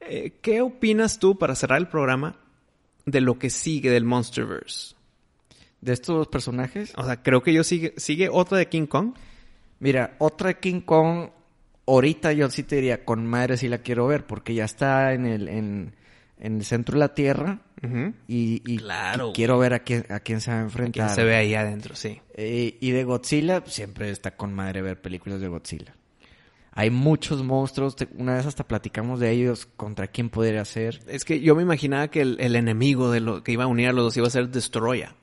Eh, 0.00 0.32
¿Qué 0.40 0.60
opinas 0.60 1.18
tú, 1.18 1.38
para 1.38 1.54
cerrar 1.54 1.78
el 1.78 1.88
programa, 1.88 2.36
de 3.06 3.20
lo 3.20 3.38
que 3.38 3.50
sigue 3.50 3.90
del 3.90 4.04
Monsterverse? 4.04 4.94
De 5.80 5.92
estos 5.92 6.16
dos 6.16 6.28
personajes. 6.28 6.92
O 6.96 7.04
sea, 7.04 7.22
creo 7.22 7.42
que 7.42 7.52
yo 7.52 7.62
sigue, 7.62 7.94
sigue 7.96 8.28
otra 8.30 8.58
de 8.58 8.68
King 8.68 8.86
Kong. 8.86 9.14
Mira, 9.78 10.16
otra 10.18 10.48
de 10.48 10.58
King 10.58 10.80
Kong, 10.80 11.30
ahorita 11.86 12.32
yo 12.32 12.50
sí 12.50 12.64
te 12.64 12.76
diría, 12.76 13.04
con 13.04 13.26
madre 13.26 13.56
sí 13.56 13.68
la 13.68 13.78
quiero 13.78 14.06
ver, 14.06 14.26
porque 14.26 14.54
ya 14.54 14.64
está 14.64 15.12
en 15.12 15.26
el, 15.26 15.48
en, 15.48 15.94
en 16.40 16.56
el 16.58 16.64
centro 16.64 16.94
de 16.94 17.00
la 17.00 17.14
Tierra 17.14 17.60
y, 18.26 18.62
y- 18.66 18.76
Claro, 18.78 19.30
y 19.30 19.32
quiero 19.32 19.58
ver 19.58 19.74
a 19.74 19.80
quién, 19.80 20.04
a 20.10 20.20
quién 20.20 20.40
se 20.40 20.50
va 20.50 20.58
a 20.58 20.62
enfrentar. 20.62 21.06
Quien 21.06 21.14
se 21.14 21.24
ve 21.24 21.36
ahí 21.36 21.54
adentro, 21.54 21.94
sí. 21.94 22.20
Eh, 22.34 22.76
y 22.80 22.90
de 22.90 23.04
Godzilla, 23.04 23.62
siempre 23.66 24.10
está 24.10 24.36
con 24.36 24.52
madre 24.52 24.82
ver 24.82 25.00
películas 25.00 25.40
de 25.40 25.48
Godzilla. 25.48 25.94
Hay 26.72 26.90
muchos 26.90 27.42
monstruos, 27.42 27.96
una 28.16 28.34
vez 28.36 28.46
hasta 28.46 28.66
platicamos 28.66 29.18
de 29.18 29.32
ellos, 29.32 29.66
contra 29.76 30.06
quién 30.06 30.30
podría 30.30 30.64
ser. 30.64 31.00
Es 31.08 31.24
que 31.24 31.40
yo 31.40 31.56
me 31.56 31.62
imaginaba 31.62 32.08
que 32.08 32.20
el, 32.20 32.36
el 32.40 32.54
enemigo 32.54 33.10
de 33.10 33.18
lo 33.20 33.42
que 33.42 33.50
iba 33.52 33.64
a 33.64 33.66
unir 33.66 33.88
a 33.88 33.92
los 33.92 34.04
dos 34.04 34.16
iba 34.16 34.28
a 34.28 34.30
ser 34.30 34.48
Destroya. 34.48 35.14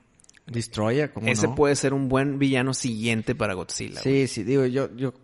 Destroya, 0.46 1.12
como 1.12 1.26
Ese 1.28 1.48
no? 1.48 1.54
puede 1.54 1.74
ser 1.74 1.92
un 1.94 2.08
buen 2.08 2.38
villano 2.38 2.72
siguiente 2.74 3.34
para 3.34 3.54
Godzilla. 3.54 4.00
Sí, 4.00 4.28
sí, 4.28 4.44
digo, 4.44 4.66
yo, 4.66 4.94
yo 4.96 5.14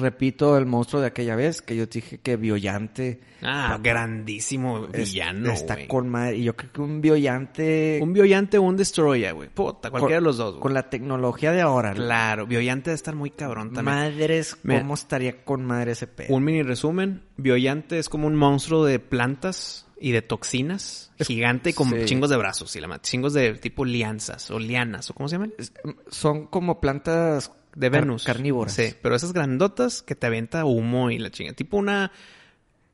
repito 0.00 0.56
el 0.58 0.66
monstruo 0.66 1.00
de 1.00 1.08
aquella 1.08 1.36
vez 1.36 1.62
que 1.62 1.76
yo 1.76 1.86
dije 1.86 2.18
que 2.18 2.36
Biollante 2.36 3.20
Ah, 3.42 3.78
grandísimo 3.82 4.86
es- 4.92 5.10
villano, 5.12 5.50
está 5.52 5.86
con 5.86 6.08
madre. 6.08 6.36
Y 6.38 6.42
yo 6.44 6.54
creo 6.56 6.72
que 6.72 6.80
un 6.80 7.00
Biollante 7.00 7.98
Un 8.02 8.12
Biollante 8.12 8.58
o 8.58 8.62
un 8.62 8.76
Destroya, 8.76 9.32
güey. 9.32 9.48
Puta, 9.48 9.90
cualquiera 9.90 10.16
de 10.16 10.22
los 10.22 10.36
dos, 10.36 10.52
güey. 10.52 10.62
con 10.62 10.74
la 10.74 10.90
tecnología 10.90 11.52
de 11.52 11.60
ahora. 11.60 11.92
Claro, 11.94 12.46
Biollante 12.46 12.90
debe 12.90 12.96
estar 12.96 13.14
muy 13.14 13.30
cabrón 13.30 13.72
también. 13.72 13.96
Madres, 13.96 14.56
Mira. 14.62 14.80
¿cómo 14.80 14.94
estaría 14.94 15.44
con 15.44 15.64
madre 15.64 15.92
ese 15.92 16.06
pedo? 16.06 16.34
Un 16.34 16.44
mini 16.44 16.62
resumen. 16.62 17.22
Biollante 17.36 17.98
es 17.98 18.08
como 18.08 18.26
un 18.26 18.34
monstruo 18.36 18.84
de 18.84 18.98
plantas 18.98 19.86
y 19.98 20.12
de 20.12 20.22
toxinas. 20.22 21.12
Gigante 21.20 21.70
y 21.70 21.72
con 21.74 21.90
sí. 21.90 22.04
chingos 22.06 22.30
de 22.30 22.36
brazos. 22.38 22.74
Y 22.76 22.80
la 22.80 23.00
chingos 23.02 23.34
de 23.34 23.54
tipo 23.54 23.84
lianzas 23.84 24.50
o 24.50 24.58
lianas. 24.58 25.10
¿O 25.10 25.14
cómo 25.14 25.28
se 25.28 25.34
llaman? 25.36 25.52
Es- 25.58 25.72
Son 26.08 26.46
como 26.46 26.80
plantas 26.80 27.52
De 27.74 27.90
car- 27.90 28.00
Venus. 28.02 28.24
carnívoras. 28.24 28.74
Sí, 28.74 28.94
pero 29.02 29.14
esas 29.14 29.32
grandotas 29.32 30.02
que 30.02 30.14
te 30.14 30.26
avienta 30.26 30.64
humo 30.64 31.10
y 31.10 31.18
la 31.18 31.30
chinga. 31.30 31.52
Tipo 31.52 31.76
una 31.76 32.10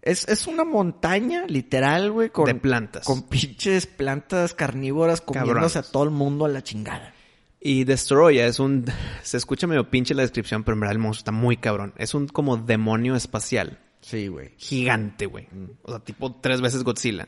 Es, 0.02 0.28
es 0.28 0.46
una 0.46 0.64
montaña, 0.64 1.46
literal, 1.48 2.12
güey, 2.12 2.30
con, 2.30 2.44
de 2.46 2.54
plantas. 2.54 3.04
con 3.04 3.22
pinches 3.28 3.86
plantas 3.86 4.54
carnívoras 4.54 5.20
comiéndose 5.20 5.54
Cabrones. 5.54 5.76
a 5.76 5.82
todo 5.90 6.04
el 6.04 6.10
mundo 6.10 6.44
a 6.44 6.48
la 6.48 6.62
chingada. 6.62 7.12
Y 7.60 7.82
Destroya 7.84 8.46
es 8.46 8.60
un... 8.60 8.84
Se 9.22 9.36
escucha 9.36 9.66
medio 9.66 9.90
pinche 9.90 10.14
la 10.14 10.22
descripción, 10.22 10.62
pero 10.62 10.74
en 10.74 10.80
verdad 10.80 10.92
el 10.92 10.98
monstruo 11.00 11.20
está 11.22 11.32
muy 11.32 11.56
cabrón. 11.56 11.92
Es 11.96 12.14
un 12.14 12.28
como 12.28 12.56
demonio 12.56 13.16
espacial. 13.16 13.80
Sí, 14.00 14.28
güey. 14.28 14.52
Gigante, 14.58 15.26
güey. 15.26 15.48
O 15.82 15.90
sea, 15.90 15.98
tipo 15.98 16.32
tres 16.40 16.60
veces 16.60 16.84
Godzilla. 16.84 17.26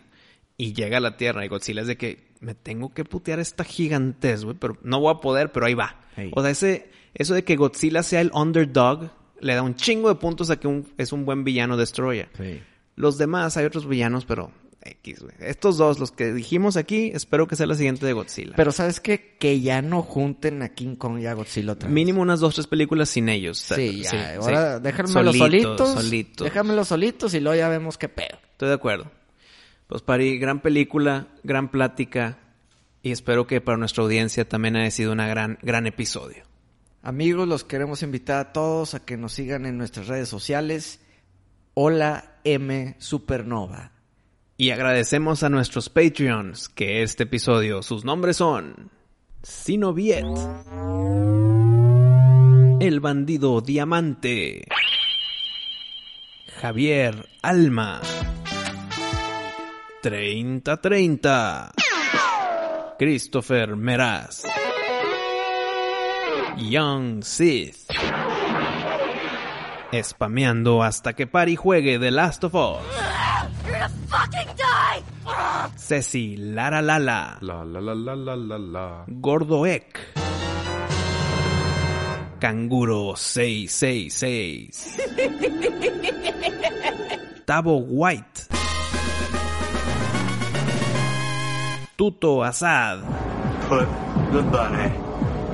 Y 0.57 0.75
llega 0.75 0.99
a 0.99 1.01
la 1.01 1.17
Tierra 1.17 1.45
y 1.45 1.49
Godzilla 1.49 1.81
es 1.81 1.89
de 1.89 1.97
que 1.97 2.29
me 2.41 2.55
tengo 2.55 2.95
que 2.95 3.05
putear 3.05 3.41
esta 3.41 3.65
gigantez, 3.65 4.45
güey. 4.45 4.57
Pero 4.57 4.77
no 4.85 5.01
voy 5.01 5.13
a 5.13 5.21
poder, 5.21 5.51
pero 5.51 5.67
ahí 5.67 5.75
va. 5.75 6.01
Hey. 6.15 6.31
O 6.37 6.43
sea, 6.43 6.51
ese, 6.51 6.89
eso 7.19 7.35
de 7.35 7.45
que 7.45 7.57
Godzilla 7.57 8.03
sea 8.03 8.21
el 8.21 8.31
underdog 8.33 9.11
le 9.41 9.55
da 9.55 9.63
un 9.63 9.75
chingo 9.75 10.09
de 10.09 10.15
puntos 10.15 10.51
a 10.51 10.59
que 10.59 10.67
un- 10.67 10.89
es 10.97 11.13
un 11.13 11.25
buen 11.25 11.45
villano 11.45 11.77
Destroya. 11.77 12.29
Sí. 12.37 12.61
Los 12.97 13.19
demás, 13.19 13.57
hay 13.57 13.65
otros 13.67 13.87
villanos, 13.87 14.25
pero 14.25 14.51
X, 14.83 15.21
güey. 15.23 15.35
Estos 15.41 15.77
dos, 15.77 15.99
los 15.99 16.11
que 16.13 16.33
dijimos 16.33 16.77
aquí, 16.77 17.11
espero 17.15 17.47
que 17.47 17.55
sea 17.57 17.67
la 17.67 17.75
siguiente 17.75 18.07
de 18.07 18.13
Godzilla. 18.15 18.55
Pero 18.57 18.73
¿sabes 18.73 19.01
qué? 19.01 19.37
Que 19.39 19.61
ya 19.61 19.83
no 19.83 20.03
junten 20.03 20.63
a 20.63 20.71
King 20.71 20.97
Kong 20.97 21.19
y 21.21 21.27
a 21.27 21.35
Godzilla 21.35 21.73
otra 21.73 21.89
vez. 21.89 21.95
Mínimo 21.95 22.23
unas 22.23 22.41
dos, 22.41 22.55
tres 22.55 22.67
películas 22.67 23.09
sin 23.09 23.29
ellos. 23.29 23.59
Sí, 23.59 24.03
ya. 24.03 24.11
Sí, 24.11 24.17
ahora 24.41 24.77
sí. 24.79 24.83
déjamelo 24.83 25.33
Solitos, 25.33 25.39
solitos. 25.39 25.91
solitos. 26.03 26.45
Déjamelos 26.47 26.89
solitos 26.89 27.35
y 27.35 27.41
luego 27.41 27.59
ya 27.59 27.69
vemos 27.69 27.99
qué 27.99 28.09
pedo. 28.09 28.39
Estoy 28.53 28.69
de 28.69 28.75
acuerdo. 28.75 29.11
Pues 29.87 30.03
Pari, 30.03 30.39
gran 30.39 30.61
película, 30.61 31.29
gran 31.45 31.71
plática 31.71 32.39
y 33.03 33.11
espero 33.13 33.47
que 33.47 33.61
para 33.61 33.79
nuestra 33.79 34.03
audiencia 34.05 34.49
también 34.49 34.77
haya 34.77 34.91
sido 34.91 35.13
una 35.13 35.29
gran, 35.29 35.59
gran 35.63 35.87
episodio. 35.87 36.45
Amigos, 37.03 37.47
los 37.47 37.65
queremos 37.65 38.03
invitar 38.03 38.39
a 38.39 38.53
todos 38.53 38.95
a 38.95 39.05
que 39.05 39.17
nos 39.17 39.33
sigan 39.33 39.67
en 39.67 39.79
nuestras 39.79 40.09
redes 40.09 40.29
sociales. 40.29 41.01
Hola 41.75 42.41
M 42.45 42.97
Supernova. 42.99 43.93
Y 44.57 44.71
agradecemos 44.71 45.45
a 45.45 45.49
nuestros 45.49 45.89
Patreons 45.89 46.69
que 46.69 47.03
este 47.03 47.23
episodio, 47.23 47.83
sus 47.83 48.05
nombres 48.05 48.39
son 48.39 48.91
Sinoviet, 49.45 50.27
El 52.81 52.99
Bandido 52.99 53.61
Diamante, 53.61 54.67
Javier 56.61 57.29
Alma, 57.41 58.01
3030, 60.03 61.73
Christopher 62.99 63.77
Meraz, 63.77 64.43
Young 66.59 67.23
Sith, 67.23 67.89
Spameando 70.03 70.83
hasta 70.83 71.13
que 71.13 71.27
Pari 71.27 71.57
juegue 71.57 71.99
The 71.99 72.11
Last 72.11 72.45
of 72.45 72.55
Us. 72.55 72.83
Ceci 75.77 76.37
Lara 76.37 76.83
Lala. 76.83 77.39
La 77.41 77.65
la 77.65 77.81
la 77.81 77.95
la 77.95 78.15
la 78.15 78.37
la 78.37 78.59
la. 78.59 79.05
Gordo 79.07 79.67
Ek. 79.67 79.99
Canguro 82.41 83.15
666. 83.17 84.97
Tabo 87.47 87.79
White. 87.79 88.49
Tuto 91.97 92.43
Asad. 92.45 93.01
Put 93.69 93.89
the 94.33 94.43
bunny 94.43 94.93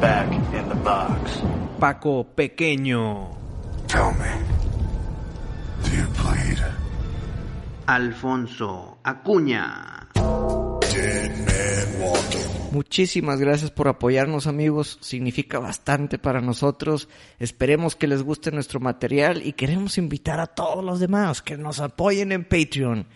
back 0.01 0.43
box. 0.85 1.43
Paco 1.81 2.24
Pequeño. 2.35 3.31
Tell 3.89 4.12
me. 4.19 4.32
Do 5.82 5.97
you 5.97 6.06
bleed? 6.23 6.59
Alfonso 7.86 8.98
Acuña. 9.02 10.09
Dead 10.15 11.31
man 11.39 12.01
walking. 12.01 12.44
Muchísimas 12.73 13.39
gracias 13.39 13.70
por 13.70 13.86
apoyarnos 13.86 14.47
amigos, 14.47 14.98
significa 15.01 15.61
bastante 15.61 16.19
para 16.19 16.40
nosotros. 16.40 17.09
Esperemos 17.39 17.94
que 17.94 18.09
les 18.09 18.23
guste 18.23 18.51
nuestro 18.51 18.81
material 18.81 19.47
y 19.47 19.52
queremos 19.52 19.97
invitar 19.97 20.40
a 20.40 20.48
todos 20.48 20.85
los 20.85 20.98
demás 20.98 21.40
que 21.40 21.56
nos 21.56 21.81
apoyen 21.81 22.32
en 22.32 22.44
Patreon 22.44 23.06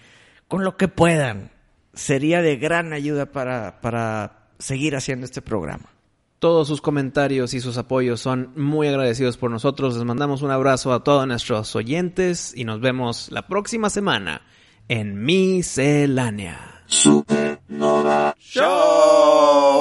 con 0.46 0.64
lo 0.64 0.76
que 0.76 0.86
puedan. 0.88 1.50
Sería 1.92 2.40
de 2.40 2.56
gran 2.56 2.92
ayuda 2.92 3.26
para, 3.26 3.80
para 3.80 4.48
seguir 4.58 4.94
haciendo 4.94 5.24
este 5.24 5.42
programa. 5.42 5.90
Todos 6.38 6.68
sus 6.68 6.80
comentarios 6.80 7.52
y 7.54 7.60
sus 7.60 7.78
apoyos 7.78 8.20
son 8.20 8.52
muy 8.54 8.86
agradecidos 8.86 9.36
por 9.36 9.50
nosotros. 9.50 9.96
Les 9.96 10.04
mandamos 10.04 10.42
un 10.42 10.52
abrazo 10.52 10.92
a 10.92 11.02
todos 11.02 11.26
nuestros 11.26 11.74
oyentes 11.74 12.52
y 12.56 12.64
nos 12.64 12.80
vemos 12.80 13.30
la 13.32 13.48
próxima 13.48 13.90
semana 13.90 14.42
en 14.86 15.24
Miscelánea. 15.24 16.84
Supernova. 16.86 18.36
¡Show! 18.38 19.78